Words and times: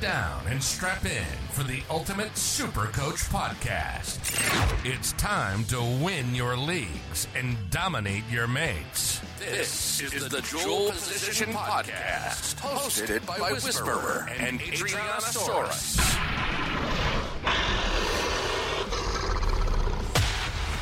Down 0.00 0.46
and 0.46 0.62
strap 0.62 1.04
in 1.04 1.26
for 1.50 1.62
the 1.62 1.82
Ultimate 1.90 2.34
Super 2.34 2.86
Coach 2.86 3.18
Podcast. 3.28 4.18
It's 4.82 5.12
time 5.12 5.62
to 5.64 5.82
win 6.02 6.34
your 6.34 6.56
leagues 6.56 7.28
and 7.36 7.54
dominate 7.68 8.22
your 8.30 8.46
mates. 8.46 9.20
This 9.38 10.00
is 10.00 10.26
the 10.30 10.40
Dual 10.40 10.92
Position 10.92 11.50
Podcast, 11.50 12.56
hosted 12.56 13.26
by 13.26 13.52
Whisperer 13.52 14.26
and 14.38 14.58
Adrianasaurus. 14.60 15.98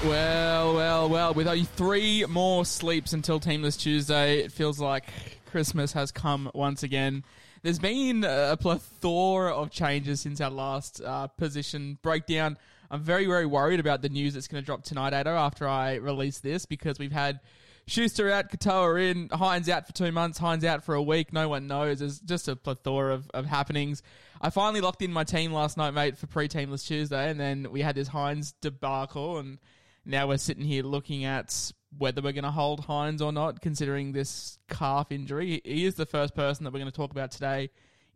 Well, 0.04 0.74
well, 0.76 1.08
well. 1.08 1.34
With 1.34 1.48
only 1.48 1.64
three 1.64 2.24
more 2.26 2.64
sleeps 2.64 3.12
until 3.12 3.40
Teamless 3.40 3.76
Tuesday, 3.80 4.38
it 4.38 4.52
feels 4.52 4.78
like 4.78 5.06
Christmas 5.46 5.92
has 5.94 6.12
come 6.12 6.52
once 6.54 6.84
again. 6.84 7.24
There's 7.62 7.78
been 7.78 8.24
a 8.24 8.56
plethora 8.56 9.52
of 9.52 9.70
changes 9.70 10.20
since 10.20 10.40
our 10.40 10.50
last 10.50 11.02
uh, 11.02 11.26
position 11.26 11.98
breakdown. 12.02 12.56
I'm 12.90 13.02
very, 13.02 13.26
very 13.26 13.46
worried 13.46 13.80
about 13.80 14.00
the 14.00 14.08
news 14.08 14.34
that's 14.34 14.48
going 14.48 14.62
to 14.62 14.66
drop 14.66 14.84
tonight, 14.84 15.12
Ado, 15.12 15.30
after 15.30 15.66
I 15.66 15.96
release 15.96 16.38
this, 16.38 16.66
because 16.66 16.98
we've 16.98 17.12
had 17.12 17.40
Schuster 17.86 18.30
out, 18.30 18.50
Katoa 18.50 19.10
in, 19.10 19.28
Hynes 19.30 19.68
out 19.68 19.86
for 19.86 19.92
two 19.92 20.12
months, 20.12 20.38
Hynes 20.38 20.62
out 20.62 20.84
for 20.84 20.94
a 20.94 21.02
week. 21.02 21.32
No 21.32 21.48
one 21.48 21.66
knows. 21.66 21.98
There's 21.98 22.20
just 22.20 22.46
a 22.46 22.54
plethora 22.54 23.14
of, 23.14 23.28
of 23.34 23.46
happenings. 23.46 24.02
I 24.40 24.50
finally 24.50 24.80
locked 24.80 25.02
in 25.02 25.12
my 25.12 25.24
team 25.24 25.52
last 25.52 25.76
night, 25.76 25.92
mate, 25.94 26.16
for 26.16 26.28
pre-teamless 26.28 26.86
Tuesday, 26.86 27.28
and 27.28 27.40
then 27.40 27.72
we 27.72 27.82
had 27.82 27.96
this 27.96 28.08
Hynes 28.08 28.54
debacle, 28.60 29.38
and 29.38 29.58
now 30.04 30.28
we're 30.28 30.38
sitting 30.38 30.64
here 30.64 30.84
looking 30.84 31.24
at 31.24 31.72
whether 31.96 32.20
we're 32.20 32.32
going 32.32 32.44
to 32.44 32.50
hold 32.50 32.86
Hynes 32.86 33.22
or 33.22 33.32
not, 33.32 33.60
considering 33.60 34.12
this 34.12 34.58
calf 34.68 35.10
injury. 35.10 35.60
He 35.64 35.86
is 35.86 35.94
the 35.94 36.06
first 36.06 36.34
person 36.34 36.64
that 36.64 36.72
we're 36.72 36.80
going 36.80 36.90
to 36.90 36.96
talk 36.96 37.10
about 37.10 37.30
today 37.30 37.70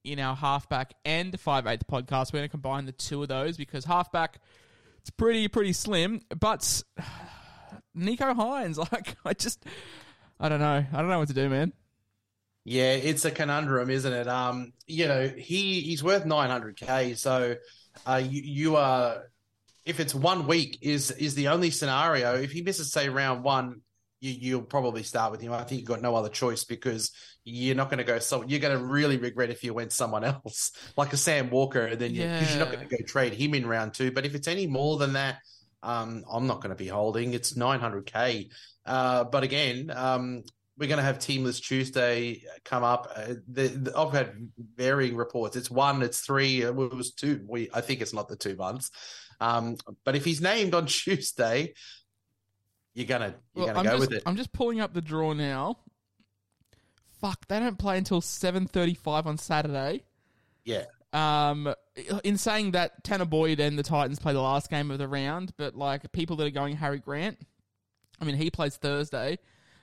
in 0.05 0.19
our 0.19 0.37
halfback 0.37 0.95
and 1.05 1.39
five 1.39 1.67
eighth 1.67 1.87
podcast. 1.87 2.33
We're 2.33 2.41
going 2.41 2.49
to 2.49 2.51
combine 2.51 2.87
the 2.87 2.93
two 2.93 3.23
of 3.23 3.29
those 3.29 3.57
because 3.57 3.85
halfback 3.85 4.41
it's 5.01 5.11
pretty 5.11 5.49
pretty 5.49 5.73
slim, 5.73 6.21
but 6.39 6.61
Nicho 7.97 8.35
Hynes, 8.35 8.79
like 8.93 9.17
I 9.25 9.33
just 9.35 9.65
I 10.39 10.49
don't 10.49 10.61
know, 10.61 10.85
I 10.93 10.97
don't 10.97 11.09
know 11.09 11.19
what 11.19 11.29
to 11.29 11.35
do, 11.35 11.49
man. 11.49 11.73
Yeah, 12.65 12.93
it's 12.93 13.25
a 13.25 13.33
conundrum, 13.33 13.91
isn't 13.91 14.13
it? 14.13 14.29
Um, 14.29 14.73
you 14.87 15.09
know, 15.09 15.27
he 15.27 15.81
he's 15.81 16.03
worth 16.03 16.25
900k, 16.25 17.17
so 17.17 17.57
uh, 18.07 18.23
you, 18.25 18.43
you 18.43 18.77
are 18.77 19.25
if 19.85 20.01
it's 20.01 20.15
one 20.15 20.47
week 20.47 20.79
is 20.83 21.11
is 21.11 21.35
the 21.35 21.49
only 21.49 21.71
scenario. 21.71 22.35
If 22.35 22.53
he 22.53 22.63
misses 22.63 22.93
say 22.93 23.09
round 23.09 23.43
one, 23.43 23.81
you, 24.21 24.33
you'll 24.33 24.63
probably 24.63 25.03
start 25.03 25.33
with 25.33 25.41
him. 25.41 25.53
I 25.53 25.65
think 25.65 25.81
you've 25.81 25.89
got 25.89 26.03
no 26.03 26.15
other 26.15 26.29
choice 26.29 26.65
because 26.65 27.11
you're 27.45 27.75
not 27.75 27.91
going 27.91 27.99
to 27.99 28.05
go. 28.05 28.19
So 28.21 28.45
you're 28.45 28.61
going 28.61 28.79
to 28.79 28.85
really 28.85 29.17
regret 29.17 29.51
if 29.51 29.65
you 29.65 29.75
went 29.75 29.93
someone 29.93 30.25
else 30.25 30.73
like 30.97 31.13
a 31.13 31.17
Sam 31.17 31.51
Walker, 31.51 31.85
and 31.85 32.01
then 32.01 32.13
because 32.13 32.55
you, 32.55 32.61
are 32.61 32.65
not 32.65 32.73
going 32.73 32.89
to 32.89 32.97
go 32.97 33.05
trade 33.05 33.35
him 33.35 33.55
in 33.55 33.67
round 33.67 33.95
two. 33.95 34.13
But 34.13 34.25
if 34.25 34.35
it's 34.35 34.49
any 34.49 34.67
more 34.67 34.97
than 34.97 35.15
that, 35.15 35.39
um, 35.83 36.25
I'm 36.31 36.47
not 36.47 36.61
going 36.61 36.71
to 36.71 36.77
be 36.77 36.89
holding. 36.89 37.35
It's 37.35 37.55
900k. 37.55 38.51
Uh, 38.87 39.25
but 39.25 39.43
again, 39.43 39.93
um, 39.95 40.43
we're 40.79 40.89
going 40.89 40.99
to 40.99 41.05
have 41.05 41.19
Teamless 41.19 41.61
Tuesday 41.61 42.43
come 42.65 42.83
up. 42.83 43.13
Uh, 43.15 43.35
the, 43.49 43.69
the, 43.69 43.99
I've 43.99 44.13
had 44.13 44.51
varying 44.77 45.17
reports. 45.17 45.57
It's 45.57 45.71
one, 45.71 46.03
it's 46.03 46.21
three, 46.21 46.63
it 46.63 46.75
was 46.75 47.13
two. 47.13 47.45
We 47.47 47.69
I 47.75 47.81
think 47.81 48.01
it's 48.01 48.15
not 48.15 48.29
the 48.29 48.37
two 48.37 48.57
months. 48.57 48.91
Um, 49.43 49.77
but 50.05 50.15
if 50.15 50.25
he's 50.25 50.41
named 50.41 50.75
on 50.75 50.87
Tuesday, 50.87 51.75
you're 52.95 53.07
gonna 53.07 53.35
you're 53.55 53.67
Well, 53.67 53.75
gonna 53.75 53.79
I'm 53.79 53.85
go 53.85 53.91
just, 53.91 54.01
with 54.01 54.13
it. 54.19 54.23
I'm 54.25 54.37
just 54.37 54.53
pulling 54.53 54.81
up 54.81 54.95
the 54.95 55.01
draw 55.01 55.33
now. 55.33 55.79
Fuck, 57.21 57.49
they 57.49 57.59
don't 57.59 57.79
play 57.79 57.99
until 57.99 58.21
7:35 58.21 59.27
on 59.27 59.39
Saturday. 59.39 60.05
Yeah. 60.65 60.85
Um, 61.13 61.75
in 62.25 62.39
saying 62.39 62.71
that, 62.71 63.05
Tanah 63.05 63.29
Boyd 63.29 63.61
and 63.61 63.79
the 63.79 63.83
Titans 63.83 64.19
play 64.19 64.33
the 64.33 64.41
last 64.41 64.71
game 64.71 64.91
of 64.91 64.99
the 64.99 65.09
round, 65.09 65.53
but 65.59 65.75
like 65.75 66.11
people 66.13 66.37
that 66.37 66.47
are 66.47 66.51
going 66.51 66.77
Harry 66.77 67.01
Grant, 67.01 67.39
I 68.21 68.25
mean, 68.25 68.37
he 68.37 68.51
plays 68.51 68.77
Thursday, 68.77 69.39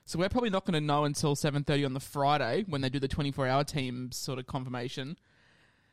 so 0.06 0.18
we're 0.18 0.30
probably 0.30 0.50
not 0.50 0.66
going 0.66 0.74
to 0.74 0.86
know 0.86 1.04
until 1.04 1.36
7:30 1.36 1.86
on 1.86 1.94
the 1.94 2.00
Friday 2.00 2.64
when 2.68 2.82
they 2.82 2.90
do 2.90 3.00
the 3.00 3.08
24-hour 3.08 3.66
team 3.66 4.12
sort 4.12 4.40
of 4.40 4.48
confirmation. 4.48 5.18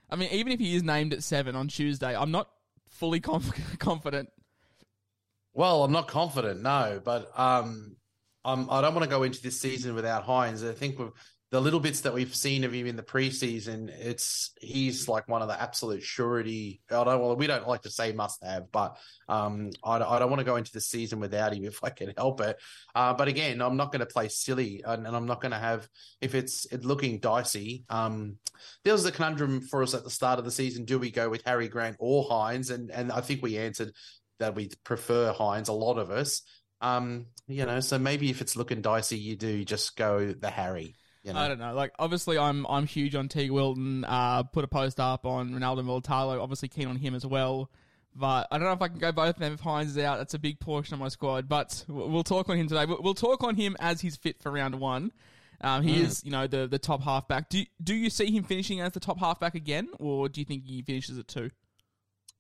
I 0.09 0.17
mean, 0.17 0.31
even 0.31 0.53
if 0.53 0.61
he 0.61 0.75
is 0.77 0.83
named 0.85 1.13
at 1.13 1.23
seven 1.23 1.57
on 1.57 1.69
Tuesday, 1.69 2.17
I'm 2.17 2.31
not 2.31 2.49
fully 2.97 3.21
conf- 3.21 3.79
confident. 3.79 4.29
Well, 5.55 5.85
I'm 5.85 5.93
not 5.93 6.09
confident, 6.09 6.63
no, 6.63 7.01
but 7.03 7.31
um, 7.39 7.97
I'm, 8.45 8.71
I 8.71 8.81
don't 8.81 8.95
want 8.95 9.05
to 9.05 9.11
go 9.11 9.23
into 9.23 9.41
this 9.43 9.61
season 9.61 9.95
without 9.95 10.27
Hynes. 10.27 10.69
I 10.69 10.75
think 10.75 10.99
with 10.99 11.13
the 11.53 11.61
little 11.61 11.79
bits 11.79 12.01
that 12.01 12.13
we've 12.13 12.35
seen 12.35 12.65
of 12.65 12.73
him 12.73 12.87
in 12.87 12.97
the 12.97 13.05
preseason, 13.05 13.89
it's 13.89 14.51
he's 14.61 15.09
like 15.09 15.29
one 15.29 15.43
of 15.43 15.49
the 15.49 15.61
absolute 15.61 16.03
surety. 16.03 16.81
I 16.91 17.05
don't 17.05 17.21
well, 17.21 17.37
we 17.37 17.47
don't 17.47 17.69
like 17.69 17.83
to 17.83 17.91
say 17.91 18.13
must 18.13 18.43
have, 18.45 18.73
but 18.73 18.97
um, 19.29 19.71
I, 19.85 19.99
I 19.99 20.19
don't 20.19 20.29
want 20.29 20.41
to 20.41 20.45
go 20.45 20.57
into 20.57 20.73
the 20.73 20.81
season 20.81 21.21
without 21.21 21.55
him 21.55 21.65
if 21.65 21.85
I 21.85 21.91
can 21.91 22.13
help 22.17 22.41
it. 22.41 22.57
Uh, 22.97 23.15
but 23.15 23.29
again, 23.29 23.63
I'm 23.63 23.77
not 23.77 23.93
going 23.93 24.01
to 24.01 24.07
play 24.07 24.29
silly, 24.29 24.83
and, 24.85 25.07
and 25.07 25.15
I'm 25.15 25.27
not 25.27 25.41
going 25.41 25.53
to 25.53 25.59
have 25.59 25.89
if 26.21 26.35
it's 26.35 26.67
it 26.73 26.85
looking 26.85 27.21
dicey. 27.21 27.85
Um, 27.89 28.39
there 28.83 28.93
was 28.93 29.07
a 29.07 29.13
conundrum 29.13 29.61
for 29.61 29.85
us 29.85 29.95
at 29.95 30.03
the 30.03 30.11
start 30.11 30.41
of 30.41 30.45
the 30.45 30.51
season: 30.51 30.85
do 30.85 30.99
we 30.99 31.13
go 31.13 31.31
with 31.31 31.43
Harry 31.45 31.69
Grant 31.69 31.97
or 32.01 32.25
Hynes? 32.25 32.71
And 32.71 32.91
and 32.91 33.13
I 33.13 33.21
think 33.21 33.41
we 33.41 33.57
answered 33.57 33.93
that 34.41 34.57
we 34.57 34.71
prefer 34.83 35.33
Hynes. 35.33 35.69
A 35.69 35.73
lot 35.73 35.99
of 35.99 36.11
us, 36.11 36.43
um, 36.81 37.27
you 37.47 37.65
know. 37.67 37.79
So 37.79 38.01
maybe 38.01 38.31
if 38.31 38.41
it's 38.41 38.57
looking 38.57 38.83
dicey, 38.83 39.17
you 39.17 39.37
do 39.37 39.65
just 39.65 39.97
go 39.97 40.33
the 40.33 40.51
Harry. 40.51 40.97
You 41.27 41.33
know? 41.33 41.41
I 41.41 41.49
don't 41.49 41.59
know. 41.59 41.75
Like, 41.75 41.93
obviously, 41.99 42.39
I'm 42.39 42.67
I'm 42.67 42.87
huge 42.87 43.15
on 43.15 43.29
T. 43.29 43.51
Wilton. 43.51 44.05
Uh, 44.05 44.45
put 44.45 44.65
a 44.65 44.69
post 44.69 45.01
up 45.01 45.27
on 45.27 45.51
Ronaldo 45.51 45.85
Mulitalo. 45.85 46.41
Obviously, 46.41 46.69
keen 46.69 46.87
on 46.87 46.97
him 46.97 47.15
as 47.15 47.27
well. 47.27 47.71
But 48.15 48.47
I 48.51 48.59
don't 48.59 48.67
know 48.69 48.73
if 48.73 48.81
I 48.81 48.89
can 48.89 48.99
go 48.99 49.13
both 49.13 49.35
of 49.35 49.39
them 49.39 49.53
if 49.53 49.61
Hynes 49.61 49.87
is 49.87 49.99
out. 49.99 50.19
That's 50.19 50.35
a 50.35 50.39
big 50.39 50.59
portion 50.61 50.95
of 50.95 51.01
my 51.01 51.09
squad. 51.09 51.49
But 51.49 51.85
we'll 51.89 52.25
talk 52.25 52.49
on 52.49 52.57
him 52.57 52.69
today. 52.69 52.87
We'll 52.87 53.15
talk 53.15 53.43
on 53.43 53.57
him 53.57 53.77
as 53.79 54.01
he's 54.01 54.17
fit 54.17 54.41
for 54.41 54.51
round 54.51 54.77
one. 54.77 55.13
Um, 55.61 55.83
he 55.83 56.01
is, 56.01 56.23
you 56.25 56.31
know, 56.31 56.47
the 56.47 56.67
the 56.67 56.79
top 56.79 57.03
halfback. 57.03 57.49
Do 57.49 57.65
do 57.83 57.95
you 57.95 58.09
see 58.09 58.31
him 58.31 58.45
finishing 58.45 58.81
as 58.81 58.93
the 58.93 59.01
top 59.01 59.19
halfback 59.19 59.55
again, 59.55 59.89
or 59.99 60.29
do 60.29 60.41
you 60.41 60.45
think 60.45 60.65
he 60.65 60.83
finishes 60.83 61.19
at 61.19 61.29
two? 61.29 61.51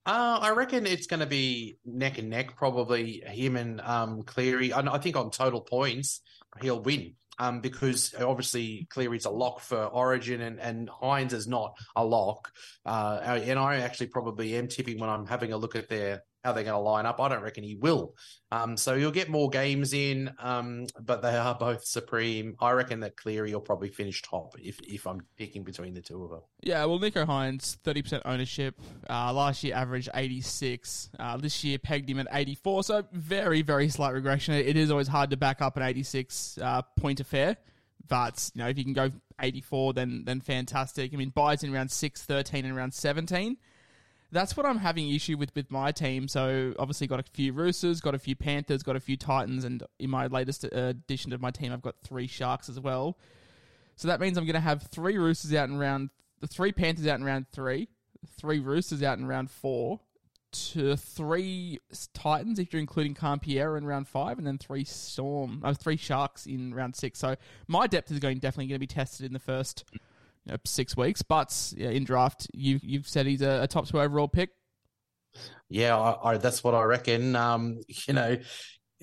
Uh, 0.04 0.38
I 0.40 0.50
reckon 0.50 0.86
it's 0.86 1.08
going 1.08 1.20
to 1.20 1.26
be 1.26 1.78
neck 1.84 2.18
and 2.18 2.30
neck, 2.30 2.54
probably 2.54 3.24
him 3.26 3.56
and 3.56 3.80
um, 3.80 4.22
Cleary. 4.22 4.72
I, 4.72 4.80
I 4.80 4.98
think 4.98 5.16
on 5.16 5.32
total 5.32 5.60
points, 5.60 6.20
he'll 6.60 6.80
win 6.80 7.14
um, 7.38 7.60
because 7.60 8.14
obviously 8.20 8.86
Cleary's 8.90 9.24
a 9.24 9.30
lock 9.30 9.60
for 9.60 9.84
Origin 9.84 10.40
and, 10.42 10.60
and 10.60 10.88
Hynes 10.88 11.32
is 11.32 11.46
not 11.46 11.76
a 11.94 12.04
lock. 12.04 12.50
Uh, 12.84 13.40
and 13.44 13.58
I 13.58 13.76
actually 13.76 14.08
probably 14.08 14.56
am 14.56 14.68
tipping 14.68 14.98
when 14.98 15.10
I'm 15.10 15.26
having 15.26 15.52
a 15.52 15.56
look 15.56 15.76
at 15.76 15.88
their 15.88 16.22
how 16.46 16.52
they're 16.52 16.64
going 16.64 16.74
to 16.74 16.80
line 16.80 17.06
up. 17.06 17.20
I 17.20 17.28
don't 17.28 17.42
reckon 17.42 17.64
he 17.64 17.74
will. 17.74 18.14
Um, 18.52 18.76
so 18.76 18.94
you'll 18.94 19.10
get 19.10 19.28
more 19.28 19.50
games 19.50 19.92
in, 19.92 20.32
um, 20.38 20.86
but 21.00 21.20
they 21.20 21.36
are 21.36 21.56
both 21.56 21.84
supreme. 21.84 22.54
I 22.60 22.70
reckon 22.70 23.00
that 23.00 23.16
Cleary 23.16 23.52
will 23.52 23.60
probably 23.60 23.88
finish 23.88 24.22
top 24.22 24.54
if 24.60 24.78
if 24.80 25.06
I'm 25.06 25.22
picking 25.36 25.64
between 25.64 25.92
the 25.94 26.00
two 26.00 26.22
of 26.22 26.30
them. 26.30 26.40
Yeah, 26.62 26.84
well, 26.84 27.00
Nicho 27.00 27.26
Hynes, 27.26 27.76
30% 27.78 28.22
ownership. 28.24 28.80
Uh, 29.10 29.32
last 29.32 29.64
year 29.64 29.74
averaged 29.74 30.08
86. 30.14 31.10
Uh, 31.18 31.36
this 31.36 31.64
year 31.64 31.78
pegged 31.78 32.08
him 32.08 32.20
at 32.20 32.28
84. 32.30 32.84
So 32.84 33.04
very, 33.12 33.62
very 33.62 33.88
slight 33.88 34.14
regression. 34.14 34.54
It 34.54 34.76
is 34.76 34.90
always 34.92 35.08
hard 35.08 35.30
to 35.30 35.36
back 35.36 35.60
up 35.60 35.76
an 35.76 35.82
86 35.82 36.58
uh, 36.62 36.82
point 36.96 37.18
affair. 37.18 37.56
But, 38.08 38.50
you 38.54 38.62
know, 38.62 38.68
if 38.68 38.78
you 38.78 38.84
can 38.84 38.92
go 38.92 39.10
84, 39.40 39.94
then 39.94 40.22
then 40.24 40.40
fantastic. 40.40 41.12
I 41.12 41.16
mean, 41.16 41.30
buys 41.30 41.64
in 41.64 41.72
round 41.72 41.90
6, 41.90 42.22
13, 42.22 42.64
and 42.64 42.76
round 42.76 42.94
17. 42.94 43.56
That's 44.32 44.56
what 44.56 44.66
I'm 44.66 44.78
having 44.78 45.10
issue 45.10 45.36
with 45.36 45.54
with 45.54 45.70
my 45.70 45.92
team. 45.92 46.28
So 46.28 46.74
obviously 46.78 47.06
got 47.06 47.20
a 47.20 47.22
few 47.22 47.52
Roosters, 47.52 48.00
got 48.00 48.14
a 48.14 48.18
few 48.18 48.34
Panthers, 48.36 48.82
got 48.82 48.96
a 48.96 49.00
few 49.00 49.16
Titans, 49.16 49.64
and 49.64 49.82
in 49.98 50.10
my 50.10 50.26
latest 50.26 50.64
uh, 50.64 50.68
addition 50.72 51.30
to 51.30 51.38
my 51.38 51.50
team, 51.50 51.72
I've 51.72 51.82
got 51.82 51.96
three 52.02 52.26
Sharks 52.26 52.68
as 52.68 52.80
well. 52.80 53.16
So 53.94 54.08
that 54.08 54.20
means 54.20 54.36
I'm 54.36 54.44
going 54.44 54.54
to 54.54 54.60
have 54.60 54.82
three 54.82 55.16
Roosters 55.16 55.54
out 55.54 55.68
in 55.68 55.78
round, 55.78 56.10
the 56.40 56.46
three 56.46 56.72
Panthers 56.72 57.06
out 57.06 57.18
in 57.18 57.24
round 57.24 57.46
three, 57.52 57.88
three 58.36 58.58
Roosters 58.58 59.02
out 59.02 59.18
in 59.18 59.26
round 59.26 59.50
four, 59.50 60.00
to 60.52 60.96
three 60.96 61.78
Titans 62.14 62.58
if 62.58 62.72
you're 62.72 62.80
including 62.80 63.14
Campierre 63.14 63.76
in 63.76 63.86
round 63.86 64.08
five, 64.08 64.38
and 64.38 64.46
then 64.46 64.58
three 64.58 64.84
Storm, 64.84 65.60
uh, 65.64 65.74
three 65.74 65.96
Sharks 65.96 66.46
in 66.46 66.74
round 66.74 66.96
six. 66.96 67.18
So 67.18 67.36
my 67.66 67.86
depth 67.86 68.10
is 68.10 68.18
going 68.18 68.38
definitely 68.38 68.66
going 68.66 68.76
to 68.76 68.80
be 68.80 68.86
tested 68.86 69.26
in 69.26 69.32
the 69.32 69.38
first 69.38 69.84
know, 70.52 70.58
six 70.64 70.96
weeks. 70.96 71.22
But 71.22 71.72
yeah, 71.76 71.90
in 71.90 72.04
draft, 72.04 72.48
you 72.52 72.80
you've 72.82 73.08
said 73.08 73.26
he's 73.26 73.42
a, 73.42 73.62
a 73.62 73.66
top 73.66 73.88
two 73.88 74.00
overall 74.00 74.28
pick. 74.28 74.50
Yeah, 75.68 75.98
I, 75.98 76.30
I, 76.30 76.36
that's 76.38 76.62
what 76.62 76.74
I 76.74 76.82
reckon. 76.82 77.36
Um, 77.36 77.80
you 78.06 78.14
know, 78.14 78.38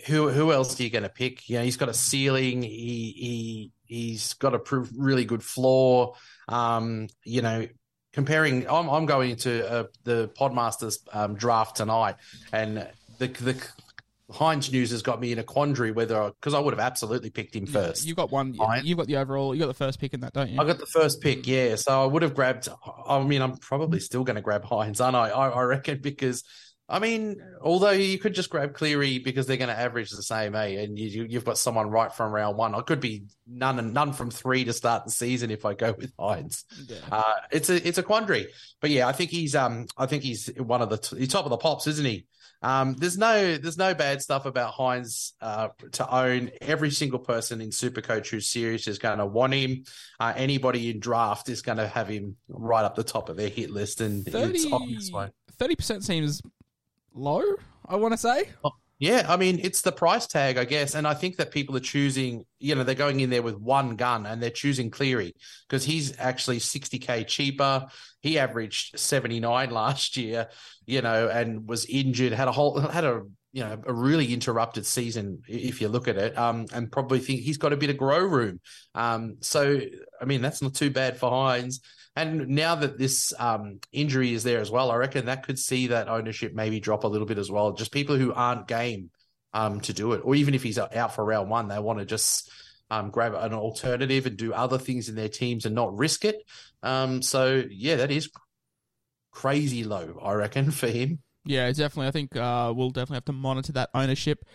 who 0.07 0.29
who 0.29 0.51
else 0.51 0.79
are 0.79 0.83
you 0.83 0.89
going 0.89 1.03
to 1.03 1.09
pick? 1.09 1.47
You 1.49 1.57
know, 1.57 1.63
he's 1.63 1.77
got 1.77 1.89
a 1.89 1.93
ceiling. 1.93 2.63
He 2.63 3.13
he 3.15 3.71
he's 3.85 4.33
got 4.33 4.55
a 4.55 4.61
really 4.97 5.25
good 5.25 5.43
floor. 5.43 6.15
Um, 6.47 7.07
you 7.23 7.41
know, 7.41 7.67
comparing, 8.11 8.67
I'm 8.69 8.89
I'm 8.89 9.05
going 9.05 9.31
into 9.31 9.69
uh, 9.69 9.85
the 10.03 10.29
Podmasters 10.29 10.99
um, 11.13 11.35
draft 11.35 11.77
tonight, 11.77 12.15
and 12.51 12.87
the 13.19 13.27
the 13.27 13.67
Hynes 14.33 14.71
news 14.71 14.91
has 14.91 15.01
got 15.01 15.19
me 15.21 15.31
in 15.31 15.39
a 15.39 15.43
quandary 15.43 15.91
whether 15.91 16.31
because 16.39 16.53
I 16.53 16.59
would 16.59 16.73
have 16.73 16.79
absolutely 16.79 17.29
picked 17.29 17.55
him 17.55 17.65
first. 17.65 18.05
You 18.05 18.15
got 18.15 18.31
one. 18.31 18.53
Hynes. 18.53 18.83
You've 18.83 18.97
got 18.97 19.07
the 19.07 19.17
overall. 19.17 19.53
You 19.53 19.61
got 19.61 19.67
the 19.67 19.73
first 19.73 19.99
pick 19.99 20.13
in 20.13 20.21
that, 20.21 20.33
don't 20.33 20.49
you? 20.49 20.59
I 20.59 20.65
got 20.65 20.79
the 20.79 20.87
first 20.87 21.21
pick, 21.21 21.45
yeah. 21.45 21.75
So 21.75 22.03
I 22.03 22.05
would 22.05 22.23
have 22.23 22.33
grabbed. 22.33 22.67
I 23.07 23.21
mean, 23.23 23.41
I'm 23.41 23.57
probably 23.57 23.99
still 23.99 24.23
going 24.23 24.35
to 24.35 24.41
grab 24.41 24.63
Hynes, 24.63 25.03
aren't 25.03 25.15
I? 25.15 25.29
I, 25.29 25.49
I 25.49 25.61
reckon 25.63 25.99
because 26.01 26.43
I 26.89 26.99
mean, 26.99 27.41
although 27.61 27.91
you 27.91 28.19
could 28.19 28.35
just 28.35 28.49
grab 28.49 28.73
Cleary 28.73 29.19
because 29.19 29.47
they're 29.47 29.57
going 29.57 29.69
to 29.69 29.79
average 29.79 30.09
the 30.09 30.21
same, 30.21 30.53
eh? 30.53 30.81
And 30.81 30.99
you, 30.99 31.27
have 31.33 31.45
got 31.45 31.57
someone 31.57 31.89
right 31.89 32.13
from 32.13 32.33
round 32.33 32.57
one. 32.57 32.75
I 32.75 32.81
could 32.81 32.99
be 32.99 33.23
none 33.47 33.79
and 33.79 33.93
none 33.93 34.11
from 34.11 34.29
three 34.29 34.65
to 34.65 34.73
start 34.73 35.05
the 35.05 35.11
season 35.11 35.49
if 35.49 35.65
I 35.65 35.75
go 35.75 35.95
with 35.97 36.15
Hynes. 36.17 36.65
Yeah. 36.87 36.97
Uh, 37.09 37.33
it's 37.51 37.69
a 37.69 37.87
it's 37.87 37.97
a 37.97 38.03
quandary, 38.03 38.47
but 38.81 38.89
yeah, 38.89 39.07
I 39.07 39.13
think 39.13 39.29
he's 39.29 39.55
um 39.55 39.87
I 39.97 40.07
think 40.07 40.23
he's 40.23 40.47
one 40.57 40.81
of 40.81 40.89
the 40.89 40.97
t- 40.97 41.25
top 41.27 41.45
of 41.45 41.51
the 41.51 41.57
pops, 41.57 41.87
isn't 41.87 42.05
he? 42.05 42.25
Um, 42.63 42.93
there's 42.93 43.17
no 43.17 43.57
there's 43.57 43.77
no 43.77 43.93
bad 43.93 44.21
stuff 44.21 44.45
about 44.45 44.73
Hynes 44.73 45.33
uh, 45.41 45.69
to 45.93 46.15
own. 46.15 46.49
Every 46.61 46.91
single 46.91 47.19
person 47.19 47.59
in 47.59 47.69
Supercoach 47.69 48.29
who's 48.29 48.47
serious 48.47 48.87
is 48.87 48.97
going 48.99 49.19
to 49.19 49.25
want 49.25 49.53
him. 49.53 49.83
Uh, 50.19 50.33
anybody 50.35 50.89
in 50.89 50.99
draft 50.99 51.49
is 51.49 51.61
going 51.61 51.77
to 51.77 51.87
have 51.87 52.07
him 52.07 52.37
right 52.47 52.85
up 52.85 52.95
the 52.95 53.03
top 53.03 53.27
of 53.29 53.35
their 53.35 53.49
hit 53.49 53.69
list, 53.69 53.99
and 54.01 54.25
30, 54.25 54.53
it's 54.53 54.71
obvious. 54.71 55.11
Thirty 55.59 55.75
percent 55.75 56.03
seems 56.03 56.41
low, 57.13 57.43
I 57.85 57.97
want 57.97 58.13
to 58.13 58.17
say. 58.17 58.49
Oh, 58.63 58.71
yeah, 59.03 59.25
I 59.27 59.35
mean, 59.35 59.59
it's 59.61 59.81
the 59.81 59.91
price 59.91 60.27
tag, 60.27 60.57
I 60.57 60.63
guess. 60.63 60.95
And 60.95 61.05
I 61.05 61.13
think 61.13 61.35
that 61.35 61.51
people 61.51 61.75
are 61.75 61.81
choosing, 61.81 62.45
you 62.59 62.73
know, 62.73 62.85
they're 62.85 62.95
going 62.95 63.19
in 63.19 63.29
there 63.29 63.41
with 63.41 63.57
one 63.57 63.97
gun 63.97 64.25
and 64.25 64.41
they're 64.41 64.49
choosing 64.49 64.89
Cleary 64.89 65.35
because 65.67 65.83
he's 65.83 66.17
actually 66.19 66.59
60K 66.59 67.27
cheaper. 67.27 67.87
He 68.21 68.39
averaged 68.39 68.97
79 68.97 69.71
last 69.71 70.15
year, 70.15 70.47
you 70.85 71.01
know, 71.01 71.27
and 71.27 71.67
was 71.67 71.85
injured, 71.85 72.31
had 72.31 72.47
a 72.47 72.53
whole, 72.53 72.79
had 72.79 73.03
a, 73.03 73.23
you 73.51 73.65
know, 73.65 73.77
a 73.85 73.93
really 73.93 74.33
interrupted 74.33 74.85
season 74.85 75.41
if 75.49 75.81
you 75.81 75.89
look 75.89 76.07
at 76.07 76.15
it, 76.15 76.37
um, 76.37 76.65
and 76.73 76.89
probably 76.89 77.19
think 77.19 77.41
he's 77.41 77.57
got 77.57 77.73
a 77.73 77.77
bit 77.77 77.89
of 77.89 77.97
grow 77.97 78.19
room. 78.19 78.61
Um, 78.95 79.35
so, 79.41 79.81
I 80.21 80.23
mean, 80.23 80.41
that's 80.41 80.61
not 80.61 80.75
too 80.75 80.91
bad 80.91 81.17
for 81.17 81.29
Hynes. 81.29 81.81
And 82.15 82.49
now 82.49 82.75
that 82.75 82.97
this 82.99 83.33
um, 83.39 83.79
injury 83.91 84.33
is 84.33 84.43
there 84.43 84.59
as 84.59 84.69
well, 84.69 84.91
I 84.91 84.95
reckon 84.97 85.25
that 85.25 85.45
could 85.45 85.57
see 85.57 85.87
that 85.87 86.09
ownership 86.09 86.53
maybe 86.53 86.79
drop 86.79 87.05
a 87.05 87.07
little 87.07 87.25
bit 87.25 87.39
as 87.39 87.49
well. 87.49 87.73
Just 87.73 87.91
people 87.91 88.17
who 88.17 88.31
aren't 88.33 88.67
game 88.67 89.09
um, 89.53 89.81
to 89.81 89.93
do 89.93 90.13
it, 90.13 90.21
or 90.23 90.35
even 90.35 90.53
if 90.53 90.61
he's 90.61 90.77
out 90.77 91.15
for 91.15 91.25
round 91.25 91.49
one, 91.49 91.67
they 91.67 91.79
want 91.79 91.99
to 91.99 92.05
just 92.05 92.51
um, 92.91 93.09
grab 93.09 93.33
an 93.33 93.53
alternative 93.53 94.25
and 94.27 94.37
do 94.37 94.53
other 94.53 94.77
things 94.77 95.09
in 95.09 95.15
their 95.15 95.29
teams 95.29 95.65
and 95.65 95.73
not 95.73 95.97
risk 95.97 96.25
it. 96.25 96.35
Um, 96.83 97.21
so 97.21 97.63
yeah, 97.69 97.95
that 97.97 98.11
is 98.11 98.29
crazy 99.31 99.83
low, 99.83 100.19
I 100.21 100.33
reckon, 100.33 100.69
for 100.69 100.87
him. 100.87 101.19
Yeah, 101.45 101.67
definitely. 101.71 102.07
I 102.07 102.11
think 102.11 102.35
uh, 102.35 102.73
we'll 102.75 102.91
definitely 102.91 103.15
have 103.15 103.25
to 103.25 103.33
monitor 103.33 103.73
that 103.73 103.89
ownership 103.93 104.45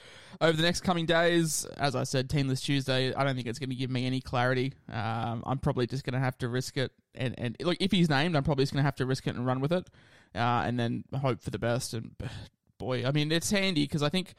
over 0.41 0.57
the 0.57 0.63
next 0.63 0.81
coming 0.81 1.05
days. 1.05 1.67
As 1.77 1.95
I 1.95 2.05
said, 2.05 2.29
Teamless 2.29 2.63
Tuesday. 2.63 3.13
I 3.13 3.25
don't 3.25 3.35
think 3.35 3.47
it's 3.47 3.59
going 3.59 3.71
to 3.71 3.77
give 3.77 3.91
me 3.91 4.07
any 4.07 4.21
clarity. 4.21 4.73
Um, 4.91 5.43
I'm 5.45 5.59
probably 5.59 5.87
just 5.87 6.05
going 6.05 6.15
to 6.15 6.21
have 6.21 6.39
to 6.39 6.49
risk 6.49 6.77
it, 6.77 6.93
and 7.15 7.35
and 7.39 7.57
look, 7.61 7.77
if 7.81 7.93
he's 7.93 8.09
named, 8.09 8.37
I'm 8.37 8.45
probably 8.45 8.63
just 8.63 8.73
going 8.73 8.83
to 8.83 8.87
have 8.87 8.97
to 8.97 9.07
risk 9.07 9.27
it 9.27 9.35
and 9.37 9.45
run 9.45 9.61
with 9.61 9.73
it, 9.73 9.87
uh, 10.35 10.65
and 10.67 10.79
then 10.79 11.05
hope 11.15 11.43
for 11.43 11.51
the 11.51 11.59
best. 11.59 11.93
And 11.93 12.13
boy, 12.79 13.05
I 13.05 13.13
mean, 13.13 13.33
it's 13.33 13.51
handy 13.51 13.85
because 13.85 14.03
I 14.03 14.09
think 14.09 14.35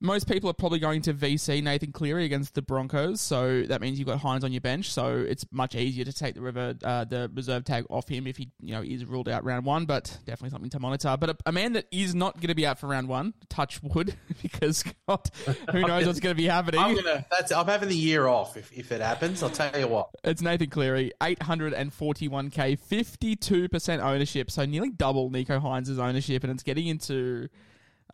most 0.00 0.28
people 0.28 0.48
are 0.48 0.54
probably 0.54 0.78
going 0.78 1.02
to 1.02 1.14
VC 1.14 1.62
Nathan 1.62 1.90
Cleary 1.90 2.24
against 2.24 2.54
the 2.54 2.62
Broncos, 2.62 3.20
so 3.20 3.62
that 3.62 3.80
means 3.80 3.98
you've 3.98 4.06
got 4.06 4.20
Hynes 4.20 4.44
on 4.44 4.52
your 4.52 4.60
bench. 4.60 4.92
So 4.92 5.16
it's 5.16 5.44
much 5.50 5.74
easier 5.74 6.04
to 6.04 6.12
take 6.12 6.34
the 6.34 6.40
river 6.40 6.74
uh, 6.84 7.04
the 7.04 7.30
reserve 7.34 7.64
tag 7.64 7.84
off 7.90 8.08
him 8.08 8.26
if 8.26 8.36
he 8.36 8.50
you 8.60 8.74
know 8.74 8.82
is 8.82 9.04
ruled 9.04 9.28
out 9.28 9.44
round 9.44 9.64
one. 9.66 9.86
But 9.86 10.16
definitely 10.24 10.50
something 10.50 10.70
to 10.70 10.80
monitor. 10.80 11.16
But 11.18 11.30
a, 11.30 11.36
a 11.46 11.52
man 11.52 11.72
that 11.72 11.86
is 11.90 12.14
not 12.14 12.36
going 12.36 12.48
to 12.48 12.54
be 12.54 12.66
out 12.66 12.78
for 12.78 12.86
round 12.86 13.08
one, 13.08 13.34
touch 13.48 13.82
wood, 13.82 14.14
because 14.42 14.84
God, 15.08 15.28
who 15.72 15.80
knows 15.80 16.06
what's 16.06 16.20
going 16.20 16.34
to 16.34 16.40
be 16.40 16.46
happening. 16.46 16.80
I'm 16.80 16.94
gonna. 16.94 17.26
That's. 17.30 17.50
I'm 17.50 17.66
having 17.66 17.88
the 17.88 17.96
year 17.96 18.28
off 18.28 18.56
if, 18.56 18.72
if 18.72 18.92
it 18.92 19.00
happens. 19.00 19.42
I'll 19.42 19.50
tell 19.50 19.78
you 19.78 19.88
what. 19.88 20.10
It's 20.22 20.42
Nathan 20.42 20.70
Cleary, 20.70 21.12
841k, 21.20 22.78
52 22.78 23.68
percent 23.68 24.02
ownership, 24.02 24.50
so 24.50 24.64
nearly 24.64 24.90
double 24.90 25.30
Nicho 25.30 25.60
Hynes' 25.60 25.98
ownership, 25.98 26.44
and 26.44 26.52
it's 26.52 26.62
getting 26.62 26.86
into 26.86 27.48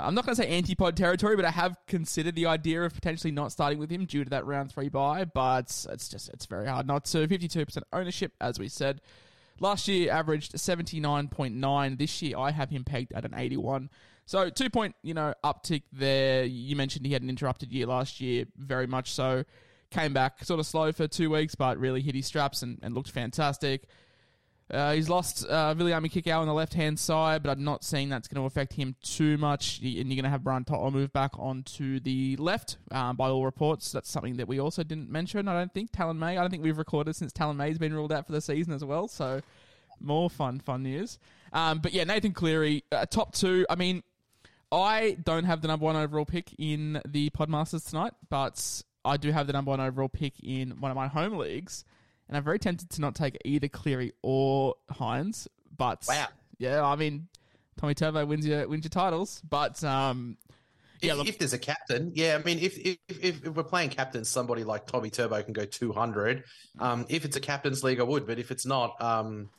I'm 0.01 0.15
not 0.15 0.27
going 0.27 0.35
to 0.35 0.43
say 0.43 0.51
antipod 0.51 0.97
territory, 0.97 1.37
but 1.37 1.45
I 1.45 1.51
have 1.51 1.77
considered 1.87 2.35
the 2.35 2.47
idea 2.47 2.83
of 2.83 2.95
potentially 2.95 3.31
not 3.31 3.53
starting 3.53 3.79
with 3.79 3.91
him 3.91 4.07
due 4.07 4.25
to 4.25 4.31
that 4.31 4.45
round 4.45 4.73
three 4.73 4.89
buy. 4.89 5.25
But 5.25 5.87
it's 5.91 6.09
just 6.09 6.29
it's 6.31 6.47
very 6.47 6.67
hard 6.67 6.87
not 6.87 7.05
to. 7.07 7.29
52% 7.29 7.83
ownership, 7.93 8.33
as 8.41 8.59
we 8.59 8.69
said. 8.69 9.01
Last 9.61 9.87
year 9.87 10.11
averaged 10.11 10.55
79.9. 10.55 11.99
This 11.99 12.23
year 12.23 12.37
I 12.37 12.51
have 12.51 12.71
him 12.71 12.83
pegged 12.83 13.13
at 13.13 13.25
an 13.25 13.35
81. 13.35 13.89
So 14.27 14.51
two 14.51 14.71
point 14.71 14.97
you 15.03 15.15
know 15.15 15.35
uptick 15.45 15.83
there. 15.93 16.45
You 16.45 16.75
mentioned 16.77 17.07
he 17.07 17.13
had 17.13 17.23
an 17.23 17.29
interrupted 17.29 17.73
year 17.73 17.87
last 17.87 18.21
year, 18.21 18.47
very 18.57 18.87
much 18.87 19.13
so. 19.13 19.45
Came 19.91 20.13
back 20.13 20.45
sort 20.45 20.59
of 20.59 20.67
slow 20.67 20.91
for 20.91 21.07
two 21.07 21.31
weeks, 21.31 21.55
but 21.55 21.79
really 21.79 22.01
hit 22.01 22.17
his 22.17 22.27
straps 22.27 22.63
and, 22.63 22.81
and 22.83 22.95
looked 22.95 23.11
fantastic. 23.11 23.85
Uh, 24.71 24.95
he's 24.95 25.11
lost 25.11 25.47
uh, 25.47 25.75
Viliami 25.75 26.11
Kikau 26.11 26.41
on 26.41 26.47
the 26.47 26.55
left 26.55 26.73
hand 26.73 26.99
side, 26.99 27.43
but 27.43 27.51
I'm 27.51 27.65
not 27.65 27.85
seeing 27.85 28.09
that's 28.09 28.29
going 28.29 28.43
to 28.43 28.47
affect 28.47 28.73
him 28.73 28.97
too 29.03 29.37
much. 29.37 29.79
And 29.79 29.87
you're 29.87 30.03
going 30.05 30.25
to 30.25 30.31
have 30.31 30.43
Brian 30.43 30.65
To'o 30.65 30.91
move 30.91 31.13
back 31.13 31.33
onto 31.39 32.01
the 32.01 32.37
left 32.37 32.79
um, 32.91 33.17
by 33.17 33.29
all 33.29 33.45
reports. 33.45 33.93
That's 33.93 34.11
something 34.11 34.39
that 34.39 34.49
we 34.49 34.59
also 34.61 34.83
didn't 34.83 35.11
mention, 35.11 35.49
I 35.49 35.59
don't 35.59 35.73
think. 35.73 35.93
Taylan 35.93 36.17
May, 36.17 36.39
I 36.39 36.41
don't 36.41 36.51
think 36.51 36.63
we've 36.63 36.79
recorded 36.79 37.15
since 37.15 37.33
Taylan 37.33 37.57
May's 37.57 37.79
been 37.79 37.93
ruled 37.93 38.13
out 38.13 38.27
for 38.27 38.33
the 38.33 38.41
season 38.41 38.73
as 38.73 38.83
well. 38.83 39.07
So 39.07 39.43
more 40.01 40.31
fun, 40.31 40.61
fun 40.61 40.83
news. 40.83 41.19
Um, 41.53 41.81
but 41.81 41.93
yeah, 41.93 42.05
Nathan 42.05 42.33
Cleary, 42.33 42.85
uh, 42.91 43.05
top 43.05 43.35
two. 43.35 43.67
I 43.69 43.75
mean, 43.75 44.03
I 44.73 45.19
don't 45.23 45.45
have 45.45 45.61
the 45.61 45.69
number 45.69 45.85
one 45.85 45.97
overall 45.97 46.25
pick 46.25 46.55
in 46.59 47.03
the 47.07 47.29
Podmasters 47.31 47.89
tonight, 47.89 48.15
but 48.31 48.83
I 49.05 49.19
do 49.19 49.31
have 49.31 49.47
the 49.47 49.53
number 49.53 49.71
one 49.71 49.81
overall 49.81 50.09
pick 50.09 50.41
in 50.43 50.81
one 50.81 50.91
of 50.91 50.97
my 50.97 51.07
home 51.07 51.37
leagues 51.37 51.85
and 52.29 52.37
I'm 52.37 52.45
very 52.45 52.59
tempted 52.59 52.91
to 52.91 53.01
not 53.01 53.15
take 53.15 53.39
either 53.45 53.69
Cleary 53.69 54.13
or 54.23 54.75
Hynes. 54.91 55.47
But 55.77 56.05
wow, 56.09 56.29
yeah, 56.59 56.85
I 56.85 56.97
mean, 56.97 57.29
Tommy 57.77 57.95
Turbo 57.95 58.25
wins 58.27 58.47
your 58.47 58.67
wins 58.69 58.85
your 58.85 58.91
titles, 58.91 59.43
but 59.49 59.83
um, 59.85 60.37
yeah, 61.01 61.13
if, 61.13 61.19
look, 61.19 61.29
if, 61.29 61.39
there's 61.39 61.53
a 61.53 61.59
captain, 61.59 62.13
yeah, 62.15 62.39
I 62.41 62.45
mean, 62.45 62.59
if, 62.59 62.79
if 62.79 62.97
if, 63.09 63.45
if 63.45 63.49
we're 63.49 63.63
playing 63.65 63.91
captain, 63.91 64.25
somebody 64.25 64.65
like 64.65 64.87
Tommy 64.87 65.11
Turbo 65.11 65.43
can 65.43 65.53
go 65.53 65.65
200. 65.65 66.45
Um, 66.79 67.07
if 67.09 67.25
it's 67.25 67.37
a 67.37 67.41
captain's 67.41 67.83
league, 67.83 68.01
I 68.01 68.05
would, 68.05 68.27
but 68.27 68.39
if 68.39 68.51
it's 68.51 68.65
not, 68.65 69.01
um, 69.03 69.51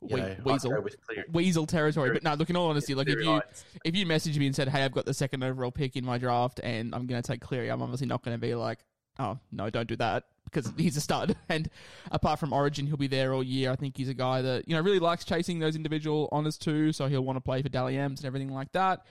we, 0.00 0.20
know, 0.20 0.36
weasel, 0.44 0.86
weasel 1.32 1.66
territory. 1.66 2.12
But 2.12 2.22
no, 2.22 2.34
look, 2.34 2.50
in 2.50 2.56
all 2.56 2.68
honesty, 2.68 2.94
like 2.94 3.08
if 3.08 3.24
you 3.24 3.40
if 3.84 3.96
you 3.96 4.06
message 4.06 4.38
me 4.38 4.46
and 4.46 4.54
said, 4.54 4.68
"Hey, 4.68 4.84
I've 4.84 4.92
got 4.92 5.06
the 5.06 5.14
second 5.14 5.42
overall 5.42 5.72
pick 5.72 5.96
in 5.96 6.04
my 6.04 6.18
draft, 6.18 6.60
and 6.62 6.94
I'm 6.94 7.06
going 7.06 7.20
to 7.20 7.26
take 7.26 7.40
Cleary," 7.40 7.70
I'm 7.70 7.82
obviously 7.82 8.06
not 8.06 8.22
going 8.22 8.36
to 8.36 8.40
be 8.40 8.54
like, 8.54 8.78
"Oh 9.18 9.38
no, 9.50 9.70
don't 9.70 9.88
do 9.88 9.96
that." 9.96 10.24
Because 10.46 10.72
he's 10.76 10.96
a 10.96 11.00
stud. 11.00 11.36
And 11.48 11.68
apart 12.10 12.40
from 12.40 12.52
Origin, 12.52 12.86
he'll 12.86 12.96
be 12.96 13.06
there 13.06 13.32
all 13.32 13.42
year. 13.42 13.70
I 13.70 13.76
think 13.76 13.96
he's 13.96 14.08
a 14.08 14.14
guy 14.14 14.42
that 14.42 14.66
you 14.68 14.74
know 14.74 14.80
really 14.80 14.98
likes 14.98 15.24
chasing 15.24 15.58
those 15.58 15.76
individual 15.76 16.28
honors 16.32 16.56
too. 16.56 16.92
So 16.92 17.06
he'll 17.06 17.24
want 17.24 17.36
to 17.36 17.40
play 17.40 17.62
for 17.62 17.68
Dally 17.68 17.96
M's 17.96 18.20
and 18.20 18.26
everything 18.26 18.52
like 18.52 18.72
that. 18.72 19.06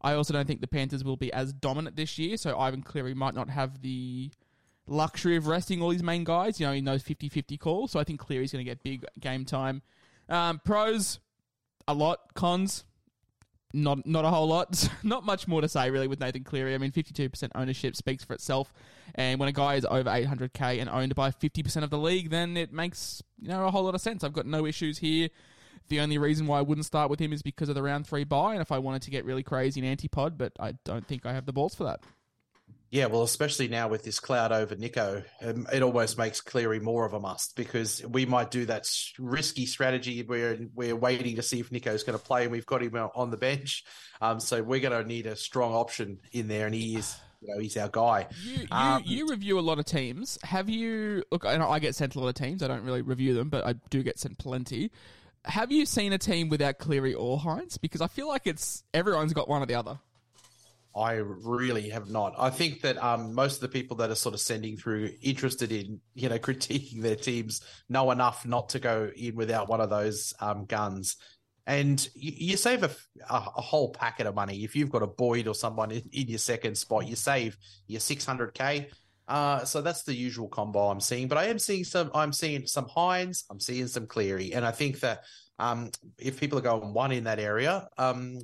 I 0.00 0.14
also 0.14 0.32
don't 0.32 0.46
think 0.46 0.60
the 0.60 0.68
Panthers 0.68 1.04
will 1.04 1.16
be 1.16 1.32
as 1.32 1.52
dominant 1.52 1.96
this 1.96 2.18
year. 2.18 2.36
So 2.36 2.58
Ivan 2.58 2.82
Cleary 2.82 3.14
might 3.14 3.34
not 3.34 3.50
have 3.50 3.82
the 3.82 4.30
luxury 4.86 5.36
of 5.36 5.46
resting 5.46 5.82
all 5.82 5.90
his 5.90 6.02
main 6.02 6.24
guys. 6.24 6.60
You 6.60 6.66
know, 6.66 6.72
in 6.72 6.84
those 6.84 7.02
50-50 7.02 7.58
calls. 7.58 7.90
So 7.92 8.00
I 8.00 8.04
think 8.04 8.20
Cleary's 8.20 8.52
going 8.52 8.64
to 8.64 8.70
get 8.70 8.82
big 8.82 9.04
game 9.20 9.44
time. 9.44 9.82
Um, 10.28 10.60
pros, 10.64 11.18
a 11.88 11.94
lot. 11.94 12.34
Cons, 12.34 12.84
not 13.72 14.06
not 14.06 14.24
a 14.24 14.30
whole 14.30 14.46
lot. 14.46 14.88
not 15.02 15.24
much 15.24 15.48
more 15.48 15.60
to 15.60 15.68
say 15.68 15.90
really 15.90 16.08
with 16.08 16.20
Nathan 16.20 16.44
Cleary. 16.44 16.74
I 16.74 16.78
mean, 16.78 16.92
52% 16.92 17.50
ownership 17.54 17.96
speaks 17.96 18.24
for 18.24 18.34
itself. 18.34 18.72
And 19.14 19.38
when 19.40 19.48
a 19.48 19.52
guy 19.52 19.74
is 19.74 19.84
over 19.84 20.08
800k 20.08 20.80
and 20.80 20.88
owned 20.88 21.14
by 21.14 21.30
50% 21.30 21.82
of 21.82 21.90
the 21.90 21.98
league, 21.98 22.30
then 22.30 22.56
it 22.56 22.72
makes 22.72 23.22
you 23.40 23.48
know 23.48 23.66
a 23.66 23.70
whole 23.70 23.84
lot 23.84 23.94
of 23.94 24.00
sense. 24.00 24.24
I've 24.24 24.32
got 24.32 24.46
no 24.46 24.66
issues 24.66 24.98
here. 24.98 25.28
The 25.88 26.00
only 26.00 26.18
reason 26.18 26.46
why 26.46 26.58
I 26.58 26.62
wouldn't 26.62 26.86
start 26.86 27.10
with 27.10 27.20
him 27.20 27.32
is 27.32 27.42
because 27.42 27.68
of 27.68 27.76
the 27.76 27.82
round 27.82 28.06
three 28.06 28.24
buy, 28.24 28.54
and 28.54 28.60
if 28.60 28.72
I 28.72 28.78
wanted 28.78 29.02
to 29.02 29.10
get 29.10 29.24
really 29.24 29.44
crazy 29.44 29.84
in 29.84 29.96
antipod, 29.96 30.36
but 30.36 30.52
I 30.58 30.72
don't 30.84 31.06
think 31.06 31.24
I 31.24 31.32
have 31.32 31.46
the 31.46 31.52
balls 31.52 31.74
for 31.74 31.84
that. 31.84 32.00
Yeah, 32.90 33.06
well, 33.06 33.24
especially 33.24 33.66
now 33.66 33.88
with 33.88 34.04
this 34.04 34.20
cloud 34.20 34.52
over 34.52 34.76
Nicho, 34.76 35.24
um, 35.42 35.66
it 35.72 35.82
almost 35.82 36.16
makes 36.16 36.40
Cleary 36.40 36.78
more 36.78 37.04
of 37.04 37.14
a 37.14 37.20
must 37.20 37.56
because 37.56 38.04
we 38.06 38.26
might 38.26 38.52
do 38.52 38.64
that 38.66 38.88
risky 39.18 39.66
strategy 39.66 40.22
where 40.22 40.56
we're 40.74 40.94
waiting 40.94 41.36
to 41.36 41.42
see 41.42 41.58
if 41.58 41.72
Nicho's 41.72 42.04
going 42.04 42.16
to 42.16 42.24
play 42.24 42.44
and 42.44 42.52
we've 42.52 42.66
got 42.66 42.82
him 42.82 42.94
on 42.94 43.30
the 43.30 43.36
bench. 43.36 43.84
Um, 44.20 44.38
so 44.38 44.62
we're 44.62 44.80
going 44.80 45.02
to 45.02 45.06
need 45.06 45.26
a 45.26 45.34
strong 45.34 45.74
option 45.74 46.20
in 46.30 46.46
there, 46.46 46.66
and 46.66 46.74
he 46.74 46.96
is, 46.96 47.16
you 47.40 47.52
know, 47.52 47.60
he's 47.60 47.76
our 47.76 47.88
guy. 47.88 48.28
You 48.44 48.60
you, 48.60 48.66
Um, 48.70 49.02
you 49.04 49.28
review 49.28 49.58
a 49.58 49.60
lot 49.60 49.80
of 49.80 49.84
teams. 49.84 50.38
Have 50.44 50.70
you 50.70 51.24
look? 51.32 51.44
I, 51.44 51.56
know 51.56 51.68
I 51.68 51.80
get 51.80 51.96
sent 51.96 52.14
a 52.14 52.20
lot 52.20 52.28
of 52.28 52.34
teams. 52.34 52.62
I 52.62 52.68
don't 52.68 52.84
really 52.84 53.02
review 53.02 53.34
them, 53.34 53.48
but 53.48 53.66
I 53.66 53.74
do 53.90 54.04
get 54.04 54.18
sent 54.20 54.38
plenty. 54.38 54.92
Have 55.44 55.70
you 55.72 55.86
seen 55.86 56.12
a 56.12 56.18
team 56.18 56.48
without 56.48 56.78
Cleary 56.78 57.14
or 57.14 57.38
Hynes? 57.38 57.80
Because 57.80 58.00
I 58.00 58.06
feel 58.06 58.28
like 58.28 58.46
it's 58.46 58.84
everyone's 58.94 59.32
got 59.32 59.48
one 59.48 59.62
or 59.62 59.66
the 59.66 59.74
other. 59.74 59.98
I 60.96 61.14
really 61.14 61.90
have 61.90 62.08
not. 62.08 62.34
I 62.38 62.48
think 62.48 62.80
that 62.80 63.02
um, 63.02 63.34
most 63.34 63.56
of 63.56 63.60
the 63.60 63.68
people 63.68 63.96
that 63.98 64.10
are 64.10 64.14
sort 64.14 64.34
of 64.34 64.40
sending 64.40 64.76
through 64.76 65.10
interested 65.20 65.70
in, 65.70 66.00
you 66.14 66.28
know, 66.28 66.38
critiquing 66.46 67.02
their 67.02 67.16
teams 67.16 67.60
know 67.88 68.10
enough 68.10 68.46
not 68.46 68.70
to 68.70 68.78
go 68.78 69.10
in 69.14 69.36
without 69.36 69.68
one 69.68 69.80
of 69.80 69.90
those 69.90 70.32
um, 70.40 70.64
guns. 70.64 71.16
And 71.68 72.08
you, 72.14 72.56
save 72.56 72.84
a, 72.84 72.90
a, 73.28 73.40
whole 73.40 73.90
packet 73.92 74.28
of 74.28 74.36
money. 74.36 74.62
If 74.62 74.76
you've 74.76 74.90
got 74.90 75.02
a 75.02 75.08
Boyd 75.08 75.48
or 75.48 75.54
someone 75.54 75.90
in, 75.90 76.02
in 76.12 76.28
your 76.28 76.38
second 76.38 76.78
spot, 76.78 77.08
you 77.08 77.16
save 77.16 77.58
your 77.88 78.00
600K. 78.00 78.86
Uh, 79.26 79.64
so 79.64 79.82
that's 79.82 80.04
the 80.04 80.14
usual 80.14 80.46
combo 80.46 80.88
I'm 80.88 81.00
seeing. 81.00 81.26
But 81.26 81.38
I 81.38 81.46
am 81.46 81.58
seeing 81.58 81.82
some, 81.82 82.12
I'm 82.14 82.32
seeing 82.32 82.66
some 82.66 82.86
Hynes, 82.86 83.44
I'm 83.50 83.58
seeing 83.58 83.88
some 83.88 84.06
Cleary. 84.06 84.54
And 84.54 84.64
I 84.64 84.70
think 84.70 85.00
that 85.00 85.24
um, 85.58 85.90
if 86.18 86.38
people 86.38 86.56
are 86.58 86.62
going 86.62 86.94
one 86.94 87.10
in 87.10 87.24
that 87.24 87.40
area, 87.40 87.88
um, 87.98 88.38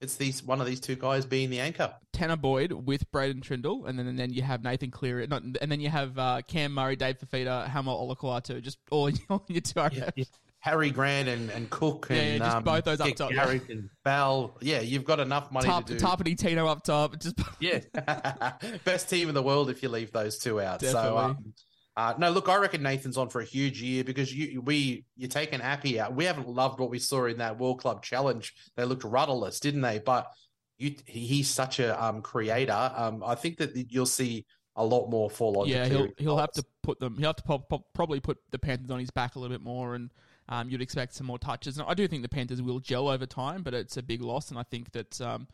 it's 0.00 0.16
these 0.16 0.42
one 0.42 0.60
of 0.60 0.66
these 0.66 0.80
two 0.80 0.96
guys 0.96 1.26
being 1.26 1.50
the 1.50 1.60
anchor. 1.60 1.94
Tanah 2.12 2.40
Boyd 2.40 2.72
with 2.72 3.10
Braydon 3.10 3.40
Trindall, 3.40 3.88
and 3.88 3.98
then 3.98 4.06
and 4.06 4.18
then 4.18 4.32
you 4.32 4.42
have 4.42 4.62
Nathan 4.62 4.90
Cleary, 4.90 5.26
not, 5.26 5.42
and 5.42 5.70
then 5.72 5.80
you 5.80 5.88
have 5.88 6.18
uh, 6.18 6.42
Cam 6.46 6.72
Murray, 6.72 6.96
Dave 6.96 7.18
Fifita, 7.18 7.68
Haumole 7.68 8.16
Olakau'atu, 8.16 8.62
just 8.62 8.78
all 8.90 9.06
in, 9.06 9.16
in 9.30 9.40
your 9.48 9.60
two 9.60 9.80
Yeah, 9.92 10.10
yeah. 10.16 10.24
Harry 10.60 10.90
Grant 10.90 11.28
and, 11.28 11.50
and 11.50 11.70
Cook 11.70 12.08
and 12.10 12.18
yeah, 12.18 12.38
just 12.38 12.56
um, 12.56 12.64
both 12.64 12.84
those 12.84 13.00
up 13.00 13.14
top, 13.14 13.30
yeah. 13.30 13.44
Garrick 13.44 13.68
and 13.68 13.88
Bell. 14.04 14.56
Yeah, 14.60 14.80
you've 14.80 15.04
got 15.04 15.20
enough 15.20 15.52
money 15.52 15.66
Tarp, 15.66 15.86
to 15.86 15.96
do. 15.96 16.04
Tarpany 16.04 16.36
Tino 16.36 16.66
up 16.66 16.82
top. 16.82 17.18
Just 17.20 17.36
Yeah, 17.60 17.80
best 18.84 19.08
team 19.08 19.28
in 19.28 19.34
the 19.34 19.42
world 19.42 19.70
if 19.70 19.82
you 19.82 19.88
leave 19.88 20.10
those 20.12 20.38
two 20.38 20.60
out. 20.60 20.80
So, 20.80 20.92
Definitely. 20.92 21.18
um, 21.22 21.54
uh, 21.98 22.14
no, 22.16 22.30
look, 22.30 22.48
I 22.48 22.56
reckon 22.56 22.82
Nathan's 22.82 23.16
on 23.16 23.28
for 23.28 23.40
a 23.40 23.44
huge 23.44 23.82
year 23.82 24.04
because 24.04 24.32
you 24.32 24.60
we 24.60 25.04
you're 25.16 25.28
taking 25.28 25.60
Appy 25.60 25.98
out. 25.98 26.14
We 26.14 26.24
haven't 26.26 26.48
loved 26.48 26.78
what 26.78 26.90
we 26.90 26.98
saw 27.00 27.24
in 27.26 27.38
that 27.38 27.58
World 27.58 27.80
Club 27.80 28.02
Challenge. 28.04 28.54
They 28.76 28.84
looked 28.84 29.02
rudderless, 29.04 29.58
didn't 29.58 29.80
they? 29.80 29.98
But 29.98 30.30
you, 30.78 30.94
he- 31.06 31.26
he's 31.26 31.50
such 31.50 31.80
a 31.80 32.02
um, 32.02 32.22
creator. 32.22 32.92
Um, 32.94 33.24
I 33.26 33.34
think 33.34 33.58
that 33.58 33.74
you'll 33.92 34.06
see 34.06 34.46
a 34.76 34.84
lot 34.84 35.08
more 35.10 35.28
fall 35.28 35.60
on. 35.60 35.66
yeah, 35.68 35.86
he'll 35.86 36.08
he'll 36.18 36.38
have 36.38 36.52
to 36.52 36.64
put 36.84 37.00
them. 37.00 37.16
He'll 37.18 37.30
have 37.30 37.36
to 37.36 37.42
pop, 37.42 37.68
pop, 37.68 37.82
probably 37.94 38.20
put 38.20 38.38
the 38.52 38.60
Panthers 38.60 38.90
on 38.92 39.00
his 39.00 39.10
back 39.10 39.34
a 39.34 39.40
little 39.40 39.52
bit 39.56 39.64
more, 39.64 39.96
and 39.96 40.10
um, 40.48 40.70
you'd 40.70 40.80
expect 40.80 41.14
some 41.14 41.26
more 41.26 41.38
touches. 41.38 41.78
And 41.78 41.86
I 41.88 41.94
do 41.94 42.06
think 42.06 42.22
the 42.22 42.28
Panthers 42.28 42.62
will 42.62 42.78
gel 42.78 43.08
over 43.08 43.26
time, 43.26 43.64
but 43.64 43.74
it's 43.74 43.96
a 43.96 44.02
big 44.04 44.22
loss, 44.22 44.50
and 44.50 44.58
I 44.58 44.62
think 44.62 44.92
that 44.92 45.20
um, 45.20 45.48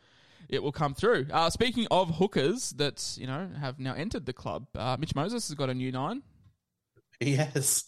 it 0.47 0.61
will 0.61 0.71
come 0.71 0.93
through. 0.93 1.25
Uh, 1.31 1.49
speaking 1.49 1.87
of 1.89 2.17
hookers 2.17 2.69
that 2.73 3.15
you 3.17 3.25
know 3.25 3.49
have 3.59 3.79
now 3.79 3.95
entered 3.95 4.27
the 4.27 4.33
club, 4.33 4.67
uh, 4.75 4.95
Mitch 4.99 5.15
Moses 5.15 5.47
has 5.47 5.55
got 5.55 5.71
a 5.71 5.73
new 5.73 5.91
nine. 5.91 6.21
He 7.19 7.35
has. 7.35 7.83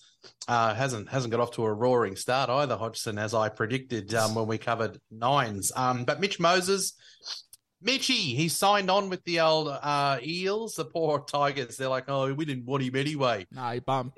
Uh, 0.48 0.74
hasn't 0.74 1.07
hasn't 1.10 1.31
got 1.31 1.39
off 1.39 1.51
to 1.51 1.63
a 1.63 1.72
roaring 1.74 2.15
start 2.15 2.50
either, 2.50 2.75
Hodgson, 2.75 3.17
as 3.17 3.34
I 3.34 3.48
predicted 3.50 4.13
um, 4.13 4.36
when 4.36 4.48
we 4.48 4.57
covered 4.57 5.00
nines. 5.10 5.72
Um, 5.75 6.03
but 6.03 6.19
Mitch 6.19 6.39
Moses, 6.39 6.93
Mitchy, 7.81 8.13
he 8.13 8.50
signed 8.50 8.89
on 8.89 9.10
with 9.10 9.24
the 9.24 9.39
old 9.39 9.67
uh, 9.69 10.19
Eels, 10.25 10.75
the 10.75 10.86
poor 10.86 11.19
Tigers. 11.19 11.77
They're 11.77 11.88
like, 11.88 12.05
oh, 12.07 12.34
we 12.34 12.43
didn't 12.46 12.65
want 12.65 12.84
him 12.84 12.96
anyway, 12.96 13.46
No, 13.51 13.69
he 13.69 13.79
bum. 13.79 14.12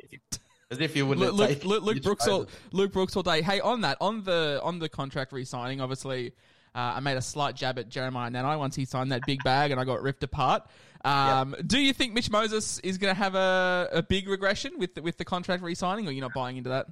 as 0.71 0.79
if 0.79 0.95
you 0.95 1.05
wouldn't 1.05 1.33
Luke, 1.33 1.49
have 1.49 1.63
Luke, 1.63 1.83
Luke, 1.83 2.01
Brooks 2.01 2.27
all 2.27 2.47
Luke 2.71 2.91
Brooks 2.91 3.15
all 3.15 3.23
day. 3.23 3.41
Hey, 3.41 3.59
on 3.59 3.81
that, 3.81 3.97
on 4.01 4.23
the 4.23 4.59
on 4.63 4.79
the 4.79 4.89
contract 4.89 5.31
re-signing, 5.31 5.81
obviously, 5.81 6.33
uh, 6.75 6.93
I 6.95 6.99
made 6.99 7.17
a 7.17 7.21
slight 7.21 7.55
jab 7.55 7.79
at 7.79 7.89
Jeremiah 7.89 8.29
Nanai 8.29 8.57
once 8.57 8.75
he 8.75 8.85
signed 8.85 9.11
that 9.11 9.25
big 9.25 9.43
bag, 9.43 9.71
and 9.71 9.79
I 9.79 9.85
got 9.85 10.01
ripped 10.01 10.23
apart. 10.23 10.63
Um, 11.03 11.55
Do 11.65 11.79
you 11.79 11.93
think 11.93 12.13
Mitch 12.13 12.29
Moses 12.29 12.79
is 12.79 12.97
going 12.97 13.13
to 13.13 13.17
have 13.17 13.35
a, 13.35 13.89
a 13.91 14.03
big 14.03 14.27
regression 14.27 14.73
with 14.77 14.95
the, 14.95 15.01
with 15.01 15.17
the 15.17 15.25
contract 15.25 15.63
re-signing, 15.63 16.07
or 16.07 16.11
you're 16.11 16.21
not 16.21 16.33
buying 16.33 16.57
into 16.57 16.69
that? 16.69 16.87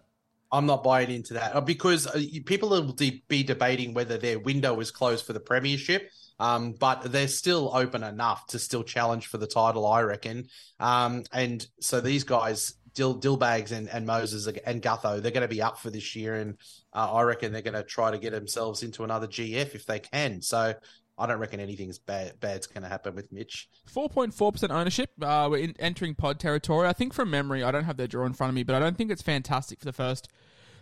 I'm 0.51 0.65
not 0.65 0.84
buying 0.84 1.12
into 1.12 1.34
that 1.34 1.55
uh, 1.55 1.62
because 1.62 2.07
uh, 2.07 2.22
people 2.46 2.69
will 2.69 2.93
de- 2.93 3.24
be 3.27 3.43
debating 3.43 3.93
whether 3.93 4.17
their 4.17 4.39
window 4.39 4.79
is 4.79 4.91
closed 4.91 5.25
for 5.25 5.34
the 5.34 5.41
premiership. 5.41 6.10
Um, 6.39 6.74
but 6.74 7.12
they're 7.12 7.27
still 7.27 7.72
open 7.74 8.03
enough 8.03 8.46
to 8.48 8.60
still 8.60 8.84
challenge 8.84 9.25
for 9.25 9.39
the 9.39 9.48
title, 9.48 9.88
I 9.88 10.01
reckon. 10.01 10.50
Um, 10.79 11.24
and 11.34 11.65
so 11.81 12.00
these 12.00 12.24
guys, 12.25 12.75
Dill, 12.97 13.15
Dillbags 13.15 13.71
and, 13.71 13.87
and 13.89 14.07
Moses 14.07 14.47
and 14.65 14.81
Gutho, 14.81 15.21
they're 15.21 15.31
going 15.31 15.47
to 15.47 15.47
be 15.47 15.61
up 15.61 15.77
for 15.77 15.91
this 15.91 16.15
year. 16.15 16.33
And 16.33 16.57
uh, 16.93 17.13
I 17.13 17.21
reckon 17.21 17.53
they're 17.53 17.61
going 17.61 17.75
to 17.75 17.83
try 17.83 18.09
to 18.09 18.17
get 18.17 18.31
themselves 18.31 18.81
into 18.81 19.03
another 19.03 19.27
GF 19.27 19.75
if 19.75 19.85
they 19.85 19.99
can. 19.99 20.41
So 20.41 20.73
I 21.15 21.27
don't 21.27 21.37
reckon 21.37 21.59
anything's 21.59 21.99
bad, 21.99 22.39
bad's 22.39 22.65
going 22.65 22.81
to 22.81 22.89
happen 22.89 23.13
with 23.13 23.31
Mitch. 23.31 23.69
4.4% 23.93 24.71
ownership. 24.71 25.11
Uh, 25.21 25.47
we're 25.49 25.59
in, 25.59 25.75
entering 25.77 26.15
pod 26.15 26.39
territory. 26.39 26.87
I 26.87 26.93
think 26.93 27.13
from 27.13 27.29
memory, 27.29 27.63
I 27.63 27.69
don't 27.69 27.83
have 27.83 27.97
their 27.97 28.07
draw 28.07 28.25
in 28.25 28.33
front 28.33 28.49
of 28.49 28.55
me, 28.55 28.63
but 28.63 28.73
I 28.73 28.79
don't 28.79 28.97
think 28.97 29.11
it's 29.11 29.21
fantastic 29.21 29.77
for 29.77 29.85
the 29.85 29.93
first 29.93 30.27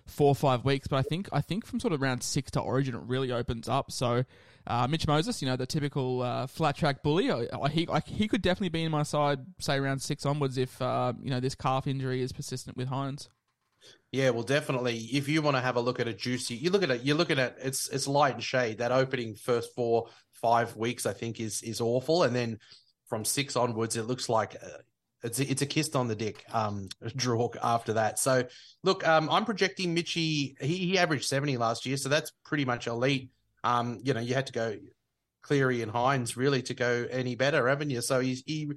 four 0.07 0.29
or 0.29 0.35
five 0.35 0.65
weeks. 0.65 0.87
But 0.87 0.97
I 0.97 1.01
think 1.01 1.29
I 1.31 1.41
think 1.41 1.65
from 1.65 1.79
sort 1.79 1.93
of 1.93 2.01
round 2.01 2.23
six 2.23 2.51
to 2.51 2.59
Origin, 2.59 2.95
it 2.95 3.01
really 3.05 3.31
opens 3.31 3.67
up. 3.67 3.91
So 3.91 4.25
uh, 4.67 4.87
Mitch 4.87 5.07
Moses, 5.07 5.41
you 5.41 5.47
know, 5.47 5.55
the 5.55 5.65
typical 5.65 6.21
uh, 6.21 6.47
flat 6.47 6.75
track 6.75 7.03
bully, 7.03 7.31
I, 7.31 7.69
he 7.69 7.87
I, 7.89 7.99
he 7.99 8.27
could 8.27 8.41
definitely 8.41 8.69
be 8.69 8.83
in 8.83 8.91
my 8.91 9.03
side, 9.03 9.39
say 9.59 9.79
round 9.79 10.01
six 10.01 10.25
onwards, 10.25 10.57
if 10.57 10.81
uh, 10.81 11.13
you 11.21 11.29
know 11.29 11.39
this 11.39 11.55
calf 11.55 11.87
injury 11.87 12.21
is 12.21 12.31
persistent 12.31 12.77
with 12.77 12.89
Hynes. 12.89 13.29
Yeah, 14.11 14.29
well, 14.29 14.43
definitely. 14.43 14.97
If 14.97 15.27
you 15.27 15.41
want 15.41 15.57
to 15.57 15.61
have 15.61 15.75
a 15.75 15.81
look 15.81 15.99
at 15.99 16.07
a 16.07 16.13
juicy, 16.13 16.55
you 16.55 16.69
look 16.69 16.83
at 16.83 16.89
it. 16.89 17.03
You're 17.03 17.17
looking 17.17 17.37
at 17.37 17.57
it's 17.61 17.89
it's 17.89 18.07
light 18.07 18.35
and 18.35 18.43
shade. 18.43 18.77
That 18.79 18.91
opening 18.91 19.35
first 19.35 19.75
four 19.75 20.07
five 20.31 20.75
weeks, 20.75 21.05
I 21.05 21.13
think, 21.13 21.39
is 21.39 21.61
is 21.61 21.81
awful, 21.81 22.23
and 22.23 22.35
then 22.35 22.59
from 23.07 23.25
six 23.25 23.55
onwards, 23.55 23.97
it 23.97 24.03
looks 24.03 24.29
like 24.29 24.55
uh, 24.55 24.79
it's 25.25 25.39
a, 25.39 25.49
it's 25.49 25.61
a 25.61 25.65
kiss 25.65 25.95
on 25.95 26.07
the 26.07 26.15
dick 26.15 26.43
um 26.53 26.87
draw 27.15 27.49
after 27.61 27.93
that. 27.93 28.19
So 28.19 28.43
look, 28.83 29.07
um, 29.07 29.29
I'm 29.29 29.45
projecting 29.45 29.93
Mitchy. 29.93 30.55
He, 30.59 30.77
he 30.77 30.97
averaged 30.97 31.25
seventy 31.25 31.57
last 31.57 31.85
year, 31.85 31.97
so 31.97 32.09
that's 32.09 32.31
pretty 32.43 32.65
much 32.65 32.87
elite. 32.87 33.31
Um, 33.63 33.99
you 34.03 34.13
know, 34.13 34.21
you 34.21 34.33
had 34.35 34.47
to 34.47 34.53
go 34.53 34.75
Cleary 35.41 35.81
and 35.81 35.91
Hynes 35.91 36.35
really 36.35 36.61
to 36.63 36.73
go 36.73 37.07
any 37.09 37.35
better, 37.35 37.67
haven't 37.67 37.89
you? 37.89 38.01
So 38.01 38.19
he's 38.19 38.43
he 38.45 38.71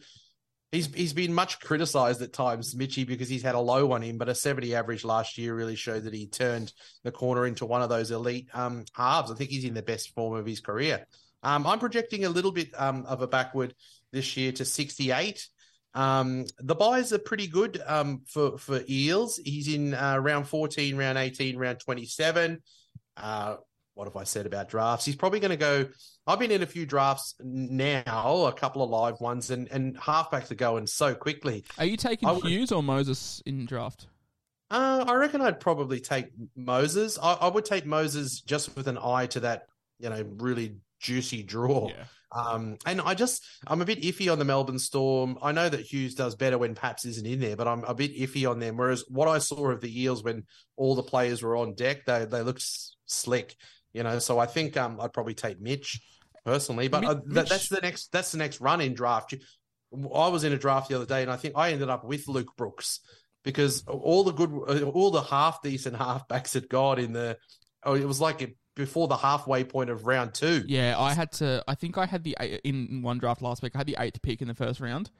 he's 0.72 0.92
he's 0.94 1.12
been 1.12 1.32
much 1.32 1.60
criticized 1.60 2.22
at 2.22 2.32
times, 2.32 2.76
Mitchy, 2.76 3.04
because 3.04 3.28
he's 3.28 3.42
had 3.42 3.54
a 3.54 3.60
low 3.60 3.92
on 3.92 4.02
him, 4.02 4.18
but 4.18 4.28
a 4.28 4.34
70 4.34 4.74
average 4.74 5.04
last 5.04 5.38
year 5.38 5.54
really 5.54 5.76
showed 5.76 6.04
that 6.04 6.14
he 6.14 6.26
turned 6.26 6.72
the 7.04 7.12
corner 7.12 7.46
into 7.46 7.66
one 7.66 7.82
of 7.82 7.88
those 7.88 8.10
elite 8.10 8.48
um, 8.54 8.84
halves. 8.94 9.30
I 9.30 9.34
think 9.34 9.50
he's 9.50 9.64
in 9.64 9.74
the 9.74 9.82
best 9.82 10.14
form 10.14 10.34
of 10.34 10.46
his 10.46 10.60
career. 10.60 11.06
Um, 11.42 11.66
I'm 11.66 11.78
projecting 11.78 12.24
a 12.24 12.30
little 12.30 12.52
bit 12.52 12.70
um, 12.76 13.06
of 13.06 13.22
a 13.22 13.28
backward 13.28 13.74
this 14.12 14.36
year 14.36 14.52
to 14.52 14.64
68. 14.64 15.48
Um, 15.98 16.44
the 16.60 16.76
buys 16.76 17.12
are 17.12 17.18
pretty 17.18 17.48
good 17.48 17.82
um, 17.84 18.22
for 18.28 18.56
for 18.56 18.82
Eels. 18.88 19.40
He's 19.44 19.66
in 19.66 19.94
uh, 19.94 20.18
round 20.18 20.46
14, 20.46 20.96
round 20.96 21.18
18, 21.18 21.58
round 21.58 21.80
27. 21.80 22.62
Uh, 23.16 23.56
what 23.94 24.04
have 24.04 24.14
I 24.14 24.22
said 24.22 24.46
about 24.46 24.68
drafts? 24.68 25.04
He's 25.04 25.16
probably 25.16 25.40
going 25.40 25.50
to 25.50 25.56
go. 25.56 25.88
I've 26.24 26.38
been 26.38 26.52
in 26.52 26.62
a 26.62 26.66
few 26.66 26.86
drafts 26.86 27.34
now, 27.40 28.44
a 28.46 28.52
couple 28.52 28.84
of 28.84 28.90
live 28.90 29.20
ones, 29.20 29.50
and 29.50 29.66
and 29.72 29.98
halfbacks 29.98 30.52
are 30.52 30.54
going 30.54 30.86
so 30.86 31.16
quickly. 31.16 31.64
Are 31.78 31.84
you 31.84 31.96
taking 31.96 32.28
I 32.28 32.34
Hughes 32.34 32.70
or 32.70 32.80
Moses 32.80 33.42
in 33.44 33.66
draft? 33.66 34.06
Uh, 34.70 35.04
I 35.04 35.14
reckon 35.14 35.40
I'd 35.40 35.58
probably 35.58 35.98
take 35.98 36.26
Moses. 36.54 37.18
I, 37.20 37.32
I 37.32 37.48
would 37.48 37.64
take 37.64 37.86
Moses 37.86 38.40
just 38.40 38.76
with 38.76 38.86
an 38.86 38.98
eye 39.02 39.26
to 39.28 39.40
that, 39.40 39.62
you 39.98 40.10
know, 40.10 40.24
really 40.36 40.76
juicy 41.00 41.42
draw. 41.42 41.90
Um, 42.30 42.76
and 42.84 43.00
I 43.00 43.14
just, 43.14 43.44
I'm 43.66 43.80
a 43.80 43.86
bit 43.86 44.02
iffy 44.02 44.30
on 44.30 44.38
the 44.38 44.44
Melbourne 44.44 44.78
Storm. 44.78 45.38
I 45.42 45.52
know 45.52 45.68
that 45.68 45.80
Hughes 45.80 46.14
does 46.14 46.34
better 46.34 46.58
when 46.58 46.74
Paps 46.74 47.06
isn't 47.06 47.26
in 47.26 47.40
there, 47.40 47.56
but 47.56 47.66
I'm 47.66 47.84
a 47.84 47.94
bit 47.94 48.16
iffy 48.16 48.48
on 48.48 48.58
them. 48.58 48.76
Whereas 48.76 49.04
what 49.08 49.28
I 49.28 49.38
saw 49.38 49.70
of 49.70 49.80
the 49.80 50.02
Eels 50.02 50.22
when 50.22 50.44
all 50.76 50.94
the 50.94 51.02
players 51.02 51.42
were 51.42 51.56
on 51.56 51.74
deck, 51.74 52.04
they 52.04 52.26
they 52.26 52.42
looked 52.42 52.64
slick, 53.06 53.56
you 53.92 54.02
know. 54.02 54.18
So 54.18 54.38
I 54.38 54.46
think 54.46 54.76
um, 54.76 55.00
I'd 55.00 55.12
probably 55.12 55.34
take 55.34 55.60
Mitch 55.60 56.00
personally, 56.44 56.88
but 56.88 57.04
uh, 57.04 57.20
that, 57.28 57.48
that's 57.48 57.68
the 57.68 57.80
next 57.80 58.12
that's 58.12 58.32
the 58.32 58.38
next 58.38 58.60
run 58.60 58.80
in 58.80 58.94
draft. 58.94 59.34
I 59.92 60.28
was 60.28 60.44
in 60.44 60.52
a 60.52 60.58
draft 60.58 60.90
the 60.90 60.96
other 60.96 61.06
day, 61.06 61.22
and 61.22 61.30
I 61.30 61.36
think 61.36 61.54
I 61.56 61.70
ended 61.72 61.88
up 61.88 62.04
with 62.04 62.28
Luke 62.28 62.54
Brooks 62.58 63.00
because 63.42 63.84
all 63.86 64.22
the 64.24 64.32
good, 64.32 64.50
uh, 64.50 64.84
all 64.90 65.10
the 65.10 65.22
half 65.22 65.62
decent 65.62 65.96
halfbacks 65.96 66.52
had 66.52 66.68
got 66.68 66.98
in 66.98 67.14
the. 67.14 67.38
Oh, 67.84 67.94
it 67.94 68.04
was 68.04 68.20
like 68.20 68.42
before 68.78 69.08
the 69.08 69.16
halfway 69.16 69.64
point 69.64 69.90
of 69.90 70.06
round 70.06 70.32
two. 70.32 70.64
Yeah, 70.66 70.94
I 70.98 71.12
had 71.12 71.32
to. 71.32 71.62
I 71.68 71.74
think 71.74 71.98
I 71.98 72.06
had 72.06 72.24
the 72.24 72.34
eight, 72.40 72.60
in 72.64 73.02
one 73.02 73.18
draft 73.18 73.42
last 73.42 73.62
week. 73.62 73.72
I 73.74 73.78
had 73.78 73.86
the 73.88 73.96
eighth 73.98 74.22
pick 74.22 74.40
in 74.40 74.48
the 74.48 74.54
first 74.54 74.80
round, 74.80 75.10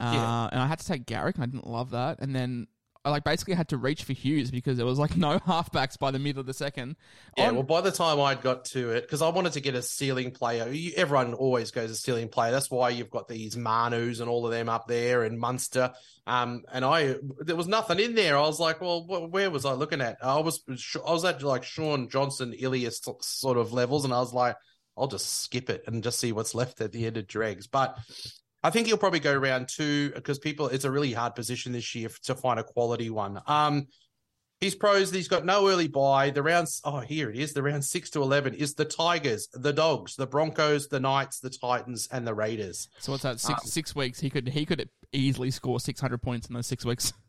uh, 0.00 0.10
Yeah. 0.12 0.48
and 0.50 0.60
I 0.60 0.66
had 0.66 0.80
to 0.80 0.86
take 0.86 1.06
Garrick, 1.06 1.36
and 1.36 1.44
I 1.44 1.46
didn't 1.46 1.66
love 1.68 1.90
that. 1.90 2.18
And 2.20 2.34
then 2.34 2.66
I 3.06 3.10
like 3.10 3.22
basically 3.22 3.54
had 3.54 3.68
to 3.68 3.76
reach 3.76 4.02
for 4.02 4.14
Hughes 4.14 4.50
because 4.50 4.76
there 4.76 4.84
was 4.84 4.98
like 4.98 5.16
no 5.16 5.38
halfbacks 5.38 5.96
by 5.96 6.10
the 6.10 6.18
middle 6.18 6.40
of 6.40 6.46
the 6.46 6.52
second. 6.52 6.96
Yeah, 7.36 7.48
On- 7.50 7.54
well, 7.54 7.62
by 7.62 7.80
the 7.80 7.92
time 7.92 8.20
I'd 8.20 8.42
got 8.42 8.64
to 8.66 8.90
it, 8.90 9.02
because 9.02 9.22
I 9.22 9.28
wanted 9.28 9.52
to 9.52 9.60
get 9.60 9.76
a 9.76 9.82
ceiling 9.82 10.32
player. 10.32 10.68
You, 10.68 10.92
everyone 10.96 11.32
always 11.32 11.70
goes 11.70 11.92
a 11.92 11.94
ceiling 11.94 12.28
player. 12.28 12.50
That's 12.50 12.68
why 12.68 12.90
you've 12.90 13.08
got 13.08 13.28
these 13.28 13.56
Manus 13.56 14.18
and 14.18 14.28
all 14.28 14.44
of 14.44 14.50
them 14.50 14.68
up 14.68 14.88
there, 14.88 15.22
and 15.22 15.38
Munster. 15.38 15.92
Um, 16.26 16.64
and 16.72 16.84
I 16.84 17.14
there 17.38 17.54
was 17.54 17.68
nothing 17.68 18.00
in 18.00 18.16
there. 18.16 18.36
I 18.36 18.40
was 18.40 18.58
like, 18.58 18.80
well, 18.80 19.02
wh- 19.02 19.32
where 19.32 19.52
was 19.52 19.64
I 19.64 19.74
looking 19.74 20.00
at? 20.00 20.16
I 20.20 20.40
was 20.40 20.64
I 20.68 21.12
was 21.12 21.24
at 21.24 21.44
like 21.44 21.62
Shaun 21.62 22.08
Johnson, 22.08 22.54
Ilias 22.58 23.00
sort 23.20 23.56
of 23.56 23.72
levels, 23.72 24.04
and 24.04 24.12
I 24.12 24.18
was 24.18 24.34
like, 24.34 24.56
I'll 24.98 25.06
just 25.06 25.42
skip 25.42 25.70
it 25.70 25.84
and 25.86 26.02
just 26.02 26.18
see 26.18 26.32
what's 26.32 26.56
left 26.56 26.80
at 26.80 26.90
the 26.90 27.06
end 27.06 27.18
of 27.18 27.28
dregs. 27.28 27.68
But 27.68 27.96
I 28.66 28.70
think 28.70 28.86
he'll 28.88 28.96
probably 28.98 29.20
go 29.20 29.34
round 29.34 29.68
two 29.68 30.10
because 30.10 30.38
people. 30.38 30.66
It's 30.68 30.84
a 30.84 30.90
really 30.90 31.12
hard 31.12 31.34
position 31.34 31.72
this 31.72 31.94
year 31.94 32.08
to 32.24 32.34
find 32.34 32.58
a 32.60 32.64
quality 32.64 33.10
one. 33.10 33.40
Um. 33.46 33.86
He's 34.58 34.74
pros. 34.74 35.12
He's 35.12 35.28
got 35.28 35.44
no 35.44 35.68
early 35.68 35.86
buy. 35.86 36.30
The 36.30 36.42
rounds. 36.42 36.80
Oh, 36.82 37.00
here 37.00 37.28
it 37.30 37.36
is. 37.36 37.52
The 37.52 37.62
round 37.62 37.84
six 37.84 38.08
to 38.12 38.22
eleven 38.22 38.54
is 38.54 38.72
the 38.74 38.86
Tigers, 38.86 39.48
the 39.52 39.72
Dogs, 39.72 40.16
the 40.16 40.26
Broncos, 40.26 40.88
the 40.88 40.98
Knights, 40.98 41.40
the 41.40 41.50
Titans, 41.50 42.08
and 42.10 42.26
the 42.26 42.32
Raiders. 42.32 42.88
so 42.98 43.12
what's 43.12 43.22
that? 43.24 43.38
Six 43.38 43.60
Um, 43.60 43.66
six 43.66 43.94
weeks. 43.94 44.18
He 44.18 44.30
could 44.30 44.48
he 44.48 44.64
could 44.64 44.88
easily 45.12 45.50
score 45.50 45.78
six 45.78 46.00
hundred 46.00 46.22
points 46.22 46.48
in 46.48 46.54
those 46.54 46.66
six 46.66 46.84
weeks. 46.84 47.12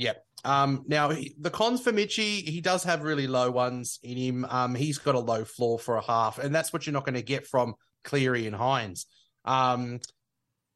Yep. 0.00 0.24
Um. 0.44 0.84
Now 0.86 1.10
he, 1.10 1.34
the 1.40 1.50
cons 1.50 1.80
for 1.80 1.90
Mitchie, 1.92 2.44
he 2.48 2.60
does 2.60 2.84
have 2.84 3.02
really 3.02 3.26
low 3.26 3.50
ones 3.50 3.98
in 4.04 4.16
him. 4.16 4.46
Um. 4.48 4.76
He's 4.76 4.98
got 4.98 5.16
a 5.16 5.18
low 5.18 5.44
floor 5.44 5.76
for 5.80 5.96
a 5.96 6.04
half, 6.04 6.38
and 6.38 6.54
that's 6.54 6.72
what 6.72 6.86
you're 6.86 6.92
not 6.92 7.04
going 7.04 7.16
to 7.16 7.22
get 7.22 7.48
from 7.48 7.74
Cleary 8.04 8.46
and 8.46 8.54
Hynes. 8.54 9.06
Um. 9.44 9.98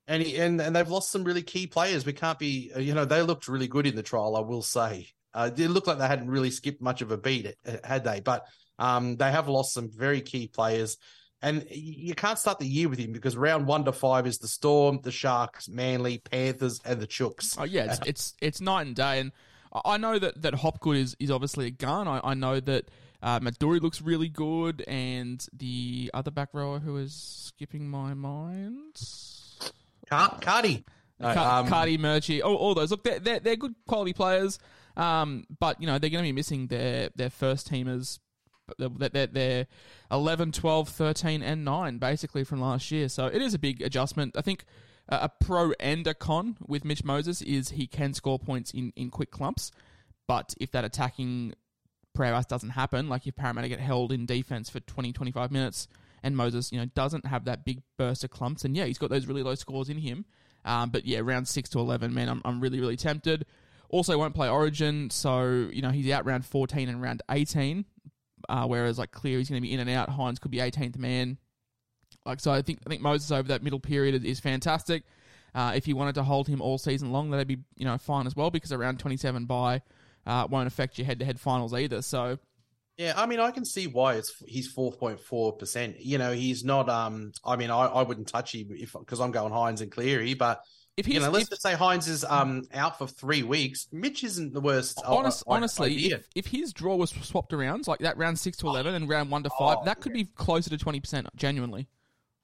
And 0.08 0.22
he, 0.22 0.36
and 0.36 0.60
and 0.60 0.74
they've 0.74 0.88
lost 0.88 1.10
some 1.10 1.24
really 1.24 1.42
key 1.42 1.66
players. 1.66 2.04
We 2.04 2.12
can't 2.12 2.38
be. 2.38 2.72
You 2.76 2.94
know, 2.94 3.04
they 3.04 3.22
looked 3.22 3.48
really 3.48 3.68
good 3.68 3.86
in 3.86 3.94
the 3.94 4.02
trial. 4.02 4.36
I 4.36 4.40
will 4.40 4.62
say. 4.62 5.08
Uh, 5.34 5.50
it 5.56 5.68
looked 5.68 5.86
like 5.86 5.98
they 5.98 6.08
hadn't 6.08 6.28
really 6.28 6.50
skipped 6.50 6.82
much 6.82 7.00
of 7.00 7.10
a 7.10 7.16
beat, 7.16 7.54
uh, 7.66 7.76
had 7.84 8.04
they? 8.04 8.20
But 8.20 8.46
um, 8.78 9.16
they 9.16 9.30
have 9.30 9.48
lost 9.48 9.72
some 9.72 9.88
very 9.88 10.20
key 10.20 10.46
players. 10.48 10.98
And 11.40 11.66
you 11.70 12.14
can't 12.14 12.38
start 12.38 12.60
the 12.60 12.66
year 12.68 12.88
with 12.88 13.00
him 13.00 13.12
because 13.12 13.36
round 13.36 13.66
one 13.66 13.84
to 13.86 13.92
five 13.92 14.28
is 14.28 14.38
the 14.38 14.46
Storm, 14.46 15.00
the 15.02 15.10
Sharks, 15.10 15.68
Manly, 15.68 16.18
Panthers, 16.18 16.80
and 16.84 17.00
the 17.00 17.06
Chooks. 17.06 17.56
Oh 17.58 17.64
yeah, 17.64 17.84
it's 17.86 18.00
it's, 18.06 18.34
it's 18.40 18.60
night 18.60 18.86
and 18.86 18.94
day, 18.94 19.18
and 19.18 19.32
I 19.84 19.96
know 19.96 20.20
that 20.20 20.42
that 20.42 20.54
Hopgood 20.54 20.96
is, 20.96 21.16
is 21.18 21.32
obviously 21.32 21.66
a 21.66 21.70
gun. 21.70 22.06
I, 22.06 22.20
I 22.22 22.34
know 22.34 22.60
that 22.60 22.90
uh, 23.22 23.40
Maduri 23.40 23.80
looks 23.80 24.00
really 24.00 24.28
good, 24.28 24.84
and 24.86 25.44
the 25.52 26.12
other 26.14 26.30
back 26.30 26.50
rower 26.52 26.78
who 26.78 26.96
is 26.96 27.14
skipping 27.14 27.88
my 27.88 28.14
mind, 28.14 29.00
Cardi. 30.40 30.84
No, 31.18 31.34
Car- 31.34 31.60
um, 31.60 31.68
Cardi, 31.68 31.98
Murchie, 31.98 32.42
all, 32.42 32.56
all 32.56 32.74
those. 32.74 32.90
Look, 32.90 33.04
they're, 33.04 33.18
they're 33.18 33.40
they're 33.40 33.56
good 33.56 33.74
quality 33.86 34.12
players, 34.12 34.58
um, 34.96 35.44
but 35.58 35.80
you 35.80 35.86
know 35.86 35.98
they're 35.98 36.10
going 36.10 36.24
to 36.24 36.28
be 36.28 36.32
missing 36.32 36.66
their 36.66 37.10
their 37.14 37.30
first 37.30 37.70
teamers. 37.70 38.18
They're, 38.78 39.08
they're, 39.10 39.26
they're 39.26 39.66
11, 40.10 40.52
12, 40.52 40.88
13, 40.88 41.42
and 41.42 41.64
9, 41.64 41.98
basically, 41.98 42.44
from 42.44 42.60
last 42.60 42.90
year. 42.90 43.08
So 43.08 43.26
it 43.26 43.42
is 43.42 43.54
a 43.54 43.58
big 43.58 43.82
adjustment. 43.82 44.36
I 44.36 44.40
think 44.40 44.64
uh, 45.08 45.18
a 45.22 45.44
pro 45.44 45.72
and 45.80 46.06
a 46.06 46.14
con 46.14 46.56
with 46.66 46.84
Mitch 46.84 47.04
Moses 47.04 47.42
is 47.42 47.70
he 47.70 47.86
can 47.86 48.14
score 48.14 48.38
points 48.38 48.70
in, 48.70 48.92
in 48.96 49.10
quick 49.10 49.30
clumps, 49.30 49.72
but 50.26 50.54
if 50.60 50.70
that 50.70 50.84
attacking 50.84 51.54
prowess 52.14 52.46
doesn't 52.46 52.70
happen, 52.70 53.08
like 53.08 53.26
if 53.26 53.34
Parramatta 53.34 53.68
get 53.68 53.80
held 53.80 54.12
in 54.12 54.26
defense 54.26 54.70
for 54.70 54.80
20, 54.80 55.12
25 55.12 55.50
minutes, 55.50 55.88
and 56.22 56.36
Moses, 56.36 56.72
you 56.72 56.78
know, 56.78 56.86
doesn't 56.86 57.26
have 57.26 57.44
that 57.46 57.64
big 57.64 57.82
burst 57.98 58.24
of 58.24 58.30
clumps, 58.30 58.64
and 58.64 58.76
yeah, 58.76 58.84
he's 58.84 58.98
got 58.98 59.10
those 59.10 59.26
really 59.26 59.42
low 59.42 59.54
scores 59.54 59.88
in 59.88 59.98
him. 59.98 60.24
Um, 60.64 60.90
but 60.90 61.04
yeah, 61.04 61.20
round 61.22 61.48
six 61.48 61.68
to 61.70 61.78
eleven, 61.78 62.14
man, 62.14 62.28
I'm 62.28 62.42
I'm 62.44 62.60
really 62.60 62.80
really 62.80 62.96
tempted. 62.96 63.44
Also, 63.88 64.16
won't 64.16 64.34
play 64.34 64.48
Origin, 64.48 65.10
so 65.10 65.68
you 65.72 65.82
know 65.82 65.90
he's 65.90 66.10
out 66.10 66.24
round 66.24 66.46
14 66.46 66.88
and 66.88 67.02
round 67.02 67.22
18. 67.30 67.84
Uh, 68.48 68.66
whereas 68.66 68.98
like 68.98 69.12
Clear, 69.12 69.38
he's 69.38 69.50
going 69.50 69.60
to 69.60 69.66
be 69.66 69.72
in 69.72 69.80
and 69.80 69.90
out, 69.90 70.08
Hynes 70.08 70.40
could 70.40 70.50
be 70.50 70.58
18th 70.58 70.96
man. 70.96 71.36
Like 72.24 72.40
so, 72.40 72.52
I 72.52 72.62
think 72.62 72.80
I 72.86 72.90
think 72.90 73.02
Moses 73.02 73.30
over 73.30 73.48
that 73.48 73.62
middle 73.62 73.80
period 73.80 74.14
is, 74.14 74.24
is 74.24 74.40
fantastic. 74.40 75.04
Uh, 75.54 75.72
if 75.76 75.86
you 75.86 75.96
wanted 75.96 76.14
to 76.14 76.22
hold 76.22 76.48
him 76.48 76.62
all 76.62 76.78
season 76.78 77.12
long, 77.12 77.30
that'd 77.30 77.46
be 77.46 77.58
you 77.76 77.84
know 77.84 77.98
fine 77.98 78.26
as 78.26 78.34
well 78.34 78.50
because 78.50 78.72
around 78.72 78.98
27 78.98 79.44
by 79.44 79.82
uh, 80.26 80.46
won't 80.48 80.66
affect 80.66 80.98
your 80.98 81.06
head-to-head 81.06 81.38
finals 81.38 81.74
either. 81.74 82.00
So 82.00 82.38
Yeah, 82.98 83.14
I 83.16 83.26
mean, 83.26 83.40
I 83.40 83.50
can 83.50 83.64
see 83.64 83.86
why 83.86 84.14
it's 84.14 84.34
he's 84.46 84.68
four 84.68 84.92
point 84.92 85.18
four 85.20 85.54
percent. 85.56 86.00
You 86.00 86.18
know, 86.18 86.32
he's 86.32 86.62
not. 86.64 86.88
Um, 86.88 87.32
I 87.44 87.56
mean, 87.56 87.70
I, 87.70 87.86
I 87.86 88.02
wouldn't 88.02 88.28
touch 88.28 88.54
him 88.54 88.68
if 88.70 88.92
because 88.92 89.18
I'm 89.20 89.30
going 89.32 89.52
Hynes 89.52 89.80
and 89.80 89.90
Cleary, 89.90 90.34
but 90.34 90.60
if 90.98 91.08
you 91.08 91.18
know, 91.20 91.30
let's 91.30 91.44
if- 91.44 91.50
just 91.50 91.62
say 91.62 91.72
Hynes 91.72 92.06
is 92.06 92.22
um 92.22 92.64
out 92.74 92.98
for 92.98 93.06
three 93.06 93.42
weeks. 93.42 93.88
Mitch 93.92 94.22
isn't 94.24 94.52
the 94.52 94.60
worst. 94.60 94.98
uh, 94.98 95.16
Honest, 95.16 95.42
uh, 95.46 95.52
honestly, 95.52 95.94
if, 96.12 96.26
if 96.36 96.46
his 96.48 96.74
draw 96.74 96.94
was 96.96 97.10
swapped 97.10 97.54
around, 97.54 97.88
like 97.88 98.00
that 98.00 98.18
round 98.18 98.38
six 98.38 98.58
to 98.58 98.66
eleven 98.66 98.94
and 98.94 99.08
round 99.08 99.30
one 99.30 99.42
to 99.42 99.50
five, 99.58 99.78
Oh, 99.80 99.84
that 99.86 100.00
could 100.00 100.12
be 100.12 100.26
closer 100.26 100.68
to 100.68 100.76
twenty 100.76 101.00
percent. 101.00 101.26
Genuinely, 101.34 101.88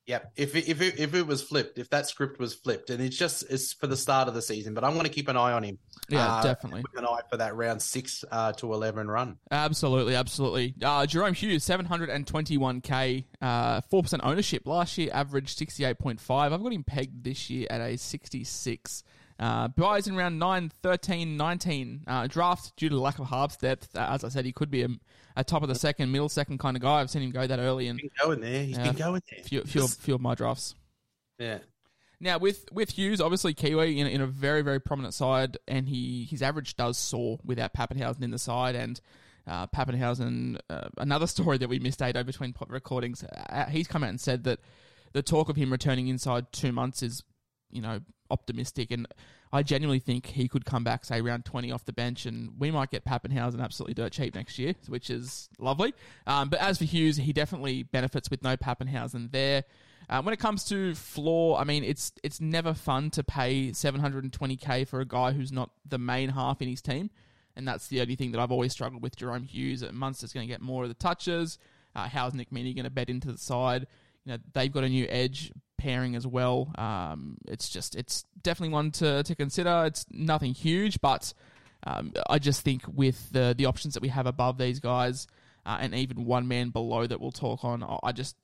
Yep. 0.08 0.32
If 0.36 0.56
it, 0.56 0.68
if 0.68 0.80
it, 0.80 0.98
if 0.98 1.14
it 1.14 1.26
was 1.26 1.42
flipped, 1.42 1.78
if 1.78 1.90
that 1.90 2.08
script 2.08 2.40
was 2.40 2.54
flipped, 2.54 2.88
and 2.88 3.00
it's 3.02 3.16
just 3.16 3.44
it's 3.50 3.74
for 3.74 3.86
the 3.86 3.96
start 3.96 4.26
of 4.26 4.32
the 4.34 4.40
season, 4.40 4.72
but 4.72 4.82
I'm 4.82 4.94
going 4.94 5.04
to 5.04 5.10
keep 5.10 5.28
an 5.28 5.36
eye 5.36 5.52
on 5.52 5.62
him. 5.62 5.78
yeah, 6.08 6.26
Uh, 6.36 6.42
definitely, 6.42 6.80
Keep 6.80 6.98
an 7.00 7.06
eye 7.06 7.20
for 7.28 7.36
that 7.36 7.54
round 7.54 7.82
six 7.82 8.24
uh, 8.32 8.52
to 8.54 8.72
eleven 8.72 9.06
run. 9.06 9.36
absolutely, 9.50 10.14
absolutely. 10.14 10.74
Uh, 10.82 11.02
Jahrome 11.04 11.34
Hughes, 11.36 11.62
seven 11.62 11.84
hundred 11.84 12.08
and 12.08 12.26
twenty-one 12.26 12.80
k, 12.80 13.26
uh, 13.42 13.82
four 13.90 14.02
percent 14.02 14.22
ownership. 14.24 14.66
Last 14.66 14.96
year, 14.96 15.10
averaged 15.12 15.58
sixty-eight 15.58 15.98
point 15.98 16.20
five. 16.22 16.54
I've 16.54 16.62
got 16.62 16.72
him 16.72 16.84
pegged 16.84 17.22
this 17.24 17.50
year 17.50 17.66
at 17.68 17.82
a 17.82 17.98
sixty-six. 17.98 19.04
Uh, 19.38 19.68
buys 19.68 20.08
in 20.08 20.16
round 20.16 20.38
9, 20.38 20.72
13, 20.82 21.36
19. 21.36 22.04
Uh, 22.06 22.26
draft 22.26 22.74
due 22.76 22.88
to 22.88 22.98
lack 22.98 23.18
of 23.20 23.26
halves 23.28 23.56
depth. 23.56 23.94
Uh, 23.94 24.08
as 24.10 24.24
I 24.24 24.28
said, 24.30 24.44
he 24.44 24.52
could 24.52 24.70
be 24.70 24.82
a, 24.82 24.88
a 25.36 25.44
top 25.44 25.62
of 25.62 25.68
the 25.68 25.76
second, 25.76 26.10
middle 26.10 26.28
second 26.28 26.58
kind 26.58 26.76
of 26.76 26.82
guy. 26.82 27.00
I've 27.00 27.08
seen 27.10 27.22
him 27.22 27.30
go 27.30 27.46
that 27.46 27.58
early 27.60 27.86
in 27.86 27.98
He's 27.98 28.10
been 28.10 28.26
going 28.28 28.40
there. 28.40 28.64
He's 28.64 28.76
Yeah. 28.76 28.84
been 28.84 28.96
going 28.96 29.22
there. 29.30 29.44
few, 29.44 29.62
few, 29.62 29.86
few 29.86 30.14
of 30.16 30.20
my 30.20 30.34
drafts. 30.34 30.74
Yeah. 31.38 31.58
Now 32.20 32.38
with 32.38 32.64
with 32.72 32.90
Hughes, 32.98 33.20
obviously 33.20 33.54
Kiwi 33.54 34.00
in, 34.00 34.08
in 34.08 34.20
a 34.20 34.26
very 34.26 34.62
very 34.62 34.80
prominent 34.80 35.14
side, 35.14 35.56
and 35.68 35.88
he 35.88 36.24
his 36.24 36.42
average 36.42 36.74
does 36.76 36.98
soar 36.98 37.38
without 37.44 37.72
Papenhuyzen 37.74 38.22
in 38.24 38.32
the 38.32 38.40
side, 38.40 38.74
and 38.74 39.00
uh, 39.46 39.68
Papenhuyzen. 39.68 40.58
Uh, 40.68 40.88
another 40.98 41.26
story 41.28 41.58
that 41.58 41.68
we 41.68 41.78
missed 41.78 42.02
Ado 42.02 42.24
between 42.24 42.52
recordings. 42.66 43.22
Uh, 43.22 43.66
he's 43.66 43.86
come 43.86 44.02
out 44.02 44.10
and 44.10 44.20
said 44.20 44.42
that 44.44 44.58
the 45.12 45.22
talk 45.22 45.48
of 45.48 45.54
him 45.54 45.70
returning 45.70 46.08
inside 46.08 46.50
two 46.50 46.72
months 46.72 47.04
is, 47.04 47.22
you 47.70 47.80
know, 47.80 48.00
optimistic, 48.30 48.90
and 48.90 49.06
I 49.52 49.62
genuinely 49.62 49.98
think 49.98 50.26
he 50.26 50.48
could 50.48 50.64
come 50.64 50.84
back 50.84 51.04
say 51.04 51.20
round 51.20 51.44
twenty 51.44 51.70
off 51.72 51.84
the 51.84 51.92
bench, 51.92 52.26
and 52.26 52.52
we 52.58 52.70
might 52.70 52.90
get 52.90 53.04
Papenhuyzen 53.04 53.60
absolutely 53.62 53.94
dirt 53.94 54.12
cheap 54.12 54.34
next 54.34 54.58
year, 54.58 54.74
which 54.88 55.10
is 55.10 55.48
lovely. 55.58 55.94
Um, 56.26 56.48
but 56.48 56.60
as 56.60 56.78
for 56.78 56.84
Hughes, 56.84 57.16
he 57.16 57.32
definitely 57.32 57.82
benefits 57.84 58.30
with 58.30 58.42
no 58.42 58.56
Papenhuyzen 58.56 59.32
there. 59.32 59.64
Uh, 60.10 60.22
when 60.22 60.32
it 60.32 60.38
comes 60.38 60.64
to 60.64 60.94
floor, 60.94 61.58
I 61.58 61.64
mean, 61.64 61.84
it's 61.84 62.12
it's 62.22 62.40
never 62.40 62.72
fun 62.74 63.10
to 63.10 63.22
pay 63.22 63.70
720k 63.70 64.86
for 64.88 65.00
a 65.00 65.04
guy 65.04 65.32
who's 65.32 65.52
not 65.52 65.70
the 65.86 65.98
main 65.98 66.30
half 66.30 66.62
in 66.62 66.68
his 66.68 66.80
team, 66.80 67.10
and 67.56 67.66
that's 67.68 67.88
the 67.88 68.00
only 68.00 68.14
thing 68.16 68.32
that 68.32 68.40
I've 68.40 68.52
always 68.52 68.72
struggled 68.72 69.02
with. 69.02 69.16
Jahrome 69.16 69.44
Hughes, 69.46 69.82
Uh, 69.82 69.92
Munster's 69.92 70.32
going 70.32 70.46
to 70.46 70.52
get 70.52 70.60
more 70.62 70.84
of 70.84 70.88
the 70.88 70.94
touches. 70.94 71.58
Uh, 71.94 72.08
how's 72.08 72.32
Nick 72.34 72.50
Meaney 72.50 72.74
going 72.74 72.84
to 72.84 72.90
bet 72.90 73.08
into 73.10 73.32
the 73.32 73.38
side? 73.38 73.86
You 74.28 74.34
know, 74.34 74.40
they've 74.52 74.70
got 74.70 74.84
a 74.84 74.88
new 74.90 75.06
edge 75.08 75.52
pairing 75.78 76.14
as 76.14 76.26
well. 76.26 76.70
Um, 76.76 77.38
it's 77.46 77.70
just 77.70 77.96
it's 77.96 78.24
definitely 78.42 78.74
one 78.74 78.90
to 78.92 79.22
to 79.22 79.34
consider. 79.34 79.84
It's 79.86 80.04
nothing 80.10 80.52
huge, 80.52 81.00
but 81.00 81.32
um, 81.86 82.12
I 82.28 82.38
just 82.38 82.60
think 82.60 82.82
with 82.92 83.32
the 83.32 83.54
the 83.56 83.64
options 83.64 83.94
that 83.94 84.02
we 84.02 84.08
have 84.08 84.26
above 84.26 84.58
these 84.58 84.80
guys. 84.80 85.26
Uh, 85.64 85.78
and 85.80 85.94
even 85.94 86.24
one 86.24 86.46
man 86.48 86.70
below 86.70 87.06
that 87.06 87.20
we'll 87.20 87.32
talk 87.32 87.62
on. 87.64 87.82
I- 88.02 88.12
just 88.12 88.36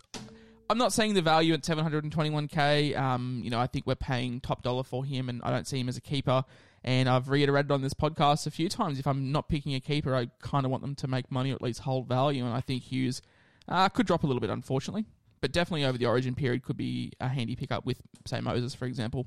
I'm 0.70 0.78
not 0.78 0.92
saying 0.92 1.14
the 1.14 1.22
value 1.22 1.52
at 1.52 1.62
721k. 1.62 2.96
Um, 2.96 3.42
you 3.44 3.50
know, 3.50 3.60
I 3.60 3.66
think 3.66 3.86
we're 3.86 3.94
paying 3.94 4.40
top 4.40 4.62
dollar 4.62 4.82
for 4.82 5.04
him, 5.04 5.28
and 5.28 5.42
I 5.42 5.50
don't 5.50 5.66
see 5.66 5.78
him 5.78 5.88
as 5.90 5.98
a 5.98 6.00
keeper. 6.00 6.44
And 6.82 7.08
I've 7.08 7.28
reiterated 7.28 7.70
on 7.70 7.82
this 7.82 7.94
podcast 7.94 8.46
a 8.46 8.50
few 8.50 8.70
times: 8.70 8.98
if 8.98 9.06
I'm 9.06 9.32
not 9.32 9.48
picking 9.50 9.74
a 9.74 9.80
keeper, 9.80 10.14
I 10.14 10.28
kind 10.40 10.64
of 10.64 10.70
want 10.70 10.82
them 10.82 10.94
to 10.96 11.08
make 11.08 11.30
money 11.30 11.50
or 11.52 11.54
at 11.54 11.62
least 11.62 11.80
hold 11.80 12.08
value. 12.08 12.44
And 12.44 12.54
I 12.54 12.60
think 12.60 12.84
Hughes 12.84 13.20
uh, 13.68 13.88
could 13.90 14.06
drop 14.06 14.22
a 14.24 14.26
little 14.26 14.40
bit, 14.40 14.50
unfortunately, 14.50 15.06
but 15.44 15.52
definitely 15.52 15.84
over 15.84 15.98
the 15.98 16.06
Origin 16.06 16.34
period 16.34 16.62
could 16.62 16.78
be 16.78 17.12
a 17.20 17.28
handy 17.28 17.54
pickup 17.54 17.84
with, 17.84 18.00
say, 18.24 18.40
Moses, 18.40 18.74
for 18.74 18.86
example. 18.86 19.26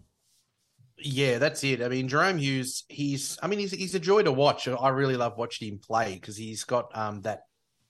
Yeah, 0.97 1.38
that's 1.38 1.63
it. 1.63 1.80
I 1.80 1.89
mean, 1.89 2.10
Jahrome 2.10 2.39
Hughes, 2.39 2.86
he's, 2.89 3.38
I 3.43 3.45
mean, 3.45 3.60
he's, 3.60 3.69
he's 3.69 3.93
a 3.93 3.99
joy 3.99 4.23
to 4.23 4.32
watch. 4.32 4.67
I 4.67 4.89
really 4.89 5.15
love 5.15 5.38
watching 5.38 5.67
him 5.67 5.77
play 5.77 6.15
because 6.15 6.36
he's 6.36 6.63
got 6.63 6.89
um 6.97 7.21
that, 7.21 7.41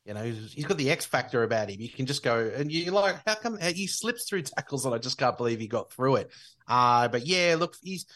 you 0.03 0.13
know, 0.13 0.23
he's, 0.23 0.51
he's 0.51 0.65
got 0.65 0.77
the 0.77 0.89
X 0.89 1.05
factor 1.05 1.43
about 1.43 1.69
him. 1.69 1.79
You 1.79 1.87
can 1.87 2.05
just 2.05 2.21
go 2.21 2.51
and 2.53 2.69
you're 2.69 2.93
like, 2.93 3.15
how 3.25 3.35
come 3.35 3.57
he 3.61 3.87
slips 3.87 4.27
through 4.27 4.41
tackles 4.41 4.85
and 4.85 4.93
I 4.93 4.97
just 4.97 5.17
can't 5.17 5.37
believe 5.37 5.61
he 5.61 5.69
got 5.69 5.93
through 5.93 6.17
it. 6.17 6.29
Uh, 6.67 7.07
but 7.07 7.25
yeah, 7.25 7.55
look, 7.57 7.77
he's, 7.81 8.07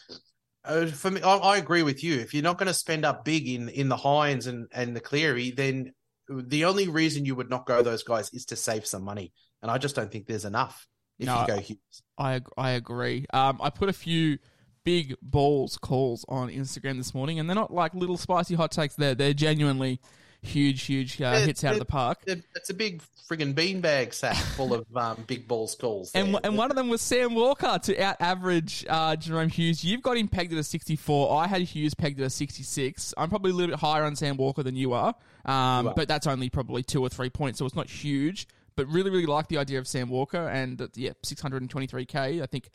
uh, 0.66 0.84
for 0.88 1.10
me, 1.10 1.22
I, 1.22 1.36
I 1.38 1.56
agree 1.56 1.84
with 1.84 2.04
you. 2.04 2.16
If 2.16 2.34
you're 2.34 2.42
not 2.42 2.58
going 2.58 2.66
to 2.66 2.74
spend 2.74 3.06
up 3.06 3.24
big 3.24 3.48
in, 3.48 3.70
in 3.70 3.88
the 3.88 3.96
Hynes 3.96 4.46
and, 4.46 4.68
and 4.74 4.94
the 4.94 5.00
Cleary, 5.00 5.52
then 5.52 5.94
the 6.28 6.66
only 6.66 6.88
reason 6.88 7.24
you 7.24 7.34
would 7.34 7.48
not 7.48 7.64
go 7.64 7.80
those 7.80 8.02
guys 8.02 8.28
is 8.34 8.44
to 8.44 8.56
save 8.56 8.84
some 8.84 9.04
money. 9.04 9.32
And 9.62 9.70
I 9.70 9.78
just 9.78 9.94
don't 9.96 10.10
think 10.10 10.26
there's 10.26 10.44
enough 10.44 10.88
if 11.18 11.26
No, 11.26 11.40
you 11.42 11.46
go 11.46 11.58
Hughes. 11.58 12.02
I 12.18 12.40
I 12.56 12.72
agree. 12.72 13.26
Um, 13.32 13.60
I 13.62 13.70
put 13.70 13.88
a 13.88 13.92
few 13.92 14.38
big 14.84 15.14
balls 15.22 15.78
calls 15.78 16.24
on 16.28 16.48
Instagram 16.50 16.96
this 16.98 17.14
morning, 17.14 17.38
and 17.38 17.48
they're 17.48 17.54
not 17.54 17.72
like 17.72 17.94
little 17.94 18.16
spicy 18.16 18.54
hot 18.56 18.72
takes. 18.72 18.96
There, 18.96 19.14
they're 19.14 19.32
genuinely 19.34 20.00
huge, 20.42 20.82
huge 20.82 21.22
uh, 21.22 21.34
It- 21.36 21.46
hits 21.46 21.62
out 21.64 21.74
of 21.74 21.78
the 21.78 21.84
park. 21.84 22.18
It's 22.26 22.68
a 22.70 22.74
big 22.74 23.00
frigging 23.30 23.54
beanbag 23.54 24.12
sack 24.12 24.34
full 24.36 24.74
of 24.74 24.84
um, 24.96 25.22
big 25.28 25.46
balls 25.46 25.76
calls. 25.76 26.10
And, 26.14 26.36
and 26.42 26.58
one 26.58 26.70
of 26.70 26.76
them 26.76 26.88
was 26.88 27.00
Sam 27.00 27.34
Walker 27.34 27.78
to 27.84 28.02
out 28.02 28.16
average 28.20 28.84
uh, 28.88 29.14
Jahrome 29.14 29.50
Hughes. 29.52 29.84
You've 29.84 30.02
got 30.02 30.16
him 30.16 30.26
pegged 30.26 30.52
at 30.52 30.58
a 30.58 30.64
64. 30.64 31.32
I 31.40 31.46
had 31.46 31.62
Hughes 31.62 31.94
pegged 31.94 32.20
at 32.20 32.26
a 32.26 32.30
66. 32.30 33.14
I'm 33.16 33.28
probably 33.28 33.52
a 33.52 33.54
little 33.54 33.70
bit 33.74 33.78
higher 33.80 34.02
on 34.02 34.16
Sam 34.16 34.36
Walker 34.36 34.64
than 34.64 34.74
you 34.74 34.92
are, 34.92 35.14
um, 35.44 35.84
You 35.84 35.90
are. 35.90 35.94
but 35.94 36.08
that's 36.08 36.26
only 36.26 36.50
probably 36.50 36.82
two 36.82 37.00
or 37.00 37.08
three 37.08 37.30
points, 37.30 37.60
so 37.60 37.64
it's 37.66 37.76
not 37.76 37.88
huge. 37.88 38.48
But 38.76 38.88
really, 38.88 39.10
really 39.10 39.26
like 39.26 39.48
the 39.48 39.58
idea 39.58 39.78
of 39.78 39.86
Sam 39.86 40.08
Walker, 40.08 40.48
and 40.48 40.80
uh, 40.80 40.88
yeah, 40.94 41.12
623k. 41.24 42.42
I 42.42 42.46
think 42.46 42.70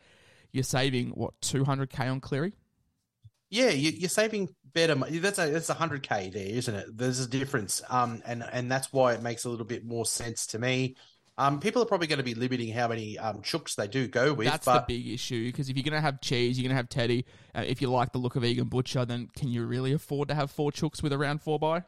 you're 0.52 0.64
saving 0.64 1.10
what 1.10 1.40
200k 1.42 2.12
on 2.12 2.20
Cleary. 2.20 2.54
Yeah, 3.50 3.70
you, 3.70 3.92
you're 3.92 4.10
saving 4.10 4.50
better 4.74 4.96
money. 4.96 5.20
That's 5.20 5.40
a 5.40 5.50
that's 5.50 5.70
a 5.70 5.74
hundred 5.74 6.04
k 6.04 6.30
there, 6.30 6.46
isn't 6.46 6.74
it? 6.74 6.98
There's 6.98 7.20
a 7.20 7.28
difference, 7.28 7.82
um, 7.90 8.22
and 8.26 8.44
and 8.52 8.72
that's 8.72 8.92
why 8.92 9.14
it 9.14 9.22
makes 9.22 9.46
a 9.46 9.50
little 9.50 9.66
bit 9.66 9.86
more 9.86 10.06
sense 10.06 10.48
to 10.48 10.60
me. 10.60 10.96
Um, 11.40 11.60
people 11.60 11.84
are 11.84 11.86
probably 11.86 12.08
going 12.08 12.18
to 12.18 12.24
be 12.24 12.34
limiting 12.34 12.74
how 12.74 12.88
many 12.88 13.18
um 13.20 13.42
chooks 13.42 13.76
they 13.76 13.88
do 13.88 14.08
go 14.08 14.34
with, 14.34 14.48
That's 14.48 14.66
but 14.66 14.88
the 14.88 14.96
big 14.96 15.08
issue 15.08 15.46
because 15.46 15.70
if 15.70 15.78
you're 15.78 15.84
going 15.84 15.94
to 15.94 16.02
have 16.02 16.20
cheese, 16.20 16.58
you're 16.58 16.64
going 16.64 16.76
to 16.76 16.78
have 16.78 16.90
Teddy. 16.90 17.26
Uh, 17.56 17.64
if 17.66 17.82
you 17.82 17.90
like 17.90 18.12
the 18.12 18.18
look 18.18 18.36
of 18.36 18.44
Egan 18.44 18.68
Butcher, 18.68 19.06
then 19.06 19.30
can 19.36 19.48
you 19.50 19.66
really 19.66 19.94
afford 19.94 20.28
to 20.30 20.36
have 20.36 20.52
four 20.52 20.72
chooks 20.72 21.02
with 21.02 21.14
a 21.14 21.18
round 21.18 21.42
four 21.42 21.60
by? 21.60 21.84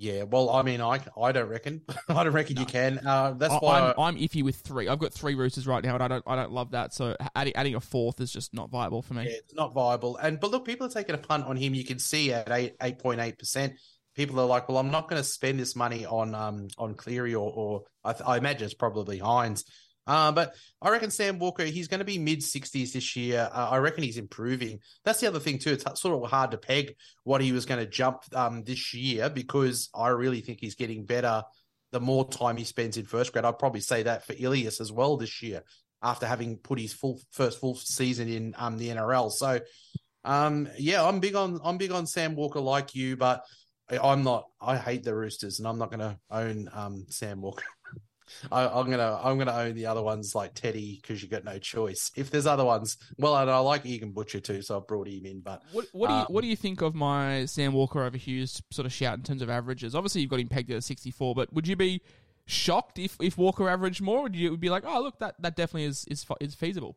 Yeah, 0.00 0.22
well, 0.22 0.48
I 0.48 0.62
mean, 0.62 0.80
I 0.80 0.98
I 1.20 1.30
don't 1.30 1.50
reckon, 1.50 1.82
I 2.08 2.24
don't 2.24 2.32
reckon 2.32 2.56
you 2.56 2.64
can. 2.64 3.06
Uh, 3.06 3.34
that's 3.36 3.52
I, 3.52 3.58
why 3.58 3.80
I'm, 3.80 3.94
I'm 3.98 4.16
iffy 4.16 4.42
with 4.42 4.56
three. 4.56 4.88
I've 4.88 4.98
got 4.98 5.12
three 5.12 5.34
roosters 5.34 5.66
right 5.66 5.84
now, 5.84 5.92
and 5.92 6.02
I 6.02 6.08
don't 6.08 6.24
I 6.26 6.36
don't 6.36 6.52
love 6.52 6.70
that. 6.70 6.94
So 6.94 7.14
adding, 7.36 7.54
adding 7.54 7.74
a 7.74 7.80
fourth 7.80 8.18
is 8.18 8.32
just 8.32 8.54
not 8.54 8.70
viable 8.70 9.02
for 9.02 9.12
me. 9.12 9.24
Yeah, 9.24 9.36
it's 9.36 9.54
not 9.54 9.74
viable. 9.74 10.16
And 10.16 10.40
but 10.40 10.52
look, 10.52 10.64
people 10.64 10.86
are 10.86 10.90
taking 10.90 11.14
a 11.14 11.18
punt 11.18 11.44
on 11.44 11.54
him. 11.54 11.74
You 11.74 11.84
can 11.84 11.98
see 11.98 12.32
at 12.32 12.50
eight 12.50 12.76
eight 12.80 12.98
point 12.98 13.20
eight 13.20 13.38
percent. 13.38 13.74
People 14.16 14.40
are 14.40 14.46
like, 14.46 14.70
well, 14.70 14.78
I'm 14.78 14.90
not 14.90 15.06
going 15.06 15.20
to 15.20 15.28
spend 15.28 15.60
this 15.60 15.76
money 15.76 16.06
on 16.06 16.34
um 16.34 16.68
on 16.78 16.94
Cleary 16.94 17.34
or 17.34 17.52
or 17.54 17.82
I, 18.02 18.14
th- 18.14 18.24
I 18.26 18.38
imagine 18.38 18.64
it's 18.64 18.72
probably 18.72 19.18
Hynes. 19.18 19.64
Uh, 20.10 20.32
but 20.32 20.56
I 20.82 20.90
reckon 20.90 21.12
Sam 21.12 21.38
Walker, 21.38 21.62
he's 21.62 21.86
going 21.86 22.00
to 22.00 22.04
be 22.04 22.18
mid 22.18 22.40
60s 22.40 22.92
this 22.92 23.14
year. 23.14 23.48
Uh, 23.52 23.68
I 23.70 23.76
reckon 23.76 24.02
he's 24.02 24.16
improving. 24.16 24.80
That's 25.04 25.20
the 25.20 25.28
other 25.28 25.38
thing, 25.38 25.60
too. 25.60 25.70
It's 25.70 25.84
sort 26.00 26.20
of 26.20 26.28
hard 26.28 26.50
to 26.50 26.58
peg 26.58 26.96
what 27.22 27.40
he 27.40 27.52
was 27.52 27.64
going 27.64 27.78
to 27.78 27.86
jump 27.86 28.24
um, 28.34 28.64
this 28.64 28.92
year 28.92 29.30
because 29.30 29.88
I 29.94 30.08
really 30.08 30.40
think 30.40 30.58
he's 30.60 30.74
getting 30.74 31.06
better 31.06 31.44
the 31.92 32.00
more 32.00 32.28
time 32.28 32.56
he 32.56 32.64
spends 32.64 32.96
in 32.96 33.04
first 33.04 33.32
grade. 33.32 33.44
I'd 33.44 33.60
probably 33.60 33.82
say 33.82 34.02
that 34.02 34.26
for 34.26 34.34
Ilias 34.36 34.80
as 34.80 34.90
well 34.90 35.16
this 35.16 35.42
year 35.42 35.62
after 36.02 36.26
having 36.26 36.56
put 36.56 36.80
his 36.80 36.92
full 36.92 37.20
first 37.30 37.60
full 37.60 37.76
season 37.76 38.28
in 38.28 38.52
um, 38.58 38.78
the 38.78 38.88
NRL. 38.88 39.30
So, 39.30 39.60
um, 40.24 40.68
yeah, 40.76 41.04
I'm 41.04 41.20
big 41.20 41.36
on 41.36 41.60
I'm 41.62 41.78
big 41.78 41.92
on 41.92 42.08
Sam 42.08 42.34
Walker 42.34 42.60
like 42.60 42.96
you, 42.96 43.16
but 43.16 43.44
I'm 43.88 44.24
not. 44.24 44.46
I 44.60 44.76
hate 44.76 45.04
the 45.04 45.14
Roosters, 45.14 45.60
and 45.60 45.68
I'm 45.68 45.78
not 45.78 45.90
going 45.90 46.00
to 46.00 46.18
own 46.32 46.68
um, 46.72 47.06
Sam 47.10 47.40
Walker. 47.40 47.64
I, 48.50 48.66
I'm 48.66 48.90
gonna 48.90 49.18
I'm 49.22 49.38
gonna 49.38 49.54
own 49.54 49.74
the 49.74 49.86
other 49.86 50.02
ones 50.02 50.34
like 50.34 50.54
Teddy 50.54 50.98
because 51.00 51.22
you 51.22 51.28
got 51.28 51.44
no 51.44 51.58
choice. 51.58 52.10
If 52.16 52.30
there's 52.30 52.46
other 52.46 52.64
ones, 52.64 52.96
well, 53.18 53.36
and 53.36 53.50
I 53.50 53.58
like 53.58 53.86
Egan 53.86 54.12
Butcher 54.12 54.40
too, 54.40 54.62
so 54.62 54.78
I 54.78 54.80
brought 54.80 55.08
him 55.08 55.26
in. 55.26 55.40
But 55.40 55.62
What, 55.72 55.86
what 55.92 56.08
do 56.08 56.14
you 56.14 56.20
Um, 56.20 56.26
what 56.28 56.40
do 56.42 56.46
you 56.48 56.56
think 56.56 56.82
of 56.82 56.94
my 56.94 57.44
Sam 57.46 57.72
Walker 57.72 58.02
over 58.02 58.16
Hughes 58.16 58.62
sort 58.70 58.86
of 58.86 58.92
shout 58.92 59.18
in 59.18 59.24
terms 59.24 59.42
of 59.42 59.50
averages? 59.50 59.94
Obviously, 59.94 60.20
you've 60.20 60.30
got 60.30 60.40
him 60.40 60.48
pegged 60.48 60.70
at 60.70 60.78
a 60.78 60.82
64, 60.82 61.34
but 61.34 61.52
would 61.52 61.66
you 61.66 61.76
be 61.76 62.02
shocked 62.46 62.98
if, 62.98 63.16
if 63.20 63.38
Walker 63.38 63.68
averaged 63.68 64.00
more? 64.00 64.22
Would 64.22 64.36
you 64.36 64.50
would 64.50 64.60
be 64.60 64.70
like, 64.70 64.84
oh 64.86 65.00
look, 65.00 65.18
that, 65.20 65.36
that 65.40 65.56
definitely 65.56 65.84
is 65.84 66.04
is 66.06 66.26
is 66.40 66.54
feasible? 66.54 66.96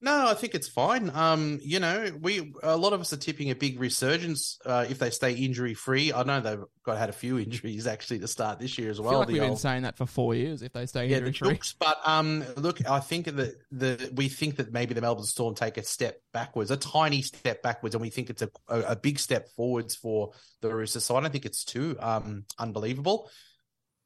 No, 0.00 0.28
I 0.28 0.34
think 0.34 0.54
it's 0.54 0.68
fine. 0.68 1.10
Um, 1.12 1.58
you 1.60 1.80
know, 1.80 2.12
we 2.20 2.52
a 2.62 2.76
lot 2.76 2.92
of 2.92 3.00
us 3.00 3.12
are 3.12 3.16
tipping 3.16 3.50
a 3.50 3.56
big 3.56 3.80
resurgence 3.80 4.58
uh, 4.64 4.86
if 4.88 5.00
they 5.00 5.10
stay 5.10 5.32
injury 5.32 5.74
free. 5.74 6.12
I 6.12 6.22
know 6.22 6.40
they've 6.40 6.62
got 6.84 6.98
had 6.98 7.08
a 7.08 7.12
few 7.12 7.36
injuries 7.38 7.86
actually 7.88 8.20
to 8.20 8.28
start 8.28 8.60
this 8.60 8.78
year 8.78 8.90
as 8.90 9.00
I 9.00 9.02
well. 9.02 9.10
feel 9.10 9.18
like 9.20 9.28
we've 9.28 9.40
been 9.40 9.56
saying 9.56 9.82
that 9.82 9.96
for 9.96 10.06
four 10.06 10.36
years. 10.36 10.62
If 10.62 10.72
they 10.72 10.86
stay 10.86 11.08
yeah, 11.08 11.16
injury 11.16 11.32
the 11.32 11.56
free, 11.56 11.74
But 11.80 11.98
um, 12.06 12.44
look, 12.56 12.88
I 12.88 13.00
think 13.00 13.26
that 13.26 13.54
the 13.72 14.12
we 14.14 14.28
think 14.28 14.56
that 14.56 14.72
maybe 14.72 14.94
the 14.94 15.00
Melbourne 15.00 15.24
Storm 15.24 15.56
take 15.56 15.78
a 15.78 15.82
step 15.82 16.20
backwards, 16.32 16.70
a 16.70 16.76
tiny 16.76 17.22
step 17.22 17.62
backwards, 17.62 17.96
and 17.96 18.02
we 18.02 18.10
think 18.10 18.30
it's 18.30 18.42
a 18.42 18.50
a, 18.68 18.80
a 18.80 18.96
big 18.96 19.18
step 19.18 19.48
forwards 19.56 19.96
for 19.96 20.30
the 20.60 20.72
Roosters. 20.72 21.04
So 21.04 21.16
I 21.16 21.20
don't 21.20 21.32
think 21.32 21.46
it's 21.46 21.64
too 21.64 21.96
um 21.98 22.44
unbelievable. 22.56 23.28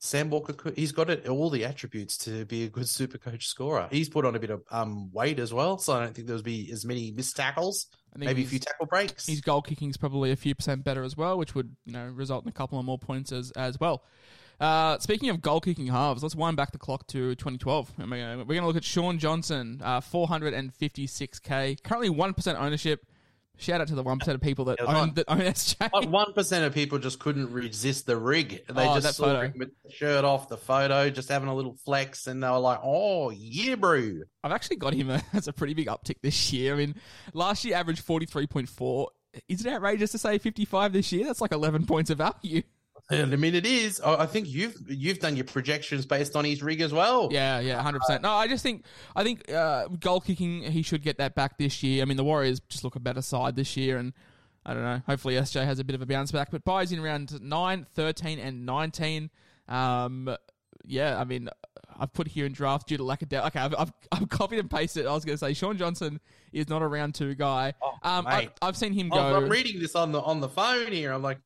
Sam 0.05 0.31
Walker, 0.31 0.73
he's 0.75 0.91
got 0.91 1.09
it, 1.11 1.29
all 1.29 1.49
the 1.49 1.65
attributes 1.65 2.17
to 2.19 2.45
be 2.47 2.65
a 2.65 2.69
good 2.69 2.89
super 2.89 3.19
coach 3.19 3.47
scorer. 3.47 3.87
He's 3.93 4.09
put 4.09 4.25
on 4.25 4.35
a 4.35 4.41
bit 4.41 4.51
of 4.51 4.65
um 4.73 5.13
weight 5.13 5.39
as 5.39 5.55
well, 5.55 5.79
so 5.79 5.93
I 5.93 6.01
don't 6.01 6.13
think 6.13 6.27
there'll 6.27 6.43
be 6.43 6.69
as 6.73 6.85
many 6.85 7.13
missed 7.13 7.37
tackles, 7.37 7.87
I 8.13 8.19
think 8.19 8.27
maybe 8.27 8.43
a 8.43 8.47
few 8.47 8.59
tackle 8.59 8.87
breaks. 8.87 9.29
His 9.29 9.41
goal 9.41 9.63
kicking 9.63 9.91
is 9.91 9.97
probably 9.97 10.33
a 10.33 10.37
few 10.37 10.57
percent 10.57 10.83
better 10.83 11.05
as 11.05 11.17
well, 11.17 11.39
which 11.39 11.55
would 11.55 11.77
you 11.87 11.93
know 11.93 12.07
result 12.07 12.43
in 12.43 12.49
a 12.49 12.53
couple 12.53 12.81
of 12.81 12.85
more 12.85 12.99
points 12.99 13.31
as 13.31 13.53
as 13.53 13.79
well. 13.79 14.03
Uh, 14.59 14.99
speaking 14.99 15.29
of 15.29 15.41
goal 15.41 15.61
kicking 15.61 15.87
halves, 15.87 16.21
let's 16.25 16.35
wind 16.35 16.57
back 16.57 16.73
the 16.73 16.79
clock 16.79 17.07
to 17.07 17.37
2012. 17.37 17.93
We're 17.97 18.07
going 18.07 18.47
to 18.47 18.67
look 18.67 18.77
at 18.77 18.85
Shaun 18.85 19.21
Johnson, 19.21 19.81
uh, 19.85 20.01
456k, 20.01 21.81
currently 21.85 22.11
one 22.11 22.35
percent 22.35 22.59
ownership. 22.59 23.07
Shout 23.63 23.81
out 23.81 23.89
to 23.89 23.95
the 23.95 24.03
one 24.03 24.19
percent 24.19 24.35
of 24.35 24.41
people 24.41 24.65
that 24.67 24.81
own 24.81 25.15
that 25.15 25.27
own 25.29 25.39
SJ. 25.39 26.09
One 26.11 26.33
percent 26.33 26.65
of 26.65 26.75
people 26.75 26.99
just 26.99 27.19
couldn't 27.19 27.53
resist 27.53 28.07
the 28.07 28.17
rig. 28.17 28.65
They 28.69 28.89
Oh, 28.89 28.95
just 28.95 29.03
that 29.07 29.15
saw 29.15 29.25
photo. 29.27 29.41
him 29.43 29.55
with 29.57 29.71
the 29.85 29.93
shirt 29.93 30.25
off, 30.25 30.49
the 30.49 30.57
photo, 30.57 31.09
just 31.11 31.29
having 31.29 31.49
a 31.49 31.55
little 31.55 31.77
flex, 31.85 32.27
and 32.27 32.43
they 32.43 32.49
were 32.49 32.59
like, 32.59 32.81
"Oh 32.83 33.31
yeah, 33.31 33.77
bro." 33.77 34.21
I've 34.43 34.53
actually 34.53 34.77
got 34.77 34.95
him 34.95 35.07
That's 35.33 35.47
a 35.47 35.53
pretty 35.53 35.75
big 35.75 35.87
uptick 35.87 36.17
this 36.23 36.53
year. 36.53 36.75
I 36.75 36.77
mean, 36.77 36.97
last 37.35 37.65
year 37.65 37.77
averaged 37.77 38.05
43.4. 38.07 39.07
Is 39.49 39.65
it 39.65 39.73
outrageous 39.73 40.13
to 40.13 40.19
say 40.19 40.39
55 40.39 40.93
this 40.93 41.11
year? 41.13 41.25
That's 41.25 41.41
like 41.41 41.53
11 41.53 41.87
points 41.87 42.11
of 42.11 42.19
value. 42.19 42.63
And 43.11 43.33
I 43.33 43.37
mean, 43.37 43.55
it 43.55 43.67
is. 43.67 44.01
I 44.01 44.27
think 44.27 44.49
you've 44.49 44.77
you've 44.89 45.19
done 45.19 45.37
your 45.37 45.45
projections 45.45 46.07
based 46.07 46.35
on 46.35 46.45
his 46.45 46.63
rig 46.63 46.81
as 46.81 46.93
well. 46.93 47.29
Yeah, 47.31 47.61
yeah, 47.61 47.83
hundred 47.83 48.01
percent. 48.01 48.23
No, 48.23 48.31
I 48.31 48.47
just 48.49 48.63
think 48.63 48.85
I 49.15 49.23
think 49.23 49.51
uh, 49.53 49.89
goal 49.89 50.21
kicking 50.21 50.63
he 50.63 50.83
should 50.83 51.03
get 51.03 51.19
that 51.19 51.35
back 51.35 51.59
this 51.59 51.83
year. 51.83 52.03
I 52.03 52.07
mean, 52.07 52.17
the 52.17 52.25
Warriors 52.25 52.61
just 52.69 52.85
look 52.85 52.97
a 52.97 53.01
better 53.01 53.21
side 53.21 53.55
this 53.57 53.77
year, 53.77 53.99
and 53.99 54.15
I 54.65 54.73
don't 54.73 54.85
know. 54.85 55.03
Hopefully, 55.07 55.35
SJ 55.35 55.65
has 55.65 55.79
a 55.79 55.85
bit 55.85 55.95
of 55.95 56.01
a 56.01 56.07
bounce 56.07 56.33
back. 56.33 56.51
But 56.51 56.65
buys 56.65 56.93
in 56.93 57.03
round 57.03 57.41
9, 57.43 57.87
13, 57.95 58.39
and 58.39 58.65
nineteen. 58.65 59.31
Um, 59.69 60.35
yeah, 60.85 61.19
I 61.21 61.25
mean, 61.25 61.49
I've 61.99 62.13
put 62.13 62.29
here 62.29 62.47
in 62.47 62.53
draft 62.53 62.89
due 62.89 62.97
to 62.97 63.05
lack 63.05 63.23
of 63.23 63.29
depth. 63.29 63.47
Okay, 63.49 63.61
I've, 63.61 63.75
I've, 63.79 63.93
I've 64.13 64.29
copied 64.29 64.59
and 64.59 64.71
pasted. 64.71 65.07
I 65.07 65.13
was 65.13 65.25
going 65.25 65.37
to 65.37 65.45
say 65.45 65.53
Shaun 65.55 65.77
Johnson 65.77 66.21
is 66.53 66.69
not 66.69 66.83
a 66.83 66.87
round 66.87 67.15
two 67.15 67.35
guy. 67.35 67.75
um, 68.03 68.27
I, 68.27 68.41
mate. 68.41 68.51
I've 68.61 68.77
seen 68.77 68.93
him 68.93 69.13
I'm, 69.13 69.19
go 69.19 69.37
I'm 69.37 69.49
reading 69.49 69.81
this 69.81 69.95
on 69.95 70.13
the 70.13 70.21
on 70.21 70.41
the 70.41 70.49
phone 70.49 70.93
here. 70.93 71.13
I'm 71.13 71.23
like, 71.23 71.39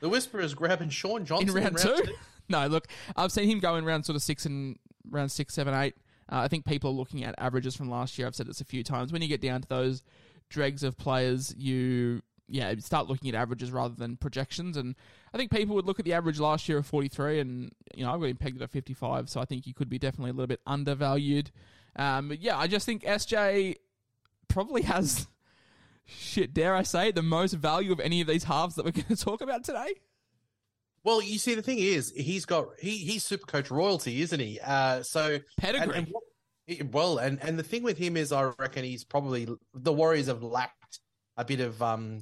the 0.00 0.08
Whisperer 0.08 0.40
is 0.40 0.54
grabbing 0.54 0.90
Shaun 0.90 1.24
Johnson 1.24 1.56
in 1.56 1.64
round 1.64 1.78
two. 1.78 2.02
no, 2.48 2.66
look, 2.66 2.86
I've 3.16 3.32
seen 3.32 3.48
him 3.48 3.60
go 3.60 3.76
in 3.76 3.84
round 3.84 4.06
sort 4.06 4.16
of 4.16 4.22
six 4.22 4.46
and 4.46 4.78
round 5.10 5.30
six, 5.30 5.54
seven, 5.54 5.74
eight. 5.74 5.94
Uh, 6.30 6.40
I 6.40 6.48
think 6.48 6.66
people 6.66 6.90
are 6.90 6.94
looking 6.94 7.24
at 7.24 7.34
averages 7.38 7.74
from 7.74 7.88
last 7.88 8.18
year. 8.18 8.26
I've 8.26 8.34
said 8.34 8.46
this 8.46 8.60
a 8.60 8.64
few 8.64 8.84
times. 8.84 9.12
When 9.12 9.22
you 9.22 9.28
get 9.28 9.40
down 9.40 9.62
to 9.62 9.68
those 9.68 10.02
dregs 10.50 10.82
of 10.82 10.96
players, 10.96 11.54
you 11.56 12.22
yeah 12.50 12.74
start 12.78 13.08
looking 13.08 13.28
at 13.28 13.34
averages 13.34 13.70
rather 13.70 13.94
than 13.94 14.16
projections. 14.16 14.76
And 14.76 14.94
I 15.32 15.38
think 15.38 15.50
people 15.50 15.74
would 15.76 15.86
look 15.86 15.98
at 15.98 16.04
the 16.04 16.14
average 16.14 16.38
last 16.38 16.68
year 16.68 16.78
of 16.78 16.86
forty 16.86 17.08
three, 17.08 17.40
and 17.40 17.72
you 17.94 18.04
know 18.04 18.12
I've 18.12 18.20
got 18.20 18.28
him 18.28 18.36
pegged 18.36 18.62
at 18.62 18.70
fifty 18.70 18.94
five. 18.94 19.28
So 19.28 19.40
I 19.40 19.44
think 19.44 19.66
you 19.66 19.74
could 19.74 19.88
be 19.88 19.98
definitely 19.98 20.30
a 20.30 20.34
little 20.34 20.46
bit 20.46 20.60
undervalued. 20.66 21.50
Um, 21.96 22.32
yeah, 22.38 22.56
I 22.56 22.66
just 22.66 22.86
think 22.86 23.02
SJ 23.02 23.76
probably 24.48 24.82
has. 24.92 25.26
Shit, 26.08 26.54
dare 26.54 26.74
I 26.74 26.82
say, 26.82 27.10
the 27.12 27.22
most 27.22 27.52
value 27.54 27.92
of 27.92 28.00
any 28.00 28.20
of 28.20 28.26
these 28.26 28.44
halves 28.44 28.74
that 28.76 28.84
we're 28.84 28.90
going 28.92 29.04
to 29.06 29.16
talk 29.16 29.40
about 29.40 29.64
today? 29.64 29.94
Well, 31.04 31.22
you 31.22 31.38
see, 31.38 31.54
the 31.54 31.62
thing 31.62 31.78
is, 31.78 32.12
he's 32.16 32.44
got 32.44 32.68
he 32.80 32.98
he's 32.98 33.24
super 33.24 33.46
coach 33.46 33.70
royalty, 33.70 34.20
isn't 34.22 34.40
he? 34.40 34.58
Uh, 34.62 35.02
so 35.02 35.38
Pedigree. 35.56 35.96
And, 35.96 36.12
and 36.68 36.92
well, 36.92 37.18
and 37.18 37.38
and 37.42 37.58
the 37.58 37.62
thing 37.62 37.82
with 37.82 37.98
him 37.98 38.16
is, 38.16 38.32
I 38.32 38.50
reckon 38.58 38.84
he's 38.84 39.04
probably 39.04 39.48
the 39.74 39.92
Warriors 39.92 40.26
have 40.26 40.42
lacked 40.42 41.00
a 41.36 41.44
bit 41.44 41.60
of 41.60 41.80
um, 41.82 42.20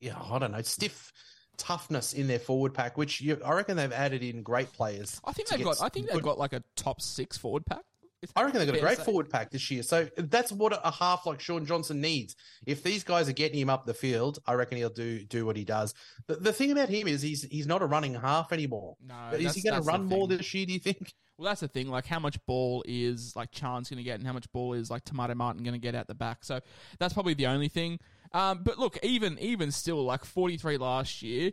yeah, 0.00 0.18
I 0.18 0.38
don't 0.38 0.52
know, 0.52 0.62
stiff 0.62 1.12
toughness 1.56 2.12
in 2.12 2.26
their 2.26 2.38
forward 2.38 2.74
pack, 2.74 2.96
which 2.96 3.20
you, 3.20 3.40
I 3.44 3.52
reckon 3.52 3.76
they've 3.76 3.92
added 3.92 4.22
in 4.22 4.42
great 4.42 4.72
players. 4.72 5.20
I 5.24 5.32
think 5.32 5.48
they've 5.48 5.62
got. 5.62 5.80
I 5.82 5.88
think 5.88 6.06
they've 6.06 6.14
good- 6.14 6.24
got 6.24 6.38
like 6.38 6.52
a 6.52 6.62
top 6.76 7.00
six 7.00 7.36
forward 7.36 7.66
pack. 7.66 7.82
I 8.36 8.42
reckon 8.42 8.58
they've 8.58 8.68
got 8.68 8.76
a 8.76 8.80
great 8.80 8.98
forward 8.98 9.30
pack 9.30 9.50
this 9.50 9.70
year. 9.70 9.82
So 9.82 10.08
that's 10.16 10.52
what 10.52 10.78
a 10.84 10.90
half 10.90 11.26
like 11.26 11.40
Shaun 11.40 11.66
Johnson 11.66 12.00
needs. 12.00 12.36
If 12.66 12.82
these 12.82 13.04
guys 13.04 13.28
are 13.28 13.32
getting 13.32 13.58
him 13.58 13.70
up 13.70 13.86
the 13.86 13.94
field, 13.94 14.38
I 14.46 14.54
reckon 14.54 14.78
he'll 14.78 14.90
do 14.90 15.24
do 15.24 15.46
what 15.46 15.56
he 15.56 15.64
does. 15.64 15.94
The, 16.26 16.36
the 16.36 16.52
thing 16.52 16.72
about 16.72 16.88
him 16.88 17.08
is 17.08 17.22
he's 17.22 17.42
he's 17.44 17.66
not 17.66 17.82
a 17.82 17.86
running 17.86 18.14
half 18.14 18.52
anymore. 18.52 18.96
No, 19.04 19.14
But 19.30 19.40
is 19.40 19.54
he 19.54 19.62
going 19.62 19.80
to 19.80 19.86
run 19.86 20.04
more 20.04 20.26
this 20.26 20.52
year? 20.54 20.66
Do 20.66 20.72
you 20.72 20.78
think? 20.78 21.12
Well, 21.36 21.46
that's 21.50 21.62
the 21.62 21.68
thing. 21.68 21.88
Like, 21.88 22.06
how 22.06 22.20
much 22.20 22.38
ball 22.46 22.84
is 22.86 23.34
like 23.34 23.50
Chan's 23.50 23.90
going 23.90 23.98
to 23.98 24.04
get, 24.04 24.18
and 24.20 24.26
how 24.26 24.32
much 24.32 24.50
ball 24.52 24.74
is 24.74 24.90
like 24.90 25.04
Te 25.04 25.16
Maire 25.16 25.34
Martin 25.34 25.64
going 25.64 25.74
to 25.74 25.80
get 25.80 25.94
out 25.94 26.06
the 26.06 26.14
back? 26.14 26.44
So 26.44 26.60
that's 26.98 27.12
probably 27.12 27.34
the 27.34 27.48
only 27.48 27.68
thing. 27.68 27.98
Um, 28.32 28.60
but 28.62 28.78
look, 28.78 28.98
even 29.02 29.38
even 29.38 29.70
still, 29.70 30.04
like 30.04 30.24
forty 30.24 30.56
three 30.56 30.76
last 30.76 31.22
year, 31.22 31.50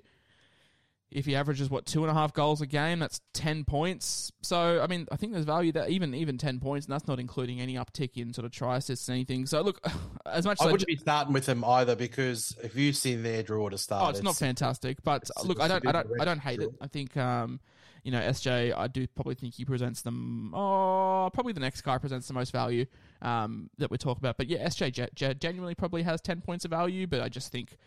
if 1.12 1.26
he 1.26 1.36
averages 1.36 1.70
what 1.70 1.86
two 1.86 2.04
and 2.04 2.10
a 2.10 2.14
half 2.14 2.34
goals 2.34 2.62
a 2.62 2.66
game, 2.66 3.00
that's 3.00 3.20
ten 3.34 3.66
points. 3.66 4.32
So 4.42 4.82
I 4.82 4.88
mean, 4.88 5.08
I 5.12 5.18
think 5.18 5.34
there's 5.34 5.46
value 5.46 5.74
that 5.74 5.90
even 5.90 6.14
even 6.14 6.38
ten 6.38 6.60
points, 6.60 6.86
and 6.86 6.94
that's 6.94 7.08
not 7.08 7.20
including 7.20 7.60
any 7.60 7.76
uptick 7.76 8.16
in 8.16 8.34
sort 8.34 8.46
of 8.46 8.52
try 8.52 8.78
assists 8.78 9.08
and 9.10 9.16
anything. 9.16 9.46
So 9.46 9.62
look, 9.62 9.86
as 10.26 10.46
much 10.46 10.60
as 10.62 10.66
I 10.66 10.70
as 10.70 10.72
wouldn't 10.72 10.88
be 10.88 10.96
starting 10.96 11.34
with 11.34 11.48
him 11.48 11.64
either 11.66 11.96
because 11.96 12.56
if 12.64 12.76
you've 12.76 12.96
seen 12.96 13.24
their 13.24 13.44
draw 13.44 13.70
to 13.70 13.78
start, 13.78 14.06
oh, 14.06 14.10
it's, 14.10 14.24
not 14.24 14.38
fantastic, 14.38 15.04
but 15.04 15.30
look, 15.44 15.58
it's 15.58 15.60
I 15.60 15.68
don't, 15.68 15.88
I 15.88 15.92
don't, 15.92 16.22
I 16.22 16.26
don't 16.26 16.40
hate 16.40 16.62
it. 16.62 16.70
I 16.80 16.88
think, 16.88 17.18
um, 17.18 17.60
you 18.04 18.12
know, 18.12 18.22
SJ, 18.22 18.76
I 18.76 18.88
do 18.88 19.06
probably 19.08 19.36
think 19.36 19.56
he 19.56 19.66
presents 19.66 20.04
them. 20.04 20.54
Oh, 20.56 21.30
probably 21.34 21.54
the 21.54 21.60
next 21.60 21.82
guy 21.82 21.98
presents 21.98 22.28
the 22.28 22.34
most 22.34 22.52
value 22.52 22.86
um, 23.22 23.70
that 23.80 23.92
we 23.92 23.98
talk 23.98 24.18
about. 24.18 24.38
But 24.38 24.48
yeah, 24.48 24.66
SJ 24.66 24.92
ge- 24.94 25.14
ge- 25.14 25.40
genuinely 25.40 25.76
probably 25.76 26.04
has 26.04 26.22
ten 26.22 26.40
points 26.40 26.64
of 26.64 26.72
value, 26.72 27.06
but 27.06 27.22
I 27.22 27.28
just 27.28 27.52
think 27.52 27.78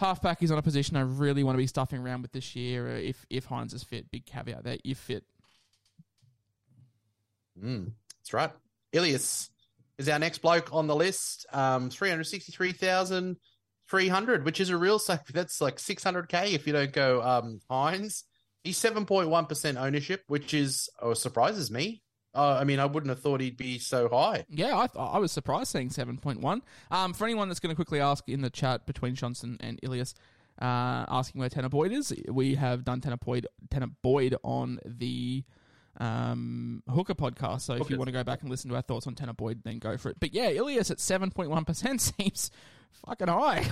halfback 0.00 0.42
is 0.42 0.50
on 0.50 0.58
a 0.58 0.62
position 0.62 0.96
I 0.96 1.02
really 1.02 1.44
want 1.44 1.54
to 1.54 1.58
be 1.62 1.66
stuffing 1.66 2.00
around 2.00 2.22
with 2.22 2.32
this 2.32 2.56
year. 2.56 2.88
uh, 2.88 2.94
If 2.98 3.24
if 3.30 3.46
Hynes 3.46 3.72
is 3.72 3.84
fit, 3.84 4.10
big 4.10 4.26
caveat 4.26 4.64
there. 4.64 4.78
If 4.84 4.98
fit, 4.98 5.24
Mm, 7.62 7.92
that's 8.18 8.32
right. 8.32 8.50
Ilias 8.92 9.50
is 9.98 10.08
our 10.08 10.18
next 10.18 10.38
bloke 10.38 10.72
on 10.72 10.86
the 10.86 10.96
list. 10.96 11.46
Um, 11.52 11.90
three 11.90 12.08
hundred 12.08 12.24
sixty-three 12.24 12.72
thousand 12.72 13.36
three 13.88 14.08
hundred, 14.08 14.44
which 14.44 14.60
is 14.60 14.70
a 14.70 14.76
real 14.76 14.98
safe. 14.98 15.20
That's 15.32 15.60
like 15.60 15.78
six 15.78 16.02
hundred 16.02 16.28
k 16.28 16.54
if 16.54 16.66
you 16.66 16.72
don't 16.72 16.92
go 16.92 17.22
um 17.22 17.60
Hynes. 17.70 18.22
He's 18.64 18.78
seven 18.78 19.04
point 19.06 19.28
one 19.28 19.46
percent 19.46 19.78
ownership, 19.78 20.22
which 20.26 20.54
is 20.54 20.88
oh, 21.00 21.14
surprises 21.14 21.70
me. 21.70 22.02
Uh, 22.34 22.58
I 22.60 22.64
mean, 22.64 22.78
I 22.78 22.86
wouldn't 22.86 23.10
have 23.10 23.20
thought 23.20 23.40
he'd 23.40 23.56
be 23.56 23.78
so 23.78 24.08
high. 24.08 24.44
Yeah, 24.48 24.78
I, 24.78 24.86
th- 24.86 24.96
I 24.98 25.18
was 25.18 25.32
surprised 25.32 25.72
seeing 25.72 25.88
7.1. 25.88 26.62
Um, 26.90 27.12
for 27.12 27.24
anyone 27.24 27.48
that's 27.48 27.60
going 27.60 27.70
to 27.70 27.76
quickly 27.76 28.00
ask 28.00 28.28
in 28.28 28.40
the 28.40 28.50
chat 28.50 28.86
between 28.86 29.14
Johnson 29.16 29.58
and 29.60 29.80
Ilias, 29.82 30.14
uh, 30.60 31.06
asking 31.08 31.40
where 31.40 31.48
Tanah 31.48 31.70
Boyd 31.70 31.92
is, 31.92 32.14
we 32.28 32.54
have 32.54 32.84
done 32.84 33.00
Tanah 33.00 33.18
Boyd, 33.18 33.46
Tanah 33.68 33.90
Boyd 34.02 34.36
on 34.44 34.78
the 34.84 35.42
um, 35.98 36.82
Hooker 36.88 37.14
podcast. 37.14 37.62
So 37.62 37.74
if 37.74 37.90
you 37.90 37.96
want 37.96 38.08
to 38.08 38.12
go 38.12 38.22
back 38.22 38.42
and 38.42 38.50
listen 38.50 38.70
to 38.70 38.76
our 38.76 38.82
thoughts 38.82 39.06
on 39.06 39.14
Tanah 39.14 39.36
Boyd, 39.36 39.62
then 39.64 39.78
go 39.78 39.96
for 39.96 40.10
it. 40.10 40.16
But 40.20 40.32
yeah, 40.32 40.50
Ilias 40.50 40.90
at 40.90 40.98
7.1% 40.98 42.00
seems 42.16 42.50
fucking 43.06 43.28
high. 43.28 43.66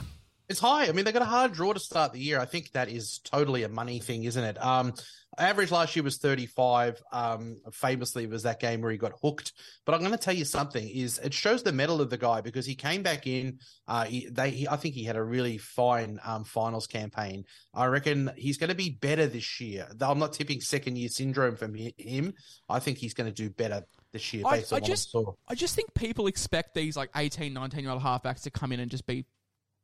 It's 0.48 0.61
high. 0.61 0.88
I 0.88 0.92
mean, 0.92 1.04
they 1.04 1.12
got 1.12 1.20
a 1.20 1.26
hard 1.26 1.52
draw 1.52 1.74
to 1.74 1.80
start 1.80 2.14
the 2.14 2.20
year. 2.20 2.40
I 2.40 2.46
think 2.46 2.72
that 2.72 2.88
is 2.88 3.18
totally 3.18 3.64
a 3.64 3.68
money 3.68 3.98
thing, 3.98 4.24
isn't 4.24 4.42
it? 4.42 4.62
Um, 4.64 4.94
average 5.37 5.70
last 5.70 5.94
year 5.94 6.02
was 6.02 6.16
35. 6.16 7.02
Um, 7.12 7.61
famously, 7.70 8.26
was 8.26 8.44
that 8.44 8.58
game 8.58 8.80
where 8.80 8.90
he 8.90 8.96
got 8.96 9.12
hooked. 9.22 9.52
But 9.84 9.94
I'm 9.94 10.00
going 10.00 10.12
to 10.12 10.18
tell 10.18 10.34
you 10.34 10.46
something: 10.46 10.88
is 10.88 11.18
it 11.18 11.34
shows 11.34 11.62
the 11.62 11.72
mettle 11.72 12.00
of 12.00 12.08
the 12.08 12.16
guy 12.16 12.40
because 12.40 12.64
he 12.64 12.74
came 12.74 13.02
back 13.02 13.26
in. 13.26 13.58
Uh, 13.87 14.04
he, 14.04 14.26
they, 14.30 14.50
he, 14.50 14.68
I 14.68 14.76
think 14.76 14.94
he 14.94 15.04
had 15.04 15.16
a 15.16 15.22
really 15.22 15.58
fine 15.58 16.18
um, 16.24 16.44
finals 16.44 16.87
campaign. 16.87 17.44
I 17.74 17.84
reckon 17.87 18.30
he's 18.34 18.56
going 18.56 18.70
to 18.70 18.76
be 18.76 18.88
better 18.88 19.26
this 19.26 19.61
year. 19.61 19.87
Though 19.94 20.11
I'm 20.11 20.18
not 20.18 20.32
tipping 20.32 20.62
second 20.62 20.96
year 20.96 21.11
syndrome 21.11 21.56
from 21.56 21.74
him. 21.74 22.32
I 22.70 22.78
think 22.78 22.96
he's 22.96 23.12
going 23.12 23.28
to 23.28 23.34
do 23.34 23.50
better 23.50 23.84
this 24.12 24.32
year 24.32 24.44
I, 24.46 24.58
based 24.58 24.72
I 24.72 24.76
on 24.76 24.80
what 24.80 24.88
just, 24.88 25.14
I. 25.14 25.20
I 25.48 25.54
just 25.54 25.74
think 25.74 25.92
people 25.92 26.26
expect 26.26 26.74
these 26.74 26.96
like 26.96 27.11
18, 27.14 27.52
19 27.52 27.80
year 27.80 27.90
old 27.90 28.02
halfbacks 28.02 28.44
to 28.44 28.50
come 28.50 28.72
in 28.72 28.80
and 28.80 28.90
just 28.90 29.06
be 29.06 29.26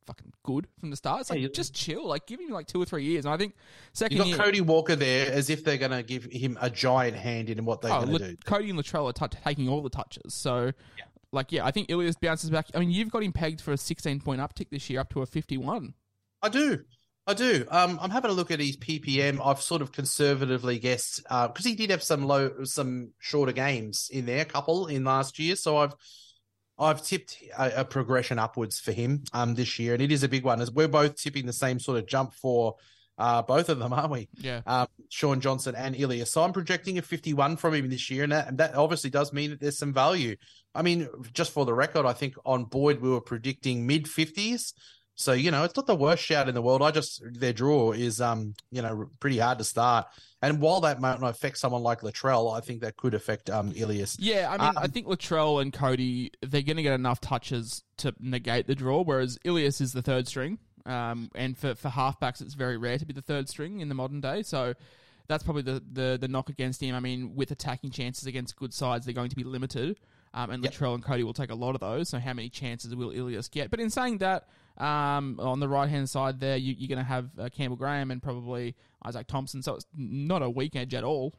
fucking 0.06 0.32
good 0.42 0.66
from 0.78 0.90
the 0.90 0.96
start. 0.96 1.22
It's 1.22 1.30
like 1.30 1.40
Yeah, 1.40 1.48
just 1.52 1.74
chill, 1.74 2.06
like 2.06 2.26
give 2.26 2.40
him 2.40 2.50
like 2.50 2.66
two 2.66 2.80
or 2.80 2.84
three 2.84 3.04
years. 3.04 3.24
And 3.24 3.34
I 3.34 3.36
think 3.36 3.54
second 3.92 4.16
You 4.16 4.22
got 4.22 4.28
year, 4.28 4.38
Cody 4.38 4.60
Walker 4.60 4.96
there 4.96 5.32
as 5.32 5.50
if 5.50 5.64
they're 5.64 5.78
going 5.78 5.90
to 5.92 6.02
give 6.02 6.24
him 6.24 6.58
a 6.60 6.70
giant 6.70 7.16
hand 7.16 7.50
in 7.50 7.64
what 7.64 7.80
they're 7.80 7.92
oh, 7.92 8.04
going 8.04 8.06
to 8.06 8.12
La- 8.12 8.18
do. 8.18 8.36
Cody 8.44 8.70
and 8.70 8.78
Latrell 8.78 9.08
are 9.08 9.28
t- 9.28 9.36
taking 9.44 9.68
all 9.68 9.82
the 9.82 9.90
touches. 9.90 10.34
So, 10.34 10.72
like, 11.32 11.52
yeah, 11.52 11.64
I 11.64 11.70
think 11.70 11.90
Ilias 11.90 12.16
bounces 12.16 12.50
back. 12.50 12.66
I 12.74 12.78
mean, 12.78 12.90
you've 12.90 13.10
got 13.10 13.22
him 13.22 13.32
pegged 13.32 13.60
for 13.60 13.72
a 13.72 13.76
16 13.76 14.20
point 14.20 14.40
uptick 14.40 14.70
this 14.70 14.88
year, 14.88 15.00
up 15.00 15.10
to 15.10 15.22
a 15.22 15.26
51. 15.26 15.94
I 16.42 16.48
do. 16.48 16.80
I 17.26 17.32
do. 17.32 17.64
Um, 17.70 17.98
I'm 18.02 18.10
having 18.10 18.30
a 18.30 18.34
look 18.34 18.50
at 18.50 18.60
his 18.60 18.76
PPM. 18.76 19.40
I've 19.44 19.62
sort 19.62 19.80
of 19.80 19.92
conservatively 19.92 20.78
guessed 20.78 21.22
because 21.22 21.64
he 21.64 21.74
did 21.74 21.90
have 21.90 22.02
some 22.02 22.26
low, 22.26 22.64
some 22.64 23.12
shorter 23.18 23.52
games 23.52 24.10
in 24.12 24.26
there, 24.26 24.42
a 24.42 24.44
couple 24.44 24.86
in 24.88 25.04
last 25.04 25.38
year. 25.38 25.56
So 25.56 25.78
I've, 25.78 25.94
I've 26.78 27.02
tipped 27.02 27.38
a, 27.56 27.80
a 27.80 27.84
progression 27.84 28.38
upwards 28.38 28.80
for 28.80 28.92
him 28.92 29.24
um 29.32 29.54
this 29.54 29.78
year, 29.78 29.94
and 29.94 30.02
it 30.02 30.12
is 30.12 30.22
a 30.22 30.28
big 30.28 30.44
one. 30.44 30.60
As 30.60 30.70
we're 30.70 30.88
both 30.88 31.16
tipping 31.16 31.46
the 31.46 31.52
same 31.52 31.78
sort 31.78 31.98
of 31.98 32.06
jump 32.06 32.34
for 32.34 32.76
uh 33.16 33.42
both 33.42 33.68
of 33.68 33.78
them, 33.78 33.92
aren't 33.92 34.10
we? 34.10 34.28
Yeah. 34.38 34.62
Um, 34.66 34.88
Shaun 35.08 35.40
Johnson 35.40 35.74
and 35.76 35.94
Ilya. 35.94 36.26
So 36.26 36.42
I'm 36.42 36.52
projecting 36.52 36.98
a 36.98 37.02
51 37.02 37.56
from 37.56 37.74
him 37.74 37.88
this 37.88 38.10
year, 38.10 38.24
and 38.24 38.32
that, 38.32 38.48
and 38.48 38.58
that 38.58 38.74
obviously 38.74 39.10
does 39.10 39.32
mean 39.32 39.50
that 39.50 39.60
there's 39.60 39.78
some 39.78 39.92
value. 39.92 40.36
I 40.74 40.82
mean, 40.82 41.08
just 41.32 41.52
for 41.52 41.64
the 41.64 41.74
record, 41.74 42.06
I 42.06 42.12
think 42.12 42.34
on 42.44 42.64
Boyd 42.64 43.00
we 43.00 43.10
were 43.10 43.20
predicting 43.20 43.86
mid 43.86 44.06
50s. 44.06 44.72
So 45.14 45.32
you 45.32 45.52
know, 45.52 45.62
it's 45.62 45.76
not 45.76 45.86
the 45.86 45.94
worst 45.94 46.24
shout 46.24 46.48
in 46.48 46.54
the 46.54 46.62
world. 46.62 46.82
I 46.82 46.90
just 46.90 47.22
their 47.24 47.52
draw 47.52 47.92
is 47.92 48.20
um 48.20 48.54
you 48.72 48.82
know 48.82 49.06
pretty 49.20 49.38
hard 49.38 49.58
to 49.58 49.64
start, 49.64 50.06
and 50.48 50.60
while 50.60 50.80
that 50.82 51.00
might 51.00 51.20
not 51.20 51.28
affect 51.30 51.58
someone 51.58 51.82
like 51.82 52.00
Latrell, 52.00 52.56
I 52.56 52.60
think 52.60 52.80
that 52.82 52.96
could 52.96 53.14
affect 53.14 53.50
um 53.50 53.72
Ilias. 53.74 54.16
Yeah, 54.20 54.48
I 54.50 54.52
mean, 54.52 54.76
I 54.76 54.84
Um, 54.84 54.90
think 54.90 55.06
Latrell 55.06 55.60
and 55.62 55.72
Cody, 55.72 56.30
they're 56.40 56.62
going 56.62 56.76
to 56.76 56.82
get 56.82 56.92
enough 56.94 57.20
touches 57.20 57.82
to 57.98 58.14
negate 58.20 58.66
the 58.66 58.74
draw, 58.74 59.02
whereas 59.02 59.38
Ilias 59.44 59.80
is 59.80 59.92
the 59.92 60.02
third 60.02 60.28
string. 60.28 60.58
Um, 60.86 61.30
and 61.34 61.56
for, 61.56 61.74
for 61.74 61.88
halfbacks, 61.88 62.42
it's 62.42 62.54
very 62.54 62.76
rare 62.76 62.98
to 62.98 63.06
be 63.06 63.14
the 63.14 63.22
third 63.22 63.48
string 63.48 63.80
in 63.80 63.88
the 63.88 63.94
modern 63.94 64.20
day. 64.20 64.42
So 64.42 64.74
that's 65.28 65.42
probably 65.42 65.62
the, 65.62 65.82
the, 65.90 66.18
the 66.20 66.28
knock 66.28 66.50
against 66.50 66.82
him. 66.82 66.94
I 66.94 67.00
mean, 67.00 67.34
with 67.34 67.50
attacking 67.50 67.90
chances 67.90 68.26
against 68.26 68.54
good 68.56 68.74
sides, 68.74 69.06
they're 69.06 69.14
going 69.14 69.30
to 69.30 69.36
be 69.36 69.44
limited. 69.44 69.98
Um, 70.34 70.50
and 70.50 70.62
Yep. 70.62 70.74
Latrell 70.74 70.94
and 70.94 71.02
Cody 71.02 71.22
will 71.22 71.32
take 71.32 71.50
a 71.50 71.54
lot 71.54 71.74
of 71.74 71.80
those. 71.80 72.10
So 72.10 72.18
how 72.18 72.34
many 72.34 72.50
chances 72.50 72.94
will 72.94 73.12
Ilias 73.12 73.48
get? 73.48 73.70
But 73.70 73.80
in 73.80 73.88
saying 73.88 74.18
that, 74.18 74.46
um, 74.76 75.38
on 75.40 75.60
the 75.60 75.68
right 75.68 75.88
hand 75.88 76.10
side 76.10 76.40
there, 76.40 76.56
you, 76.58 76.74
you're 76.76 76.88
going 76.88 76.98
to 76.98 77.04
have 77.08 77.30
uh, 77.38 77.48
Campbell 77.48 77.76
Graham 77.76 78.10
and 78.10 78.20
probably 78.22 78.74
Isaac 79.04 79.26
Thompson. 79.26 79.62
So 79.62 79.74
it's 79.74 79.86
not 79.96 80.42
a 80.42 80.50
weak 80.50 80.76
edge 80.76 80.94
at 80.94 81.04
all. 81.04 81.34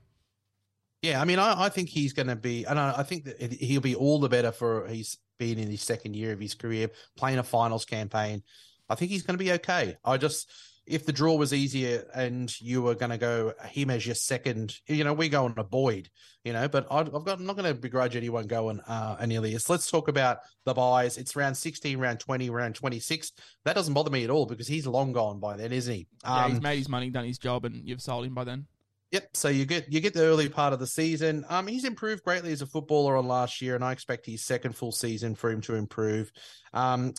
Yeah, 1.02 1.22
I 1.22 1.26
mean, 1.26 1.40
I, 1.40 1.66
I 1.66 1.70
think 1.70 1.90
he's 1.90 2.14
going 2.14 2.28
to 2.28 2.36
be, 2.36 2.66
and 2.66 2.80
I, 2.80 2.96
I 2.98 3.04
think 3.04 3.26
that 3.26 3.54
he'll 3.54 3.82
be 3.82 3.96
all 3.96 4.20
the 4.20 4.30
better 4.30 4.52
for 4.52 4.88
he's 4.88 5.18
been 5.38 5.60
in 5.60 5.70
his 5.70 5.82
second 5.82 6.16
year 6.16 6.32
of 6.32 6.40
his 6.40 6.56
career, 6.56 6.90
playing 7.16 7.38
a 7.38 7.44
finals 7.44 7.86
campaign. 7.86 8.42
I 8.90 8.96
think 8.96 9.12
he's 9.12 9.24
going 9.24 9.38
to 9.38 9.44
be 9.44 9.52
okay. 9.54 9.98
I 10.04 10.18
just, 10.18 10.50
if 10.88 11.06
the 11.06 11.12
draw 11.12 11.36
was 11.36 11.54
easier 11.54 12.06
and 12.14 12.54
you 12.62 12.82
were 12.82 12.96
going 12.96 13.10
to 13.10 13.18
go 13.18 13.54
him 13.70 13.90
as 13.90 14.06
your 14.06 14.16
second, 14.16 14.76
you 14.88 15.04
know, 15.04 15.14
we 15.14 15.30
go 15.30 15.46
on 15.46 15.54
a 15.58 15.64
Boyd, 15.64 16.10
you 16.44 16.54
know, 16.54 16.68
but 16.68 16.86
I, 16.92 17.00
I've 17.00 17.12
got, 17.12 17.40
I'm 17.40 17.46
not 17.46 17.56
going 17.56 17.68
to 17.68 17.80
begrudge 17.80 18.16
anyone 18.16 18.46
going 18.46 18.80
uh, 18.82 19.18
an 19.20 19.32
Ilias. 19.32 19.70
Let's 19.70 19.90
talk 19.90 20.08
about 20.08 20.40
the 20.66 20.74
buys. 20.74 21.18
It's 21.18 21.36
round 21.36 21.58
16, 21.58 21.98
round 21.98 22.20
20, 22.20 22.50
round 22.52 22.76
26. 22.76 23.32
That 23.64 23.76
doesn't 23.76 23.94
bother 23.94 24.12
me 24.12 24.24
at 24.24 24.30
all 24.30 24.46
because 24.46 24.68
he's 24.68 24.86
long 24.86 25.12
gone 25.12 25.40
by 25.40 25.58
then, 25.58 25.72
isn't 25.72 25.94
he? 25.94 26.08
Yeah, 26.24 26.48
he's 26.48 26.58
Um, 26.58 26.64
made 26.64 26.78
his 26.78 26.90
money, 26.90 27.10
done 27.10 27.26
his 27.26 27.40
job, 27.40 27.66
and 27.66 27.88
you've 27.88 28.02
sold 28.02 28.26
him 28.26 28.36
by 28.36 28.44
then. 28.44 28.68
Yep. 29.12 29.30
So 29.34 29.50
you 29.50 29.66
get 29.66 29.92
you 29.92 30.02
get 30.02 30.14
the 30.14 30.24
early 30.24 30.50
part 30.50 30.74
of 30.74 30.80
the 30.80 30.88
season. 30.88 31.46
Um, 31.48 31.68
he's 31.68 31.86
improved 31.86 32.24
greatly 32.24 32.52
as 32.52 32.62
a 32.62 32.66
footballer 32.66 33.16
on 33.16 33.28
last 33.28 33.62
year, 33.62 33.76
and 33.76 33.84
I 33.84 33.92
expect 33.92 34.26
his 34.26 34.44
second 34.44 34.76
full 34.76 34.92
season 34.92 35.36
for 35.36 35.50
him 35.50 35.62
to 35.62 35.76
improve. 35.76 36.32
Um, 36.74 37.14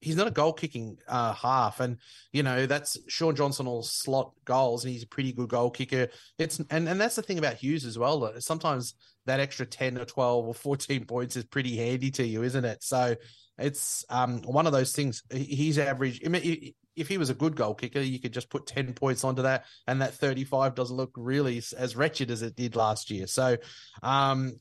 he's 0.00 0.16
not 0.16 0.28
a 0.28 0.32
goal 0.32 0.52
kicking 0.52 0.98
uh, 1.08 1.32
half, 1.32 1.80
and 1.80 1.98
you 2.32 2.42
know 2.42 2.66
that's 2.66 2.96
Shaun 3.08 3.34
Johnson 3.34 3.66
will 3.66 3.82
slot 3.82 4.32
goals, 4.44 4.84
and 4.84 4.92
he's 4.92 5.02
a 5.02 5.08
pretty 5.08 5.32
good 5.32 5.48
goal 5.48 5.70
kicker. 5.70 6.08
It's 6.38 6.58
and 6.70 6.88
and 6.88 7.00
that's 7.00 7.16
the 7.16 7.22
thing 7.22 7.38
about 7.38 7.54
Hughes 7.54 7.84
as 7.84 7.98
well. 7.98 8.32
Sometimes 8.40 8.94
that 9.26 9.40
extra 9.40 9.66
ten 9.66 9.98
or 9.98 10.04
twelve 10.04 10.46
or 10.46 10.54
fourteen 10.54 11.04
points 11.04 11.36
is 11.36 11.44
pretty 11.44 11.76
handy 11.76 12.10
to 12.12 12.26
you, 12.26 12.42
isn't 12.42 12.64
it? 12.64 12.82
So 12.82 13.16
it's 13.58 14.04
um 14.08 14.42
one 14.42 14.66
of 14.66 14.72
those 14.72 14.92
things. 14.92 15.22
He- 15.32 15.44
He's 15.44 15.78
average. 15.78 16.20
I 16.24 16.28
mean, 16.28 16.72
if 16.96 17.08
he 17.08 17.18
was 17.18 17.30
a 17.30 17.34
good 17.34 17.56
goal 17.56 17.74
kicker, 17.74 18.00
you 18.00 18.20
could 18.20 18.32
just 18.32 18.50
put 18.50 18.66
ten 18.66 18.92
points 18.92 19.24
onto 19.24 19.42
that, 19.42 19.64
and 19.86 20.00
that 20.02 20.14
thirty-five 20.14 20.74
doesn't 20.74 20.96
look 20.96 21.12
really 21.16 21.62
as 21.76 21.96
wretched 21.96 22.30
as 22.30 22.42
it 22.42 22.56
did 22.56 22.76
last 22.76 23.10
year. 23.10 23.26
So, 23.26 23.56
um, 24.02 24.54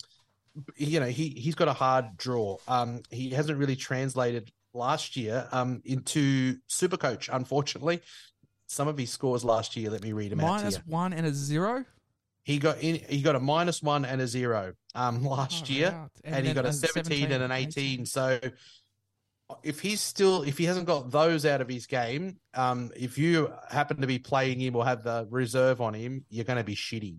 you 0.76 1.00
know, 1.00 1.08
he 1.08 1.30
he's 1.30 1.56
got 1.56 1.68
a 1.68 1.74
hard 1.74 2.18
draw. 2.18 2.58
Um, 2.68 3.02
he 3.12 3.30
hasn't 3.30 3.58
really 3.60 3.76
translated 3.76 4.52
last 4.78 5.18
year 5.18 5.48
um 5.52 5.82
into 5.86 6.58
Supercoach, 6.70 7.30
unfortunately. 7.32 8.02
Some 8.70 8.88
of 8.88 8.98
his 8.98 9.10
scores 9.10 9.46
last 9.46 9.76
year, 9.78 9.90
let 9.90 10.04
me 10.04 10.12
read 10.12 10.32
them 10.32 10.42
out 10.42 10.48
Minus 10.62 10.76
one 10.86 11.14
and 11.14 11.26
a 11.26 11.34
zero. 11.34 11.86
He 12.44 12.60
got 12.60 12.80
in, 12.82 12.96
he 13.10 13.22
got 13.22 13.36
a 13.36 13.40
minus 13.40 13.82
one 13.82 14.06
and 14.06 14.22
a 14.22 14.28
zero 14.28 14.74
um 14.96 15.24
last 15.24 15.68
Far 15.68 15.76
year 15.76 15.88
out. 15.88 16.12
and, 16.24 16.46
he 16.46 16.54
got 16.54 16.66
a 16.66 16.74
17, 16.74 17.32
and 17.32 17.44
an 17.44 17.52
18. 17.52 18.06
So 18.06 18.40
if 19.64 19.80
he's 19.80 20.02
still 20.02 20.44
if 20.44 20.58
he 20.58 20.66
hasn't 20.66 20.86
got 20.86 21.12
those 21.12 21.46
out 21.46 21.62
of 21.62 21.70
his 21.70 21.86
game, 21.88 22.38
um, 22.54 22.92
if 22.96 23.18
you 23.18 23.54
happen 23.70 24.02
to 24.02 24.08
be 24.08 24.20
playing 24.20 24.60
him 24.60 24.76
or 24.76 24.86
have 24.86 25.04
the 25.04 25.28
reserve 25.30 25.82
on 25.82 25.94
him, 25.94 26.26
you're 26.30 26.46
going 26.46 26.58
to 26.58 26.64
be 26.64 26.76
shitty. 26.76 27.18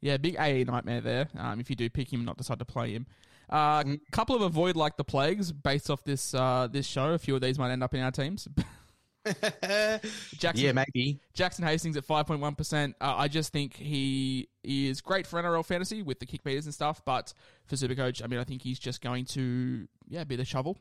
Yeah, 0.00 0.16
big 0.16 0.36
AE 0.38 0.64
nightmare 0.64 1.00
there. 1.00 1.28
Um, 1.36 1.60
if 1.60 1.68
you 1.70 1.76
do 1.76 1.88
pick 1.90 2.12
him, 2.12 2.24
not 2.24 2.36
decide 2.36 2.58
to 2.58 2.64
play 2.64 2.92
him. 2.92 3.06
A 3.50 3.54
uh, 3.54 3.82
Mm. 3.84 4.00
couple 4.12 4.36
of 4.36 4.42
avoid 4.42 4.76
like 4.76 4.96
the 4.96 5.04
plagues 5.04 5.50
based 5.52 5.90
off 5.90 6.04
this 6.04 6.34
uh, 6.34 6.68
this 6.70 6.86
show. 6.86 7.12
A 7.14 7.18
few 7.18 7.34
of 7.34 7.40
these 7.40 7.58
might 7.58 7.70
end 7.72 7.82
up 7.82 7.92
in 7.94 8.00
our 8.00 8.10
teams. 8.12 8.46
Jackson, 10.38 10.64
yeah, 10.64 10.72
maybe. 10.72 11.20
Jackson 11.34 11.64
Hastings 11.64 11.96
at 11.96 12.04
five 12.04 12.26
point 12.26 12.40
one 12.40 12.54
percent. 12.54 12.96
I 13.00 13.28
just 13.28 13.52
think 13.52 13.74
he 13.76 14.48
is 14.62 15.00
great 15.00 15.26
for 15.26 15.42
NRL 15.42 15.64
fantasy 15.64 16.02
with 16.02 16.20
the 16.20 16.26
kick 16.26 16.44
meters 16.44 16.64
and 16.66 16.74
stuff. 16.74 17.02
But 17.04 17.32
for 17.66 17.76
Supercoach, 17.76 18.22
I 18.24 18.26
mean, 18.28 18.40
I 18.40 18.44
think 18.44 18.62
he's 18.62 18.78
just 18.78 19.00
going 19.02 19.24
to 19.26 19.86
yeah 20.08 20.24
be 20.24 20.36
the 20.36 20.44
shovel. 20.44 20.78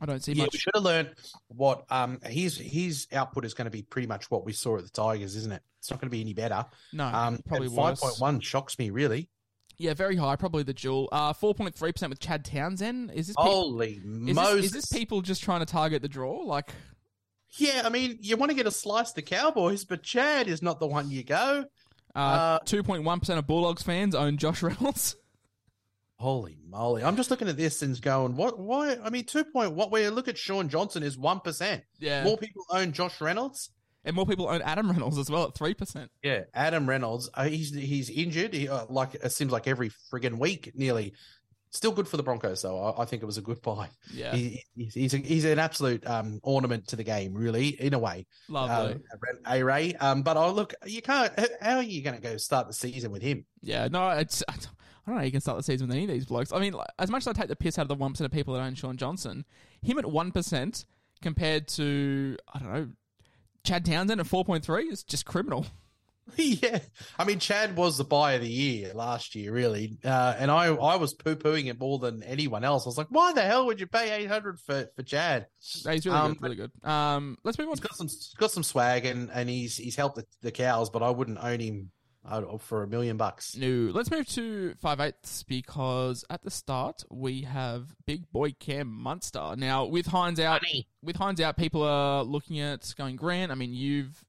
I 0.00 0.06
don't 0.06 0.22
see 0.22 0.32
Yeah, 0.32 0.44
much. 0.44 0.52
we 0.52 0.58
should 0.58 0.74
have 0.74 0.82
learned 0.84 1.10
what 1.48 1.84
um 1.90 2.20
his 2.26 2.58
his 2.58 3.06
output 3.12 3.44
is 3.44 3.54
going 3.54 3.66
to 3.66 3.70
be 3.70 3.82
pretty 3.82 4.08
much 4.08 4.30
what 4.30 4.44
we 4.44 4.52
saw 4.52 4.76
at 4.76 4.84
the 4.84 4.90
Tigers, 4.90 5.36
isn't 5.36 5.52
it? 5.52 5.62
It's 5.78 5.90
not 5.90 6.00
going 6.00 6.08
to 6.10 6.14
be 6.14 6.20
any 6.20 6.34
better. 6.34 6.66
No, 6.92 7.06
Um, 7.06 7.40
probably 7.46 7.68
five 7.68 7.98
point 7.98 8.18
one 8.18 8.40
shocks 8.40 8.78
me 8.78 8.90
really. 8.90 9.28
Yeah, 9.78 9.92
very 9.94 10.16
high. 10.16 10.36
Probably 10.36 10.62
the 10.62 10.72
jewel. 10.72 11.08
Uh, 11.12 11.32
four 11.32 11.54
point 11.54 11.74
three 11.74 11.92
percent 11.92 12.10
with 12.10 12.18
Chad 12.20 12.44
Townsend. 12.44 13.10
Is 13.14 13.26
this? 13.26 13.36
peop- 13.36 13.46
Holy 13.46 13.92
is 13.94 14.34
Moses! 14.34 14.54
this, 14.54 14.64
is 14.64 14.72
this 14.72 14.86
people 14.86 15.20
just 15.22 15.42
trying 15.42 15.60
to 15.60 15.66
target 15.66 16.00
the 16.02 16.08
draw? 16.08 16.38
Like, 16.44 16.70
Yeah, 17.58 17.82
I 17.84 17.90
mean, 17.90 18.18
you 18.20 18.36
want 18.36 18.50
to 18.50 18.56
get 18.56 18.66
a 18.66 18.70
slice 18.70 19.12
the 19.12 19.22
Cowboys, 19.22 19.84
but 19.84 20.02
Chad 20.02 20.48
is 20.48 20.62
not 20.62 20.80
the 20.80 20.86
one 20.86 21.10
you 21.10 21.22
go. 21.24 21.66
uh, 22.14 22.58
two 22.60 22.82
point 22.82 23.04
one 23.04 23.20
percent 23.20 23.38
of 23.38 23.46
Bulldogs 23.46 23.82
fans 23.82 24.14
own 24.14 24.38
Josh 24.38 24.62
Reynolds. 24.62 25.16
Holy 26.18 26.56
moly! 26.66 27.04
I'm 27.04 27.16
just 27.16 27.30
looking 27.30 27.48
at 27.48 27.58
this 27.58 27.82
and 27.82 28.00
going, 28.00 28.36
what? 28.36 28.58
Why? 28.58 28.96
I 29.04 29.10
mean, 29.10 29.24
two 29.24 29.44
point. 29.44 29.72
What? 29.74 29.90
Where 29.90 30.10
look 30.10 30.28
at 30.28 30.38
Shaun 30.38 30.70
Johnson 30.70 31.02
is 31.02 31.18
one 31.18 31.40
percent. 31.40 31.82
Yeah, 31.98 32.24
More 32.24 32.38
people 32.38 32.64
own 32.70 32.92
Josh 32.92 33.20
Reynolds. 33.20 33.68
And 34.06 34.16
more 34.16 34.24
people 34.24 34.48
own 34.48 34.62
Adam 34.62 34.90
Reynolds 34.90 35.18
as 35.18 35.28
well 35.28 35.44
at 35.44 35.54
three 35.54 35.74
percent. 35.74 36.10
Yeah, 36.22 36.44
Adam 36.54 36.88
Reynolds. 36.88 37.28
Uh, 37.34 37.44
he's 37.44 37.74
he's 37.74 38.08
injured. 38.08 38.54
He, 38.54 38.68
uh, 38.68 38.86
like 38.88 39.14
it 39.14 39.32
seems 39.32 39.52
like 39.52 39.66
every 39.66 39.90
friggin' 40.10 40.38
week, 40.38 40.72
nearly. 40.74 41.12
Still 41.70 41.90
good 41.90 42.08
for 42.08 42.16
the 42.16 42.22
Broncos, 42.22 42.62
though. 42.62 42.78
I, 42.78 43.02
I 43.02 43.04
think 43.04 43.22
it 43.22 43.26
was 43.26 43.36
a 43.36 43.42
good 43.42 43.60
buy. 43.60 43.88
Yeah, 44.10 44.34
He, 44.34 44.62
he's 44.74 44.94
he's, 44.94 45.14
a, 45.14 45.18
he's 45.18 45.44
an 45.44 45.58
absolute 45.58 46.06
um, 46.06 46.40
ornament 46.42 46.86
to 46.88 46.96
the 46.96 47.04
game, 47.04 47.34
really, 47.34 47.68
in 47.68 47.92
a 47.92 47.98
way. 47.98 48.26
lovely. 48.48 49.00
A 49.44 49.62
Ray. 49.62 49.94
Um, 49.96 50.22
but 50.22 50.36
I 50.38 50.48
look, 50.48 50.72
you 50.86 51.02
can't. 51.02 51.32
How 51.60 51.76
are 51.76 51.82
you 51.82 52.00
going 52.02 52.16
to 52.16 52.22
go 52.22 52.36
start 52.38 52.68
the 52.68 52.72
season 52.72 53.10
with 53.10 53.20
him? 53.20 53.44
Yeah, 53.60 53.88
no, 53.90 54.08
it's 54.10 54.42
I 54.48 54.52
don't 54.52 54.68
I 55.06 55.10
don't 55.10 55.14
know. 55.16 55.20
how 55.20 55.24
You 55.24 55.32
can 55.32 55.40
start 55.40 55.58
the 55.58 55.64
season 55.64 55.88
with 55.88 55.96
any 55.96 56.04
of 56.04 56.10
these 56.10 56.26
blokes. 56.26 56.52
I 56.52 56.60
mean, 56.60 56.72
like, 56.72 56.88
as 56.98 57.10
much 57.10 57.24
as 57.24 57.28
I 57.28 57.32
take 57.32 57.48
the 57.48 57.56
piss 57.56 57.78
out 57.78 57.82
of 57.82 57.88
the 57.88 57.94
one 57.94 58.12
percent 58.12 58.26
of 58.26 58.32
people 58.32 58.54
that 58.54 58.60
own 58.60 58.74
Shaun 58.74 58.96
Johnson, 58.96 59.44
him 59.82 59.98
at 59.98 60.06
one 60.06 60.30
percent 60.30 60.84
compared 61.20 61.68
to 61.68 62.36
I 62.54 62.58
don't 62.58 62.72
know 62.72 62.88
Chad 63.66 63.84
Townsend 63.84 64.20
at 64.20 64.26
four 64.26 64.44
point 64.44 64.64
three 64.64 64.84
is 64.88 65.02
just 65.02 65.26
criminal. 65.26 65.66
yeah, 66.36 66.80
I 67.18 67.22
mean, 67.24 67.38
Chad 67.38 67.76
was 67.76 67.98
the 67.98 68.04
buy 68.04 68.32
of 68.32 68.40
the 68.40 68.48
year 68.50 68.92
last 68.94 69.36
year, 69.36 69.52
really, 69.52 69.96
uh, 70.04 70.34
and 70.36 70.50
I 70.50 70.66
I 70.66 70.96
was 70.96 71.14
poo 71.14 71.36
pooing 71.36 71.66
it 71.66 71.78
more 71.78 72.00
than 72.00 72.24
anyone 72.24 72.64
else. 72.64 72.84
I 72.84 72.88
was 72.88 72.98
like, 72.98 73.06
why 73.10 73.32
the 73.32 73.42
hell 73.42 73.66
would 73.66 73.78
you 73.78 73.86
pay 73.86 74.10
eight 74.10 74.26
hundred 74.26 74.58
for 74.58 74.88
for 74.96 75.02
Chad? 75.04 75.46
No, 75.84 75.92
He's 75.92 76.04
really 76.04 76.18
Um, 76.18 76.32
good, 76.32 76.42
really 76.42 76.56
good. 76.56 76.72
Um, 76.82 77.38
let's 77.44 77.58
move 77.58 77.68
on. 77.68 77.74
He's 77.74 77.80
got 77.80 77.94
some 77.96 78.08
got 78.38 78.50
some 78.50 78.64
swag 78.64 79.06
and 79.06 79.30
and 79.32 79.48
he's 79.48 79.76
he's 79.76 79.94
helped 79.94 80.16
the, 80.16 80.26
the 80.42 80.50
cows, 80.50 80.90
but 80.90 81.02
I 81.04 81.10
wouldn't 81.10 81.38
own 81.42 81.60
him 81.60 81.90
uh, 82.28 82.58
for 82.58 82.82
a 82.82 82.86
million 82.86 83.16
bucks. 83.16 83.56
No, 83.56 83.90
let's 83.92 84.10
move 84.10 84.26
to 84.30 84.74
five 84.80 85.00
eighths 85.00 85.42
because 85.42 86.24
at 86.30 86.42
the 86.42 86.50
start 86.50 87.04
we 87.10 87.42
have 87.42 87.94
big 88.06 88.30
boy 88.32 88.52
Cam 88.58 88.88
Munster. 88.88 89.54
Now 89.56 89.84
with 89.86 90.06
Hynes 90.06 90.38
out, 90.38 90.62
with 91.02 91.16
Hynes 91.16 91.40
out, 91.40 91.56
people 91.56 91.82
are 91.82 92.22
looking 92.24 92.60
at 92.60 92.92
going 92.96 93.16
Grant. 93.16 93.50
I 93.52 93.54
mean, 93.54 93.72
you've 93.74 94.24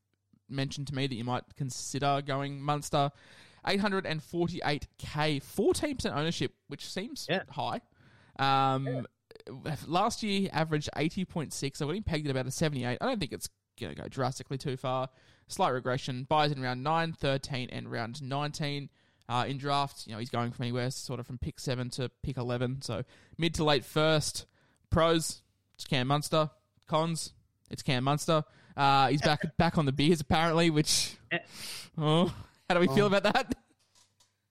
mentioned 0.49 0.87
to 0.87 0.95
me 0.95 1.07
that 1.07 1.15
you 1.15 1.23
might 1.23 1.43
consider 1.55 2.21
going 2.25 2.61
Munster. 2.61 3.11
848k, 3.65 5.41
14% 5.43 6.15
ownership, 6.15 6.53
which 6.67 6.85
seems 6.89 7.27
Yeah. 7.29 7.43
high. 7.49 7.81
Um, 8.39 9.07
Last 9.85 10.23
year, 10.23 10.49
averaged 10.51 10.89
80.6. 10.95 11.81
I've 11.81 11.87
got 11.87 11.95
him 11.95 12.03
pegged 12.03 12.27
at 12.27 12.31
about 12.31 12.47
a 12.47 12.51
78. 12.51 12.97
I 12.99 13.05
don't 13.05 13.19
think 13.19 13.31
it's 13.31 13.47
going 13.79 13.93
to 13.95 14.01
go 14.01 14.07
drastically 14.07 14.57
too 14.57 14.75
far. 14.77 15.09
Slight 15.47 15.69
regression. 15.69 16.25
Buys 16.27 16.51
in 16.51 16.61
round 16.61 16.83
9, 16.83 17.13
13, 17.13 17.69
and 17.71 17.89
round 17.91 18.21
19. 18.21 18.89
Uh, 19.29 19.45
in 19.47 19.57
draft, 19.57 20.07
you 20.07 20.13
know, 20.13 20.19
he's 20.19 20.29
going 20.29 20.51
from 20.51 20.63
anywhere 20.63 20.89
sort 20.89 21.19
of 21.19 21.27
from 21.27 21.37
pick 21.37 21.59
7 21.59 21.89
to 21.91 22.09
pick 22.23 22.37
11. 22.37 22.81
So 22.81 23.03
mid 23.37 23.53
to 23.55 23.63
late 23.65 23.83
first. 23.83 24.45
Pros, 24.89 25.41
it's 25.75 25.83
Cam 25.85 26.07
Munster. 26.07 26.49
Cons, 26.87 27.33
it's 27.69 27.83
Cam 27.83 28.05
Munster. 28.05 28.45
Uh, 28.77 29.07
he's 29.09 29.21
back 29.21 29.41
back 29.57 29.77
on 29.77 29.85
the 29.85 29.91
beers 29.91 30.21
apparently, 30.21 30.69
which 30.69 31.17
oh, 31.97 32.33
how 32.69 32.75
do 32.75 32.79
we 32.79 32.87
feel 32.95 33.07
about 33.07 33.23
that? 33.23 33.53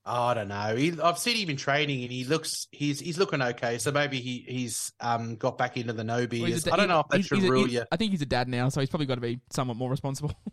Oh, 0.04 0.24
I 0.24 0.34
don't 0.34 0.48
know. 0.48 0.76
He, 0.76 1.00
I've 1.00 1.18
seen 1.18 1.36
him 1.36 1.48
in 1.50 1.56
training, 1.56 2.02
and 2.02 2.12
he 2.12 2.24
looks 2.24 2.66
he's 2.70 3.00
he's 3.00 3.16
looking 3.18 3.40
okay. 3.40 3.78
So 3.78 3.90
maybe 3.92 4.20
he 4.20 4.44
he's 4.46 4.92
um 5.00 5.36
got 5.36 5.56
back 5.56 5.76
into 5.78 5.94
the 5.94 6.04
no 6.04 6.18
Well, 6.18 6.26
beers. 6.26 6.48
he's 6.48 6.66
a- 6.66 6.74
I 6.74 6.76
don't 6.76 6.88
know 6.88 7.00
if 7.00 7.08
that 7.08 7.16
he's- 7.16 7.26
should 7.28 7.42
a- 7.44 7.50
rule 7.50 7.66
you. 7.68 7.84
I 7.90 7.96
think 7.96 8.10
he's 8.10 8.22
a 8.22 8.26
dad 8.26 8.46
now, 8.46 8.68
so 8.68 8.80
he's 8.80 8.90
probably 8.90 9.06
got 9.06 9.14
to 9.16 9.20
be 9.22 9.40
somewhat 9.50 9.76
more 9.78 9.90
responsible. 9.90 10.32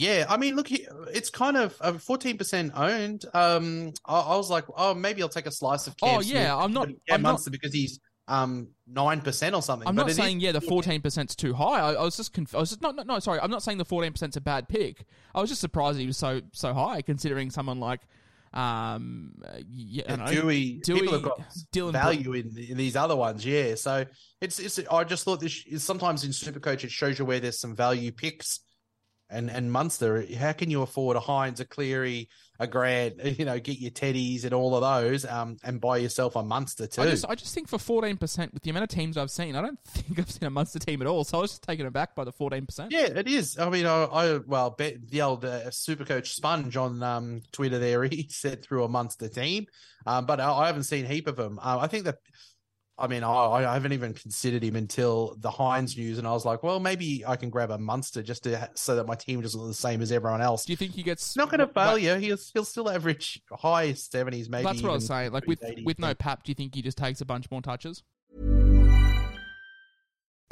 Yeah, 0.00 0.24
I 0.28 0.36
mean, 0.38 0.56
look, 0.56 0.68
it's 0.70 1.28
kind 1.30 1.56
of 1.56 1.74
fourteen 2.02 2.38
percent 2.38 2.72
owned. 2.74 3.24
Um, 3.34 3.92
I, 4.06 4.20
I 4.20 4.36
was 4.36 4.48
like, 4.48 4.64
oh, 4.76 4.94
maybe 4.94 5.22
I'll 5.22 5.28
take 5.28 5.46
a 5.46 5.52
slice 5.52 5.86
of. 5.86 5.96
Cam 5.96 6.08
Oh, 6.08 6.20
yeah, 6.20 6.54
Smith 6.54 6.64
I'm 6.64 6.72
not- 6.72 6.88
Cam 6.88 6.96
I'm 7.10 7.22
not- 7.22 7.42
because 7.50 7.74
he's 7.74 8.00
um 8.28 8.68
nine 8.86 9.20
percent 9.20 9.54
or 9.54 9.62
something. 9.62 9.86
I'm 9.88 9.94
not 9.96 10.06
it 10.06 10.12
is- 10.12 10.16
saying 10.16 10.40
yeah 10.40 10.52
the 10.52 10.60
14 10.60 11.02
percent's 11.02 11.34
too 11.34 11.52
high. 11.52 11.80
I, 11.80 11.92
I 11.94 12.02
was 12.02 12.16
just 12.16 12.32
conf- 12.32 12.54
I 12.54 12.58
was 12.58 12.70
just, 12.70 12.80
no, 12.80 12.92
no 12.92 13.02
no 13.02 13.18
sorry. 13.18 13.40
I'm 13.40 13.50
not 13.50 13.62
saying 13.62 13.78
the 13.78 13.84
14 13.84 14.12
percent's 14.12 14.36
a 14.36 14.40
bad 14.40 14.68
pick. 14.68 15.04
I 15.34 15.40
was 15.40 15.50
just 15.50 15.60
surprised 15.60 15.98
he 15.98 16.06
was 16.06 16.16
so 16.16 16.40
so 16.52 16.72
high 16.72 17.02
considering 17.02 17.50
someone 17.50 17.80
like 17.80 18.00
um 18.52 19.34
uh, 19.44 19.58
yeah, 19.68 20.04
Yeah, 20.08 20.16
know, 20.16 20.26
Dewey, 20.26 20.80
Dewey, 20.82 21.00
people 21.00 21.14
have 21.14 21.22
got 21.22 21.40
Dylan 21.72 21.92
value 21.92 22.32
in, 22.32 22.56
in 22.56 22.76
these 22.76 22.96
other 22.96 23.16
ones, 23.16 23.44
yeah. 23.44 23.74
So 23.74 24.06
it's 24.40 24.58
it's. 24.58 24.80
I 24.90 25.04
just 25.04 25.24
thought 25.24 25.40
this 25.40 25.64
is 25.66 25.84
sometimes 25.84 26.24
in 26.24 26.30
Supercoach 26.30 26.84
it 26.84 26.90
shows 26.90 27.18
you 27.18 27.24
where 27.24 27.38
there's 27.38 27.60
some 27.60 27.76
value 27.76 28.10
picks, 28.10 28.60
and 29.30 29.50
and 29.50 29.70
Munster. 29.70 30.24
How 30.38 30.52
can 30.52 30.70
you 30.70 30.82
afford 30.82 31.16
a 31.16 31.20
Hynes, 31.20 31.60
a 31.60 31.64
Cleary, 31.64 32.28
a 32.58 32.66
Grant? 32.66 33.20
You 33.40 33.44
know, 33.44 33.58
get 33.58 33.78
your 33.78 33.90
Teddies 33.90 34.44
and 34.44 34.52
all 34.52 34.74
of 34.74 34.82
those, 34.82 35.24
um, 35.24 35.56
and 35.62 35.80
buy 35.80 35.98
yourself 35.98 36.36
a 36.36 36.42
Munster 36.42 36.86
too. 36.86 37.02
I 37.02 37.10
just, 37.10 37.24
I 37.28 37.34
just 37.34 37.54
think 37.54 37.68
for 37.68 37.78
14%, 37.78 38.52
with 38.52 38.62
the 38.62 38.70
amount 38.70 38.82
of 38.82 38.88
teams 38.90 39.16
I've 39.16 39.30
seen, 39.30 39.56
I 39.56 39.62
don't 39.62 39.78
think 39.84 40.18
I've 40.18 40.30
seen 40.30 40.46
a 40.46 40.50
Munster 40.50 40.78
team 40.78 41.00
at 41.00 41.06
all. 41.06 41.24
So 41.24 41.38
I 41.38 41.40
was 41.42 41.52
just 41.52 41.62
taken 41.62 41.86
aback 41.86 42.14
by 42.14 42.24
the 42.24 42.32
14%. 42.32 42.88
Yeah, 42.90 43.06
it 43.06 43.28
is. 43.28 43.58
I 43.58 43.70
mean, 43.70 43.86
I, 43.86 44.04
I 44.04 44.38
well, 44.38 44.70
bet 44.70 45.08
the 45.08 45.22
old 45.22 45.44
uh, 45.44 45.70
Supercoach 45.70 46.26
Sponge 46.26 46.76
on 46.76 47.02
um, 47.02 47.42
Twitter 47.52 47.78
there, 47.78 48.04
he 48.10 48.26
said 48.28 48.62
through 48.62 48.84
a 48.84 48.88
Munster 48.88 49.28
team, 49.28 49.66
um, 50.06 50.26
but 50.26 50.40
I, 50.40 50.52
I 50.52 50.66
haven't 50.66 50.84
seen 50.84 51.04
a 51.04 51.08
heap 51.08 51.28
of 51.28 51.36
them. 51.36 51.58
Uh, 51.62 51.78
I 51.80 51.86
think 51.86 52.04
that, 52.04 52.18
I 53.00 53.06
mean, 53.06 53.24
I, 53.24 53.30
I 53.30 53.72
haven't 53.74 53.92
even 53.92 54.12
considered 54.12 54.62
him 54.62 54.76
until 54.76 55.34
the 55.38 55.50
Hynes 55.50 55.96
news, 55.96 56.18
and 56.18 56.26
I 56.26 56.32
was 56.32 56.44
like, 56.44 56.62
well, 56.62 56.80
maybe 56.80 57.24
I 57.26 57.36
can 57.36 57.48
grab 57.48 57.70
a 57.70 57.78
Munster 57.78 58.22
just 58.22 58.44
to 58.44 58.68
so 58.74 58.96
that 58.96 59.06
my 59.06 59.14
team 59.14 59.40
doesn't 59.40 59.58
look 59.58 59.70
the 59.70 59.74
same 59.74 60.02
as 60.02 60.12
everyone 60.12 60.42
else. 60.42 60.66
Do 60.66 60.72
you 60.72 60.76
think 60.76 60.92
he 60.92 61.02
gets. 61.02 61.22
It's 61.22 61.36
not 61.36 61.50
going 61.50 61.60
to 61.60 61.66
fail 61.66 61.96
you. 61.96 62.14
He'll 62.16 62.38
he'll 62.52 62.64
still 62.64 62.90
average 62.90 63.40
high 63.50 63.94
seventies, 63.94 64.48
maybe. 64.48 64.64
That's 64.64 64.82
what 64.82 64.90
I 64.90 64.94
was 64.94 65.06
saying. 65.06 65.32
Like 65.32 65.46
with 65.46 65.60
80s. 65.60 65.84
with 65.84 65.98
no 65.98 66.14
pap, 66.14 66.44
do 66.44 66.50
you 66.50 66.54
think 66.54 66.74
he 66.74 66.82
just 66.82 66.98
takes 66.98 67.20
a 67.20 67.26
bunch 67.26 67.50
more 67.50 67.62
touches? 67.62 68.02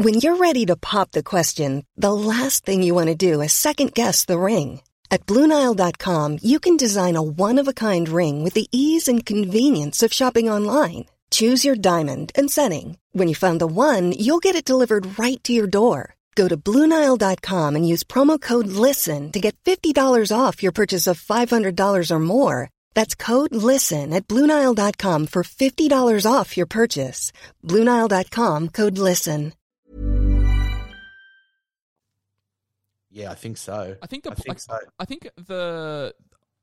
When 0.01 0.15
you're 0.15 0.37
ready 0.37 0.65
to 0.67 0.77
pop 0.77 1.11
the 1.11 1.25
question, 1.25 1.85
the 1.97 2.13
last 2.13 2.65
thing 2.65 2.83
you 2.83 2.95
want 2.95 3.09
to 3.09 3.17
do 3.17 3.41
is 3.41 3.53
second 3.53 3.95
guess 3.95 4.25
the 4.25 4.39
ring. 4.39 4.81
At 5.11 5.27
Bluenile.com, 5.27 6.39
you 6.43 6.61
can 6.61 6.77
design 6.77 7.17
a 7.17 7.23
one 7.23 7.59
of 7.59 7.67
a 7.67 7.73
kind 7.73 8.09
ring 8.09 8.45
with 8.45 8.55
the 8.55 8.69
ease 8.71 9.09
and 9.09 9.27
convenience 9.27 10.03
of 10.03 10.13
shopping 10.13 10.49
online. 10.49 11.07
Choose 11.31 11.65
your 11.65 11.75
diamond 11.75 12.31
and 12.39 12.49
setting. 12.49 12.99
When 13.11 13.27
you 13.27 13.35
find 13.35 13.61
the 13.61 13.67
one, 13.67 14.13
you'll 14.13 14.45
get 14.47 14.55
it 14.55 14.65
delivered 14.65 15.19
right 15.19 15.43
to 15.43 15.53
your 15.53 15.67
door. 15.67 16.15
Go 16.37 16.47
to 16.47 16.57
Bluenile.com 16.57 17.75
and 17.75 17.89
use 17.89 18.05
promo 18.05 18.41
code 18.41 18.69
LISTEN 18.69 19.33
to 19.33 19.41
get 19.41 19.59
$50 19.65 20.31
off 20.31 20.63
your 20.63 20.71
purchase 20.71 21.09
of 21.09 21.21
$500 21.21 22.11
or 22.13 22.19
more. 22.21 22.71
That's 22.95 23.17
code 23.17 23.53
LISTEN 23.53 24.13
at 24.13 24.29
Bluenile.com 24.29 25.27
for 25.27 25.43
$50 25.43 26.33
off 26.33 26.57
your 26.57 26.67
purchase. 26.67 27.33
Bluenile.com 27.65 28.69
code 28.69 28.99
LISTEN. 28.99 29.53
Yeah, 33.11 33.33
I 33.33 33.35
think 33.35 33.57
so. 33.57 33.97
I 34.01 34.07
think 34.07 34.23
the 34.23 34.31
I 34.31 34.35
think 34.35 34.49
like, 34.49 34.61
so. 34.61 34.79
I 35.01 35.05
think 35.05 35.29
the 35.37 36.15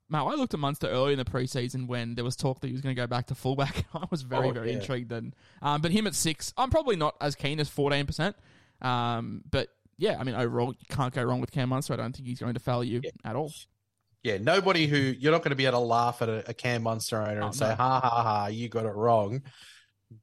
Mal, 0.10 0.28
I 0.28 0.36
looked 0.36 0.54
at 0.54 0.60
Munster 0.60 0.88
early 0.88 1.14
in 1.14 1.18
the 1.18 1.26
preseason 1.26 1.88
when 1.88 2.14
there 2.16 2.24
was 2.24 2.36
talk 2.36 2.60
that 2.62 2.68
he 2.68 2.74
was 2.74 2.82
going 2.82 2.96
to 2.96 3.02
go 3.02 3.08
back 3.08 3.28
to 3.28 3.36
fullback. 3.36 3.86
I 3.94 4.06
was 4.12 4.22
very, 4.22 4.50
Oh, 4.50 4.52
very 4.52 4.72
yeah. 4.72 4.78
intrigued 4.80 5.10
then. 5.10 5.34
Um, 5.62 5.82
but 5.82 5.92
him 5.92 6.06
at 6.06 6.14
six, 6.16 6.54
I'm 6.58 6.70
probably 6.70 6.96
not 6.96 7.16
as 7.22 7.34
keen 7.36 7.60
as 7.60 7.70
14%. 7.70 8.36
Um, 8.82 9.42
but 9.50 9.70
yeah, 9.98 10.18
I 10.20 10.24
mean, 10.24 10.36
overall, 10.36 10.70
you 10.78 10.86
can't 10.96 11.14
go 11.14 11.24
wrong 11.24 11.42
with 11.42 11.52
Cam 11.52 11.70
Munster. 11.70 11.94
I 11.94 11.96
don't 11.98 12.16
think 12.16 12.28
he's 12.28 12.40
going 12.40 12.54
to 12.54 12.60
fail 12.60 12.84
you 12.84 13.02
at 13.24 13.36
all. 13.36 13.52
Yeah, 14.24 14.38
nobody 14.40 14.88
who 14.88 14.98
you're 14.98 15.32
not 15.32 15.44
going 15.44 15.52
to 15.52 15.56
be 15.56 15.66
able 15.66 15.80
to 15.80 15.86
laugh 15.86 16.22
at 16.22 16.30
a, 16.30 16.50
a 16.50 16.54
Cam 16.54 16.84
Munster 16.84 17.22
owner 17.22 17.42
Oh, 17.42 17.46
and 17.48 17.56
say, 17.56 17.70
no. 17.70 17.76
"Ha 17.76 18.00
ha 18.02 18.24
ha, 18.24 18.48
you 18.48 18.70
got 18.70 18.86
it 18.86 18.94
wrong." 18.96 19.42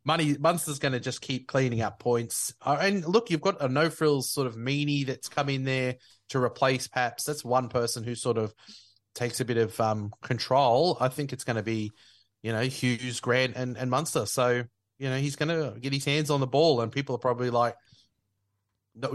Money 0.04 0.36
Munster's 0.38 0.78
going 0.78 0.92
to 0.92 1.00
just 1.00 1.20
keep 1.20 1.46
cleaning 1.48 1.80
up 1.82 1.98
points. 1.98 2.52
Uh, 2.62 2.78
and 2.80 3.04
look, 3.06 3.30
you've 3.30 3.40
got 3.40 3.60
a 3.62 3.68
no 3.68 3.90
frills 3.90 4.30
sort 4.30 4.46
of 4.46 4.56
Meaney 4.56 5.06
that's 5.06 5.28
come 5.28 5.48
in 5.48 5.64
there 5.64 5.96
to 6.30 6.42
replace 6.42 6.88
Paps. 6.88 7.24
That's 7.24 7.44
one 7.44 7.68
person 7.68 8.02
who 8.04 8.14
sort 8.14 8.38
of 8.38 8.52
takes 9.14 9.40
a 9.40 9.44
bit 9.44 9.56
of 9.56 9.78
um, 9.80 10.12
control. 10.22 10.96
I 11.00 11.08
think 11.08 11.32
it's 11.32 11.44
going 11.44 11.56
to 11.56 11.62
be, 11.62 11.92
you 12.42 12.52
know, 12.52 12.62
Hughes, 12.62 13.20
Grant, 13.20 13.56
and 13.56 13.76
and 13.76 13.90
Munster. 13.90 14.26
So 14.26 14.64
you 14.98 15.10
know 15.10 15.16
he's 15.16 15.36
going 15.36 15.48
to 15.48 15.78
get 15.80 15.92
his 15.92 16.04
hands 16.04 16.30
on 16.30 16.40
the 16.40 16.46
ball, 16.46 16.80
and 16.80 16.90
people 16.92 17.14
are 17.14 17.18
probably 17.18 17.50
like. 17.50 17.74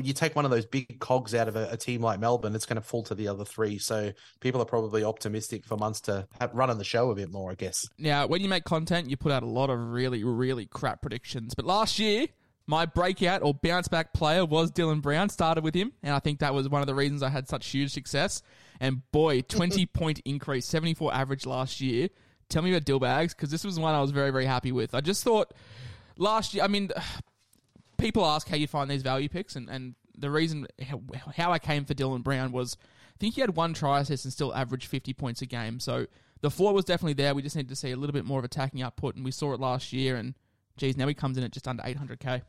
You 0.04 0.14
take 0.14 0.36
one 0.36 0.44
of 0.44 0.50
those 0.50 0.66
big 0.66 1.00
cogs 1.00 1.36
out 1.36 1.48
of 1.48 1.56
a, 1.56 1.70
a 1.74 1.78
team 1.78 2.02
like 2.02 2.20
Melbourne, 2.20 2.56
it's 2.56 2.66
going 2.66 2.82
to 2.82 2.82
fall 2.82 3.04
to 3.04 3.14
the 3.14 3.28
other 3.28 3.46
three. 3.46 3.78
So 3.78 4.12
people 4.40 4.60
are 4.60 4.66
probably 4.66 5.04
optimistic 5.04 5.68
for 5.68 5.78
Munster 5.78 6.26
running 6.52 6.80
the 6.80 6.84
show 6.84 7.12
a 7.12 7.16
bit 7.16 7.32
more, 7.32 7.52
I 7.52 7.54
guess. 7.54 7.86
Now, 8.00 8.26
when 8.26 8.42
you 8.42 8.50
make 8.50 8.64
content, 8.64 9.08
you 9.08 9.18
put 9.18 9.32
out 9.32 9.44
a 9.44 9.48
lot 9.48 9.70
of 9.70 9.78
really, 9.78 10.24
really 10.24 10.66
crap 10.66 11.04
predictions. 11.04 11.54
But 11.54 11.66
last 11.66 12.00
year, 12.00 12.26
My 12.70 12.86
breakout 12.86 13.44
or 13.44 13.54
bounce 13.54 13.88
back 13.88 14.14
player 14.14 14.46
was 14.46 14.72
Dylan 14.72 15.02
Brown. 15.02 15.30
Started 15.30 15.64
with 15.64 15.74
him, 15.74 15.94
and 16.04 16.14
I 16.14 16.20
think 16.20 16.40
that 16.40 16.54
was 16.54 16.68
one 16.68 16.82
of 16.82 16.88
the 16.88 16.96
reasons 16.96 17.24
I 17.24 17.30
had 17.30 17.48
such 17.48 17.68
huge 17.68 17.94
success. 17.94 18.44
And 18.80 19.10
boy, 19.12 19.42
20 19.42 19.86
point 19.94 20.22
increase, 20.26 20.66
74 20.66 21.14
average 21.14 21.46
last 21.46 21.82
year. 21.82 22.10
Tell 22.50 22.62
me 22.62 22.72
about 22.72 22.86
Dillbags, 22.86 23.30
because 23.30 23.52
this 23.52 23.64
was 23.66 23.80
one 23.80 23.94
I 23.94 24.02
was 24.02 24.12
very, 24.12 24.32
very 24.32 24.46
happy 24.46 24.72
with. 24.72 24.96
I 24.96 25.02
just 25.02 25.24
thought 25.24 25.54
last 26.18 26.54
year, 26.54 26.64
I 26.64 26.68
mean, 26.68 26.92
people 27.98 28.26
ask 28.26 28.48
how 28.48 28.56
you 28.56 28.68
find 28.68 28.90
these 28.90 29.02
value 29.02 29.30
picks, 29.30 29.56
and, 29.56 29.70
and 29.70 29.96
the 30.18 30.32
reason 30.32 30.68
how, 31.36 31.52
I 31.52 31.60
came 31.60 31.86
for 31.86 31.94
Dylan 31.94 32.24
Brown 32.24 32.52
was 32.52 32.78
I 32.82 33.18
think 33.20 33.36
he 33.36 33.42
had 33.42 33.56
one 33.56 33.74
try 33.74 34.00
assist 34.00 34.26
and 34.26 34.34
still 34.34 34.54
averaged 34.54 34.88
50 34.88 35.14
points 35.14 35.42
a 35.42 35.46
game. 35.46 35.80
So 35.80 36.08
the 36.42 36.52
floor 36.52 36.74
was 36.74 36.86
definitely 36.86 37.14
there. 37.14 37.34
We 37.34 37.42
just 37.42 37.56
needed 37.56 37.70
to 37.70 37.76
see 37.76 37.92
a 37.92 37.98
little 37.98 38.14
bit 38.14 38.26
more 38.26 38.40
of 38.40 38.46
attacking 38.46 38.82
output, 38.82 39.16
and 39.16 39.26
we 39.26 39.32
saw 39.32 39.54
it 39.54 39.60
last 39.60 39.92
year. 39.92 40.16
And 40.16 40.36
geez, 40.78 40.98
now 40.98 41.08
he 41.08 41.14
comes 41.14 41.38
in 41.38 41.44
at 41.44 41.52
just 41.52 41.68
under 41.68 41.84
800k. 41.84 42.44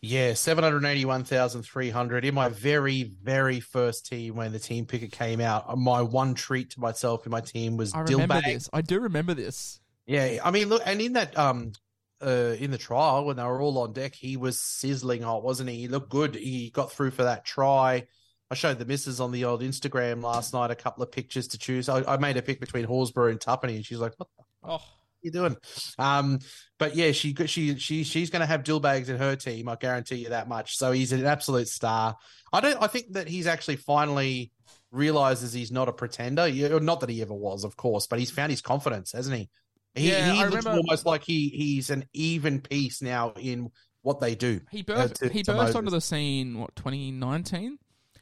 Yeah, 0.00 0.34
781,300 0.34 2.24
in 2.24 2.34
my 2.34 2.48
very, 2.48 3.12
very 3.22 3.60
first 3.60 4.06
team 4.06 4.36
when 4.36 4.52
the 4.52 4.58
team 4.58 4.86
picker 4.86 5.08
came 5.08 5.40
out. 5.40 5.76
My 5.78 6.02
one 6.02 6.34
treat 6.34 6.70
to 6.70 6.80
myself 6.80 7.26
in 7.26 7.32
my 7.32 7.40
team 7.40 7.76
was 7.76 7.92
I 7.94 8.00
remember 8.00 8.34
Dillbag. 8.34 8.44
this. 8.44 8.70
I 8.72 8.80
do 8.82 9.00
remember 9.00 9.34
this. 9.34 9.80
Yeah, 10.06 10.38
I 10.44 10.50
mean, 10.50 10.68
look, 10.68 10.82
and 10.86 11.00
in 11.00 11.14
that, 11.14 11.36
um, 11.36 11.72
uh, 12.24 12.54
in 12.58 12.70
the 12.70 12.78
trial 12.78 13.24
when 13.26 13.36
they 13.36 13.42
were 13.42 13.60
all 13.60 13.78
on 13.78 13.92
deck, 13.92 14.14
he 14.14 14.36
was 14.36 14.60
sizzling 14.60 15.22
hot, 15.22 15.42
wasn't 15.42 15.70
he? 15.70 15.76
He 15.76 15.88
looked 15.88 16.10
good. 16.10 16.34
He 16.34 16.70
got 16.70 16.92
through 16.92 17.10
for 17.10 17.24
that 17.24 17.44
try. 17.44 18.06
I 18.50 18.54
showed 18.54 18.78
the 18.78 18.86
missus 18.86 19.20
on 19.20 19.30
the 19.30 19.44
old 19.44 19.60
Instagram 19.60 20.22
last 20.22 20.54
night 20.54 20.70
a 20.70 20.74
couple 20.74 21.02
of 21.02 21.12
pictures 21.12 21.48
to 21.48 21.58
choose. 21.58 21.88
I, 21.88 22.02
I 22.14 22.16
made 22.16 22.38
a 22.38 22.42
pick 22.42 22.60
between 22.60 22.86
Horsburgh 22.86 23.32
and 23.32 23.40
Tuppeny, 23.40 23.76
and 23.76 23.84
she's 23.84 23.98
like, 23.98 24.14
"What 24.16 24.28
the 24.36 24.44
Oh, 24.64 24.82
you 25.22 25.30
doing? 25.30 25.56
Um, 25.98 26.38
but 26.78 26.94
yeah, 26.96 27.12
she 27.12 27.34
she 27.46 27.76
she 27.78 28.04
she's 28.04 28.30
going 28.30 28.40
to 28.40 28.46
have 28.46 28.64
Dill 28.64 28.80
bags 28.80 29.08
in 29.08 29.16
her 29.18 29.36
team. 29.36 29.68
I 29.68 29.76
guarantee 29.76 30.16
you 30.16 30.28
that 30.30 30.48
much. 30.48 30.76
So 30.76 30.92
he's 30.92 31.12
an 31.12 31.24
absolute 31.26 31.68
star. 31.68 32.16
I 32.52 32.60
don't. 32.60 32.80
I 32.82 32.86
think 32.86 33.12
that 33.14 33.28
he's 33.28 33.46
actually 33.46 33.76
finally 33.76 34.52
realizes 34.90 35.52
he's 35.52 35.70
not 35.72 35.88
a 35.88 35.92
pretender. 35.92 36.48
Not 36.80 37.00
that 37.00 37.10
he 37.10 37.20
ever 37.22 37.34
was, 37.34 37.64
of 37.64 37.76
course, 37.76 38.06
but 38.06 38.18
he's 38.18 38.30
found 38.30 38.50
his 38.50 38.62
confidence, 38.62 39.12
hasn't 39.12 39.36
he? 39.36 39.48
He, 39.94 40.10
Yeah, 40.10 40.32
he 40.32 40.40
I 40.40 40.44
looks 40.44 40.64
remember- 40.64 40.78
almost 40.78 41.04
like 41.06 41.24
he 41.24 41.48
he's 41.48 41.90
an 41.90 42.04
even 42.12 42.60
piece 42.60 43.02
now 43.02 43.32
in 43.38 43.70
what 44.02 44.20
they 44.20 44.34
do. 44.34 44.60
he 44.70 44.82
burst. 44.82 45.22
Uh, 45.22 45.28
he 45.28 45.42
burst 45.42 45.74
onto 45.76 45.90
the 45.90 46.00
scene 46.00 46.58
what 46.58 46.74
2019, 46.76 47.78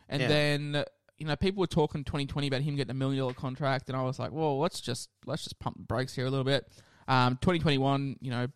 and 0.08 0.22
Yeah. 0.22 0.28
then 0.28 0.84
you 1.18 1.26
know 1.26 1.36
people 1.36 1.60
were 1.60 1.66
talking 1.66 2.02
2020 2.04 2.46
about 2.48 2.62
him 2.62 2.76
getting 2.76 2.90
a 2.90 2.94
million 2.94 3.20
dollar 3.20 3.34
contract, 3.34 3.88
and 3.88 3.96
I 3.96 4.02
was 4.02 4.18
like, 4.18 4.32
well, 4.32 4.58
let's 4.58 4.80
just 4.80 5.08
let's 5.26 5.44
just 5.44 5.58
pump 5.58 5.76
the 5.76 5.84
brakes 5.84 6.14
here 6.14 6.26
a 6.26 6.30
little 6.30 6.44
bit. 6.44 6.64
Um, 7.08 7.34
2021, 7.40 8.16
you 8.20 8.30
know, 8.30 8.46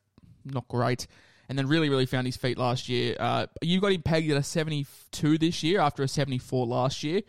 not 0.45 0.67
great. 0.69 1.07
And 1.49 1.59
then 1.59 1.67
really, 1.67 1.89
really 1.89 2.07
found 2.07 2.27
his 2.27 2.37
feet 2.37 2.59
last 2.59 2.89
year. 2.89 3.17
Uh, 3.19 3.47
you 3.61 3.81
got 3.81 3.93
him 3.93 4.03
pegged 4.03 4.31
at 4.31 4.37
a 4.37 4.43
72 4.43 5.39
this 5.39 5.63
year 5.63 5.81
after 5.81 6.03
a 6.03 6.09
74 6.09 6.67
last 6.67 7.03
year. 7.03 7.23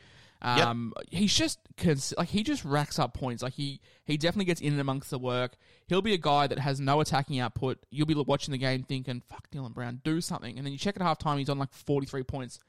Um, 0.43 0.93
he's 1.11 1.33
just 1.35 1.59
cons- 1.77 2.13
like 2.17 2.29
he 2.29 2.41
just 2.43 2.65
racks 2.65 2.97
up 2.97 3.13
points. 3.13 3.43
Like 3.43 3.53
he 3.53 3.79
he 4.05 4.17
definitely 4.17 4.45
gets 4.45 4.59
in 4.59 4.71
and 4.71 4.81
amongst 4.81 5.11
the 5.11 5.19
work. 5.19 5.53
He'll 5.87 6.01
be 6.01 6.13
a 6.13 6.17
guy 6.17 6.47
that 6.47 6.57
has 6.59 6.79
no 6.79 6.99
attacking 6.99 7.39
output. 7.39 7.77
You'll 7.91 8.07
be 8.07 8.15
watching 8.15 8.51
the 8.51 8.57
game 8.57 8.83
thinking, 8.83 9.21
"Fuck, 9.29 9.51
Dylan 9.51 9.73
Brown, 9.73 10.01
do 10.03 10.19
something." 10.19 10.57
And 10.57 10.65
then 10.65 10.73
you 10.73 10.79
check 10.79 10.99
at 10.99 11.01
halftime, 11.03 11.37
he's 11.37 11.49
on 11.49 11.59
like 11.59 11.71
43 11.71 12.23
points. 12.23 12.59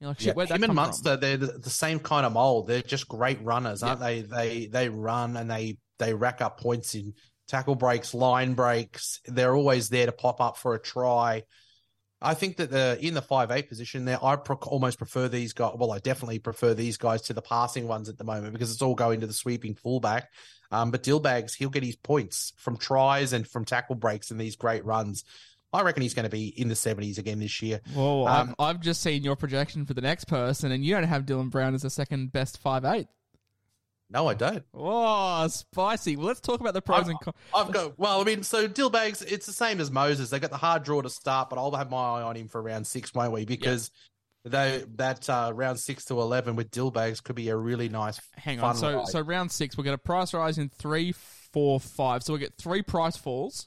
You're 0.00 0.08
like, 0.08 0.18
"Shit, 0.18 0.26
Yeah, 0.28 0.32
where'd 0.34 0.48
that 0.48 0.56
him 0.56 0.64
and 0.64 0.68
come 0.70 0.76
Munster, 0.76 1.12
from?" 1.12 1.20
they're 1.20 1.36
the, 1.36 1.46
the 1.58 1.70
same 1.70 2.00
kind 2.00 2.26
of 2.26 2.32
mold. 2.32 2.66
They're 2.66 2.82
just 2.82 3.06
great 3.06 3.40
runners, 3.42 3.84
aren't 3.84 4.00
they? 4.00 4.22
They 4.22 4.66
they 4.66 4.88
run 4.88 5.36
and 5.36 5.48
they 5.48 5.78
they 5.98 6.14
rack 6.14 6.40
up 6.40 6.58
points 6.58 6.96
in 6.96 7.14
tackle 7.50 7.74
breaks, 7.74 8.14
line 8.14 8.54
breaks. 8.54 9.20
They're 9.26 9.54
always 9.54 9.88
there 9.88 10.06
to 10.06 10.12
pop 10.12 10.40
up 10.40 10.56
for 10.56 10.74
a 10.74 10.80
try. 10.80 11.42
I 12.22 12.34
think 12.34 12.58
that 12.58 12.70
the 12.70 12.98
in 13.00 13.14
the 13.14 13.22
five 13.22 13.50
eight 13.50 13.68
position 13.68 14.04
there, 14.04 14.22
I 14.22 14.36
pro- 14.36 14.56
almost 14.56 14.98
prefer 14.98 15.28
these 15.28 15.52
guys. 15.52 15.72
Well, 15.76 15.90
I 15.92 15.98
definitely 15.98 16.38
prefer 16.38 16.74
these 16.74 16.96
guys 16.98 17.22
to 17.22 17.32
the 17.32 17.42
passing 17.42 17.88
ones 17.88 18.08
at 18.08 18.18
the 18.18 18.24
moment 18.24 18.52
because 18.52 18.70
it's 18.70 18.82
all 18.82 18.94
going 18.94 19.20
to 19.20 19.26
the 19.26 19.32
sweeping 19.32 19.74
fullback. 19.74 20.28
Um, 20.70 20.90
but 20.90 21.02
Dillbags, 21.02 21.54
he'll 21.56 21.70
get 21.70 21.82
his 21.82 21.96
points 21.96 22.52
from 22.56 22.76
tries 22.76 23.32
and 23.32 23.48
from 23.48 23.64
tackle 23.64 23.96
breaks 23.96 24.30
and 24.30 24.40
these 24.40 24.56
great 24.56 24.84
runs. 24.84 25.24
I 25.72 25.82
reckon 25.82 26.02
he's 26.02 26.14
going 26.14 26.24
to 26.24 26.30
be 26.30 26.48
in 26.48 26.68
the 26.68 26.76
seventies 26.76 27.16
again 27.18 27.38
this 27.38 27.62
year. 27.62 27.80
Whoa, 27.94 28.26
Um, 28.26 28.54
I've, 28.58 28.76
I've 28.76 28.80
just 28.80 29.00
seen 29.02 29.22
your 29.24 29.36
projection 29.36 29.86
for 29.86 29.94
the 29.94 30.00
next 30.00 30.26
person, 30.26 30.72
and 30.72 30.84
you 30.84 30.94
don't 30.94 31.04
have 31.04 31.24
Dylan 31.24 31.50
Brown 31.50 31.74
as 31.74 31.82
the 31.82 31.90
second 31.90 32.32
best 32.32 32.58
five 32.58 32.84
eight. 32.84 33.06
No, 34.12 34.26
I 34.26 34.34
don't. 34.34 34.64
Oh, 34.74 35.46
spicy. 35.48 36.16
Well, 36.16 36.26
let's 36.26 36.40
talk 36.40 36.60
about 36.60 36.74
the 36.74 36.82
pros 36.82 37.02
I've, 37.02 37.08
and 37.08 37.20
cons. 37.20 37.36
I've 37.54 37.72
got 37.72 37.98
well, 37.98 38.20
I 38.20 38.24
mean, 38.24 38.42
so 38.42 38.66
Dillbags, 38.66 39.24
it's 39.30 39.46
the 39.46 39.52
same 39.52 39.80
as 39.80 39.90
Moses. 39.90 40.30
They 40.30 40.40
got 40.40 40.50
the 40.50 40.56
hard 40.56 40.82
draw 40.82 41.00
to 41.00 41.10
start, 41.10 41.48
but 41.48 41.58
I'll 41.58 41.70
have 41.72 41.90
my 41.90 41.96
eye 41.96 42.22
on 42.22 42.36
him 42.36 42.48
for 42.48 42.60
round 42.60 42.86
six, 42.86 43.14
won't 43.14 43.32
we? 43.32 43.44
Because 43.44 43.92
they 44.44 44.84
that 44.96 45.28
uh, 45.30 45.52
round 45.54 45.78
six 45.78 46.04
to 46.06 46.20
eleven 46.20 46.56
with 46.56 46.70
Dillbags 46.70 47.22
could 47.22 47.36
be 47.36 47.48
a 47.50 47.56
really 47.56 47.88
nice. 47.88 48.20
Hang 48.36 48.60
on. 48.60 48.74
So 48.74 48.96
ride. 48.96 49.08
so 49.08 49.20
round 49.20 49.52
six, 49.52 49.76
we'll 49.76 49.84
get 49.84 49.94
a 49.94 49.98
price 49.98 50.34
rise 50.34 50.58
in 50.58 50.70
three, 50.70 51.12
four, 51.12 51.78
five. 51.78 52.24
So 52.24 52.32
we'll 52.32 52.40
get 52.40 52.54
three 52.58 52.82
price 52.82 53.16
falls. 53.16 53.66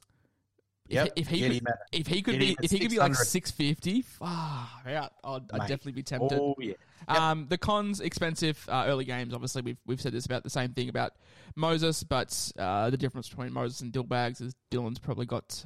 If- 0.90 0.96
Yep, 0.96 1.14
If, 1.16 1.28
he 1.30 1.42
could, 1.42 1.68
if 1.94 2.08
he 2.08 2.22
could 2.22 2.40
be 2.40 2.58
if 2.62 2.70
he 2.70 2.80
could 2.80 2.92
be 2.92 3.00
like 3.00 3.16
600. 3.16 3.26
six 3.26 3.52
fifty, 3.52 4.02
far 4.02 4.68
out, 4.86 5.14
I'd, 5.24 5.44
I'd 5.54 5.60
definitely 5.62 5.94
be 5.94 6.04
tempted. 6.04 6.38
Oh 6.38 6.56
yeah, 6.60 6.74
Um, 7.08 7.48
the 7.50 7.58
cons 7.58 8.00
expensive 8.00 8.68
uh, 8.70 8.86
early 8.88 9.06
games. 9.06 9.34
Obviously, 9.34 9.62
we've 9.62 9.78
we've 9.86 10.02
said 10.02 10.14
this 10.14 10.26
about 10.26 10.44
the 10.44 10.50
same 10.50 10.74
thing 10.74 10.90
about 10.90 11.14
Moses, 11.56 12.04
but 12.04 12.52
uh, 12.58 12.90
the 12.90 12.98
difference 12.98 13.30
between 13.30 13.54
Moses 13.54 13.82
and 13.82 13.92
Dillbags 13.92 14.42
is 14.42 14.56
Dylan's 14.72 15.00
probably 15.00 15.26
got 15.26 15.66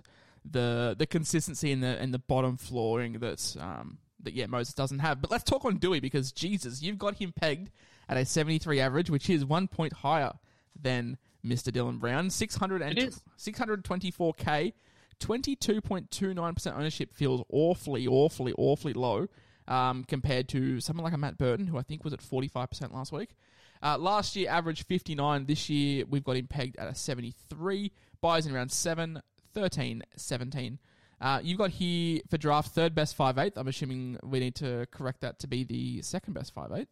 the 0.49 0.95
the 0.97 1.05
consistency 1.05 1.71
and 1.71 1.83
the 1.83 1.97
and 1.99 2.13
the 2.13 2.19
bottom 2.19 2.57
flooring 2.57 3.13
that 3.19 3.55
um, 3.59 3.97
that 4.23 4.33
yeah 4.33 4.45
Moses 4.45 4.73
doesn't 4.73 4.99
have. 4.99 5.21
But 5.21 5.31
let's 5.31 5.43
talk 5.43 5.65
on 5.65 5.77
Dewey 5.77 5.99
because 5.99 6.31
Jesus, 6.31 6.81
you've 6.81 6.97
got 6.97 7.15
him 7.15 7.33
pegged 7.33 7.71
at 8.09 8.17
a 8.17 8.25
seventy 8.25 8.59
three 8.59 8.79
average, 8.79 9.09
which 9.09 9.29
is 9.29 9.45
one 9.45 9.67
point 9.67 9.93
higher 9.93 10.33
than 10.79 11.17
Mr. 11.45 11.71
Dylan 11.71 11.99
Brown. 11.99 12.29
600 12.29 12.81
and 12.81 12.97
624k. 13.37 14.73
22.29% 15.19 16.77
ownership 16.77 17.11
feels 17.11 17.43
awfully, 17.49 18.05
awfully, 18.05 18.53
awfully 18.57 18.93
low 18.93 19.27
um, 19.67 20.03
compared 20.05 20.47
to 20.49 20.79
someone 20.79 21.03
like 21.03 21.13
a 21.13 21.17
Matt 21.17 21.37
Burton, 21.37 21.67
who 21.67 21.77
I 21.77 21.81
think 21.81 22.03
was 22.03 22.13
at 22.13 22.19
45% 22.21 22.93
last 22.93 23.11
week. 23.11 23.35
Uh, 23.83 23.97
last 23.97 24.35
year, 24.35 24.49
averaged 24.49 24.87
59. 24.87 25.45
This 25.45 25.69
year, 25.69 26.05
we've 26.09 26.23
got 26.23 26.35
him 26.35 26.47
pegged 26.47 26.77
at 26.77 26.87
a 26.87 26.95
73. 26.95 27.91
Buys 28.21 28.45
in 28.47 28.55
around 28.55 28.71
7, 28.71 29.21
13, 29.53 30.03
17. 30.15 30.79
Uh, 31.19 31.39
you've 31.43 31.57
got 31.57 31.71
here 31.71 32.19
for 32.29 32.37
draft 32.37 32.71
third 32.71 32.93
best 32.93 33.17
5'8. 33.17 33.53
I'm 33.55 33.67
assuming 33.67 34.17
we 34.23 34.39
need 34.39 34.53
to 34.55 34.85
correct 34.91 35.21
that 35.21 35.39
to 35.39 35.47
be 35.47 35.63
the 35.63 36.01
second 36.03 36.33
best 36.33 36.53
5'8. 36.53 36.85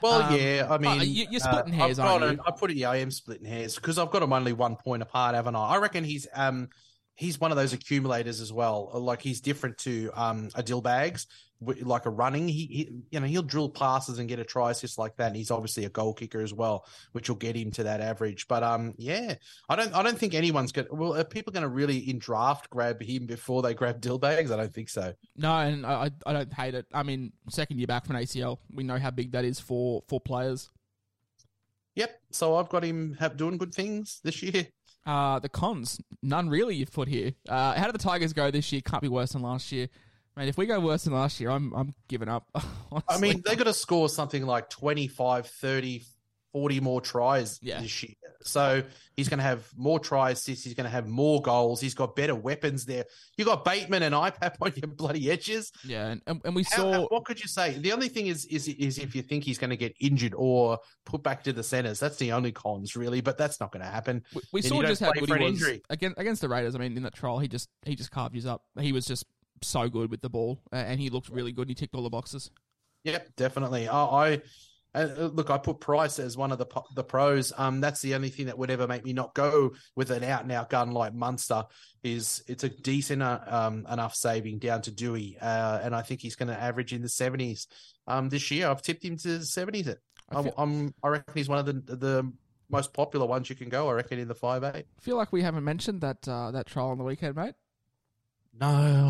Well, 0.00 0.22
Um, 0.22 0.36
yeah. 0.36 0.66
I 0.70 0.78
mean, 0.78 1.00
uh, 1.00 1.02
you- 1.02 1.26
you're 1.30 1.40
splitting 1.40 1.74
uh, 1.74 1.76
hairs, 1.78 1.98
I've 1.98 2.06
aren't 2.06 2.22
you? 2.24 2.28
him- 2.30 2.40
I 2.46 2.50
put 2.52 2.70
it. 2.70 2.76
Yeah, 2.76 2.90
I 2.90 2.96
am 2.98 3.10
splitting 3.10 3.46
hairs 3.46 3.74
because 3.76 3.98
I've 3.98 4.10
got 4.10 4.22
him 4.22 4.32
only 4.32 4.52
one 4.52 4.76
point 4.76 5.02
apart, 5.02 5.34
haven't 5.34 5.56
I? 5.56 5.60
I 5.70 5.76
reckon 5.78 6.04
he's 6.04 6.28
um 6.34 6.68
he's 7.22 7.40
one 7.40 7.50
of 7.50 7.56
those 7.56 7.72
accumulators 7.72 8.40
as 8.40 8.52
well. 8.52 8.90
Like 8.94 9.22
he's 9.22 9.40
different 9.40 9.78
to 9.78 10.10
um 10.14 10.48
a 10.54 10.62
Dillbags, 10.62 11.26
wi- 11.60 11.84
like 11.86 12.06
a 12.06 12.10
running. 12.10 12.48
He, 12.48 12.66
he 12.66 12.90
you 13.10 13.20
know 13.20 13.26
he'll 13.26 13.42
drill 13.42 13.70
passes 13.70 14.18
and 14.18 14.28
get 14.28 14.38
a 14.38 14.44
try 14.44 14.70
assist 14.70 14.98
like 14.98 15.16
that. 15.16 15.28
And 15.28 15.36
he's 15.36 15.50
obviously 15.50 15.84
a 15.84 15.88
goal 15.88 16.12
kicker 16.14 16.40
as 16.40 16.52
well, 16.52 16.84
which 17.12 17.28
will 17.28 17.36
get 17.36 17.56
him 17.56 17.70
to 17.72 17.84
that 17.84 18.00
average. 18.00 18.48
But 18.48 18.62
um 18.62 18.94
yeah, 18.98 19.36
I 19.68 19.76
don't 19.76 19.94
I 19.94 20.02
don't 20.02 20.18
think 20.18 20.34
anyone's 20.34 20.72
going. 20.72 20.88
to 20.88 20.94
Well, 20.94 21.16
are 21.16 21.24
people 21.24 21.52
going 21.52 21.62
to 21.62 21.68
really 21.68 21.98
in 21.98 22.18
draft 22.18 22.68
grab 22.68 23.00
him 23.00 23.26
before 23.26 23.62
they 23.62 23.74
grab 23.74 24.00
Dillbags? 24.00 24.50
I 24.50 24.56
don't 24.56 24.74
think 24.74 24.88
so. 24.88 25.14
No, 25.36 25.54
and 25.56 25.86
I, 25.86 26.04
I 26.04 26.10
I 26.26 26.32
don't 26.32 26.52
hate 26.52 26.74
it. 26.74 26.86
I 26.92 27.02
mean, 27.02 27.32
second 27.48 27.78
year 27.78 27.86
back 27.86 28.06
from 28.06 28.16
ACL, 28.16 28.58
we 28.74 28.82
know 28.82 28.98
how 28.98 29.10
big 29.10 29.32
that 29.32 29.44
is 29.44 29.60
for 29.60 30.02
for 30.08 30.20
players. 30.20 30.70
Yep. 31.94 32.20
So 32.30 32.56
I've 32.56 32.68
got 32.68 32.84
him 32.84 33.16
have, 33.20 33.36
doing 33.36 33.58
good 33.58 33.74
things 33.74 34.20
this 34.24 34.42
year. 34.42 34.66
Uh, 35.04 35.38
the 35.38 35.48
cons, 35.48 36.00
none 36.22 36.48
really. 36.48 36.76
You've 36.76 36.92
put 36.92 37.08
here. 37.08 37.32
Uh, 37.48 37.74
how 37.74 37.86
did 37.86 37.94
the 37.94 37.98
Tigers 37.98 38.32
go 38.32 38.50
this 38.50 38.70
year? 38.72 38.80
Can't 38.82 39.02
be 39.02 39.08
worse 39.08 39.32
than 39.32 39.42
last 39.42 39.72
year. 39.72 39.88
Man, 40.36 40.48
if 40.48 40.56
we 40.56 40.66
go 40.66 40.80
worse 40.80 41.04
than 41.04 41.12
last 41.12 41.40
year, 41.40 41.50
I'm 41.50 41.72
I'm 41.74 41.94
giving 42.08 42.28
up. 42.28 42.48
I 43.08 43.18
mean, 43.18 43.42
they 43.44 43.56
got 43.56 43.64
to 43.64 43.74
score 43.74 44.08
something 44.08 44.46
like 44.46 44.70
25, 44.70 45.46
30, 45.46 46.02
40 46.52 46.80
more 46.80 47.00
tries 47.00 47.58
Yeah. 47.62 47.80
this 47.80 48.02
year. 48.02 48.14
So 48.44 48.82
he's 49.16 49.28
going 49.28 49.38
to 49.38 49.44
have 49.44 49.64
more 49.76 50.00
try 50.00 50.30
assists. 50.30 50.64
He's 50.64 50.74
going 50.74 50.84
to 50.84 50.90
have 50.90 51.06
more 51.06 51.40
goals. 51.40 51.80
He's 51.80 51.94
got 51.94 52.16
better 52.16 52.34
weapons 52.34 52.84
there. 52.86 53.04
You 53.36 53.44
got 53.44 53.64
Bateman 53.64 54.02
and 54.02 54.12
IPAP 54.14 54.54
on 54.60 54.72
your 54.74 54.88
bloody 54.88 55.30
edges. 55.30 55.70
yeah, 55.84 56.08
and, 56.08 56.22
and, 56.26 56.40
and 56.44 56.54
we 56.56 56.64
saw 56.64 56.92
how- 56.92 57.06
what 57.06 57.24
could 57.24 57.40
you 57.40 57.46
say? 57.46 57.74
The 57.78 57.92
only 57.92 58.08
thing 58.08 58.26
is, 58.26 58.44
is, 58.46 58.66
is 58.66 58.98
if 58.98 59.14
you 59.14 59.22
think 59.22 59.44
he's 59.44 59.58
going 59.58 59.70
to 59.70 59.76
get 59.76 59.94
injured 60.00 60.34
or 60.36 60.80
put 61.06 61.22
back 61.22 61.44
to 61.44 61.52
the 61.52 61.62
centers. 61.62 62.00
That's 62.00 62.16
the 62.16 62.32
only 62.32 62.50
cons, 62.50 62.96
really. 62.96 63.20
But 63.20 63.38
that's 63.38 63.60
not 63.60 63.70
going 63.70 63.84
to 63.84 63.90
happen. 63.90 64.24
we, 64.34 64.40
we 64.54 64.62
saw 64.62 64.82
just 64.82 65.00
how 65.00 65.12
good 65.12 65.28
he 65.28 65.32
was 65.44 65.52
injury. 65.62 65.82
against 65.88 66.18
against 66.18 66.40
the 66.42 66.48
Raiders. 66.48 66.74
I 66.74 66.78
mean, 66.78 66.96
in 66.96 67.04
that 67.04 67.14
trial, 67.14 67.38
he 67.38 67.46
just 67.46 67.68
he 67.84 67.94
just 67.94 68.10
carved 68.10 68.34
you 68.34 68.50
up. 68.50 68.64
He 68.80 68.90
was 68.92 69.06
just 69.06 69.24
so 69.62 69.88
good 69.88 70.10
with 70.10 70.20
the 70.20 70.28
ball, 70.28 70.58
and 70.72 70.98
he 70.98 71.10
looked 71.10 71.28
really 71.28 71.52
good. 71.52 71.68
He 71.68 71.76
ticked 71.76 71.94
all 71.94 72.02
the 72.02 72.10
boxes. 72.10 72.50
Yep, 73.04 73.36
definitely. 73.36 73.86
I, 73.88 74.04
I 74.04 74.42
Uh, 74.94 75.30
look, 75.32 75.48
I 75.48 75.58
put 75.58 75.80
Price 75.80 76.18
as 76.18 76.36
one 76.36 76.52
of 76.52 76.58
the 76.58 76.66
the 76.94 77.04
pros. 77.04 77.52
Um, 77.56 77.80
that's 77.80 78.02
the 78.02 78.14
only 78.14 78.28
thing 78.28 78.46
that 78.46 78.58
would 78.58 78.70
ever 78.70 78.86
make 78.86 79.04
me 79.04 79.12
not 79.12 79.34
go 79.34 79.72
with 79.96 80.10
an 80.10 80.22
out 80.22 80.42
and 80.42 80.52
out 80.52 80.68
gun 80.68 80.92
like 80.92 81.14
Munster. 81.14 81.64
Is 82.02 82.42
it's 82.46 82.64
a 82.64 82.68
decent 82.68 83.22
uh, 83.22 83.40
um, 83.46 83.86
enough 83.90 84.14
saving 84.14 84.58
down 84.58 84.82
to 84.82 84.90
Dewey, 84.90 85.38
uh, 85.40 85.80
and 85.82 85.94
I 85.94 86.02
think 86.02 86.20
he's 86.20 86.36
going 86.36 86.48
to 86.48 86.60
average 86.60 86.92
in 86.92 87.00
the 87.00 87.08
seventies. 87.08 87.68
Um, 88.06 88.28
this 88.28 88.50
year 88.50 88.68
I've 88.68 88.82
tipped 88.82 89.04
him 89.04 89.16
to 89.18 89.38
the 89.38 89.46
seventies. 89.46 89.88
I, 90.28 90.38
am 90.38 90.50
I'm, 90.58 90.94
I 91.02 91.08
reckon 91.08 91.34
he's 91.34 91.48
one 91.48 91.58
of 91.58 91.66
the 91.66 91.72
the 91.72 92.32
most 92.68 92.92
popular 92.92 93.26
ones 93.26 93.48
you 93.48 93.56
can 93.56 93.70
go. 93.70 93.88
I 93.88 93.92
reckon 93.92 94.18
in 94.18 94.28
the 94.28 94.34
five 94.34 94.62
eight. 94.62 94.86
I 94.98 95.00
feel 95.00 95.16
like 95.16 95.32
we 95.32 95.42
haven't 95.42 95.64
mentioned 95.64 96.02
that 96.02 96.28
uh, 96.28 96.50
that 96.50 96.66
trial 96.66 96.88
on 96.88 96.98
the 96.98 97.04
weekend, 97.04 97.36
mate. 97.36 97.54
No, 98.60 98.66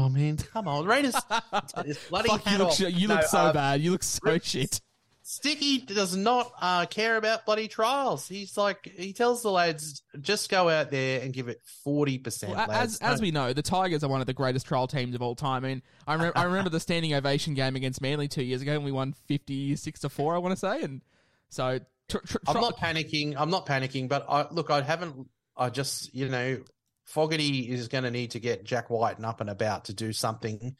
I 0.07 0.09
mean, 0.09 0.37
come 0.37 0.69
on, 0.69 0.87
Raiders. 0.87 1.17
bloody 2.09 2.29
Fuck, 2.29 2.51
you 2.51 2.59
look, 2.59 2.79
you 2.79 3.09
look 3.09 3.23
no, 3.23 3.27
so 3.27 3.39
uh, 3.39 3.53
bad. 3.53 3.81
You 3.81 3.91
look 3.91 4.05
so 4.05 4.39
shit. 4.39 4.81
Sticky 5.25 5.79
does 5.79 6.17
not 6.17 6.53
uh, 6.61 6.87
care 6.87 7.17
about 7.17 7.47
bloody 7.47 7.69
trials. 7.69 8.27
He's 8.27 8.57
like 8.57 8.91
he 8.97 9.13
tells 9.13 9.43
the 9.43 9.51
lads 9.51 10.03
just 10.21 10.51
go 10.51 10.69
out 10.69 10.91
there 10.91 11.21
and 11.21 11.33
give 11.33 11.49
it 11.49 11.61
forty 11.85 12.19
percent. 12.19 12.57
As 12.57 12.99
as 12.99 13.21
we 13.21 13.31
know, 13.31 13.53
the 13.53 13.63
Tigers 13.63 14.03
are 14.03 14.09
one 14.09 14.21
of 14.21 14.27
the 14.27 14.35
greatest 14.35 14.67
trial 14.67 14.89
teams 14.89 15.15
of 15.15 15.23
all 15.23 15.37
time. 15.37 15.65
I 15.65 15.69
mean, 15.69 15.83
I, 16.07 16.15
rem- 16.17 16.33
I 16.35 16.45
remember 16.45 16.71
the 16.71 16.81
standing 16.89 17.15
ovation 17.15 17.55
game 17.55 17.77
against 17.77 18.01
Manly 18.01 18.27
two 18.27 18.43
years 18.43 18.63
ago, 18.63 18.73
and 18.73 18.85
we 18.85 18.91
won 18.91 19.13
fifty 19.29 19.77
six 19.77 20.01
to 20.01 20.09
four. 20.09 20.35
I 20.35 20.39
want 20.39 20.53
to 20.53 20.59
say, 20.59 20.83
and 20.83 21.03
so 21.51 21.79
tr- 22.09 22.19
tr- 22.19 22.39
I'm 22.49 22.61
not 22.61 22.77
panicking. 22.79 23.35
I'm 23.37 23.51
not 23.51 23.65
panicking, 23.67 24.09
but 24.09 24.27
I 24.29 24.47
look. 24.51 24.71
I 24.71 24.83
haven't. 24.83 25.29
I 25.57 25.71
just 25.71 26.13
you 26.13 26.29
know, 26.29 26.59
Fogarty 27.05 27.71
is 27.71 27.89
going 27.89 28.05
to 28.05 28.11
need 28.11 28.33
to 28.33 28.41
get 28.41 28.65
Jack 28.65 28.91
Wighton 28.91 29.25
up 29.25 29.41
and 29.41 29.51
about 29.51 29.85
to 29.85 29.95
do 29.95 30.13
something. 30.13 30.77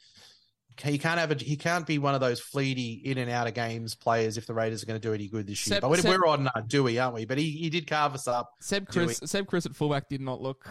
He 0.81 0.97
can't 0.97 1.19
have 1.19 1.31
a, 1.31 1.35
he 1.35 1.55
can't 1.55 1.85
be 1.85 1.99
one 1.99 2.15
of 2.15 2.21
those 2.21 2.41
fleety 2.41 3.03
in 3.03 3.17
and 3.17 3.29
out 3.29 3.47
of 3.47 3.53
games 3.53 3.95
players 3.95 4.37
if 4.37 4.45
the 4.45 4.53
Raiders 4.53 4.83
are 4.83 4.85
going 4.85 4.99
to 4.99 5.07
do 5.07 5.13
any 5.13 5.27
good 5.27 5.47
this 5.47 5.65
year. 5.67 5.75
Seb- 5.75 5.81
but 5.81 5.89
we're, 5.89 5.97
Seb- 5.97 6.19
we're 6.19 6.27
on 6.27 6.47
uh, 6.47 6.61
Dewey, 6.65 6.99
aren't 6.99 7.15
we? 7.15 7.25
But 7.25 7.37
he, 7.37 7.51
he 7.51 7.69
did 7.69 7.87
carve 7.87 8.13
us 8.13 8.27
up. 8.27 8.51
Seb 8.59 8.87
Kris 8.87 9.19
Dewey. 9.19 9.27
Seb 9.27 9.47
Kris 9.47 9.65
at 9.65 9.75
fullback 9.75 10.09
did 10.09 10.21
not 10.21 10.41
look 10.41 10.67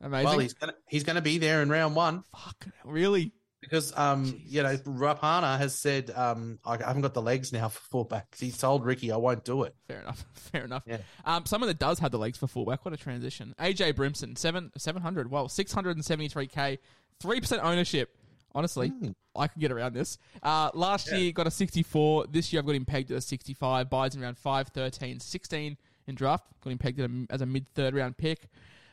amazing. 0.00 0.24
Well, 0.28 0.38
he's 0.38 0.54
gonna 0.54 0.74
he's 0.88 1.04
gonna 1.04 1.22
be 1.22 1.38
there 1.38 1.62
in 1.62 1.68
round 1.68 1.94
one 1.94 2.24
Fuck, 2.34 2.66
really? 2.84 3.32
because 3.60 3.96
um 3.96 4.40
you 4.46 4.62
know 4.62 4.74
Rapana 4.76 5.58
has 5.58 5.78
said 5.78 6.10
um 6.14 6.58
I 6.64 6.78
haven't 6.78 7.02
got 7.02 7.14
the 7.14 7.22
legs 7.22 7.52
now 7.52 7.68
for 7.68 7.80
fullback. 7.90 8.34
He's 8.38 8.56
told 8.56 8.84
Ricky 8.84 9.12
I 9.12 9.16
won't 9.16 9.44
do 9.44 9.64
it. 9.64 9.74
Fair 9.86 10.00
enough. 10.00 10.24
Fair 10.34 10.64
enough. 10.64 10.82
Yeah. 10.86 10.98
Um, 11.24 11.44
someone 11.46 11.68
that 11.68 11.78
does 11.78 11.98
have 11.98 12.10
the 12.10 12.18
legs 12.18 12.38
for 12.38 12.46
fullback. 12.46 12.84
What 12.84 12.94
a 12.94 12.96
transition. 12.96 13.54
AJ 13.60 13.94
Brimson, 13.94 14.36
seven 14.36 14.72
seven 14.76 15.02
hundred. 15.02 15.30
Well, 15.30 15.48
six 15.48 15.72
hundred 15.72 15.96
and 15.96 16.04
seventy 16.04 16.28
three 16.28 16.46
k, 16.46 16.78
three 17.20 17.40
percent 17.40 17.62
ownership. 17.62 18.16
Honestly, 18.54 18.88
Hmm. 18.88 19.10
I 19.36 19.46
can 19.46 19.60
get 19.60 19.70
around 19.70 19.94
this. 19.94 20.18
Uh, 20.42 20.70
last 20.74 21.10
year 21.12 21.30
got 21.32 21.46
a 21.46 21.50
sixty 21.50 21.82
four. 21.82 22.26
This 22.26 22.52
year 22.52 22.60
I've 22.60 22.66
got 22.66 22.74
him 22.74 22.84
pegged 22.84 23.10
at 23.12 23.18
a 23.18 23.20
sixty 23.20 23.54
five. 23.54 23.88
Buys 23.88 24.14
in 24.16 24.22
around 24.22 24.38
5, 24.38 24.68
13, 24.68 25.20
16 25.20 25.76
in 26.08 26.14
draft. 26.14 26.46
Got 26.62 26.70
him 26.70 26.78
pegged 26.78 26.98
at 27.00 27.08
a, 27.10 27.26
as 27.30 27.40
a 27.40 27.46
mid 27.46 27.66
third 27.74 27.94
round 27.94 28.16
pick. 28.16 28.48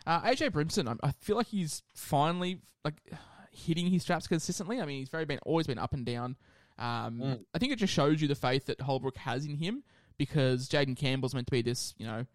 Uh, 0.05 0.21
AJ 0.21 0.51
Brimson, 0.51 0.87
I, 0.87 1.07
I 1.07 1.11
feel 1.19 1.35
like 1.35 1.47
he's 1.47 1.81
finally 1.93 2.59
like 2.85 2.95
hitting 3.51 3.87
his 3.87 4.03
straps 4.03 4.27
consistently. 4.27 4.79
I 4.79 4.85
mean, 4.85 4.99
he's 4.99 5.09
very 5.09 5.25
been 5.25 5.39
always 5.39 5.65
been 5.67 5.79
up 5.79 5.93
and 5.93 6.05
down. 6.05 6.35
Um, 6.79 7.19
Hmm. 7.19 7.33
I 7.55 7.57
think 7.57 7.73
it 7.73 7.79
just 7.79 7.91
shows 7.93 8.21
you 8.21 8.27
the 8.27 8.35
faith 8.35 8.67
that 8.67 8.79
Holbrook 8.81 9.17
has 9.17 9.45
in 9.45 9.55
him 9.55 9.83
because 10.17 10.69
Jayden 10.69 10.95
Campbell's 10.95 11.33
meant 11.33 11.47
to 11.47 11.51
be 11.51 11.61
this, 11.63 11.95
you 11.97 12.05
know, 12.05 12.25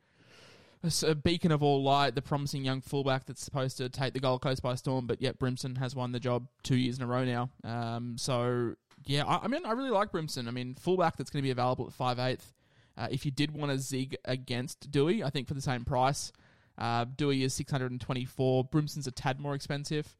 a, 1.02 1.14
beacon 1.14 1.52
of 1.52 1.62
all 1.62 1.82
light, 1.82 2.14
the 2.14 2.22
promising 2.22 2.64
young 2.64 2.80
fullback 2.80 3.26
that's 3.26 3.44
supposed 3.44 3.76
to 3.78 3.88
take 3.88 4.14
the 4.14 4.20
Gold 4.20 4.42
Coast 4.42 4.62
by 4.62 4.74
storm. 4.74 5.06
But 5.06 5.22
yet 5.22 5.38
Brimson 5.38 5.78
has 5.78 5.94
won 5.94 6.12
the 6.12 6.20
job 6.20 6.48
two 6.62 6.76
years 6.76 6.98
in 6.98 7.04
a 7.04 7.06
row 7.06 7.24
now. 7.24 7.50
Um, 7.64 8.16
so 8.18 8.74
yeah, 9.04 9.24
I, 9.24 9.44
I 9.44 9.48
mean, 9.48 9.64
I 9.64 9.72
really 9.72 9.90
like 9.90 10.12
Brimson. 10.12 10.48
I 10.48 10.50
mean, 10.50 10.74
fullback 10.74 11.16
that's 11.16 11.30
going 11.30 11.42
to 11.42 11.46
be 11.46 11.50
available 11.50 11.86
at 11.86 11.92
five 11.92 12.18
eighth. 12.18 12.52
Uh, 12.96 13.08
if 13.10 13.24
you 13.24 13.30
did 13.30 13.56
want 13.56 13.72
to 13.72 13.78
zig 13.78 14.16
against 14.24 14.90
Dewey, 14.90 15.24
I 15.24 15.30
think 15.30 15.48
for 15.48 15.54
the 15.54 15.62
same 15.62 15.84
price, 15.84 16.32
uh, 16.78 17.06
Dewey 17.16 17.42
is 17.42 17.54
six 17.54 17.70
hundred 17.70 17.90
and 17.90 18.00
twenty 18.00 18.24
four. 18.24 18.64
Brimson's 18.64 19.06
a 19.06 19.12
tad 19.12 19.40
more 19.40 19.54
expensive. 19.54 20.14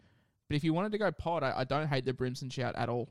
But 0.49 0.57
if 0.57 0.65
you 0.65 0.73
wanted 0.75 0.93
to 0.93 0.99
go 0.99 1.11
pod, 1.11 1.43
I, 1.43 1.61
I 1.61 1.65
don't 1.65 1.89
hate 1.89 2.05
the 2.05 2.13
Brimson 2.13 2.51
shout 2.51 2.75
at 2.77 2.89
all. 2.89 3.09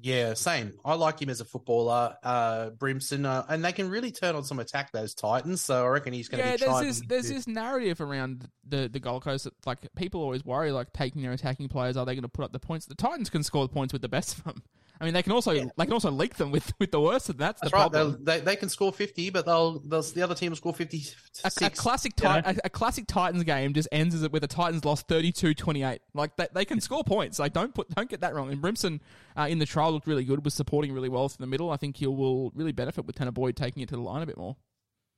Yeah, 0.00 0.34
same. 0.34 0.74
I 0.84 0.94
like 0.94 1.20
him 1.20 1.28
as 1.28 1.40
a 1.40 1.44
footballer, 1.44 2.16
uh, 2.22 2.70
Brimson, 2.70 3.26
uh, 3.26 3.44
and 3.48 3.64
they 3.64 3.72
can 3.72 3.90
really 3.90 4.12
turn 4.12 4.36
on 4.36 4.44
some 4.44 4.58
attack 4.58 4.92
those 4.92 5.14
Titans. 5.14 5.60
So 5.60 5.84
I 5.84 5.88
reckon 5.88 6.12
he's 6.12 6.28
going 6.28 6.42
to 6.42 6.50
yeah, 6.50 6.56
be 6.56 6.64
there's 6.64 6.80
this 6.80 7.08
there's 7.08 7.28
this 7.28 7.46
narrative 7.46 8.00
around 8.00 8.48
the 8.66 8.88
the 8.88 9.00
Gold 9.00 9.24
Coast 9.24 9.44
that 9.44 9.54
like 9.66 9.78
people 9.96 10.22
always 10.22 10.44
worry 10.44 10.70
like 10.70 10.92
taking 10.92 11.22
their 11.22 11.32
attacking 11.32 11.68
players 11.68 11.96
are 11.96 12.06
they 12.06 12.14
going 12.14 12.22
to 12.22 12.28
put 12.28 12.44
up 12.44 12.52
the 12.52 12.60
points? 12.60 12.86
The 12.86 12.94
Titans 12.94 13.30
can 13.30 13.42
score 13.42 13.64
the 13.64 13.72
points 13.72 13.92
with 13.92 14.02
the 14.02 14.08
best 14.08 14.38
of 14.38 14.44
them. 14.44 14.62
I 15.00 15.04
mean, 15.04 15.14
they 15.14 15.22
can 15.22 15.32
also 15.32 15.52
they 15.52 15.84
can 15.84 15.92
also 15.92 16.10
leak 16.10 16.36
them 16.36 16.50
with 16.50 16.72
with 16.78 16.90
the 16.90 17.00
worst, 17.00 17.28
and 17.28 17.38
that's, 17.38 17.60
That's 17.60 17.70
the 17.70 17.76
right. 17.76 17.90
problem. 17.90 18.24
They'll, 18.24 18.36
they 18.36 18.40
they 18.40 18.56
can 18.56 18.68
score 18.68 18.92
fifty, 18.92 19.30
but 19.30 19.46
they'll, 19.46 19.78
they'll 19.80 20.02
the 20.02 20.22
other 20.22 20.34
team 20.34 20.50
will 20.50 20.56
score 20.56 20.74
fifty 20.74 21.02
A, 21.44 21.66
a 21.66 21.70
classic 21.70 22.14
you 22.20 22.28
know? 22.28 22.40
Tit- 22.40 22.56
a, 22.58 22.66
a 22.66 22.70
classic 22.70 23.06
Titans 23.06 23.44
game 23.44 23.74
just 23.74 23.88
ends 23.92 24.14
as 24.14 24.22
it 24.22 24.32
with 24.32 24.42
the 24.42 24.48
Titans 24.48 24.84
lost 24.84 25.06
32-28. 25.08 26.00
Like 26.14 26.36
they, 26.36 26.48
they 26.52 26.64
can 26.64 26.80
score 26.80 27.04
points. 27.04 27.38
Like 27.38 27.52
don't 27.52 27.74
put 27.74 27.88
don't 27.94 28.10
get 28.10 28.20
that 28.22 28.34
wrong. 28.34 28.50
And 28.50 28.60
Brimson 28.60 29.00
uh, 29.36 29.46
in 29.48 29.58
the 29.58 29.66
trial 29.66 29.92
looked 29.92 30.06
really 30.06 30.24
good. 30.24 30.44
Was 30.44 30.54
supporting 30.54 30.92
really 30.92 31.08
well 31.08 31.28
through 31.28 31.44
the 31.44 31.50
middle. 31.50 31.70
I 31.70 31.76
think 31.76 31.96
he 31.96 32.06
will 32.06 32.50
really 32.54 32.72
benefit 32.72 33.06
with 33.06 33.16
Tanah 33.16 33.34
Boyd 33.34 33.56
taking 33.56 33.82
it 33.82 33.88
to 33.90 33.96
the 33.96 34.02
line 34.02 34.22
a 34.22 34.26
bit 34.26 34.36
more. 34.36 34.56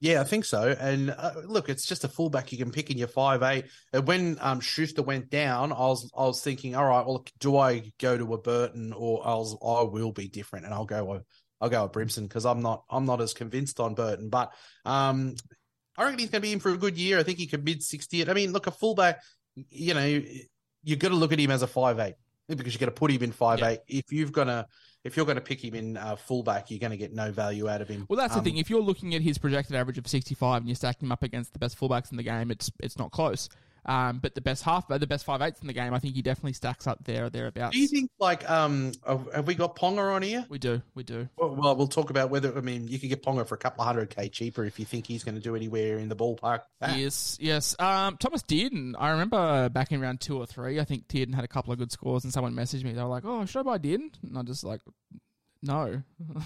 Yeah, 0.03 0.23
I 0.23 0.25
think 0.25 0.47
so. 0.47 0.75
And 0.81 1.11
uh, 1.11 1.33
look, 1.45 1.69
it's 1.69 1.85
just 1.87 2.05
a 2.05 2.09
fullback 2.09 2.53
you 2.53 2.59
can 2.59 2.71
pick 2.73 2.91
in 2.91 2.97
your 2.97 3.09
five 3.09 3.43
eight. 3.43 3.67
And 3.93 4.07
when 4.07 4.39
um, 4.41 4.61
Schuster 4.61 5.03
went 5.03 5.29
down, 5.29 5.73
I 5.73 5.77
was 5.81 6.11
I 6.17 6.23
was 6.25 6.43
thinking, 6.43 6.75
all 6.75 6.87
right, 6.87 7.07
well, 7.07 7.25
do 7.39 7.59
I 7.59 7.93
go 7.99 8.17
to 8.17 8.33
a 8.35 8.39
Burton 8.39 8.95
or 8.95 9.27
I 9.27 9.35
was 9.35 9.55
I 9.63 9.83
will 9.83 10.13
be 10.13 10.29
different, 10.29 10.65
and 10.65 10.73
I'll 10.73 10.87
go 10.87 11.15
a, 11.15 11.21
I'll 11.61 11.69
go 11.69 11.85
a 11.85 11.89
Brimson 11.89 12.23
because 12.23 12.47
I'm 12.47 12.63
not 12.63 12.85
I'm 12.89 13.05
not 13.05 13.21
as 13.21 13.35
convinced 13.35 13.79
on 13.79 13.95
Burton, 13.95 14.31
but 14.31 14.55
um, 14.87 15.35
I 15.99 16.05
reckon 16.05 16.19
he's 16.19 16.31
going 16.31 16.41
to 16.41 16.49
be 16.49 16.53
in 16.55 16.61
for 16.61 16.71
a 16.73 16.79
good 16.79 16.97
year. 16.97 17.19
I 17.19 17.23
think 17.23 17.39
he 17.39 17.47
could 17.47 17.65
mid 17.65 17.83
sixty. 17.83 18.27
I 18.27 18.33
mean, 18.33 18.53
look, 18.53 18.67
a 18.67 18.71
fullback, 18.71 19.21
you 19.55 19.93
know, 19.93 20.23
you've 20.83 20.99
got 20.99 21.11
to 21.11 21.15
look 21.15 21.33
at 21.33 21.39
him 21.39 21.51
as 21.51 21.61
a 21.61 21.67
five 21.67 21.99
eight 21.99 22.15
because 22.49 22.73
you 22.73 22.81
got 22.81 22.87
to 22.87 22.93
put 22.93 23.11
him 23.11 23.23
in 23.23 23.33
five 23.33 23.59
Yeah. 23.59 23.69
eight. 23.69 23.81
If 23.87 24.13
you've 24.13 24.33
gonna 24.33 24.67
if 25.05 25.17
you're 25.17 25.27
going 25.27 25.37
to 25.37 25.41
pick 25.43 25.65
him 25.65 25.75
in 25.75 25.97
uh, 25.97 26.17
fullback, 26.17 26.71
you're 26.71 26.79
going 26.81 26.91
to 26.91 26.97
get 26.97 27.15
no 27.15 27.33
value 27.33 27.69
out 27.69 27.81
of 27.81 27.89
him. 27.89 28.07
Well, 28.09 28.19
that's 28.19 28.35
Um, 28.35 28.43
the 28.45 28.51
thing. 28.51 28.59
If 28.59 28.69
you're 28.69 28.83
looking 28.83 29.15
at 29.15 29.23
his 29.23 29.39
projected 29.39 29.77
average 29.77 29.99
of 29.99 30.07
65 30.07 30.63
and 30.63 30.69
you 30.69 30.75
stack 30.75 31.03
him 31.03 31.11
up 31.11 31.23
against 31.23 31.53
the 31.53 31.59
best 31.59 31.79
fullbacks 31.79 32.11
in 32.11 32.17
the 32.17 32.23
game, 32.23 32.51
it's 32.51 32.71
it's 32.81 32.99
not 32.99 33.11
close. 33.11 33.49
Um, 33.87 34.19
but 34.19 34.35
the 34.35 34.41
best 34.41 34.63
half, 34.63 34.89
the 34.89 35.07
best 35.07 35.25
five 35.25 35.41
eighths 35.41 35.61
in 35.61 35.67
the 35.67 35.73
game, 35.73 35.95
I 35.95 35.99
think 35.99 36.15
he 36.15 36.23
definitely 36.23 36.53
stacks 36.53 36.87
up 36.87 37.03
there 37.05 37.27
or 37.27 37.31
thereabouts. 37.31 37.75
Do 37.75 37.81
you 37.81 37.89
think 37.89 38.11
like 38.19 38.49
um 38.51 38.93
have 39.07 39.27
have 39.35 39.47
we 39.47 39.55
got 39.55 39.77
Ponga 39.77 40.15
on 40.15 40.23
here? 40.23 40.45
we 40.49 40.59
do, 40.59 40.83
we 40.95 41.03
do. 41.03 41.29
Well, 41.37 41.55
well, 41.57 41.77
we'll 41.77 41.89
talk 41.89 42.11
about 42.11 42.31
whether 42.31 42.57
I 42.57 42.61
mean 42.61 42.89
you 42.89 42.99
could 42.99 43.09
get 43.09 43.23
Ponga 43.23 43.47
for 43.47 43.55
a 43.55 43.59
couple 43.59 43.83
of 43.83 43.87
hundred 43.87 44.11
k 44.11 44.29
cheaper 44.29 44.65
if 44.65 44.79
you 44.79 44.85
think 44.85 45.07
he's 45.07 45.25
going 45.25 45.35
to 45.35 45.41
do 45.41 45.57
anywhere 45.57 45.99
in 45.99 46.09
the 46.09 46.17
ballpark. 46.17 46.61
Ah, 46.83 46.95
Yes, 46.97 47.39
yes. 47.41 47.75
Um, 47.79 48.17
Thomas 48.19 48.43
Dearden. 48.43 48.95
I 48.99 49.11
remember 49.11 49.69
back 49.71 49.93
in 49.93 50.01
round 50.01 50.21
two 50.21 50.37
or 50.39 50.47
three, 50.47 50.79
I 50.81 50.85
think 50.85 51.09
Dearden 51.09 51.35
had 51.35 51.45
a 51.45 51.49
couple 51.49 51.73
of 51.73 51.79
good 51.79 51.93
scores, 51.93 52.25
and 52.25 52.33
someone 52.33 52.55
messaged 52.55 52.85
me. 52.85 52.93
They 52.93 53.03
were 53.03 53.09
like, 53.09 53.25
"Oh, 53.25 53.45
should 53.47 53.61
I 53.61 53.63
buy 53.63 53.79
Dearden?" 53.79 54.11
And 54.23 54.37
I 54.39 54.43
just 54.43 54.63
like, 54.65 54.81
"No, 55.63 56.03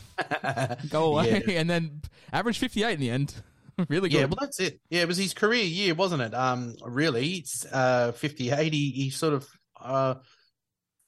go 0.91 1.13
away." 1.13 1.43
Yeah. 1.47 1.61
And 1.61 1.71
then 1.71 2.03
average 2.33 2.59
fifty 2.59 2.83
eight 2.85 2.95
in 2.95 3.01
the 3.01 3.11
end. 3.11 3.35
really 3.89 4.09
good. 4.09 4.19
Yeah, 4.19 4.25
well, 4.27 4.39
that's 4.41 4.61
it. 4.61 4.81
Yeah, 4.91 5.03
it 5.03 5.09
was 5.09 5.17
his 5.17 5.35
career 5.35 5.65
year, 5.65 5.95
wasn't 5.95 6.23
it? 6.23 6.35
Um, 6.35 6.75
really, 6.83 7.35
it's 7.35 7.67
uh, 7.73 8.13
58. 8.13 8.73
He, 8.73 8.91
he 8.91 9.11
sort 9.11 9.35
of 9.35 9.49
uh, 9.81 10.15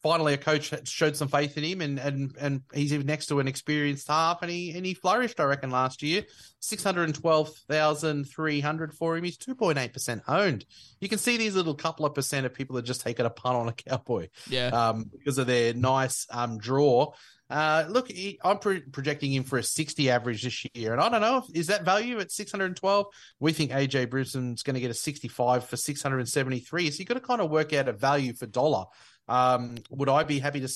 finally 0.03 0.35
a 0.35 0.39
coach 0.39 0.73
showed 0.89 1.17
some 1.17 1.29
faith 1.29 1.59
in 1.59 1.65
him, 1.65 1.81
and 1.81 1.99
and 1.99 2.37
and 2.41 2.63
he's 2.73 2.93
even 2.93 3.07
next 3.07 3.27
to 3.27 3.41
an 3.41 3.49
experienced 3.49 4.09
half, 4.09 4.43
and 4.43 4.51
he 4.51 4.71
and 4.77 4.87
he 4.87 4.95
flourished, 4.95 5.41
I 5.41 5.45
reckon, 5.45 5.71
last 5.71 6.03
year. 6.03 6.25
Six 6.61 6.83
hundred 6.83 7.05
and 7.05 7.15
twelve 7.15 7.51
thousand 7.69 8.25
three 8.25 8.61
hundred 8.61 8.95
for 8.95 9.17
him. 9.17 9.25
He's 9.25 9.37
two 9.37 9.55
point 9.55 9.79
eight 9.79 9.93
percent 9.93 10.23
owned. 10.29 10.65
You 11.01 11.09
can 11.09 11.19
see 11.19 11.37
these 11.37 11.57
little 11.57 11.75
couple 11.75 12.07
of 12.07 12.15
percent 12.15 12.47
of 12.47 12.55
people 12.55 12.79
are 12.79 12.83
just 12.83 13.01
taking 13.01 13.27
a 13.27 13.31
punt 13.31 13.57
on 13.57 13.69
a 13.69 13.73
cowboy. 13.89 14.29
yeah. 14.49 14.69
um, 14.69 15.11
because 15.13 15.39
of 15.39 15.47
their 15.47 15.75
nice 15.75 16.27
um, 16.31 16.59
draw. 16.59 17.13
Uh, 17.49 17.85
look, 17.89 18.11
he, 18.11 18.39
I'm 18.43 18.59
pro- 18.59 18.81
projecting 18.93 19.33
him 19.33 19.45
for 19.45 19.59
a 19.59 19.63
60 19.63 20.11
average 20.11 20.43
this 20.43 20.67
year, 20.75 20.93
and 20.93 21.01
I 21.01 21.09
don't 21.09 21.21
know 21.21 21.45
is 21.55 21.69
that 21.69 21.85
value 21.85 22.19
at 22.19 22.33
612. 22.33 23.07
We 23.39 23.53
think 23.53 23.71
AJ 23.71 24.11
Brimson's 24.11 24.63
going 24.65 24.75
to 24.75 24.81
get 24.81 24.91
a 24.91 24.95
65 24.95 25.65
for 25.65 25.77
673. 25.77 26.91
So 26.91 26.99
you 26.99 27.05
got 27.05 27.15
to 27.15 27.21
kind 27.21 27.41
of 27.41 27.51
work 27.51 27.73
out 27.73 27.89
a 27.89 27.93
value 27.93 28.33
for 28.35 28.47
dollar. 28.47 28.87
Um, 29.29 29.77
would 29.91 30.09
I 30.09 30.25
be 30.25 30.41
happy 30.41 30.61
to? 30.61 30.69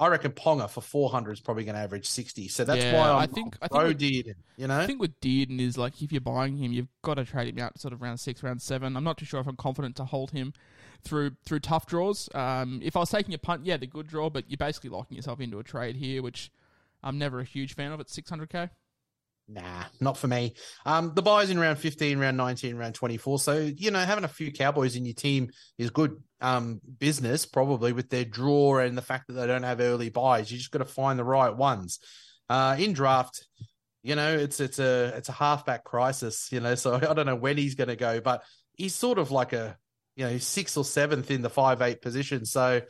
I 0.00 0.06
reckon 0.08 0.30
Ponga 0.30 0.70
for 0.70 0.80
400 0.80 1.32
is 1.32 1.40
probably 1.40 1.64
going 1.64 1.74
to 1.74 1.80
average 1.80 2.06
60. 2.06 2.46
So 2.48 2.62
that's 2.64 2.84
Yeah, 2.84 2.96
why 2.96 3.10
I'm 3.10 3.16
I 3.18 3.26
think- 3.26 3.56
I 3.60 3.66
think 3.68 3.84
with- 3.84 3.98
did. 3.98 4.36
You 4.56 4.66
know, 4.68 4.78
I 4.78 4.86
think 4.86 5.00
with 5.00 5.18
Dearden 5.20 5.60
is 5.60 5.76
like 5.78 6.00
if 6.02 6.10
you're 6.12 6.20
buying 6.20 6.56
him, 6.56 6.72
you've 6.72 6.86
got 7.02 7.14
to 7.14 7.24
trade 7.24 7.48
him 7.48 7.58
out 7.64 7.78
sort 7.80 7.92
of 7.92 8.00
round 8.02 8.18
six, 8.20 8.42
round 8.42 8.60
seven. 8.62 8.96
I'm 8.96 9.04
not 9.04 9.18
too 9.18 9.24
sure 9.24 9.40
if 9.40 9.46
I'm 9.48 9.56
confident 9.56 9.94
to 9.96 10.04
hold 10.04 10.30
him 10.32 10.52
through 11.04 11.32
through 11.44 11.60
tough 11.60 11.86
draws. 11.86 12.28
Um, 12.34 12.80
if 12.82 12.96
I 12.96 13.00
was 13.00 13.10
taking 13.10 13.34
a 13.34 13.38
punt, 13.38 13.64
yeah, 13.64 13.76
the 13.76 13.86
good 13.86 14.08
draw, 14.08 14.30
but 14.30 14.44
you're 14.48 14.58
basically 14.58 14.90
locking 14.90 15.16
yourself 15.16 15.40
into 15.40 15.58
a 15.58 15.64
trade 15.64 15.96
here, 15.96 16.22
which 16.22 16.50
I'm 17.02 17.18
never 17.18 17.40
a 17.40 17.44
huge 17.44 17.74
fan 17.74 17.92
of 17.92 18.00
at 18.00 18.08
600k. 18.08 18.70
Nah, 19.50 19.84
not 19.98 20.18
for 20.18 20.26
me. 20.26 20.54
Um, 20.84 21.12
the 21.14 21.22
buys 21.22 21.48
in 21.48 21.58
round 21.58 21.78
15, 21.78 22.18
round 22.18 22.36
19, 22.36 22.76
round 22.76 22.94
24. 22.94 23.38
So, 23.38 23.58
you 23.58 23.90
know, 23.90 24.00
having 24.00 24.24
a 24.24 24.28
few 24.28 24.52
Cowboys 24.52 24.94
in 24.94 25.06
your 25.06 25.14
team 25.14 25.48
is 25.78 25.88
good 25.88 26.22
um, 26.42 26.80
business, 26.98 27.46
probably 27.46 27.92
with 27.92 28.10
their 28.10 28.26
draw 28.26 28.78
and 28.78 28.96
the 28.96 29.02
fact 29.02 29.26
that 29.28 29.32
they 29.34 29.46
don't 29.46 29.62
have 29.62 29.80
early 29.80 30.10
buys. 30.10 30.52
You 30.52 30.58
just 30.58 30.70
got 30.70 30.80
to 30.80 30.84
find 30.84 31.18
the 31.18 31.24
right 31.24 31.54
ones. 31.56 31.98
Uh, 32.50 32.76
in 32.78 32.92
draft, 32.92 33.46
You 34.02 34.16
know, 34.16 34.36
it's 34.36 34.60
it's 34.60 34.78
a 34.78 35.14
it's 35.16 35.30
a 35.30 35.32
halfback 35.32 35.82
crisis. 35.82 36.48
You 36.52 36.60
know, 36.60 36.74
so 36.74 36.94
I 37.08 37.14
don't 37.14 37.26
know 37.26 37.36
when 37.36 37.56
he's 37.56 37.74
going 37.74 37.88
to 37.88 37.96
go, 37.96 38.20
but 38.20 38.42
he's 38.76 38.94
sort 38.94 39.18
of 39.18 39.30
like 39.30 39.54
a 39.54 39.78
you 40.18 40.26
know 40.26 40.36
sixth 40.38 40.76
or 40.76 40.84
seventh 40.84 41.30
in 41.30 41.42
the 41.42 41.48
five 41.48 41.80
eight 41.80 42.02
position. 42.02 42.44
So 42.44 42.82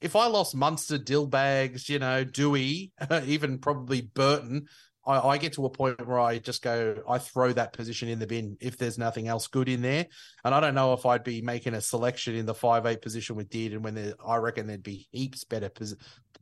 if 0.00 0.16
I 0.16 0.26
lost 0.26 0.54
Munster, 0.54 0.98
Dillbags, 0.98 1.88
you 1.88 1.98
know, 1.98 2.24
Dewey, 2.24 2.92
even 3.24 3.58
probably 3.58 4.00
Burton, 4.00 4.66
I, 5.04 5.18
I, 5.20 5.38
get 5.38 5.54
to 5.54 5.66
a 5.66 5.70
point 5.70 6.06
where 6.06 6.20
I 6.20 6.38
just 6.38 6.62
go, 6.62 7.02
I 7.08 7.18
throw 7.18 7.52
that 7.52 7.72
position 7.72 8.08
in 8.08 8.20
the 8.20 8.26
bin 8.26 8.56
if 8.60 8.76
there's 8.76 8.98
nothing 8.98 9.26
else 9.26 9.48
good 9.48 9.68
in 9.68 9.82
there. 9.82 10.06
And 10.44 10.54
I 10.54 10.60
don't 10.60 10.74
know 10.74 10.92
if 10.92 11.04
I'd 11.04 11.24
be 11.24 11.42
making 11.42 11.74
a 11.74 11.80
selection 11.80 12.36
in 12.36 12.46
the 12.46 12.54
five 12.54 12.86
eight 12.86 13.02
position 13.02 13.34
with 13.34 13.50
Dearden 13.50 13.82
when 13.82 13.94
there, 13.94 14.14
I 14.24 14.36
reckon 14.36 14.66
there'd 14.66 14.82
be 14.82 15.08
heaps 15.10 15.44
better 15.44 15.68
pos, 15.68 15.96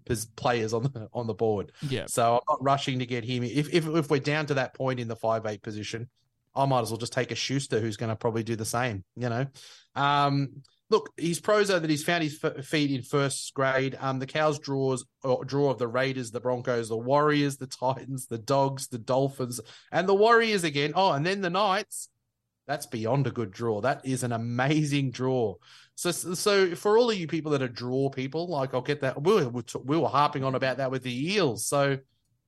pos, 0.07 0.27
players 0.27 0.75
on 0.75 0.83
the 0.83 1.09
on 1.15 1.27
the 1.27 1.35
board. 1.35 1.73
Yeah. 1.89 2.07
So 2.07 2.35
I'm 2.35 2.41
not 2.49 2.63
rushing 2.63 2.99
to 2.99 3.07
get 3.07 3.25
him. 3.25 3.43
If 3.43 3.73
if 3.73 3.87
if 3.87 4.11
we're 4.11 4.21
down 4.21 4.47
to 4.47 4.55
that 4.55 4.75
point 4.75 5.01
in 5.01 5.09
the 5.09 5.17
five 5.17 5.47
eight 5.47 5.63
position, 5.63 6.11
I 6.55 6.67
might 6.67 6.81
as 6.81 6.91
well 6.91 6.99
just 6.99 7.13
take 7.13 7.31
a 7.31 7.37
Schuster 7.37 7.81
who's 7.81 7.97
going 7.97 8.11
to 8.11 8.17
probably 8.17 8.43
do 8.43 8.57
the 8.57 8.65
same. 8.65 9.05
You 9.17 9.29
know. 9.29 9.47
Um, 9.95 10.63
look, 10.91 11.11
he's 11.17 11.41
prozo 11.41 11.81
that 11.81 11.91
he's 11.91 12.05
found 12.05 12.25
his 12.25 12.39
feet 12.65 12.91
in 12.91 13.03
first 13.03 13.55
grade. 13.55 13.97
Um, 13.99 14.19
the 14.19 14.27
Cows 14.27 14.59
draws 14.59 15.05
draw 15.47 15.71
of 15.71 15.79
the 15.79 15.89
Raiders, 15.89 16.31
the 16.31 16.41
Broncos, 16.41 16.89
the 16.89 16.97
Warriors, 16.97 17.57
the 17.57 17.67
Titans, 17.67 18.27
the 18.27 18.39
Dogs, 18.39 18.89
the 18.89 18.99
Dolphins, 18.99 19.61
and 19.93 20.09
the 20.09 20.15
Warriors 20.15 20.65
again. 20.65 20.93
Oh, 20.95 21.13
and 21.13 21.25
then 21.25 21.41
the 21.41 21.51
Knights. 21.51 22.09
That's 22.67 22.87
beyond 22.87 23.27
a 23.27 23.33
good 23.33 23.51
draw. 23.51 23.81
That 23.81 24.03
is 24.05 24.23
an 24.23 24.31
amazing 24.31 25.11
draw. 25.11 25.57
So, 25.97 26.13
so 26.13 26.75
for 26.77 26.97
all 26.97 27.11
of 27.11 27.17
you 27.17 27.27
people 27.27 27.51
that 27.53 27.63
are 27.63 27.69
draw 27.69 28.11
people, 28.11 28.49
like 28.49 28.75
I'll 28.75 28.81
get 28.81 29.01
that. 29.01 29.21
We 29.21 29.45
were, 29.45 29.63
we 29.85 29.97
were 29.97 30.09
harping 30.09 30.45
on 30.45 30.55
about 30.55 30.77
that 30.77 30.91
with 30.93 31.03
the 31.03 31.33
Eels. 31.35 31.67
So, 31.67 31.99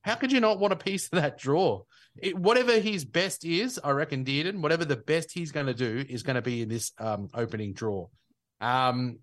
how 0.03 0.15
could 0.15 0.31
you 0.31 0.39
not 0.39 0.59
want 0.59 0.73
a 0.73 0.77
piece 0.77 1.05
of 1.05 1.21
that 1.21 1.37
draw? 1.37 1.81
It, 2.17 2.37
whatever 2.37 2.79
his 2.79 3.05
best 3.05 3.43
is, 3.43 3.79
I 3.83 3.91
reckon 3.91 4.23
Dearden, 4.23 4.61
whatever 4.61 4.85
the 4.85 4.97
best 4.97 5.31
he's 5.31 5.51
going 5.51 5.65
to 5.65 5.73
do 5.73 6.05
is 6.07 6.23
going 6.23 6.35
to 6.35 6.41
be 6.41 6.61
in 6.61 6.69
this 6.69 6.91
um, 6.99 7.29
opening 7.33 7.73
draw. 7.73 8.07
Um, 8.61 9.19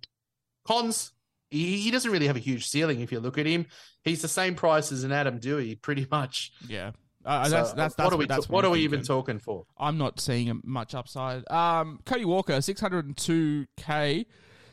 cons, 0.66 1.12
he, 1.50 1.78
he, 1.78 1.90
doesn't 1.90 2.10
really 2.10 2.26
have 2.26 2.36
a 2.36 2.40
huge 2.40 2.66
ceiling 2.66 3.00
if 3.00 3.12
you 3.12 3.20
look 3.20 3.38
at 3.38 3.46
him. 3.46 3.66
He's 4.04 4.22
the 4.22 4.28
same 4.28 4.54
price 4.54 4.90
as 4.90 5.04
an 5.04 5.12
Adam 5.12 5.38
Doueihi, 5.38 5.80
pretty 5.80 6.06
much. 6.10 6.52
Yeah. 6.66 6.92
Uh, 7.24 7.44
so 7.44 7.50
that's, 7.50 7.72
that's, 7.72 7.94
that's, 7.94 8.06
what 8.06 8.14
are 8.14 8.16
we, 8.16 8.26
what, 8.26 8.48
what 8.48 8.64
are 8.64 8.70
we 8.70 8.80
even 8.80 9.02
talking 9.02 9.38
for? 9.38 9.66
I'm 9.78 9.98
not 9.98 10.18
seeing 10.18 10.60
much 10.64 10.94
upside. 10.94 11.48
Um, 11.50 12.00
Cody 12.06 12.24
Walker, 12.24 12.54
602k. 12.54 14.26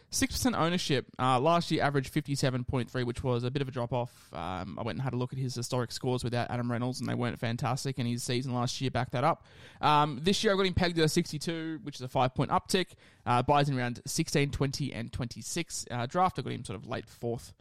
Six 0.09 0.35
percent 0.35 0.55
ownership. 0.55 1.05
Uh, 1.19 1.37
last 1.37 1.69
year 1.69 1.83
averaged 1.83 2.13
fifty 2.13 2.33
seven 2.33 2.63
point 2.63 2.89
three, 2.89 3.03
which 3.03 3.23
was 3.23 3.43
a 3.43 3.51
bit 3.51 3.61
of 3.61 3.67
a 3.67 3.71
drop 3.71 3.91
off. 3.91 4.11
Um, 4.31 4.77
I 4.79 4.83
went 4.83 4.95
and 4.95 5.01
had 5.01 5.13
a 5.13 5.17
look 5.17 5.33
at 5.33 5.39
his 5.39 5.53
historic 5.53 5.91
scores 5.91 6.23
without 6.23 6.49
Adam 6.49 6.71
Reynolds, 6.71 7.01
and 7.01 7.09
they 7.09 7.13
weren't 7.13 7.37
fantastic. 7.37 7.97
And 7.97 8.07
his 8.07 8.23
season 8.23 8.53
last 8.53 8.79
year 8.79 8.89
backed 8.89 9.11
that 9.11 9.25
up. 9.25 9.43
Um, 9.81 10.19
this 10.21 10.43
year 10.43 10.53
I 10.53 10.55
got 10.55 10.65
him 10.65 10.73
pegged 10.73 10.97
at 10.97 11.03
a 11.03 11.09
sixty 11.09 11.37
two, 11.37 11.79
which 11.83 11.95
is 11.95 12.01
a 12.01 12.07
five 12.07 12.33
point 12.33 12.51
uptick. 12.51 12.87
Uh, 13.25 13.43
buys 13.43 13.67
in 13.67 13.77
around 13.77 14.01
16, 14.05 14.51
20, 14.51 14.93
and 14.93 15.11
twenty 15.11 15.41
six. 15.41 15.85
Uh, 15.91 16.05
draft 16.05 16.39
I 16.39 16.41
got 16.41 16.53
him 16.53 16.63
sort 16.63 16.79
of 16.79 16.87
late 16.87 17.05
fourth, 17.09 17.53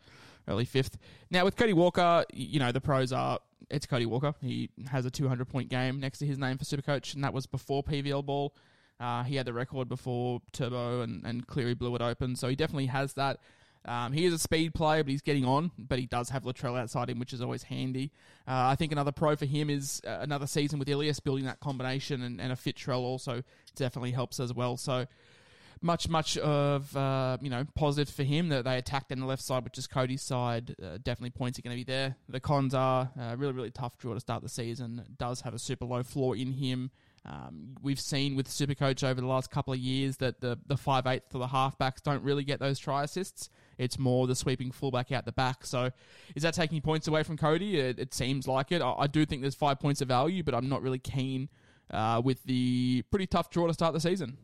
early 0.47 0.64
fifth. 0.64 0.99
Now 1.32 1.44
with 1.44 1.57
Cody 1.57 1.72
Walker, 1.72 2.24
you 2.32 2.61
know 2.61 2.70
the 2.70 2.80
pros 2.80 3.12
are 3.12 3.40
it's 3.70 3.86
Cody 3.86 4.07
Walker. 4.07 4.34
He 4.40 4.70
has 4.90 5.05
a 5.05 5.11
two 5.11 5.26
hundred 5.26 5.49
point 5.49 5.68
game 5.68 5.99
next 5.99 6.18
to 6.18 6.26
his 6.26 6.38
name 6.38 6.59
for 6.59 6.64
Supercoach, 6.64 7.14
and 7.14 7.24
that 7.24 7.32
was 7.32 7.47
before 7.47 7.82
PVL 7.82 8.24
ball. 8.24 8.55
Uh, 8.99 9.24
he 9.24 9.36
had 9.36 9.47
the 9.47 9.53
record 9.53 9.88
before 9.88 10.40
Turbo 10.53 11.03
and, 11.03 11.24
and 11.24 11.47
Cleary 11.47 11.74
blew 11.74 11.94
it 11.94 12.03
open, 12.03 12.36
so 12.36 12.49
he 12.49 12.57
definitely 12.57 12.86
has 12.86 13.12
that. 13.14 13.38
Um, 13.86 14.12
he 14.12 14.24
is 14.24 14.32
a 14.32 14.38
speed 14.38 14.74
player, 14.74 15.05
but 15.05 15.11
he's 15.11 15.22
getting 15.22 15.44
on. 15.44 15.70
But 15.78 15.99
he 15.99 16.07
does 16.07 16.30
have 16.30 16.42
Latrell 16.42 16.78
outside 16.78 17.09
him, 17.09 17.18
which 17.18 17.32
is 17.32 17.40
always 17.40 17.62
handy. 17.62 18.11
Uh, 18.47 18.68
I 18.68 18.74
think 18.74 18.92
another 18.92 19.12
pro 19.12 19.36
for 19.36 19.47
him 19.47 19.70
is 19.70 20.03
uh, 20.07 20.18
another 20.20 20.47
season 20.47 20.78
with 20.78 20.88
Ilias 20.88 21.20
building 21.20 21.44
that 21.44 21.61
combination, 21.61 22.22
and, 22.22 22.40
and 22.40 22.53
a 22.53 22.57
fit 22.57 22.76
Trell 22.76 23.01
also 23.01 23.42
definitely 23.76 24.11
helps 24.11 24.40
as 24.40 24.53
well. 24.53 24.76
So 24.76 25.07
much, 25.82 26.09
much 26.09 26.36
of 26.38 26.97
uh, 26.97 27.38
you 27.40 27.51
know 27.51 27.64
positive 27.74 28.12
for 28.12 28.24
him 28.24 28.49
that 28.49 28.64
they 28.64 28.76
attacked 28.76 29.12
on 29.12 29.20
the 29.20 29.26
left 29.26 29.42
side, 29.42 29.62
which 29.62 29.78
is 29.78 29.86
Cody's 29.86 30.22
side. 30.22 30.74
Uh, 30.82 30.99
definitely 31.03 31.30
points 31.30 31.59
are 31.59 31.62
going 31.62 31.76
to 31.76 31.84
be 31.84 31.84
there. 31.84 32.16
The 32.28 32.40
cons 32.40 32.74
are 32.74 33.11
uh, 33.18 33.36
really, 33.36 33.53
really 33.53 33.70
tough 33.70 33.99
draw 33.99 34.14
to 34.14 34.20
start 34.20 34.42
the 34.42 34.49
season. 34.49 35.05
Does 35.16 35.42
have 35.42 35.55
a 35.55 35.59
super 35.61 35.84
low 35.84 36.03
floor 36.03 36.36
in 36.36 36.53
him. 36.53 36.90
Um, 37.29 37.74
we've 37.83 37.99
seen 37.99 38.37
with 38.37 38.49
Supercoach 38.49 39.03
over 39.03 39.20
the 39.20 39.27
last 39.27 39.51
couple 39.51 39.72
of 39.72 39.81
years 39.81 40.18
that 40.18 40.41
the 40.41 40.59
the 40.66 40.77
five 40.77 41.07
eighth 41.07 41.31
to 41.31 41.39
the 41.39 41.49
halfbacks 41.49 42.01
don't 42.03 42.22
really 42.22 42.45
get 42.45 42.61
those 42.61 42.79
try 42.79 43.03
assists. 43.03 43.51
It's 43.79 43.99
more 43.99 44.27
the 44.27 44.37
sweeping 44.37 44.70
fullback 44.70 45.11
out 45.11 45.24
the 45.24 45.33
back. 45.33 45.66
So, 45.66 45.91
is 46.37 46.45
that 46.45 46.55
taking 46.55 46.81
points 46.81 47.09
away 47.09 47.24
from 47.24 47.37
Cody? 47.37 47.81
It, 47.81 47.99
it 47.99 48.14
seems 48.14 48.47
like 48.47 48.70
it. 48.70 48.81
I, 48.81 48.93
I, 48.93 49.07
do 49.09 49.27
think 49.27 49.43
there's 49.43 49.57
five 49.57 49.81
points 49.81 50.01
of 50.01 50.09
value, 50.09 50.45
but 50.45 50.55
I'm 50.55 50.68
not 50.68 50.83
really 50.83 51.01
keen 51.01 51.49
uh, 51.91 52.22
with 52.24 52.43
the 52.45 53.03
pretty 53.11 53.27
tough 53.27 53.51
draw 53.51 53.66
to 53.66 53.74
start 53.74 53.93
the 53.93 54.01
season. 54.01 54.39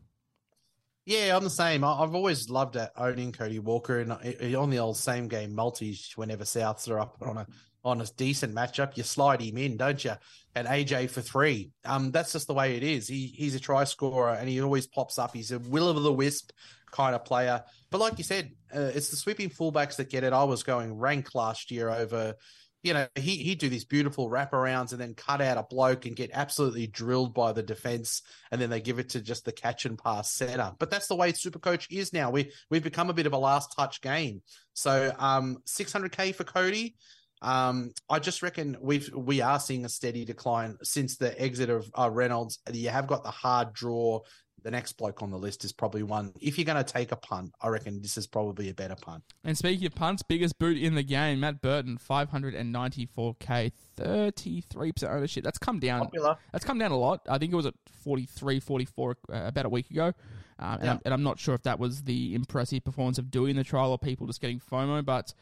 Yeah, 1.05 1.35
I'm 1.35 1.43
the 1.43 1.49
same. 1.49 1.83
I've 1.83 2.15
always 2.15 2.49
loved 2.49 2.77
owning 2.95 3.31
Cody 3.33 3.59
Walker 3.59 3.99
and 3.99 4.11
on 4.55 4.69
the 4.69 4.79
old 4.79 4.97
same 4.97 5.27
game 5.27 5.53
multis 5.53 6.13
whenever 6.15 6.43
Souths 6.45 6.89
are 6.89 6.99
up 6.99 7.17
on 7.21 7.37
a 7.37 7.47
on 7.83 8.01
a 8.01 8.05
decent 8.17 8.55
matchup, 8.55 8.95
you 8.95 9.03
slide 9.03 9.41
him 9.41 9.57
in, 9.57 9.77
don't 9.77 10.03
you? 10.03 10.13
And 10.55 10.67
AJ 10.67 11.09
for 11.09 11.21
three. 11.21 11.71
Um, 11.83 12.11
that's 12.11 12.31
just 12.31 12.47
the 12.47 12.53
way 12.53 12.77
it 12.77 12.83
is. 12.83 13.07
He 13.07 13.27
he's 13.27 13.55
a 13.55 13.59
try 13.59 13.83
scorer 13.83 14.33
and 14.33 14.47
he 14.47 14.61
always 14.61 14.87
pops 14.87 15.19
up. 15.19 15.33
He's 15.33 15.51
a 15.51 15.59
will 15.59 15.87
o' 15.87 15.93
the 15.93 16.13
wisp 16.13 16.51
kind 16.91 17.15
of 17.15 17.25
player. 17.25 17.63
But 17.91 17.99
like 17.99 18.17
you 18.17 18.23
said, 18.23 18.51
uh, 18.73 18.91
it's 18.93 19.09
the 19.09 19.17
sweeping 19.17 19.49
fullbacks 19.49 19.97
that 19.97 20.09
get 20.09 20.23
it. 20.23 20.31
I 20.31 20.43
was 20.43 20.63
going 20.63 20.97
rank 20.97 21.35
last 21.35 21.71
year 21.71 21.89
over. 21.89 22.35
You 22.83 22.93
know, 22.93 23.07
he 23.15 23.37
he'd 23.37 23.59
do 23.59 23.69
these 23.69 23.85
beautiful 23.85 24.29
wraparounds 24.29 24.91
and 24.91 24.99
then 24.99 25.13
cut 25.13 25.41
out 25.41 25.57
a 25.57 25.63
bloke 25.63 26.05
and 26.05 26.15
get 26.15 26.31
absolutely 26.33 26.85
drilled 26.87 27.33
by 27.33 27.53
the 27.53 27.63
defense, 27.63 28.21
and 28.51 28.61
then 28.61 28.69
they 28.69 28.81
give 28.81 28.99
it 28.99 29.09
to 29.09 29.21
just 29.21 29.45
the 29.45 29.53
catch 29.53 29.85
and 29.85 29.97
pass 29.97 30.31
center. 30.31 30.73
But 30.79 30.91
that's 30.91 31.07
the 31.07 31.15
way 31.15 31.31
Supercoach 31.31 31.87
is 31.89 32.13
now. 32.13 32.29
We 32.29 32.51
we've 32.69 32.83
become 32.83 33.09
a 33.09 33.13
bit 33.13 33.25
of 33.25 33.33
a 33.33 33.37
last 33.37 33.73
touch 33.75 34.01
game. 34.01 34.41
So 34.73 35.13
um, 35.17 35.59
600k 35.65 36.35
for 36.35 36.43
Cody. 36.43 36.95
Um, 37.43 37.91
I 38.09 38.19
just 38.19 38.41
reckon 38.41 38.77
we've 38.81 39.13
we 39.13 39.41
are 39.41 39.59
seeing 39.59 39.85
a 39.85 39.89
steady 39.89 40.23
decline 40.23 40.77
since 40.81 41.17
the 41.17 41.39
exit 41.39 41.69
of 41.69 41.91
uh, 41.97 42.09
Reynolds. 42.09 42.59
You 42.71 42.89
have 42.89 43.05
got 43.05 43.23
the 43.23 43.31
hard 43.31 43.73
draw. 43.73 44.21
The 44.63 44.71
next 44.71 44.93
bloke 44.93 45.21
on 45.21 45.29
the 45.29 45.37
list 45.37 45.65
is 45.65 45.73
probably 45.73 46.03
one. 46.03 46.31
If 46.39 46.57
you're 46.57 46.63
going 46.63 46.81
to 46.81 46.89
take 46.89 47.11
a 47.11 47.17
punt, 47.17 47.51
I 47.61 47.67
reckon 47.67 48.01
this 48.01 48.17
is 48.17 48.27
probably 48.27 48.69
a 48.69 48.73
better 48.73 48.95
punt. 48.95 49.21
And 49.43 49.57
speaking 49.57 49.85
of 49.85 49.93
punts, 49.93 50.23
biggest 50.23 50.57
boot 50.57 50.77
in 50.77 50.95
the 50.95 51.03
game, 51.03 51.41
Matt 51.41 51.61
Burton, 51.61 51.97
594k, 51.97 53.73
33% 53.97 55.03
ownership. 55.03 55.43
That's 55.43 55.57
come 55.57 55.81
down. 55.81 56.03
Popular. 56.03 56.37
That's 56.53 56.63
come 56.63 56.79
down 56.79 56.91
a 56.91 56.97
lot. 56.97 57.27
I 57.27 57.39
think 57.39 57.51
it 57.51 57.57
was 57.57 57.65
at 57.65 57.73
43, 58.05 58.61
44 58.61 59.11
uh, 59.11 59.15
about 59.33 59.65
a 59.65 59.69
week 59.69 59.91
ago. 59.91 60.13
Um, 60.59 60.75
and, 60.75 60.83
yeah. 60.83 60.91
I'm, 60.91 60.99
and 61.03 61.13
I'm 61.13 61.23
not 61.23 61.39
sure 61.39 61.55
if 61.55 61.63
that 61.63 61.77
was 61.77 62.03
the 62.03 62.33
impressive 62.33 62.85
performance 62.85 63.17
of 63.17 63.31
doing 63.31 63.57
the 63.57 63.65
trial 63.65 63.91
or 63.91 63.99
people 63.99 64.27
just 64.27 64.39
getting 64.39 64.61
FOMO, 64.61 65.03
but 65.03 65.33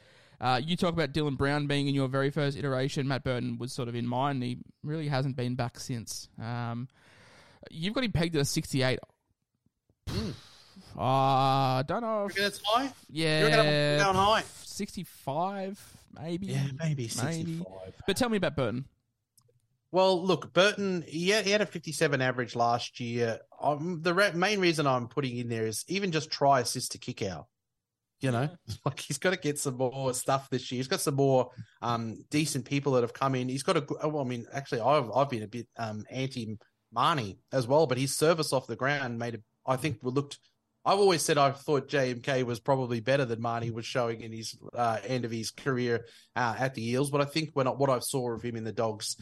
uh, 0.42 0.60
you 0.64 0.76
talk 0.76 0.94
about 0.94 1.14
Dylan 1.14 1.38
Brown 1.38 1.68
being 1.68 1.88
in 1.88 1.94
your 1.94 2.08
very 2.08 2.32
first 2.32 2.58
iteration. 2.58 3.08
Matt 3.08 3.24
Burton 3.24 3.60
was 3.60 3.72
sort 3.72 3.88
of 3.88 3.94
in 3.96 4.08
mine. 4.08 4.42
He 4.42 4.58
really 4.84 5.08
hasn't 5.08 5.36
been 5.36 5.54
back 5.54 5.80
since. 5.80 6.28
Um, 6.42 6.88
you've 7.70 7.94
got 7.94 8.04
him 8.04 8.12
pegged 8.12 8.36
at 8.36 8.42
a 8.42 8.46
68. 8.46 9.00
Mm. 10.10 10.34
Uh, 10.98 11.02
I 11.02 11.84
don't 11.86 12.02
know. 12.02 12.26
If, 12.26 12.36
that's 12.36 12.60
high? 12.66 12.92
Yeah. 13.08 13.98
down 14.00 14.16
high? 14.16 14.44
65, 14.64 15.98
maybe. 16.20 16.48
Yeah, 16.48 16.64
maybe 16.84 17.08
65. 17.08 17.48
Maybe. 17.48 17.66
But 18.08 18.18
tell 18.18 18.30
me 18.30 18.38
about 18.38 18.56
Burton. 18.56 18.86
Well, 19.92 20.26
look, 20.26 20.54
Burton, 20.54 21.04
yeah, 21.08 21.42
he 21.42 21.52
had 21.52 21.62
a 21.62 21.66
57 21.68 22.20
average 22.20 22.56
last 22.56 23.00
year. 23.00 23.42
Um, 23.62 24.00
the 24.02 24.14
re- 24.14 24.32
main 24.32 24.60
reason 24.60 24.88
I'm 24.88 25.08
putting 25.08 25.38
in 25.38 25.50
there 25.50 25.68
is 25.68 25.86
even 25.88 26.12
just 26.12 26.32
try 26.32 26.62
assist 26.62 26.94
to 26.94 26.98
kick 26.98 27.22
out. 27.22 27.48
You 28.22 28.32
know, 28.32 28.50
like 28.86 29.00
he's 29.00 29.18
got 29.18 29.32
to 29.32 29.38
get 29.38 29.60
some 29.60 29.78
more 29.78 30.14
stuff 30.14 30.50
this 30.50 30.72
year. 30.72 30.78
He's 30.78 30.88
got 30.88 31.02
some 31.02 31.16
more 31.16 31.50
um, 31.82 32.24
decent 32.30 32.66
people 32.66 32.94
that 32.94 33.02
have 33.02 33.14
come 33.14 33.36
in. 33.36 33.50
He's 33.50 33.64
got 33.64 33.78
a. 33.78 34.08
Well, 34.08 34.22
I 34.22 34.28
mean, 34.28 34.46
actually, 34.54 34.82
I've 34.82 35.12
I've 35.12 35.30
been 35.30 35.44
a 35.44 35.48
bit 35.48 35.68
um, 35.78 36.06
anti 36.10 36.58
Mahoney 36.94 37.40
as 37.52 37.68
well, 37.68 37.88
but 37.88 37.98
his 37.98 38.16
service 38.16 38.54
off 38.54 38.68
the 38.68 38.76
ground 38.76 39.18
made 39.18 39.36
it. 39.36 39.44
I 39.66 39.76
think 39.76 40.00
looked. 40.04 40.40
I've 40.84 41.00
always 41.00 41.22
said 41.22 41.38
I 41.38 41.52
thought 41.52 41.90
JMK 41.90 42.44
was 42.44 42.60
probably 42.60 43.02
better 43.02 43.24
than 43.24 43.40
Marnie 43.40 43.72
was 43.72 43.86
showing 43.86 44.22
in 44.22 44.32
his 44.32 44.58
uh, 44.76 44.98
end 45.06 45.26
of 45.26 45.32
his 45.32 45.52
career 45.52 46.08
uh, 46.36 46.56
at 46.58 46.74
the 46.74 46.90
Eels, 46.90 47.12
but 47.12 47.22
I 47.22 47.26
think 47.26 47.52
when 47.54 47.68
what 47.68 47.92
I 47.92 48.00
saw 48.00 48.32
of 48.32 48.42
him 48.42 48.56
in 48.56 48.64
the 48.64 48.72
Dogs, 48.72 49.18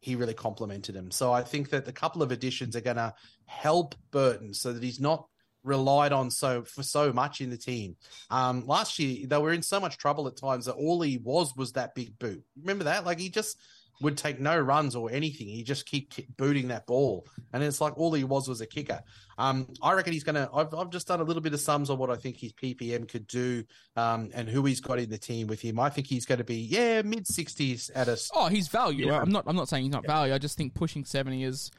he 0.00 0.14
really 0.14 0.34
complimented 0.34 0.96
him. 0.96 1.10
So 1.10 1.30
I 1.30 1.42
think 1.42 1.70
that 1.70 1.88
a 1.88 1.92
couple 1.92 2.22
of 2.22 2.32
additions 2.32 2.74
are 2.74 2.80
going 2.80 2.96
to 2.96 3.12
help 3.44 3.96
Burton 4.10 4.54
so 4.54 4.72
that 4.72 4.82
he's 4.82 5.00
not 5.00 5.26
relied 5.68 6.12
on 6.12 6.30
so 6.30 6.62
for 6.62 6.82
so 6.82 7.12
much 7.12 7.40
in 7.40 7.50
the 7.50 7.56
team. 7.56 7.96
Um, 8.30 8.66
last 8.66 8.98
year 8.98 9.26
they 9.26 9.38
were 9.38 9.52
in 9.52 9.62
so 9.62 9.78
much 9.78 9.98
trouble 9.98 10.26
at 10.26 10.36
times 10.36 10.64
that 10.66 10.74
all 10.74 11.00
he 11.02 11.18
was 11.18 11.54
was 11.56 11.72
that 11.72 11.94
big 11.94 12.18
boot. 12.18 12.42
Remember 12.60 12.84
that? 12.84 13.04
Like 13.04 13.20
he 13.20 13.28
just 13.28 13.58
would 14.00 14.16
take 14.16 14.38
no 14.40 14.58
runs 14.58 14.94
or 14.94 15.10
anything. 15.10 15.48
He 15.48 15.62
just 15.62 15.86
keep, 15.86 16.10
keep 16.10 16.36
booting 16.36 16.68
that 16.68 16.86
ball, 16.86 17.26
and 17.52 17.62
it's 17.62 17.80
like 17.80 17.96
all 17.98 18.12
he 18.12 18.24
was 18.24 18.48
was 18.48 18.60
a 18.60 18.66
kicker. 18.66 19.02
Um, 19.36 19.68
I 19.82 19.92
reckon 19.92 20.12
he's 20.12 20.24
gonna. 20.24 20.48
I've 20.52 20.72
I've 20.74 20.90
just 20.90 21.08
done 21.08 21.20
a 21.20 21.24
little 21.24 21.42
bit 21.42 21.54
of 21.54 21.60
sums 21.60 21.90
on 21.90 21.98
what 21.98 22.10
I 22.10 22.16
think 22.16 22.36
his 22.36 22.52
PPM 22.52 23.08
could 23.08 23.26
do, 23.26 23.64
um, 23.96 24.30
and 24.34 24.48
who 24.48 24.64
he's 24.64 24.80
got 24.80 24.98
in 24.98 25.10
the 25.10 25.18
team 25.18 25.46
with 25.46 25.60
him. 25.60 25.80
I 25.80 25.90
think 25.90 26.06
he's 26.06 26.26
going 26.26 26.38
to 26.38 26.44
be 26.44 26.56
yeah 26.56 27.02
mid 27.02 27.26
sixties 27.26 27.90
at 27.94 28.08
a. 28.08 28.18
Oh, 28.34 28.48
he's 28.48 28.68
value. 28.68 29.12
I'm 29.12 29.30
not. 29.30 29.44
I'm 29.46 29.56
not 29.56 29.68
saying 29.68 29.84
he's 29.84 29.92
not 29.92 30.06
value. 30.06 30.34
I 30.34 30.38
just 30.38 30.56
think 30.56 30.74
pushing 30.74 31.04
seventy 31.04 31.44
is. 31.44 31.70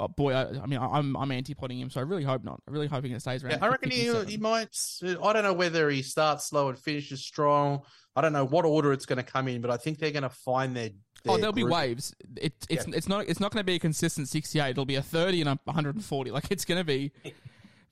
Oh 0.00 0.08
boy, 0.08 0.32
I, 0.32 0.62
I 0.62 0.66
mean, 0.66 0.78
I'm 0.78 1.16
I'm 1.16 1.32
anti-potting 1.32 1.78
him, 1.78 1.90
so 1.90 2.00
I 2.00 2.04
really 2.04 2.22
hope 2.22 2.44
not. 2.44 2.60
I'm 2.66 2.72
really 2.72 2.86
hoping 2.86 3.12
it 3.12 3.20
stays 3.20 3.42
around. 3.42 3.58
Yeah, 3.58 3.64
I 3.64 3.68
reckon 3.68 3.90
he, 3.90 4.12
he 4.26 4.36
might. 4.36 4.76
I 5.02 5.32
don't 5.32 5.42
know 5.42 5.52
whether 5.52 5.90
he 5.90 6.02
starts 6.02 6.48
slow 6.48 6.68
and 6.68 6.78
finishes 6.78 7.20
strong. 7.20 7.82
I 8.14 8.20
don't 8.20 8.32
know 8.32 8.44
what 8.44 8.64
order 8.64 8.92
it's 8.92 9.06
going 9.06 9.16
to 9.16 9.22
come 9.22 9.48
in, 9.48 9.60
but 9.60 9.70
I 9.70 9.76
think 9.76 9.98
they're 9.98 10.12
going 10.12 10.22
to 10.22 10.28
find 10.28 10.76
their. 10.76 10.90
Oh, 11.26 11.36
there'll 11.36 11.52
be 11.52 11.64
waves. 11.64 12.14
It, 12.36 12.52
it's 12.68 12.86
it's 12.86 13.08
not 13.08 13.28
it's 13.28 13.40
not 13.40 13.52
going 13.52 13.60
to 13.60 13.64
be 13.64 13.74
a 13.74 13.78
consistent 13.80 14.28
68. 14.28 14.70
It'll 14.70 14.84
be 14.84 14.94
a 14.94 15.02
30 15.02 15.40
and 15.40 15.50
a 15.50 15.58
140. 15.64 16.30
Like 16.30 16.50
it's 16.50 16.64
going 16.64 16.78
to 16.78 16.84
be 16.84 17.10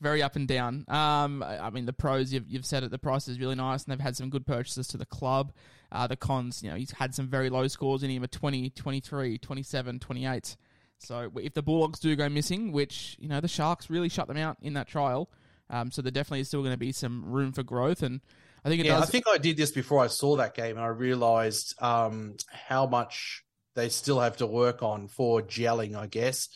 very 0.00 0.22
up 0.22 0.36
and 0.36 0.46
down. 0.46 0.84
Um, 0.86 1.42
I 1.42 1.66
I 1.66 1.70
mean 1.70 1.86
the 1.86 1.92
pros 1.92 2.32
you've 2.32 2.48
you've 2.48 2.66
said 2.66 2.84
it. 2.84 2.92
The 2.92 2.98
price 2.98 3.26
is 3.26 3.40
really 3.40 3.56
nice, 3.56 3.84
and 3.84 3.92
they've 3.92 4.00
had 4.00 4.16
some 4.16 4.30
good 4.30 4.46
purchases 4.46 4.86
to 4.88 4.96
the 4.96 5.06
club. 5.06 5.52
Uh, 5.90 6.06
the 6.06 6.16
cons, 6.16 6.62
you 6.62 6.70
know, 6.70 6.76
he's 6.76 6.90
had 6.92 7.14
some 7.14 7.28
very 7.28 7.48
low 7.50 7.66
scores 7.68 8.02
in 8.02 8.10
him 8.10 8.24
a 8.24 8.28
20, 8.28 8.70
23, 8.70 9.38
27, 9.38 9.98
28. 10.00 10.56
So 10.98 11.30
if 11.36 11.54
the 11.54 11.62
Bulldogs 11.62 12.00
do 12.00 12.14
go 12.16 12.28
missing, 12.28 12.72
which 12.72 13.16
you 13.18 13.28
know 13.28 13.40
the 13.40 13.48
Sharks 13.48 13.90
really 13.90 14.08
shut 14.08 14.28
them 14.28 14.36
out 14.36 14.56
in 14.62 14.74
that 14.74 14.88
trial, 14.88 15.30
um, 15.70 15.90
so 15.90 16.02
there 16.02 16.12
definitely 16.12 16.40
is 16.40 16.48
still 16.48 16.62
going 16.62 16.72
to 16.72 16.78
be 16.78 16.92
some 16.92 17.24
room 17.24 17.52
for 17.52 17.62
growth, 17.62 18.02
and 18.02 18.20
I 18.64 18.68
think 18.68 18.80
it 18.80 18.86
Yeah, 18.86 18.98
does. 18.98 19.08
I 19.08 19.12
think 19.12 19.24
I 19.28 19.38
did 19.38 19.56
this 19.56 19.70
before 19.70 20.02
I 20.02 20.06
saw 20.06 20.36
that 20.36 20.54
game, 20.54 20.76
and 20.76 20.84
I 20.84 20.88
realized 20.88 21.80
um, 21.82 22.36
how 22.50 22.86
much 22.86 23.44
they 23.74 23.88
still 23.88 24.20
have 24.20 24.38
to 24.38 24.46
work 24.46 24.82
on 24.82 25.08
for 25.08 25.42
gelling. 25.42 25.96
I 25.96 26.06
guess. 26.06 26.48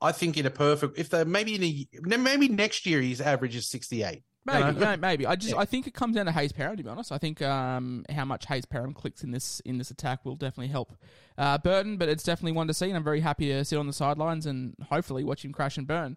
I 0.00 0.12
think 0.12 0.36
in 0.36 0.46
a 0.46 0.50
perfect, 0.50 0.98
if 0.98 1.10
they 1.10 1.24
maybe 1.24 1.88
in 1.92 2.12
a 2.12 2.18
maybe 2.18 2.48
next 2.48 2.86
year 2.86 3.00
his 3.00 3.20
average 3.20 3.56
is 3.56 3.68
sixty 3.68 4.02
eight. 4.02 4.22
Maybe, 4.48 4.80
yeah, 4.80 4.96
maybe. 4.96 5.26
I 5.26 5.36
just 5.36 5.54
Yeah. 5.54 5.60
I 5.60 5.64
think 5.64 5.86
it 5.86 5.94
comes 5.94 6.16
down 6.16 6.26
to 6.26 6.32
Hayze 6.32 6.52
Perham 6.52 6.76
to 6.76 6.82
be 6.82 6.88
honest. 6.88 7.12
I 7.12 7.18
think 7.18 7.40
um, 7.42 8.04
how 8.10 8.24
much 8.24 8.46
Hayze 8.46 8.66
Perham 8.66 8.94
clicks 8.94 9.22
in 9.22 9.30
this 9.30 9.60
in 9.60 9.78
this 9.78 9.90
attack 9.90 10.24
will 10.24 10.36
definitely 10.36 10.68
help 10.68 10.96
uh, 11.36 11.58
Burton, 11.58 11.96
but 11.96 12.08
it's 12.08 12.22
definitely 12.22 12.52
one 12.52 12.66
to 12.68 12.74
see, 12.74 12.86
and 12.86 12.96
I'm 12.96 13.04
very 13.04 13.20
happy 13.20 13.48
to 13.48 13.64
sit 13.64 13.78
on 13.78 13.86
the 13.86 13.92
sidelines 13.92 14.46
and 14.46 14.74
hopefully 14.90 15.24
watch 15.24 15.44
him 15.44 15.52
crash 15.52 15.76
and 15.76 15.86
burn. 15.86 16.16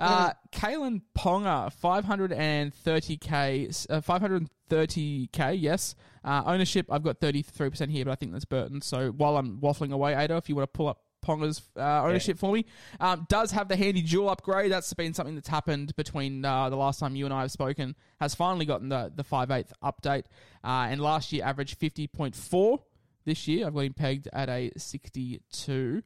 Uh, 0.00 0.32
Kalen 0.50 1.02
Ponga, 1.14 1.70
530k, 1.82 3.86
uh, 3.90 4.00
530k, 4.00 5.60
yes. 5.60 5.94
Uh, 6.24 6.42
ownership, 6.46 6.86
I've 6.90 7.02
got 7.02 7.20
33% 7.20 7.90
here, 7.90 8.06
but 8.06 8.12
I 8.12 8.14
think 8.14 8.32
that's 8.32 8.46
Burton. 8.46 8.80
So 8.80 9.10
while 9.10 9.36
I'm 9.36 9.58
waffling 9.58 9.92
away, 9.92 10.14
Ada, 10.14 10.38
if 10.38 10.48
you 10.48 10.56
want 10.56 10.72
to 10.72 10.76
pull 10.76 10.88
up 10.88 11.02
Ponga's 11.22 11.62
uh, 11.76 12.02
ownership 12.02 12.38
for 12.38 12.52
me, 12.52 12.66
um, 12.98 13.26
does 13.28 13.50
have 13.52 13.68
the 13.68 13.76
handy 13.76 14.02
dual 14.02 14.30
upgrade. 14.30 14.72
That's 14.72 14.92
been 14.94 15.14
something 15.14 15.34
that's 15.34 15.48
happened 15.48 15.94
between 15.96 16.44
uh, 16.44 16.70
the 16.70 16.76
last 16.76 17.00
time 17.00 17.16
you 17.16 17.24
and 17.24 17.34
I 17.34 17.42
have 17.42 17.52
spoken. 17.52 17.94
Has 18.20 18.34
finally 18.34 18.66
gotten 18.66 18.88
the 18.88 19.12
the 19.14 19.24
5/8 19.24 19.72
update, 19.82 20.24
uh, 20.64 20.88
and 20.90 21.00
last 21.00 21.32
year 21.32 21.44
averaged 21.44 21.78
50.4. 21.78 22.78
This 23.24 23.46
year, 23.46 23.66
I've 23.66 23.74
got 23.74 23.80
him 23.80 23.94
pegged 23.94 24.28
at 24.32 24.48
a 24.48 24.70
62. 24.76 26.02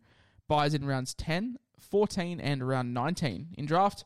Buys 0.46 0.74
in 0.74 0.84
rounds 0.84 1.14
10, 1.14 1.58
14, 1.78 2.40
and 2.40 2.66
round 2.66 2.92
19. 2.92 3.54
In 3.56 3.66
draft, 3.66 4.04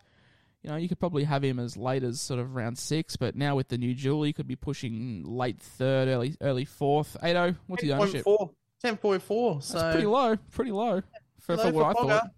you 0.62 0.70
know, 0.70 0.76
you 0.76 0.88
could 0.88 1.00
probably 1.00 1.24
have 1.24 1.42
him 1.42 1.58
as 1.58 1.76
late 1.76 2.02
as 2.02 2.20
sort 2.20 2.38
of 2.40 2.54
round 2.54 2.78
six, 2.78 3.16
but 3.16 3.34
now 3.34 3.56
with 3.56 3.68
the 3.68 3.78
new 3.78 3.94
jewel, 3.94 4.26
you 4.26 4.34
could 4.34 4.46
be 4.46 4.56
pushing 4.56 5.24
late 5.24 5.60
third, 5.60 6.08
early 6.08 6.36
early 6.40 6.64
fourth. 6.64 7.16
Ado, 7.22 7.56
what's 7.66 7.82
his 7.82 7.92
ownership? 8.02 8.24
10.4. 8.84 9.62
So 9.62 9.78
That's 9.78 9.94
pretty 9.94 10.06
low, 10.06 10.36
pretty 10.52 10.72
low 10.72 11.02
for, 11.40 11.56
Low 11.56 11.64
for 11.64 11.72
what 11.72 11.84
I 11.84 11.92
for 11.92 12.08
thought. 12.08 12.22
Ponga. 12.24 12.30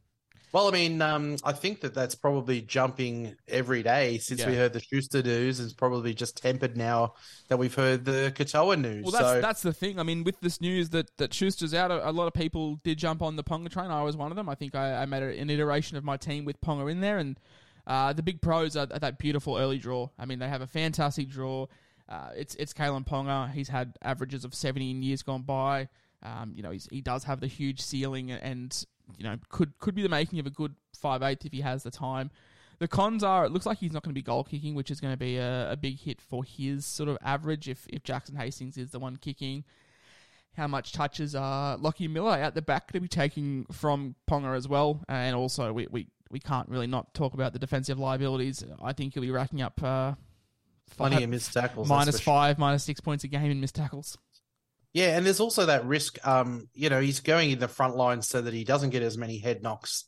Well, 0.52 0.66
I 0.66 0.72
mean, 0.72 1.00
um, 1.00 1.36
I 1.44 1.52
think 1.52 1.80
that 1.82 1.94
that's 1.94 2.16
probably 2.16 2.60
jumping 2.60 3.36
every 3.46 3.84
day 3.84 4.18
since 4.18 4.44
we 4.44 4.56
heard 4.56 4.72
the 4.72 4.80
Schuster 4.80 5.22
news. 5.22 5.60
It's 5.60 5.72
probably 5.72 6.12
just 6.12 6.42
tempered 6.42 6.76
now 6.76 7.14
that 7.48 7.56
we've 7.56 7.74
heard 7.74 8.04
the 8.04 8.32
Katoa 8.34 8.80
news. 8.80 9.04
Well, 9.04 9.12
that's 9.12 9.24
so 9.24 9.40
that's 9.40 9.62
the 9.62 9.72
thing. 9.72 10.00
I 10.00 10.02
mean, 10.02 10.24
with 10.24 10.40
this 10.40 10.60
news 10.60 10.90
that 10.90 11.16
that 11.18 11.32
Schuster's 11.32 11.72
out, 11.72 11.92
a, 11.92 12.08
a 12.08 12.10
lot 12.10 12.26
of 12.26 12.32
people 12.32 12.80
did 12.82 12.98
jump 12.98 13.22
on 13.22 13.36
the 13.36 13.44
Ponga 13.44 13.70
train. 13.70 13.92
I 13.92 14.02
was 14.02 14.16
one 14.16 14.32
of 14.32 14.36
them. 14.36 14.48
I 14.48 14.56
think 14.56 14.74
I, 14.74 15.02
I 15.02 15.06
made 15.06 15.22
an 15.22 15.50
iteration 15.50 15.96
of 15.96 16.02
my 16.02 16.16
team 16.16 16.44
with 16.44 16.60
Ponga 16.60 16.90
in 16.90 17.00
there, 17.00 17.18
and 17.18 17.38
uh, 17.86 18.12
the 18.12 18.22
big 18.22 18.40
pros 18.40 18.76
are, 18.76 18.88
are 18.90 18.98
that 18.98 19.18
beautiful 19.18 19.56
early 19.56 19.78
draw. 19.78 20.08
I 20.18 20.24
mean, 20.24 20.40
they 20.40 20.48
have 20.48 20.62
a 20.62 20.66
fantastic 20.66 21.28
draw. 21.28 21.66
Uh, 22.08 22.30
it's 22.34 22.56
it's 22.56 22.72
Kalen 22.72 23.06
Ponga. 23.06 23.52
He's 23.52 23.68
had 23.68 23.96
averages 24.02 24.44
of 24.44 24.52
seventy 24.52 24.90
in 24.90 25.04
years 25.04 25.22
gone 25.22 25.42
by. 25.42 25.88
Um, 26.22 26.52
you 26.54 26.62
know, 26.62 26.70
he's, 26.70 26.88
he 26.90 27.00
does 27.00 27.24
have 27.24 27.40
the 27.40 27.46
huge 27.46 27.80
ceiling, 27.80 28.30
and 28.30 28.84
you 29.16 29.24
know, 29.24 29.36
could 29.48 29.78
could 29.78 29.94
be 29.94 30.02
the 30.02 30.08
making 30.08 30.38
of 30.38 30.46
a 30.46 30.50
good 30.50 30.74
five 30.94 31.22
eighth 31.22 31.46
if 31.46 31.52
he 31.52 31.60
has 31.60 31.82
the 31.82 31.90
time. 31.90 32.30
The 32.78 32.88
cons 32.88 33.22
are 33.22 33.44
it 33.44 33.52
looks 33.52 33.66
like 33.66 33.78
he's 33.78 33.92
not 33.92 34.02
going 34.02 34.14
to 34.14 34.18
be 34.18 34.22
goal 34.22 34.42
kicking, 34.42 34.74
which 34.74 34.90
is 34.90 35.00
going 35.00 35.12
to 35.12 35.18
be 35.18 35.36
a, 35.36 35.72
a 35.72 35.76
big 35.76 36.00
hit 36.00 36.20
for 36.20 36.42
his 36.44 36.86
sort 36.86 37.10
of 37.10 37.18
average 37.22 37.68
if, 37.68 37.86
if 37.88 38.02
Jackson 38.02 38.36
Hastings 38.36 38.78
is 38.78 38.90
the 38.90 38.98
one 38.98 39.16
kicking. 39.16 39.64
How 40.56 40.66
much 40.66 40.92
touches 40.92 41.34
are 41.34 41.76
Lachie 41.78 42.10
Miller 42.10 42.32
out 42.32 42.54
the 42.54 42.62
back 42.62 42.90
to 42.92 43.00
be 43.00 43.06
taking 43.06 43.66
from 43.70 44.16
Ponga 44.28 44.56
as 44.56 44.66
well? 44.66 45.04
And 45.08 45.36
also, 45.36 45.72
we, 45.72 45.86
we, 45.90 46.08
we 46.30 46.40
can't 46.40 46.68
really 46.68 46.86
not 46.86 47.14
talk 47.14 47.34
about 47.34 47.52
the 47.52 47.58
defensive 47.58 47.98
liabilities. 47.98 48.64
I 48.82 48.92
think 48.92 49.14
he'll 49.14 49.22
be 49.22 49.30
racking 49.30 49.62
up 49.62 49.80
uh, 49.82 50.14
plenty 50.96 51.16
five- 51.16 51.24
of 51.24 51.30
missed 51.30 51.52
tackles. 51.52 51.88
that's 51.88 52.18
sure. 52.18 52.24
five, 52.24 52.58
minus 52.58 52.82
six 52.82 53.00
points 53.00 53.24
a 53.24 53.28
game 53.28 53.50
in 53.50 53.60
missed 53.60 53.76
tackles. 53.76 54.18
Yeah, 54.92 55.16
and 55.16 55.24
there's 55.24 55.40
also 55.40 55.66
that 55.66 55.84
risk. 55.84 56.18
Um, 56.26 56.68
you 56.74 56.90
know, 56.90 57.00
he's 57.00 57.20
going 57.20 57.50
in 57.50 57.58
the 57.58 57.68
front 57.68 57.96
line 57.96 58.22
so 58.22 58.40
that 58.40 58.52
he 58.52 58.64
doesn't 58.64 58.90
get 58.90 59.02
as 59.02 59.16
many 59.16 59.38
head 59.38 59.62
knocks. 59.62 60.04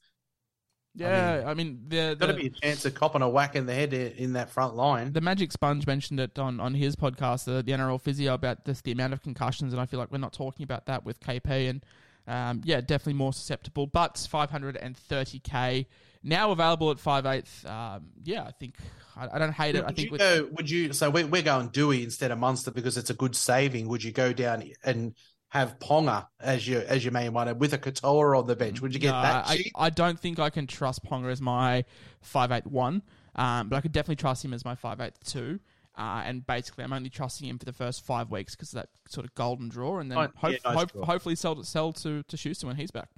Yeah, 0.94 1.44
I 1.46 1.54
mean, 1.54 1.84
the, 1.88 2.16
Got 2.18 2.26
to 2.26 2.34
be 2.34 2.48
a 2.48 2.50
chance 2.50 2.84
of 2.84 2.94
copping 2.94 3.22
a 3.22 3.28
whack 3.28 3.56
in 3.56 3.64
the 3.64 3.72
head 3.72 3.94
in 3.94 4.34
that 4.34 4.50
front 4.50 4.74
line. 4.74 5.12
the 5.12 5.22
Magic 5.22 5.50
Sponge 5.50 5.86
mentioned 5.86 6.20
it 6.20 6.38
on, 6.38 6.60
on 6.60 6.74
his 6.74 6.96
podcast, 6.96 7.44
the, 7.44 7.62
the 7.62 7.72
NRL 7.72 8.00
physio, 8.00 8.34
about 8.34 8.66
this, 8.66 8.82
the 8.82 8.92
amount 8.92 9.14
of 9.14 9.22
concussions, 9.22 9.72
and 9.72 9.80
I 9.80 9.86
feel 9.86 9.98
like 9.98 10.12
we're 10.12 10.18
not 10.18 10.34
talking 10.34 10.64
about 10.64 10.86
that 10.86 11.04
with 11.04 11.18
KP, 11.20 11.70
and 11.70 11.84
um, 12.26 12.60
yeah, 12.64 12.80
definitely 12.80 13.14
more 13.14 13.32
susceptible. 13.32 13.86
But 13.86 14.16
530k 14.16 15.86
now 16.22 16.50
available 16.50 16.90
at 16.90 16.98
5'8". 16.98 17.68
Um, 17.68 18.06
yeah, 18.24 18.44
I 18.44 18.50
think 18.52 18.74
I, 19.16 19.28
I 19.32 19.38
don't 19.38 19.52
hate 19.52 19.74
it. 19.74 19.82
I 19.82 19.86
would 19.86 19.96
think 19.96 20.12
you 20.12 20.18
go? 20.18 20.48
Would 20.52 20.70
you? 20.70 20.92
So 20.92 21.10
we're, 21.10 21.26
we're 21.26 21.42
going 21.42 21.68
Dewey 21.68 22.02
instead 22.02 22.30
of 22.30 22.38
Munster 22.38 22.70
because 22.70 22.96
it's 22.96 23.10
a 23.10 23.14
good 23.14 23.34
saving. 23.36 23.88
Would 23.88 24.02
you 24.04 24.12
go 24.12 24.32
down 24.32 24.64
and 24.84 25.14
have 25.48 25.78
Ponga 25.78 26.26
as 26.40 26.66
your 26.66 26.82
as 26.82 27.04
your 27.04 27.12
main 27.12 27.32
one 27.32 27.58
with 27.58 27.74
a 27.74 27.78
Katoa 27.78 28.38
on 28.38 28.46
the 28.46 28.56
bench? 28.56 28.80
Would 28.80 28.94
you 28.94 29.00
get 29.00 29.12
No, 29.12 29.22
that 29.22 29.46
I. 29.48 29.64
I 29.74 29.90
don't 29.90 30.18
think 30.18 30.38
I 30.38 30.50
can 30.50 30.66
trust 30.66 31.04
Ponga 31.04 31.30
as 31.30 31.40
my 31.40 31.84
5'8", 32.24 33.02
um, 33.34 33.68
but 33.68 33.76
I 33.76 33.80
could 33.80 33.92
definitely 33.92 34.16
trust 34.16 34.44
him 34.44 34.54
as 34.54 34.64
my 34.64 34.74
5.8.2. 34.74 35.60
Uh, 35.94 36.22
and 36.24 36.46
basically, 36.46 36.84
I'm 36.84 36.92
only 36.94 37.10
trusting 37.10 37.46
him 37.46 37.58
for 37.58 37.66
the 37.66 37.72
first 37.72 38.02
five 38.06 38.30
weeks 38.30 38.56
because 38.56 38.70
of 38.70 38.76
that 38.76 38.88
sort 39.10 39.26
of 39.26 39.34
golden 39.34 39.68
draw, 39.68 39.98
and 39.98 40.10
then 40.10 40.16
Right, 40.16 40.30
hope, 40.36 40.52
yeah, 40.52 40.58
nice 40.64 40.74
hope, 40.74 41.04
hopefully 41.04 41.34
sell 41.36 41.62
sell 41.64 41.92
to 41.92 42.22
to 42.22 42.36
Schuster 42.38 42.66
when 42.66 42.76
he's 42.76 42.90
back. 42.90 43.10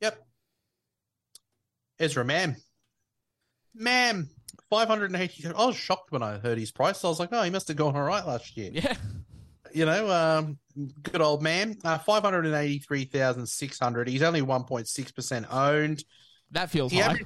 Yep. 0.00 0.26
Ezra 1.98 2.24
Mam. 2.24 2.56
Mam. 3.74 4.30
580. 4.70 5.48
I 5.48 5.66
was 5.66 5.76
shocked 5.76 6.10
when 6.12 6.22
I 6.22 6.38
heard 6.38 6.56
his 6.58 6.70
price. 6.72 7.04
I 7.04 7.08
was 7.08 7.20
like, 7.20 7.28
oh, 7.32 7.42
he 7.42 7.50
must 7.50 7.68
have 7.68 7.76
gone 7.76 7.94
all 7.96 8.02
right 8.02 8.26
last 8.26 8.56
year. 8.56 8.70
Yeah, 8.72 8.94
You 9.72 9.84
know, 9.86 10.10
um, 10.10 10.58
good 11.02 11.20
old 11.20 11.42
man. 11.42 11.76
Uh, 11.84 11.98
583,600. 11.98 14.08
He's 14.08 14.22
only 14.22 14.42
1.6% 14.42 15.46
owned. 15.50 16.04
that 16.52 16.70
feels 16.70 16.92
He 16.92 17.00
high. 17.00 17.18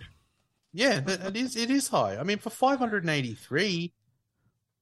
yeah, 0.73 1.01
it 1.07 1.09
it 1.09 1.37
is. 1.37 1.57
It 1.57 1.71
is 1.71 1.89
high. 1.89 2.17
I 2.19 2.23
mean, 2.23 2.39
for 2.39 2.51
583, 2.51 3.93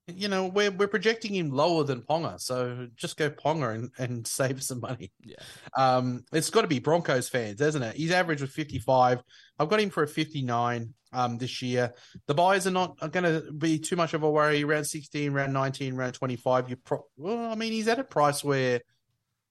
you 0.09 0.29
know, 0.29 0.47
we're 0.47 0.71
we're 0.71 0.87
projecting 0.87 1.35
him 1.35 1.51
lower 1.51 1.83
than 1.85 2.03
Ponga, 2.03 2.41
so 2.41 2.87
just 2.95 3.17
go 3.17 3.29
Ponga 3.31 3.75
and, 3.75 3.91
and 3.99 4.27
save 4.39 4.63
some 4.63 4.81
money. 4.81 5.13
Yeah. 5.25 5.37
Um, 5.77 6.25
it's 6.33 6.51
got 6.51 6.63
to 6.63 6.69
be 6.69 6.79
Broncos 6.79 7.29
fans, 7.29 7.61
hasn't 7.61 7.85
it? 7.85 7.97
His 7.97 8.11
average 8.13 8.41
was 8.41 8.51
55. 8.51 9.23
I've 9.59 9.69
got 9.69 9.81
him 9.81 9.91
for 9.91 10.03
a 10.03 10.09
59 10.09 10.95
um 11.13 11.39
this 11.39 11.63
year. 11.63 11.95
The 12.27 12.35
buyers 12.35 12.67
are 12.67 12.73
not 12.73 12.99
going 13.13 13.25
to 13.25 13.51
be 13.53 13.79
too 13.79 13.97
much 13.97 14.15
of 14.15 14.23
a 14.23 14.31
worry. 14.31 14.65
Round 14.65 14.87
16, 14.87 15.33
round 15.33 15.53
19, 15.53 15.95
round 15.95 16.15
25. 16.15 16.71
You 16.71 16.77
pro- 16.77 17.07
well, 17.17 17.51
I 17.51 17.55
mean, 17.55 17.73
he's 17.73 17.89
at 17.89 17.99
a 17.99 18.05
price 18.05 18.45
where 18.45 18.81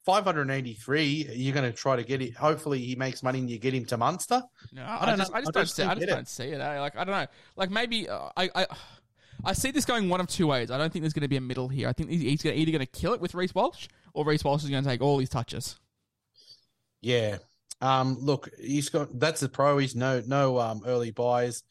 583. 0.06 1.30
You're 1.34 1.52
going 1.54 1.70
to 1.70 1.76
try 1.76 1.96
to 1.96 2.04
get 2.04 2.22
it. 2.22 2.34
Hopefully, 2.36 2.78
he 2.78 2.94
makes 2.94 3.22
money 3.24 3.40
and 3.40 3.50
you 3.50 3.58
get 3.58 3.74
him 3.74 3.84
to 3.86 3.96
Munster. 3.96 4.40
No, 4.72 4.82
I 4.84 5.02
I, 5.02 5.06
don't 5.06 5.18
just, 5.18 5.32
know. 5.32 5.36
I 5.36 5.40
just 5.40 5.48
I 5.48 5.60
don't 5.60 5.66
see. 5.68 5.82
I 5.82 5.94
just 5.94 6.02
it. 6.02 6.06
don't 6.06 6.28
see 6.28 6.44
it. 6.44 6.60
eh? 6.60 6.80
Like 6.80 6.96
I 6.96 7.04
don't 7.04 7.14
know. 7.14 7.26
Like 7.56 7.70
maybe 7.70 8.08
uh, 8.08 8.28
I, 8.36 8.48
I 8.54 8.66
I 9.44 9.52
see 9.52 9.70
this 9.70 9.84
going 9.84 10.08
one 10.08 10.20
of 10.20 10.26
two 10.26 10.46
ways. 10.46 10.70
I 10.70 10.78
don't 10.78 10.92
think 10.92 11.02
there's 11.02 11.12
going 11.12 11.22
to 11.22 11.28
be 11.28 11.36
a 11.36 11.40
middle 11.40 11.68
here. 11.68 11.88
I 11.88 11.92
think 11.92 12.10
he's, 12.10 12.44
either 12.44 12.72
going 12.72 12.80
to 12.80 12.86
kill 12.86 13.12
it 13.12 13.20
with 13.20 13.34
Reece 13.34 13.54
Walsh, 13.54 13.88
or 14.12 14.24
Reece 14.24 14.44
Walsh 14.44 14.64
is 14.64 14.70
going 14.70 14.82
to 14.82 14.88
take 14.88 15.00
all 15.00 15.18
his 15.18 15.28
touches. 15.28 15.78
Yeah. 17.00 17.38
Um, 17.80 18.16
look, 18.20 18.48
he's 18.58 18.88
got 18.88 19.18
that's 19.18 19.40
the 19.40 19.48
pro. 19.48 19.76
He's 19.78 19.94
no 19.94 20.22
no 20.26 20.58
um 20.58 20.82
early 20.86 21.10
buys. 21.10 21.62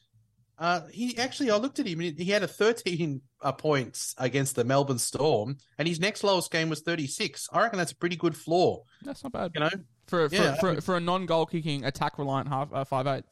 Uh, 0.57 0.81
he 0.91 1.17
actually, 1.17 1.51
I 1.51 1.57
looked 1.57 1.79
at 1.79 1.87
him. 1.87 1.99
He 1.99 2.25
had 2.25 2.41
a 2.41 2.47
13 2.47 3.21
uh, 3.41 3.51
points 3.51 4.15
against 4.17 4.55
the 4.55 4.63
Melbourne 4.63 4.99
Storm, 4.99 5.57
and 5.77 5.87
his 5.87 5.99
next 5.99 6.23
lowest 6.23 6.49
game 6.49 6.69
was 6.69 6.81
36. 6.81 7.49
I 7.51 7.63
reckon 7.63 7.77
that's 7.77 7.91
a 7.91 7.95
pretty 7.95 8.15
good 8.15 8.37
floor. 8.37 8.83
That's 9.01 9.23
not 9.23 9.33
bad. 9.33 9.51
You 9.53 9.61
know, 9.61 9.69
for 10.07 10.29
for, 10.29 10.35
Yeah, 10.35 10.55
for, 10.55 10.79
for 10.79 10.95
a 10.95 10.99
non 11.01 11.25
goal 11.25 11.45
kicking 11.45 11.83
attack 11.83 12.17
reliant 12.17 12.47
half 12.47 12.71
uh, 12.71 12.85
five 12.85 13.07
eight. 13.07 13.25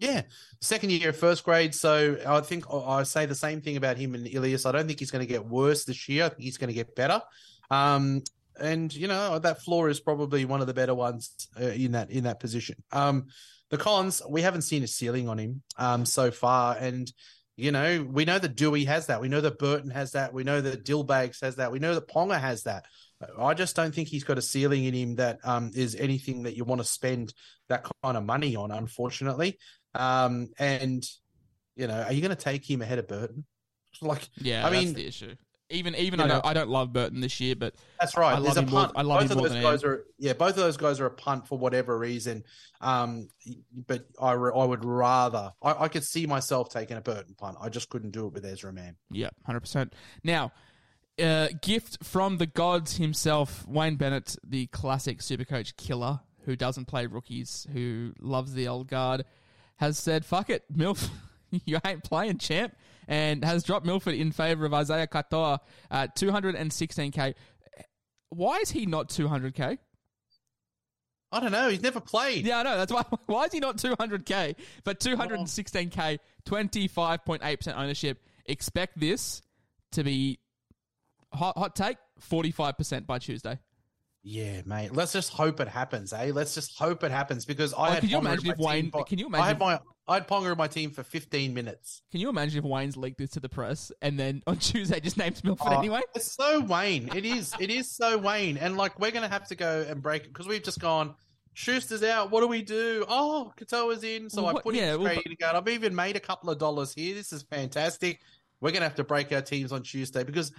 Yeah, 0.00 0.22
second 0.62 0.92
year 0.92 1.10
of 1.10 1.16
first 1.16 1.44
grade. 1.44 1.74
So 1.74 2.16
I 2.26 2.40
think 2.40 2.64
I 2.72 3.02
say 3.02 3.26
the 3.26 3.34
same 3.34 3.60
thing 3.60 3.76
about 3.76 3.98
him 3.98 4.14
and 4.14 4.26
Ilias. 4.26 4.64
I 4.64 4.72
don't 4.72 4.86
think 4.86 4.98
he's 4.98 5.10
going 5.10 5.24
to 5.24 5.30
get 5.30 5.46
worse 5.46 5.84
this 5.84 6.08
year. 6.08 6.24
I 6.24 6.28
think 6.30 6.40
he's 6.40 6.56
going 6.56 6.68
to 6.68 6.74
get 6.74 6.96
better. 6.96 7.20
Um, 7.70 8.22
and 8.58 8.92
you 8.94 9.08
know 9.08 9.38
that 9.38 9.62
floor 9.62 9.90
is 9.90 10.00
probably 10.00 10.46
one 10.46 10.62
of 10.62 10.66
the 10.66 10.74
better 10.74 10.94
ones 10.94 11.48
uh, 11.60 11.64
in 11.66 11.92
that 11.92 12.10
in 12.10 12.24
that 12.24 12.40
position. 12.40 12.82
Um, 12.92 13.26
the 13.68 13.76
cons 13.76 14.22
we 14.28 14.40
haven't 14.40 14.62
seen 14.62 14.82
a 14.82 14.86
ceiling 14.86 15.28
on 15.28 15.38
him 15.38 15.62
um 15.76 16.06
so 16.06 16.30
far, 16.30 16.76
and 16.78 17.12
you 17.56 17.70
know 17.70 18.06
we 18.10 18.24
know 18.24 18.38
that 18.38 18.56
Dewey 18.56 18.86
has 18.86 19.06
that. 19.06 19.20
We 19.20 19.28
know 19.28 19.42
that 19.42 19.58
Burton 19.58 19.90
has 19.90 20.12
that. 20.12 20.32
We 20.32 20.44
know 20.44 20.62
that 20.62 20.84
Dillbags 20.84 21.42
has 21.42 21.56
that. 21.56 21.72
We 21.72 21.78
know 21.78 21.94
that 21.94 22.08
Ponga 22.08 22.40
has 22.40 22.62
that. 22.62 22.86
I 23.38 23.52
just 23.52 23.76
don't 23.76 23.94
think 23.94 24.08
he's 24.08 24.24
got 24.24 24.38
a 24.38 24.42
ceiling 24.42 24.84
in 24.84 24.94
him 24.94 25.14
that 25.16 25.40
um, 25.44 25.72
is 25.74 25.94
anything 25.94 26.44
that 26.44 26.56
you 26.56 26.64
want 26.64 26.80
to 26.80 26.86
spend 26.86 27.34
that 27.68 27.86
kind 28.02 28.16
of 28.16 28.24
money 28.24 28.56
on. 28.56 28.70
Unfortunately, 28.70 29.58
um, 29.94 30.48
and 30.58 31.04
you 31.76 31.86
know, 31.86 32.02
are 32.02 32.12
you 32.12 32.20
going 32.20 32.34
to 32.36 32.42
take 32.42 32.68
him 32.68 32.82
ahead 32.82 32.98
of 32.98 33.08
Burton? 33.08 33.44
Like, 34.02 34.28
Yeah, 34.36 34.66
I 34.66 34.70
that's 34.70 34.84
mean, 34.84 34.94
the 34.94 35.06
issue. 35.06 35.34
Even 35.68 35.94
even 35.96 36.20
I 36.20 36.24
know- 36.26 36.34
don't 36.34 36.46
I 36.46 36.52
don't 36.54 36.68
love 36.70 36.92
Burton 36.92 37.20
this 37.20 37.38
year, 37.40 37.54
but 37.56 37.74
that's 38.00 38.16
right. 38.16 38.32
I 38.36 38.40
There's 38.40 38.56
love 38.56 38.56
a 38.56 38.60
him 38.62 38.70
more- 38.70 38.80
punt. 38.86 38.92
I 38.96 39.02
love 39.02 39.20
both 39.20 39.24
him 39.26 39.30
of 39.32 39.36
more 39.38 39.48
those 39.48 39.52
than 39.54 39.62
guys 39.62 39.84
are 39.84 40.04
yeah. 40.18 40.32
Both 40.32 40.50
of 40.50 40.56
those 40.56 40.76
guys 40.76 40.98
are 41.00 41.06
a 41.06 41.10
punt 41.10 41.46
for 41.46 41.58
whatever 41.58 41.96
reason. 41.98 42.42
Um, 42.80 43.28
but 43.86 44.04
I 44.20 44.32
re- 44.32 44.50
I 44.54 44.64
would 44.64 44.84
rather 44.84 45.52
I, 45.62 45.84
I 45.84 45.88
could 45.88 46.02
see 46.04 46.26
myself 46.26 46.70
taking 46.70 46.96
a 46.96 47.00
Burton 47.00 47.34
punt. 47.38 47.56
I 47.60 47.68
just 47.68 47.88
couldn't 47.88 48.10
do 48.12 48.26
it 48.26 48.32
with 48.32 48.44
Ezra 48.44 48.72
Mam. 48.72 48.96
Yeah, 49.10 49.30
hundred 49.44 49.60
percent. 49.60 49.92
Now, 50.24 50.50
uh, 51.22 51.48
gift 51.62 52.02
from 52.04 52.38
the 52.38 52.46
gods 52.46 52.96
himself, 52.96 53.64
Wayne 53.68 53.94
Bennett, 53.96 54.36
the 54.44 54.66
classic 54.68 55.18
Supercoach 55.18 55.76
killer 55.76 56.20
who 56.46 56.56
doesn't 56.56 56.86
play 56.86 57.06
rookies, 57.06 57.66
who 57.72 58.12
loves 58.20 58.54
the 58.54 58.66
old 58.66 58.88
guard, 58.88 59.24
has 59.80 59.98
said, 59.98 60.24
"Fuck 60.24 60.50
it, 60.50 60.62
Milf, 60.72 61.08
you 61.50 61.78
ain't 61.84 62.04
playing, 62.04 62.38
champ," 62.38 62.76
and 63.08 63.42
has 63.44 63.64
dropped 63.64 63.86
Milford 63.86 64.14
in 64.14 64.30
favor 64.30 64.66
of 64.66 64.74
Isaiah 64.74 65.06
Katoa 65.06 65.58
at 65.90 66.14
two 66.14 66.30
hundred 66.30 66.54
and 66.54 66.72
sixteen 66.72 67.10
k. 67.10 67.34
Why 68.28 68.58
is 68.58 68.70
he 68.70 68.86
not 68.86 69.08
two 69.08 69.26
hundred 69.26 69.54
k? 69.54 69.78
I 71.32 71.40
don't 71.40 71.52
know. 71.52 71.70
He's 71.70 71.82
never 71.82 72.00
played. 72.00 72.44
Yeah, 72.44 72.58
I 72.58 72.62
know. 72.62 72.76
That's 72.76 72.92
why. 72.92 73.04
Why 73.26 73.44
is 73.44 73.52
he 73.52 73.60
not 73.60 73.76
200k? 73.76 74.56
But 74.82 74.98
216k, 74.98 76.18
25.8% 76.44 77.78
ownership. 77.78 78.18
Expect 78.46 78.98
this 78.98 79.40
to 79.92 80.02
be 80.02 80.40
hot. 81.32 81.56
Hot 81.56 81.76
take: 81.76 81.98
45% 82.28 83.06
by 83.06 83.20
Tuesday. 83.20 83.60
Yeah, 84.22 84.60
mate. 84.66 84.92
Let's 84.94 85.12
just 85.12 85.32
hope 85.32 85.60
it 85.60 85.68
happens, 85.68 86.12
eh? 86.12 86.30
Let's 86.34 86.54
just 86.54 86.78
hope 86.78 87.02
it 87.04 87.10
happens 87.10 87.46
because 87.46 87.72
I 87.72 87.76
Oh, 87.88 87.90
had 87.92 88.00
could 88.00 88.10
you 88.10 88.18
imagine 88.18 88.50
if 88.50 88.58
Wayne- 88.58 88.90
team 88.90 89.04
can 89.04 89.18
you 89.18 89.26
imagine? 89.26 89.44
I 89.44 89.48
had 89.48 89.58
my 89.58 89.78
I 90.08 90.14
had 90.14 90.26
Ponga 90.28 90.50
in 90.50 90.58
my 90.58 90.66
team 90.66 90.90
for 90.90 91.04
15 91.04 91.54
minutes. 91.54 92.02
Can 92.10 92.20
you 92.20 92.28
imagine 92.28 92.58
if 92.58 92.64
Wayne's 92.64 92.96
leaked 92.96 93.18
this 93.18 93.30
to 93.30 93.40
the 93.40 93.48
press 93.48 93.92
and 94.02 94.18
then 94.18 94.42
on 94.46 94.56
Tuesday 94.58 94.98
just 95.00 95.16
names 95.16 95.42
Milford 95.44 95.68
Oh, 95.72 95.78
anyway? 95.78 96.00
It's 96.16 96.32
so 96.32 96.60
Wayne. 96.60 97.08
It 97.14 97.24
is. 97.24 97.54
It 97.60 97.70
is 97.70 97.90
so 97.96 98.18
Wayne. 98.18 98.56
And 98.58 98.76
like 98.76 98.98
we're 98.98 99.12
gonna 99.12 99.28
have 99.28 99.46
to 99.48 99.54
go 99.54 99.86
and 99.88 100.02
break 100.02 100.24
it 100.24 100.28
because 100.32 100.46
we've 100.48 100.62
just 100.62 100.80
gone. 100.80 101.14
Schuster's 101.54 102.02
out. 102.02 102.30
What 102.30 102.40
do 102.40 102.46
we 102.48 102.62
do? 102.62 103.04
Oh, 103.08 103.52
Katoa's 103.58 104.04
in. 104.04 104.28
So 104.30 104.42
Well, 104.44 104.58
I 104.58 104.60
put 104.62 104.74
yeah, 104.74 104.94
him 104.94 105.00
well, 105.02 105.10
straight 105.12 105.26
in 105.26 105.32
again. 105.32 105.56
I've 105.56 105.68
even 105.68 105.94
made 105.94 106.16
a 106.16 106.20
couple 106.20 106.50
of 106.50 106.58
dollars 106.58 106.92
here. 106.92 107.14
This 107.14 107.32
is 107.32 107.42
fantastic. 107.42 108.20
We're 108.60 108.72
gonna 108.72 108.84
have 108.84 108.94
to 108.96 109.04
break 109.04 109.32
our 109.32 109.40
teams 109.42 109.72
on 109.72 109.82
Tuesday 109.82 110.24
because, 110.24 110.52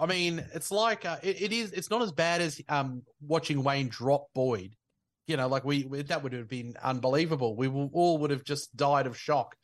I 0.00 0.06
mean, 0.06 0.44
it's 0.54 0.70
like 0.70 1.04
uh, 1.04 1.18
it, 1.22 1.42
it 1.42 1.52
is. 1.52 1.72
It's 1.72 1.90
not 1.90 2.02
as 2.02 2.12
bad 2.12 2.40
as 2.40 2.60
um 2.68 3.02
watching 3.20 3.62
Wayne 3.62 3.88
drop 3.88 4.26
Boyd. 4.34 4.74
You 5.26 5.36
know, 5.36 5.46
like 5.46 5.64
we, 5.64 5.84
we 5.84 6.02
that 6.02 6.22
would 6.22 6.32
have 6.32 6.48
been 6.48 6.74
unbelievable. 6.82 7.54
We 7.54 7.68
will, 7.68 7.90
all 7.92 8.18
would 8.18 8.30
have 8.30 8.42
just 8.44 8.74
died 8.76 9.06
of 9.06 9.16
shock. 9.16 9.54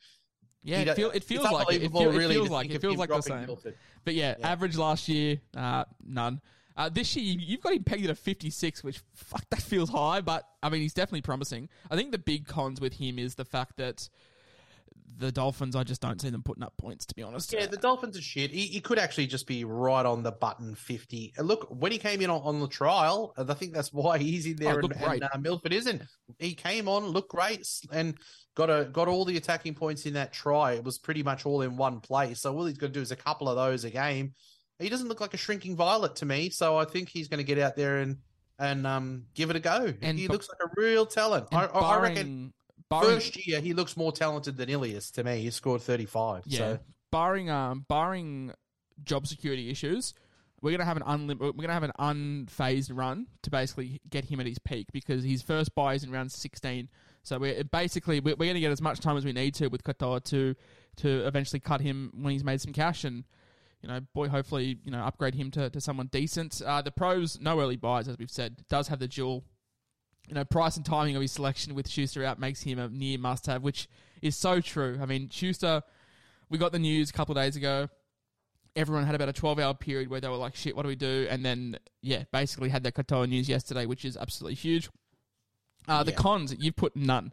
Yeah, 0.63 0.79
it, 0.79 0.95
feel, 0.95 1.11
it 1.11 1.23
feels 1.23 1.49
like 1.49 1.73
it. 1.73 1.83
It, 1.83 1.91
feel, 1.91 2.11
it 2.11 2.27
feels 2.29 2.49
like 2.49 2.69
it 2.69 2.81
feels 2.81 2.97
like 2.97 3.09
the 3.09 3.21
same. 3.21 3.47
But 4.03 4.13
yeah, 4.15 4.35
Yeah. 4.39 4.47
average 4.49 4.77
last 4.77 5.07
year, 5.07 5.39
uh, 5.55 5.85
none. 6.05 6.41
Uh, 6.75 6.89
this 6.89 7.15
year, 7.15 7.25
you- 7.25 7.39
you've 7.41 7.61
got 7.61 7.73
him 7.73 7.83
pegged 7.83 8.03
at 8.03 8.11
a 8.11 8.15
56, 8.15 8.83
which 8.83 9.01
fuck 9.15 9.43
that 9.49 9.61
feels 9.61 9.89
high, 9.89 10.21
but 10.21 10.43
I 10.61 10.69
mean 10.69 10.81
he's 10.81 10.93
definitely 10.93 11.21
promising. 11.21 11.69
I 11.89 11.95
think 11.95 12.11
the 12.11 12.17
big 12.19 12.47
cons 12.47 12.79
with 12.79 12.93
him 12.93 13.17
is 13.17 13.35
the 13.35 13.45
fact 13.45 13.77
that 13.77 14.09
the 15.15 15.31
Dolphins, 15.31 15.75
I 15.75 15.83
just 15.83 16.01
don't 16.01 16.21
see 16.21 16.29
them 16.29 16.43
putting 16.43 16.63
up 16.63 16.73
points. 16.77 17.05
To 17.05 17.15
be 17.15 17.23
honest, 17.23 17.53
Yeah, 17.53 17.65
the 17.65 17.77
Dolphins 17.77 18.17
are 18.17 18.21
shit. 18.21 18.51
He, 18.51 18.67
he 18.67 18.81
could 18.81 18.99
actually 18.99 19.27
just 19.27 19.47
be 19.47 19.63
right 19.63 20.05
on 20.05 20.21
the 20.21 20.31
button 20.31 20.75
50. 20.75 21.33
And 21.37 21.47
look, 21.47 21.67
when 21.69 21.91
he 21.91 21.97
came 21.97 22.21
in 22.21 22.29
on, 22.29 22.41
on 22.41 22.59
the 22.59 22.67
trial, 22.67 23.33
I 23.37 23.53
think 23.53 23.73
that's 23.73 23.93
why 23.93 24.17
he's 24.17 24.45
in 24.45 24.57
there 24.57 24.75
Oh, 24.75 24.85
and, 24.85 24.93
and 24.93 25.23
uh, 25.23 25.37
Milford 25.39 25.73
isn't. 25.73 26.01
He 26.39 26.53
came 26.53 26.87
on, 26.87 27.05
looked 27.07 27.29
great, 27.31 27.65
and 27.91 28.15
got 28.55 28.69
a 28.69 28.85
got 28.85 29.07
all 29.07 29.23
the 29.25 29.37
attacking 29.37 29.75
points 29.75 30.05
in 30.05 30.13
that 30.13 30.33
try. 30.33 30.73
It 30.73 30.83
was 30.83 30.97
pretty 30.99 31.23
much 31.23 31.45
all 31.45 31.61
in 31.61 31.77
one 31.77 31.99
play. 31.99 32.33
So 32.33 32.55
all 32.55 32.65
he's 32.65 32.77
going 32.77 32.91
to 32.91 32.99
do 32.99 33.01
is 33.03 33.11
a 33.11 33.15
couple 33.15 33.47
of 33.49 33.55
those 33.55 33.85
a 33.85 33.89
game. 33.89 34.33
He 34.79 34.89
doesn't 34.89 35.07
look 35.07 35.21
like 35.21 35.33
a 35.33 35.37
shrinking 35.37 35.75
violet 35.75 36.17
to 36.17 36.25
me. 36.25 36.49
So 36.51 36.77
I 36.77 36.85
think 36.85 37.09
he's 37.09 37.27
going 37.27 37.39
to 37.39 37.43
get 37.43 37.57
out 37.57 37.75
there 37.75 37.99
and 37.99 38.17
and 38.59 38.85
um 38.85 39.23
give 39.35 39.49
it 39.51 39.55
a 39.55 39.59
go. 39.59 39.93
And 40.01 40.19
he 40.19 40.27
b- 40.27 40.33
looks 40.33 40.49
like 40.49 40.59
a 40.63 40.69
real 40.79 41.05
talent. 41.05 41.47
I, 41.51 41.63
And 41.63 41.71
I- 41.73 41.79
barring, 41.79 42.13
reckon 42.15 42.53
barring, 42.89 43.15
first 43.15 43.47
year 43.47 43.61
he 43.61 43.73
looks 43.73 43.97
more 43.97 44.11
talented 44.11 44.57
than 44.57 44.69
Ilias 44.69 45.11
to 45.11 45.23
me. 45.23 45.41
He 45.41 45.49
scored 45.51 45.81
35. 45.81 46.43
yeah, 46.45 46.57
So 46.57 46.79
barring 47.11 47.49
um, 47.49 47.85
barring 47.87 48.53
job 49.03 49.27
security 49.27 49.69
issues, 49.69 50.13
we're 50.61 50.71
gonna 50.71 50.85
have 50.85 50.97
an 50.97 51.03
unlim- 51.03 51.39
we're 51.39 51.51
gonna 51.51 51.73
have 51.73 51.83
an 51.83 51.91
unphased 51.99 52.91
run 52.95 53.27
to 53.43 53.49
basically 53.49 54.01
get 54.09 54.25
him 54.25 54.39
at 54.39 54.45
his 54.45 54.59
peak 54.59 54.87
because 54.91 55.23
his 55.23 55.41
first 55.41 55.75
buy 55.75 55.93
is 55.93 56.03
in 56.03 56.11
round 56.11 56.31
16. 56.31 56.89
So 57.23 57.37
we're 57.37 57.63
basically 57.63 58.19
we're, 58.19 58.35
we're 58.35 58.49
gonna 58.49 58.59
get 58.59 58.71
as 58.71 58.81
much 58.81 58.99
time 58.99 59.17
as 59.17 59.25
we 59.25 59.33
need 59.33 59.53
to 59.55 59.67
with 59.67 59.83
Katoa 59.83 60.23
to 60.25 60.55
to 60.97 61.27
eventually 61.27 61.59
cut 61.59 61.81
him 61.81 62.11
when 62.15 62.31
he's 62.31 62.43
made 62.43 62.61
some 62.61 62.73
cash 62.73 63.03
and. 63.03 63.23
You 63.83 63.89
know, 63.89 63.99
boy, 64.15 64.27
hopefully, 64.27 64.79
you 64.83 64.89
know, 64.89 65.03
upgrade 65.03 65.35
him 65.35 65.51
to, 65.51 65.69
to 65.69 65.79
someone 65.79 66.07
decent. 66.07 66.63
Uh, 66.65 66.81
the 66.81 66.89
pros, 66.89 67.39
no 67.39 67.61
early 67.61 67.75
buys, 67.75 68.07
as 68.07 68.17
we've 68.17 68.29
said, 68.29 68.63
does 68.69 68.87
have 68.87 68.97
the 68.97 69.07
dual 69.07 69.43
you 70.27 70.33
know, 70.35 70.43
price 70.43 70.75
and 70.77 70.85
timing 70.85 71.15
of 71.15 71.21
his 71.21 71.31
selection 71.31 71.73
with 71.75 71.89
Schuster 71.89 72.23
out 72.23 72.39
makes 72.39 72.61
him 72.61 72.79
a 72.79 72.89
near 72.89 73.17
must 73.17 73.45
have, 73.45 73.63
which 73.63 73.87
is 74.21 74.35
so 74.35 74.59
true. 74.61 74.99
I 75.01 75.05
mean, 75.05 75.29
Schuster, 75.29 75.83
we 76.49 76.57
got 76.57 76.71
the 76.71 76.79
news 76.79 77.09
a 77.09 77.13
couple 77.13 77.37
of 77.37 77.43
days 77.43 77.55
ago. 77.55 77.89
Everyone 78.75 79.05
had 79.05 79.15
about 79.15 79.29
a 79.29 79.33
12 79.33 79.59
hour 79.59 79.73
period 79.73 80.09
where 80.09 80.19
they 80.21 80.27
were 80.27 80.35
like, 80.35 80.55
shit, 80.55 80.75
what 80.75 80.83
do 80.83 80.89
we 80.89 80.95
do? 80.95 81.27
And 81.29 81.43
then, 81.43 81.79
yeah, 82.01 82.23
basically 82.31 82.69
had 82.69 82.83
that 82.83 82.93
Katoa 82.93 83.27
news 83.27 83.49
yesterday, 83.49 83.85
which 83.85 84.05
is 84.05 84.15
absolutely 84.17 84.55
huge. 84.55 84.89
Uh, 85.87 86.03
the 86.03 86.11
Yeah. 86.11 86.17
cons, 86.17 86.55
you've 86.59 86.75
put 86.75 86.95
none, 86.95 87.31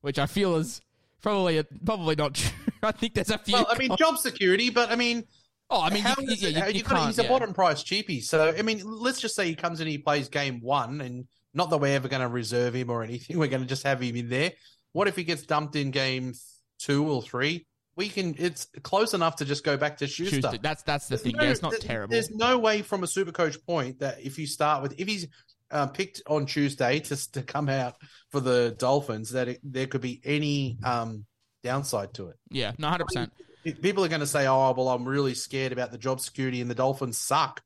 which 0.00 0.18
I 0.18 0.26
feel 0.26 0.56
is 0.56 0.80
probably 1.22 1.62
probably 1.86 2.16
not 2.16 2.34
true. 2.34 2.50
I 2.82 2.90
think 2.92 3.14
there's 3.14 3.30
a 3.30 3.38
few. 3.38 3.54
well, 3.54 3.66
I 3.70 3.78
mean, 3.78 3.88
cons. 3.88 3.98
job 4.00 4.18
security, 4.18 4.68
but 4.70 4.90
I 4.90 4.96
mean, 4.96 5.24
oh, 5.70 5.80
I 5.80 5.90
mean, 5.90 6.02
how 6.02 6.14
you, 6.18 6.34
yeah, 6.34 6.66
you, 6.66 6.72
you 6.72 6.78
you 6.78 6.84
can't, 6.84 7.06
he's 7.06 7.18
a 7.20 7.22
yeah. 7.22 7.28
bottom 7.28 7.54
price 7.54 7.82
cheapie. 7.84 8.22
So 8.22 8.52
I 8.58 8.62
mean, 8.62 8.82
let's 8.84 9.20
just 9.20 9.34
say 9.36 9.46
he 9.46 9.54
comes 9.54 9.80
in, 9.80 9.86
he 9.86 9.98
plays 9.98 10.28
game 10.28 10.60
one, 10.60 11.00
and 11.00 11.26
not 11.54 11.70
that 11.70 11.78
we're 11.78 11.94
ever 11.94 12.08
going 12.08 12.22
to 12.22 12.28
reserve 12.28 12.74
him 12.74 12.90
or 12.90 13.02
anything. 13.02 13.38
We're 13.38 13.48
going 13.48 13.62
to 13.62 13.68
just 13.68 13.82
have 13.84 14.00
him 14.02 14.16
in 14.16 14.28
there. 14.28 14.52
What 14.92 15.08
if 15.08 15.16
he 15.16 15.24
gets 15.24 15.42
dumped 15.42 15.76
in 15.76 15.90
game 15.90 16.34
two 16.78 17.06
or 17.10 17.22
three? 17.22 17.66
We 17.94 18.08
can. 18.08 18.34
It's 18.38 18.68
close 18.82 19.12
enough 19.12 19.36
to 19.36 19.44
just 19.44 19.64
go 19.64 19.76
back 19.76 19.98
to 19.98 20.06
Schuster. 20.06 20.40
Schuster. 20.40 20.58
That's 20.62 20.82
that's 20.82 21.08
the 21.08 21.16
There's 21.16 21.22
thing. 21.22 21.36
no- 21.36 21.44
it's 21.44 21.62
not 21.62 21.72
there- 21.72 21.80
terrible. 21.80 22.12
There's 22.12 22.30
no 22.30 22.58
way 22.58 22.80
from 22.82 23.02
a 23.02 23.06
super 23.06 23.32
coach 23.32 23.58
point 23.66 23.98
that 24.00 24.20
if 24.24 24.38
you 24.38 24.46
start 24.46 24.82
with 24.82 24.94
if 24.98 25.06
he's 25.06 25.26
uh, 25.70 25.86
picked 25.88 26.22
on 26.26 26.46
Tuesday 26.46 27.00
to 27.00 27.32
to 27.32 27.42
come 27.42 27.68
out 27.68 27.96
for 28.30 28.40
the 28.40 28.74
Dolphins, 28.78 29.30
that 29.30 29.48
it, 29.48 29.60
there 29.62 29.86
could 29.86 30.00
be 30.00 30.20
any 30.24 30.78
um, 30.84 31.26
downside 31.62 32.14
to 32.14 32.28
it. 32.28 32.36
Yeah, 32.50 32.72
no, 32.78 32.88
hundred 32.88 33.06
percent. 33.06 33.32
People 33.82 34.04
are 34.04 34.08
going 34.08 34.20
to 34.20 34.26
say, 34.26 34.46
"Oh, 34.46 34.72
well, 34.76 34.88
I'm 34.88 35.04
really 35.06 35.34
scared 35.34 35.72
about 35.72 35.90
the 35.92 35.98
job 35.98 36.20
security 36.20 36.60
and 36.62 36.70
the 36.70 36.74
Dolphins 36.74 37.18
suck." 37.18 37.62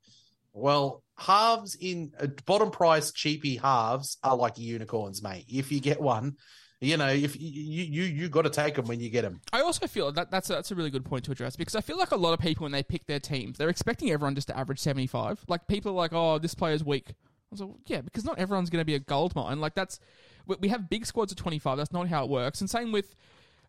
Well, 0.52 1.02
halves 1.18 1.76
in 1.76 2.12
uh, 2.20 2.26
bottom 2.44 2.70
price 2.70 3.12
cheapy 3.12 3.56
halves 3.56 4.18
are 4.22 4.36
like 4.36 4.58
unicorns, 4.58 5.22
mate. 5.22 5.46
If 5.48 5.72
you 5.72 5.80
get 5.80 6.00
one, 6.00 6.36
you 6.80 6.96
know, 6.96 7.08
if 7.08 7.40
you 7.40 7.48
you 7.50 8.04
you 8.04 8.28
got 8.28 8.42
to 8.42 8.50
take 8.50 8.74
them 8.74 8.86
when 8.86 9.00
you 9.00 9.08
get 9.08 9.22
them. 9.22 9.40
I 9.52 9.62
also 9.62 9.86
feel 9.86 10.12
that 10.12 10.30
that's 10.30 10.50
a, 10.50 10.54
that's 10.54 10.70
a 10.70 10.74
really 10.74 10.90
good 10.90 11.04
point 11.04 11.24
to 11.24 11.32
address 11.32 11.56
because 11.56 11.74
I 11.74 11.80
feel 11.80 11.96
like 11.96 12.10
a 12.10 12.16
lot 12.16 12.34
of 12.34 12.40
people 12.40 12.64
when 12.64 12.72
they 12.72 12.82
pick 12.82 13.06
their 13.06 13.20
teams, 13.20 13.56
they're 13.56 13.70
expecting 13.70 14.10
everyone 14.10 14.34
just 14.34 14.48
to 14.48 14.58
average 14.58 14.78
seventy 14.78 15.06
five. 15.06 15.42
Like 15.48 15.66
people 15.68 15.92
are 15.92 15.96
like, 15.96 16.12
"Oh, 16.12 16.38
this 16.38 16.54
player's 16.54 16.84
weak." 16.84 17.06
I 17.10 17.14
was 17.50 17.60
like, 17.60 17.70
"Yeah," 17.86 18.02
because 18.02 18.24
not 18.24 18.38
everyone's 18.38 18.68
going 18.68 18.82
to 18.82 18.86
be 18.86 18.94
a 18.94 18.98
gold 18.98 19.34
mine. 19.34 19.60
Like 19.60 19.74
that's 19.74 19.98
we- 20.46 20.68
have 20.68 20.90
big 20.90 21.06
squads 21.06 21.32
of 21.32 21.38
twenty 21.38 21.58
five. 21.58 21.78
That's 21.78 21.92
not 21.92 22.08
how 22.08 22.24
it 22.24 22.30
works. 22.30 22.60
And 22.60 22.68
same 22.68 22.92
with 22.92 23.14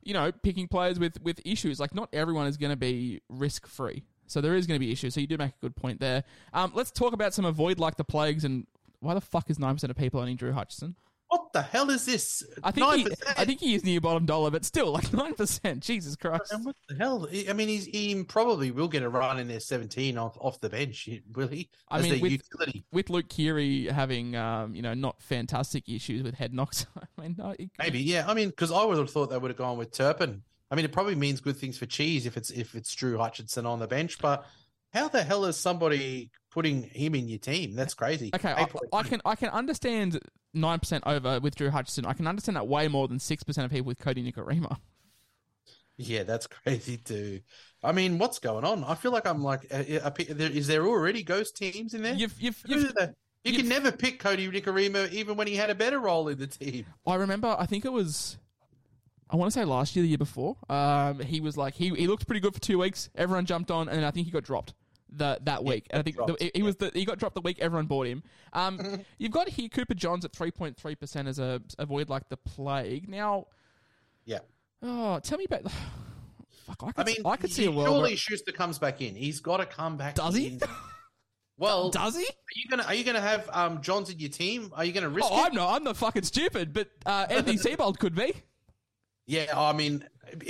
you 0.03 0.13
know 0.13 0.33
picking 0.33 0.67
players 0.67 0.99
with 0.99 1.21
with 1.23 1.39
issues. 1.45 1.79
Like 1.79 1.95
not 1.95 2.09
everyone 2.11 2.47
is 2.47 2.57
going 2.57 2.71
to 2.71 2.77
be 2.77 3.21
risk 3.29 3.67
free. 3.67 4.03
So 4.27 4.41
there 4.41 4.55
is 4.55 4.67
going 4.67 4.79
to 4.79 4.85
be 4.85 4.91
issues. 4.91 5.13
So 5.13 5.21
you 5.21 5.27
do 5.27 5.37
make 5.37 5.51
a 5.51 5.59
good 5.61 5.75
point 5.75 5.99
there. 5.99 6.23
Um, 6.53 6.71
let's 6.75 6.91
talk 6.91 7.13
about 7.13 7.33
some 7.33 7.45
avoid 7.45 7.79
like 7.79 7.95
the 7.95 8.03
plagues 8.03 8.43
and 8.43 8.67
why 8.99 9.13
the 9.13 9.21
fuck 9.21 9.49
is 9.49 9.59
nine 9.59 9.75
percent 9.75 9.91
of 9.91 9.97
people 9.97 10.19
owning 10.19 10.35
Drew 10.35 10.51
Hutchison? 10.51 10.95
What 11.29 11.51
the 11.51 11.61
hell 11.61 11.89
is 11.89 12.05
this? 12.05 12.41
I 12.63 12.71
think 12.71 12.93
he, 12.93 13.03
9%? 13.03 13.33
I 13.37 13.43
think 13.43 13.59
he 13.59 13.75
is 13.75 13.83
near 13.83 13.99
bottom 13.99 14.25
dollar, 14.25 14.49
but 14.49 14.63
still, 14.63 14.91
like 14.91 15.11
nine 15.13 15.33
percent. 15.33 15.83
Jesus 15.83 16.15
Christ! 16.15 16.53
And 16.53 16.65
what 16.65 16.75
the 16.87 16.95
hell? 16.95 17.27
I 17.49 17.51
mean, 17.51 17.67
he's, 17.67 17.85
he 17.85 18.23
probably 18.23 18.71
will 18.71 18.87
get 18.87 19.03
a 19.03 19.09
run 19.09 19.37
in 19.37 19.49
there 19.49 19.59
17 19.59 20.17
off, 20.17 20.37
off 20.39 20.61
the 20.61 20.69
bench, 20.69 21.09
will 21.33 21.49
he? 21.49 21.69
I 21.89 22.01
mean, 22.01 22.21
with- 22.21 22.31
utility. 22.31 22.85
With 22.93 23.09
Luke 23.09 23.27
Keary 23.27 23.87
having, 23.87 24.37
um, 24.37 24.73
you 24.73 24.81
know, 24.81 24.93
not 24.93 25.21
fantastic 25.21 25.89
issues 25.89 26.23
with 26.23 26.35
head 26.35 26.53
knocks. 26.53 26.85
I 27.17 27.21
mean, 27.21 27.35
no, 27.37 27.53
he- 27.59 27.69
Maybe, 27.77 27.99
yeah. 27.99 28.23
I 28.25 28.33
mean, 28.33 28.49
because 28.49 28.71
I 28.71 28.85
would 28.85 28.97
have 28.97 29.09
thought 29.09 29.29
they 29.29 29.37
would 29.37 29.51
have 29.51 29.57
gone 29.57 29.77
with 29.77 29.91
Turpin. 29.91 30.43
I 30.69 30.75
mean, 30.75 30.85
it 30.85 30.91
probably 30.91 31.15
means 31.15 31.39
good 31.39 31.57
things 31.57 31.77
for 31.77 31.85
Cheese 31.85 32.25
if 32.25 32.35
it's 32.37 32.49
if 32.49 32.75
it's 32.75 32.93
Drew 32.93 33.17
Hutchison 33.17 33.65
on 33.65 33.79
the 33.79 33.87
bench. 33.87 34.17
But 34.19 34.45
how 34.93 35.07
the 35.07 35.23
hell 35.23 35.45
is 35.45 35.57
somebody 35.57 36.31
putting 36.51 36.83
him 36.83 37.15
in 37.15 37.27
your 37.27 37.39
team? 37.39 37.75
That's 37.75 37.93
crazy. 37.93 38.31
Okay, 38.35 38.51
I, 38.51 38.67
I 38.93 39.03
can 39.03 39.21
I 39.25 39.35
can 39.35 39.49
understand 39.49 40.19
nine 40.53 40.79
percent 40.79 41.03
over 41.07 41.39
with 41.39 41.55
Drew 41.55 41.69
Hutchison. 41.69 42.05
I 42.05 42.13
can 42.13 42.27
understand 42.27 42.55
that 42.57 42.67
way 42.67 42.87
more 42.87 43.07
than 43.07 43.19
six 43.19 43.43
percent 43.43 43.65
of 43.65 43.71
people 43.71 43.85
with 43.87 43.99
Cody 43.99 44.29
Nikorima. 44.29 44.77
Yeah, 45.97 46.23
that's 46.23 46.47
crazy 46.63 46.97
too. 46.97 47.41
I 47.83 47.91
mean, 47.91 48.17
what's 48.17 48.39
going 48.39 48.65
on? 48.65 48.83
I 48.83 48.95
feel 48.95 49.11
like 49.11 49.25
I'm 49.27 49.43
like, 49.43 49.67
uh, 49.71 49.83
uh, 50.03 50.09
there- 50.29 50.51
is 50.51 50.67
there 50.67 50.85
already 50.85 51.23
ghost 51.23 51.55
teams 51.55 51.93
in 51.93 52.01
there? 52.03 52.13
You've, 52.15 52.39
you've, 52.41 52.61
you've, 52.67 52.91
you 53.43 53.53
can 53.53 53.69
never 53.69 53.91
pick 53.91 54.19
Cody 54.19 54.49
Nikorima 54.49 55.11
even 55.11 55.37
when 55.37 55.47
he 55.47 55.55
had 55.55 55.69
a 55.69 55.75
better 55.75 55.99
role 55.99 56.27
in 56.27 56.37
the 56.39 56.47
team. 56.47 56.85
I 57.05 57.15
remember. 57.15 57.55
I 57.57 57.65
think 57.65 57.85
it 57.85 57.93
was. 57.93 58.37
I 59.29 59.35
want 59.35 59.51
to 59.51 59.59
say 59.59 59.65
last 59.65 59.95
year, 59.95 60.03
the 60.03 60.09
year 60.09 60.17
before. 60.17 60.55
Um, 60.69 61.19
he 61.19 61.39
was 61.41 61.57
like 61.57 61.73
he 61.75 61.89
he 61.89 62.07
looked 62.07 62.25
pretty 62.27 62.39
good 62.39 62.53
for 62.53 62.59
two 62.61 62.79
weeks. 62.79 63.09
Everyone 63.15 63.45
jumped 63.45 63.71
on, 63.71 63.89
and 63.89 64.05
I 64.05 64.11
think 64.11 64.25
he 64.25 64.31
got 64.31 64.43
dropped 64.43 64.73
the 65.09 65.39
that 65.43 65.63
week. 65.63 65.85
And 65.89 65.99
I 65.99 66.03
think 66.03 66.15
the, 66.17 66.35
he, 66.39 66.51
he 66.55 66.63
was 66.63 66.75
the 66.77 66.91
he 66.93 67.03
got 67.05 67.17
dropped 67.19 67.35
the 67.35 67.41
week 67.41 67.57
everyone 67.59 67.85
bought 67.87 68.07
him. 68.07 68.23
Um, 68.53 69.01
you've 69.17 69.31
got 69.31 69.49
here 69.49 69.69
Cooper 69.69 69.93
Johns 69.93 70.23
at 70.25 70.33
three 70.33 70.51
point 70.51 70.77
three 70.77 70.95
percent 70.95 71.27
as 71.27 71.39
a 71.39 71.61
avoid 71.79 72.09
like 72.09 72.29
the 72.29 72.37
plague. 72.37 73.09
Now, 73.09 73.47
Yeah. 74.25 74.39
oh, 74.81 75.19
tell 75.19 75.37
me 75.37 75.45
about. 75.45 75.71
Fuck, 76.65 76.83
I 76.83 76.91
could, 76.91 77.01
I 77.01 77.03
mean, 77.05 77.17
I 77.25 77.37
could 77.37 77.51
see 77.51 77.65
a 77.65 77.71
he- 77.71 77.75
world. 77.77 77.87
surely 77.87 78.01
where- 78.11 78.17
Schuster 78.17 78.51
comes 78.51 78.77
back 78.77 79.01
in. 79.01 79.15
He's 79.15 79.39
got 79.39 79.57
to 79.57 79.65
come 79.65 79.95
back. 79.95 80.15
Does 80.15 80.35
he? 80.35 80.47
in. 80.47 80.59
Well, 81.59 81.89
Does 81.89 82.15
he? 82.15 82.23
Are 82.23 82.55
you 82.55 82.69
gonna 82.69 82.83
Are 82.83 82.93
you 82.93 83.03
gonna 83.03 83.19
have 83.19 83.49
um 83.51 83.81
Johns 83.81 84.11
in 84.11 84.19
your 84.19 84.29
team? 84.29 84.71
Are 84.75 84.85
you 84.85 84.93
gonna 84.93 85.09
risk 85.09 85.27
Oh, 85.31 85.39
it? 85.43 85.47
I'm 85.47 85.55
not. 85.55 85.75
I'm 85.75 85.83
not 85.83 85.97
fucking 85.97 86.21
stupid, 86.21 86.71
but 86.71 86.87
uh, 87.03 87.25
Anthony 87.31 87.57
Seabold 87.57 87.97
could 87.97 88.13
be. 88.13 88.33
Yeah, 89.27 89.47
I 89.55 89.73
mean, 89.73 90.07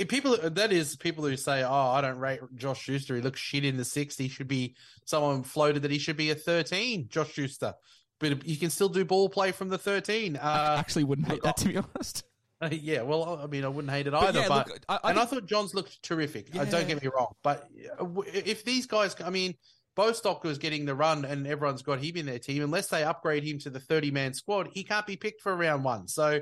people 0.08 0.36
that 0.42 0.72
is 0.72 0.96
people 0.96 1.26
who 1.26 1.36
say, 1.36 1.64
"Oh, 1.64 1.72
I 1.72 2.00
don't 2.00 2.18
rate 2.18 2.40
Josh 2.54 2.80
Schuster. 2.80 3.16
He 3.16 3.22
looks 3.22 3.40
shit 3.40 3.64
in 3.64 3.76
the 3.76 3.84
six. 3.84 4.16
He 4.16 4.28
should 4.28 4.48
be." 4.48 4.76
Someone 5.04 5.42
floated 5.42 5.82
that 5.82 5.90
he 5.90 5.98
should 5.98 6.16
be 6.16 6.30
a 6.30 6.34
thirteen, 6.36 7.08
Josh 7.08 7.32
Schuster, 7.32 7.74
but 8.20 8.46
you 8.46 8.56
can 8.56 8.70
still 8.70 8.88
do 8.88 9.04
ball 9.04 9.28
play 9.28 9.50
from 9.52 9.68
the 9.68 9.78
thirteen. 9.78 10.36
I 10.36 10.74
Uh, 10.74 10.78
actually 10.78 11.04
wouldn't 11.04 11.28
hate 11.28 11.42
that 11.42 11.56
to 11.58 11.68
be 11.68 11.76
honest. 11.76 12.22
yeah, 12.70 13.02
well, 13.02 13.40
I 13.42 13.46
mean, 13.46 13.64
I 13.64 13.68
wouldn't 13.68 13.92
hate 13.92 14.06
it 14.06 14.12
But 14.12 14.22
either. 14.28 14.40
yeah, 14.40 14.48
but 14.48 14.68
look, 14.68 14.80
I- 14.88 14.98
I 15.02 15.10
and 15.10 15.18
I 15.18 15.24
thought 15.24 15.46
Johns 15.46 15.74
looked 15.74 16.00
terrific. 16.02 16.54
Uh, 16.56 16.64
don't 16.64 16.86
get 16.86 17.02
me 17.02 17.08
wrong, 17.14 17.34
but 17.42 17.68
uh, 18.00 18.04
if 18.32 18.64
these 18.64 18.86
guys, 18.86 19.14
I 19.24 19.30
mean. 19.30 19.54
Bostock 19.96 20.44
was 20.44 20.58
getting 20.58 20.84
the 20.84 20.94
run, 20.94 21.24
and 21.24 21.44
everyone's 21.44 21.82
got 21.82 21.98
him 21.98 22.14
in 22.16 22.24
their 22.26 22.38
team. 22.38 22.62
Unless 22.62 22.86
they 22.86 23.02
upgrade 23.02 23.42
him 23.42 23.58
to 23.58 23.68
the 23.70 23.80
thirty-man 23.80 24.32
squad, 24.32 24.68
he 24.72 24.84
can't 24.84 25.04
be 25.08 25.16
picked 25.16 25.40
for 25.40 25.56
round 25.56 25.82
one. 25.82 26.06
So 26.06 26.38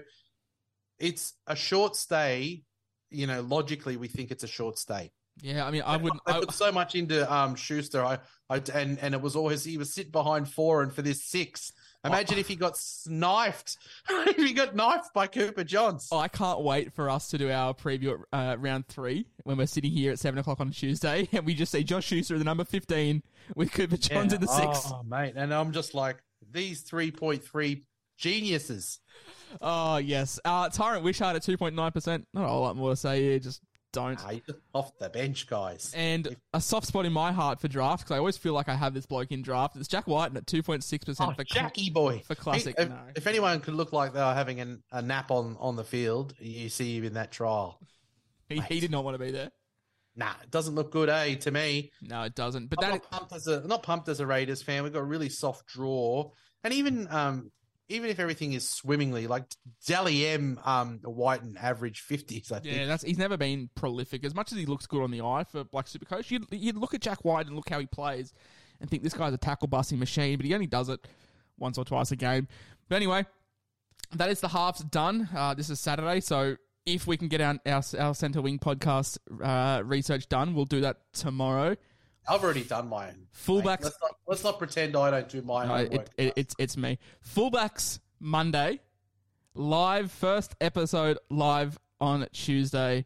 it's 0.99 1.34
a 1.47 1.57
short 1.57 1.97
stay. 1.97 2.62
You 3.11 3.26
know, 3.26 3.40
logically, 3.42 3.97
we 3.97 4.09
think 4.09 4.30
it's 4.30 4.44
a 4.44 4.49
short 4.49 4.78
stay. 4.78 5.12
Yeah, 5.42 5.66
I 5.66 5.70
mean, 5.70 5.82
I 5.84 5.97
wouldn't. 5.97 6.22
I, 6.26 6.40
put 6.40 6.53
so 6.53 6.72
much 6.72 6.94
into 6.94 7.30
um 7.32 7.57
Schuster. 7.57 8.03
I, 8.03 8.18
I 8.49 8.62
and 8.74 8.99
and 8.99 9.14
it 9.14 9.20
was 9.20 9.36
always 9.36 9.64
he 9.64 9.76
was 9.76 9.92
sitting 9.92 10.11
behind 10.11 10.49
four, 10.49 10.82
and 10.82 10.92
for 10.92 11.03
this 11.03 11.24
six, 11.24 11.72
imagine 12.05 12.38
if 12.38 12.49
he 12.49 12.57
got 12.57 12.76
sniped. 12.76 13.76
if 14.09 14.36
he 14.36 14.55
got 14.55 14.74
knifed 14.74 15.12
by 15.12 15.26
Cooper 15.26 15.62
Johns. 15.62 16.09
I 16.11 16.28
can't 16.28 16.62
wait 16.62 16.94
for 16.94 17.11
us 17.11 17.28
to 17.28 17.38
do 17.38 17.51
our 17.51 17.74
preview 17.74 18.18
at 18.32 18.53
uh, 18.55 18.57
round 18.57 18.88
three 18.88 19.26
when 19.44 19.59
we're 19.59 19.66
sitting 19.66 19.90
here 19.90 20.12
at 20.12 20.18
seven 20.18 20.38
o'clock 20.38 20.61
on 20.61 20.70
Tuesday, 20.70 21.28
and 21.32 21.44
we 21.44 21.55
just 21.55 21.70
see 21.70 21.84
Josh 21.84 22.07
Schuster, 22.07 22.38
the 22.38 22.44
number 22.44 22.64
fifteen, 22.64 23.22
with 23.55 23.72
Cooper 23.72 23.99
Johns 23.99 24.32
in 24.32 24.40
the 24.40 24.49
six. 24.49 24.90
Oh, 24.90 25.03
mate, 25.03 25.34
and 25.36 25.53
I'm 25.53 25.72
just 25.72 25.94
like 25.94 26.16
these 26.51 26.80
three 26.80 27.11
point 27.11 27.44
three 27.44 27.84
geniuses. 28.16 29.00
Oh 29.60 29.96
yes, 29.98 30.40
uh, 30.44 30.68
Tyran 30.68 31.02
Wishart 31.02 31.36
at 31.36 31.42
two 31.42 31.56
point 31.56 31.74
nine 31.74 31.92
percent. 31.92 32.26
Not 32.34 32.44
a 32.44 32.48
whole 32.48 32.62
lot 32.62 32.76
more 32.76 32.90
to 32.90 32.96
say 32.96 33.22
here. 33.22 33.38
Just 33.38 33.60
don't. 33.92 34.18
Ah, 34.22 34.32
just 34.46 34.58
off 34.74 34.92
the 34.98 35.08
bench, 35.08 35.46
guys. 35.46 35.92
And 35.96 36.36
a 36.52 36.60
soft 36.60 36.86
spot 36.86 37.06
in 37.06 37.12
my 37.12 37.32
heart 37.32 37.60
for 37.60 37.68
draft 37.68 38.02
because 38.04 38.14
I 38.14 38.18
always 38.18 38.36
feel 38.36 38.52
like 38.52 38.68
I 38.68 38.74
have 38.74 38.92
this 38.92 39.06
bloke 39.06 39.30
in 39.32 39.42
draft. 39.42 39.76
It's 39.76 39.88
Jack 39.88 40.06
Wighton 40.06 40.36
at 40.36 40.44
2.6% 40.46 41.36
for 41.36 41.44
Jackie 41.44 41.88
boy 41.90 42.22
for 42.26 42.34
classic, 42.34 42.74
If, 42.76 42.88
no. 42.90 42.98
if 43.14 43.26
anyone 43.26 43.60
could 43.60 43.74
look 43.74 43.92
like 43.94 44.12
they 44.12 44.20
were 44.20 44.34
having 44.34 44.60
an, 44.60 44.82
a 44.92 45.00
nap 45.00 45.30
on 45.30 45.56
on 45.58 45.76
the 45.76 45.84
field, 45.84 46.34
you 46.38 46.68
see 46.68 46.98
him 46.98 47.04
in 47.04 47.14
that 47.14 47.32
trial. 47.32 47.80
He, 48.48 48.60
he 48.60 48.80
did 48.80 48.90
not 48.90 49.02
want 49.04 49.14
to 49.14 49.24
be 49.24 49.30
there. 49.30 49.50
Nah, 50.14 50.32
it 50.42 50.50
doesn't 50.50 50.74
look 50.74 50.90
good, 50.92 51.08
eh? 51.08 51.34
To 51.36 51.50
me, 51.50 51.92
No, 52.02 52.22
it 52.22 52.34
doesn't. 52.34 52.68
But 52.68 52.82
I'm 52.84 52.90
that 52.90 53.02
not 53.02 53.10
pumped 53.10 53.32
as 53.34 53.46
a 53.46 53.66
not 53.66 53.82
pumped 53.82 54.08
as 54.08 54.20
a 54.20 54.26
Raiders 54.26 54.62
fan. 54.62 54.82
We've 54.82 54.92
got 54.92 55.00
a 55.00 55.04
really 55.04 55.28
soft 55.28 55.66
draw, 55.66 56.30
and 56.64 56.74
even 56.74 57.06
um 57.10 57.50
even 57.89 58.11
if 58.11 58.18
everything 58.18 58.53
is 58.53 58.68
swimmingly, 58.68 59.26
like 59.26 59.45
Dally 59.87 60.26
M, 60.26 60.61
um, 60.64 61.01
Wighton 61.05 61.49
and 61.49 61.59
average 61.59 62.01
fifties. 62.01 62.51
I 62.51 62.61
think. 62.61 62.76
Yeah, 62.76 62.87
that's 62.87 63.05
he's 63.05 63.18
never 63.18 63.37
been 63.37 63.70
prolific. 63.74 64.24
As 64.24 64.34
much 64.34 64.53
as 64.53 64.59
he 64.59 64.66
looks 64.66 64.87
good 64.87 65.03
on 65.03 65.11
the 65.11 65.22
eye 65.22 65.45
for 65.45 65.64
Black 65.64 65.87
Supercoach, 65.87 66.30
you'd, 66.30 66.47
you'd 66.51 66.76
look 66.76 66.95
at 66.95 67.01
Jack 67.01 67.24
Wighton 67.24 67.49
and 67.49 67.57
look 67.57 67.68
how 67.68 67.78
he 67.78 67.87
plays 67.87 68.32
and 68.80 68.91
think 68.91 69.03
this 69.03 69.14
guy's 69.14 69.32
a 69.32 69.39
tackle 69.39 69.68
busting 69.68 69.99
machine, 69.99 70.37
but 70.37 70.47
he 70.47 70.55
only 70.55 70.66
does 70.66 70.89
it 70.89 71.07
once 71.59 71.78
or 71.78 71.84
twice 71.84 72.11
a 72.11 72.16
game. 72.16 72.49
But 72.89 72.97
anyway, 72.97 73.24
that 74.12 74.30
is 74.30 74.41
the 74.41 74.49
halves 74.49 74.80
done. 74.80 75.28
Uh, 75.34 75.55
this 75.55 75.70
is 75.70 75.80
Saturday, 75.80 76.20
so 76.20 76.57
if 76.84 77.07
we 77.07 77.16
can 77.16 77.28
get 77.28 77.41
our 77.41 77.59
our, 77.66 77.82
our 77.99 78.14
centre 78.14 78.43
wing 78.43 78.59
podcast 78.59 79.18
uh, 79.43 79.82
research 79.84 80.28
done, 80.28 80.55
we'll 80.55 80.64
do 80.64 80.80
that 80.80 80.99
tomorrow. 81.12 81.76
I've 82.29 82.43
already 82.43 82.64
done 82.64 82.89
mine. 82.89 83.27
Fullbacks- 83.35 83.85
Let's 83.85 83.99
not, 84.03 84.16
let's 84.27 84.45
not 84.45 84.59
pretend 84.59 84.97
I 84.97 85.11
don't 85.11 85.29
do 85.29 85.43
my 85.43 85.64
No, 85.66 85.74
homework. 85.77 85.93
it, 85.93 86.11
it, 86.16 86.33
it's 86.37 86.55
it's 86.59 86.77
me. 86.77 86.99
Fullbacks 87.35 88.01
Monday, 88.20 88.81
live 89.55 90.11
first 90.11 90.55
episode 90.61 91.18
live 91.31 91.79
on 92.01 92.27
Tuesday, 92.33 93.05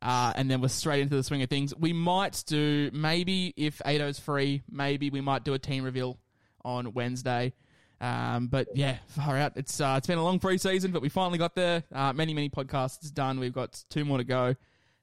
uh, 0.00 0.32
and 0.36 0.50
then 0.50 0.60
we're 0.60 0.68
straight 0.68 1.00
into 1.00 1.16
the 1.16 1.22
swing 1.22 1.42
of 1.42 1.50
things. 1.50 1.74
We 1.76 1.92
might 1.92 2.42
do 2.46 2.90
maybe 2.92 3.52
if 3.56 3.80
Ado's 3.84 4.18
free, 4.18 4.62
maybe 4.70 5.10
we 5.10 5.20
might 5.20 5.44
do 5.44 5.54
a 5.54 5.58
team 5.58 5.84
reveal 5.84 6.18
on 6.64 6.92
Wednesday. 6.92 7.52
Um, 8.00 8.48
but 8.48 8.68
yeah, 8.74 8.96
far 9.06 9.36
out. 9.38 9.52
It's 9.56 9.80
uh, 9.80 9.94
it's 9.98 10.08
been 10.08 10.18
a 10.18 10.24
long 10.24 10.40
preseason, 10.40 10.92
but 10.92 11.02
we 11.02 11.08
finally 11.08 11.38
got 11.38 11.54
there. 11.54 11.84
Uh, 11.94 12.12
many 12.12 12.34
many 12.34 12.50
podcasts 12.50 13.12
done. 13.12 13.38
We've 13.38 13.52
got 13.52 13.80
two 13.90 14.04
more 14.04 14.18
to 14.18 14.24
go, 14.24 14.56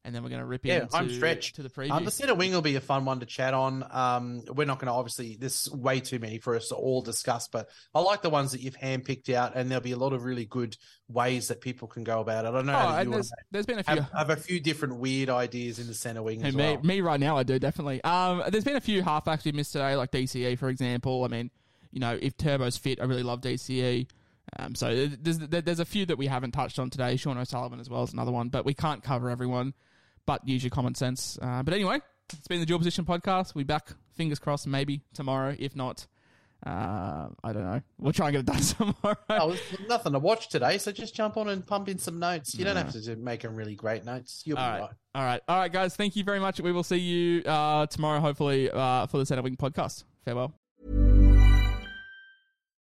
and 0.10 0.16
then 0.16 0.24
we're 0.24 0.30
going 0.30 0.42
to 0.42 0.46
rip 0.48 0.66
yeah, 0.66 0.82
into 0.82 0.98
I'm 0.98 1.08
stretched. 1.12 1.58
to 1.58 1.62
the 1.62 1.70
preview. 1.70 1.92
Um, 1.92 2.04
the 2.04 2.10
centre 2.10 2.34
wing 2.34 2.52
will 2.52 2.64
be 2.64 2.76
a 2.76 2.82
fun 2.82 3.06
one 3.06 3.20
to 3.20 3.28
chat 3.28 3.54
on. 3.54 3.86
Um, 3.92 4.42
we're 4.48 4.66
not 4.66 4.80
going 4.80 4.88
to 4.88 4.94
obviously. 4.94 5.38
There's 5.40 5.70
way 5.72 6.00
too 6.00 6.18
many 6.18 6.40
for 6.40 6.56
us 6.56 6.70
to 6.70 6.76
all 6.76 7.04
discuss, 7.04 7.48
but 7.48 7.70
I 7.94 8.00
like 8.00 8.24
the 8.24 8.32
ones 8.32 8.54
that 8.54 8.62
you've 8.62 8.76
handpicked 8.76 9.32
out, 9.32 9.56
and 9.56 9.70
there'll 9.70 9.84
be 9.84 9.92
a 9.92 9.98
lot 9.98 10.14
of 10.14 10.24
really 10.24 10.46
good 10.46 10.76
ways 11.08 11.50
that 11.50 11.62
people 11.62 11.88
can 11.88 12.04
go 12.04 12.22
about 12.22 12.46
it. 12.46 12.48
I 12.48 12.52
don't 12.52 12.66
know. 12.66 12.74
oh, 12.74 12.76
how 12.76 13.04
there's, 13.04 13.32
there's 13.52 13.68
been 13.68 13.78
a 13.78 13.84
few. 13.84 13.96
have, 13.98 14.12
have 14.12 14.30
a 14.32 14.36
few 14.36 14.60
different 14.60 14.96
weird 14.96 15.30
ideas 15.30 15.78
in 15.78 15.86
the 15.86 15.94
centre 15.94 16.24
wing 16.24 16.42
Hey, 16.42 16.50
me, 16.50 16.56
well. 16.56 16.82
me 16.82 17.02
right 17.02 17.20
now, 17.20 17.38
I 17.38 17.44
do 17.44 17.60
definitely. 17.60 18.04
Um, 18.04 18.42
there's 18.50 18.64
been 18.64 18.78
a 18.78 18.82
few 18.82 19.04
halfbacks 19.04 19.46
we 19.46 19.52
missed 19.52 19.74
today, 19.74 19.96
like 19.96 20.10
DCE, 20.10 20.58
for 20.58 20.70
example. 20.70 21.24
I 21.24 21.28
mean, 21.28 21.52
you 21.92 22.00
know, 22.00 22.18
if 22.20 22.36
Turbo's 22.36 22.78
fit, 22.78 23.00
I 23.00 23.04
really 23.04 23.24
love 23.24 23.42
DCE. 23.42 24.08
Um, 24.58 24.76
so 24.76 25.08
there's 25.08 25.40
there's 25.40 25.80
a 25.80 25.86
few 25.86 26.06
that 26.08 26.18
we 26.18 26.28
haven't 26.28 26.52
touched 26.52 26.80
on 26.80 26.90
today. 26.90 27.16
Sean 27.16 27.38
O'Sullivan 27.38 27.80
as 27.80 27.90
well 27.90 28.04
is 28.04 28.14
another 28.14 28.32
one, 28.32 28.50
but 28.50 28.66
we 28.66 28.74
can't 28.74 29.04
cover 29.04 29.30
everyone. 29.30 29.74
But 30.30 30.48
use 30.48 30.64
your 30.64 30.70
common 30.70 30.94
sense. 30.94 31.40
Uh, 31.42 31.64
but 31.64 31.74
anyway, 31.74 31.98
it's 32.32 32.48
been 32.48 32.60
the 32.60 32.66
Dual 32.68 32.78
Position 32.78 33.04
podcast. 33.04 33.56
We 33.56 33.64
back, 33.64 33.88
fingers 34.14 34.38
crossed, 34.38 34.68
maybe 34.68 35.02
tomorrow. 35.16 35.56
If 35.58 35.76
not, 35.76 36.06
uh, 36.64 37.30
I 37.44 37.52
don't 37.52 37.64
know. 37.64 37.82
We'll 37.98 38.14
try 38.14 38.28
and 38.28 38.36
get 38.36 38.40
it 38.42 38.46
done 38.46 38.94
tomorrow. 38.94 39.18
Oh, 39.28 39.48
there's 39.48 39.90
nothing 39.90 40.14
to 40.14 40.20
watch 40.20 40.50
today, 40.50 40.78
so 40.78 40.92
just 40.92 41.16
jump 41.16 41.36
on 41.38 41.50
and 41.50 41.66
pump 41.66 41.90
in 41.90 41.98
some 41.98 42.20
notes. 42.20 42.54
You 42.54 42.64
don't 42.64 42.76
have 42.76 42.94
to 42.94 43.16
make 43.16 43.42
them 43.42 43.56
really 43.56 43.74
great 43.74 44.06
notes. 44.06 44.44
You'll 44.46 44.58
be 44.58 44.62
All 44.62 44.70
right. 44.70 44.82
right. 44.82 44.90
All 45.16 45.24
right. 45.24 45.42
All 45.48 45.58
right, 45.58 45.72
guys. 45.72 45.96
Thank 45.96 46.16
you 46.16 46.24
very 46.24 46.40
much. 46.40 46.62
We 46.62 46.74
will 46.74 46.84
see 46.84 46.98
you 46.98 47.42
uh, 47.50 47.88
tomorrow, 47.88 48.20
hopefully, 48.20 48.70
uh, 48.70 49.08
for 49.08 49.18
the 49.18 49.26
Center 49.26 49.42
Wing 49.42 49.56
podcast. 49.56 50.04
Farewell. 50.26 50.54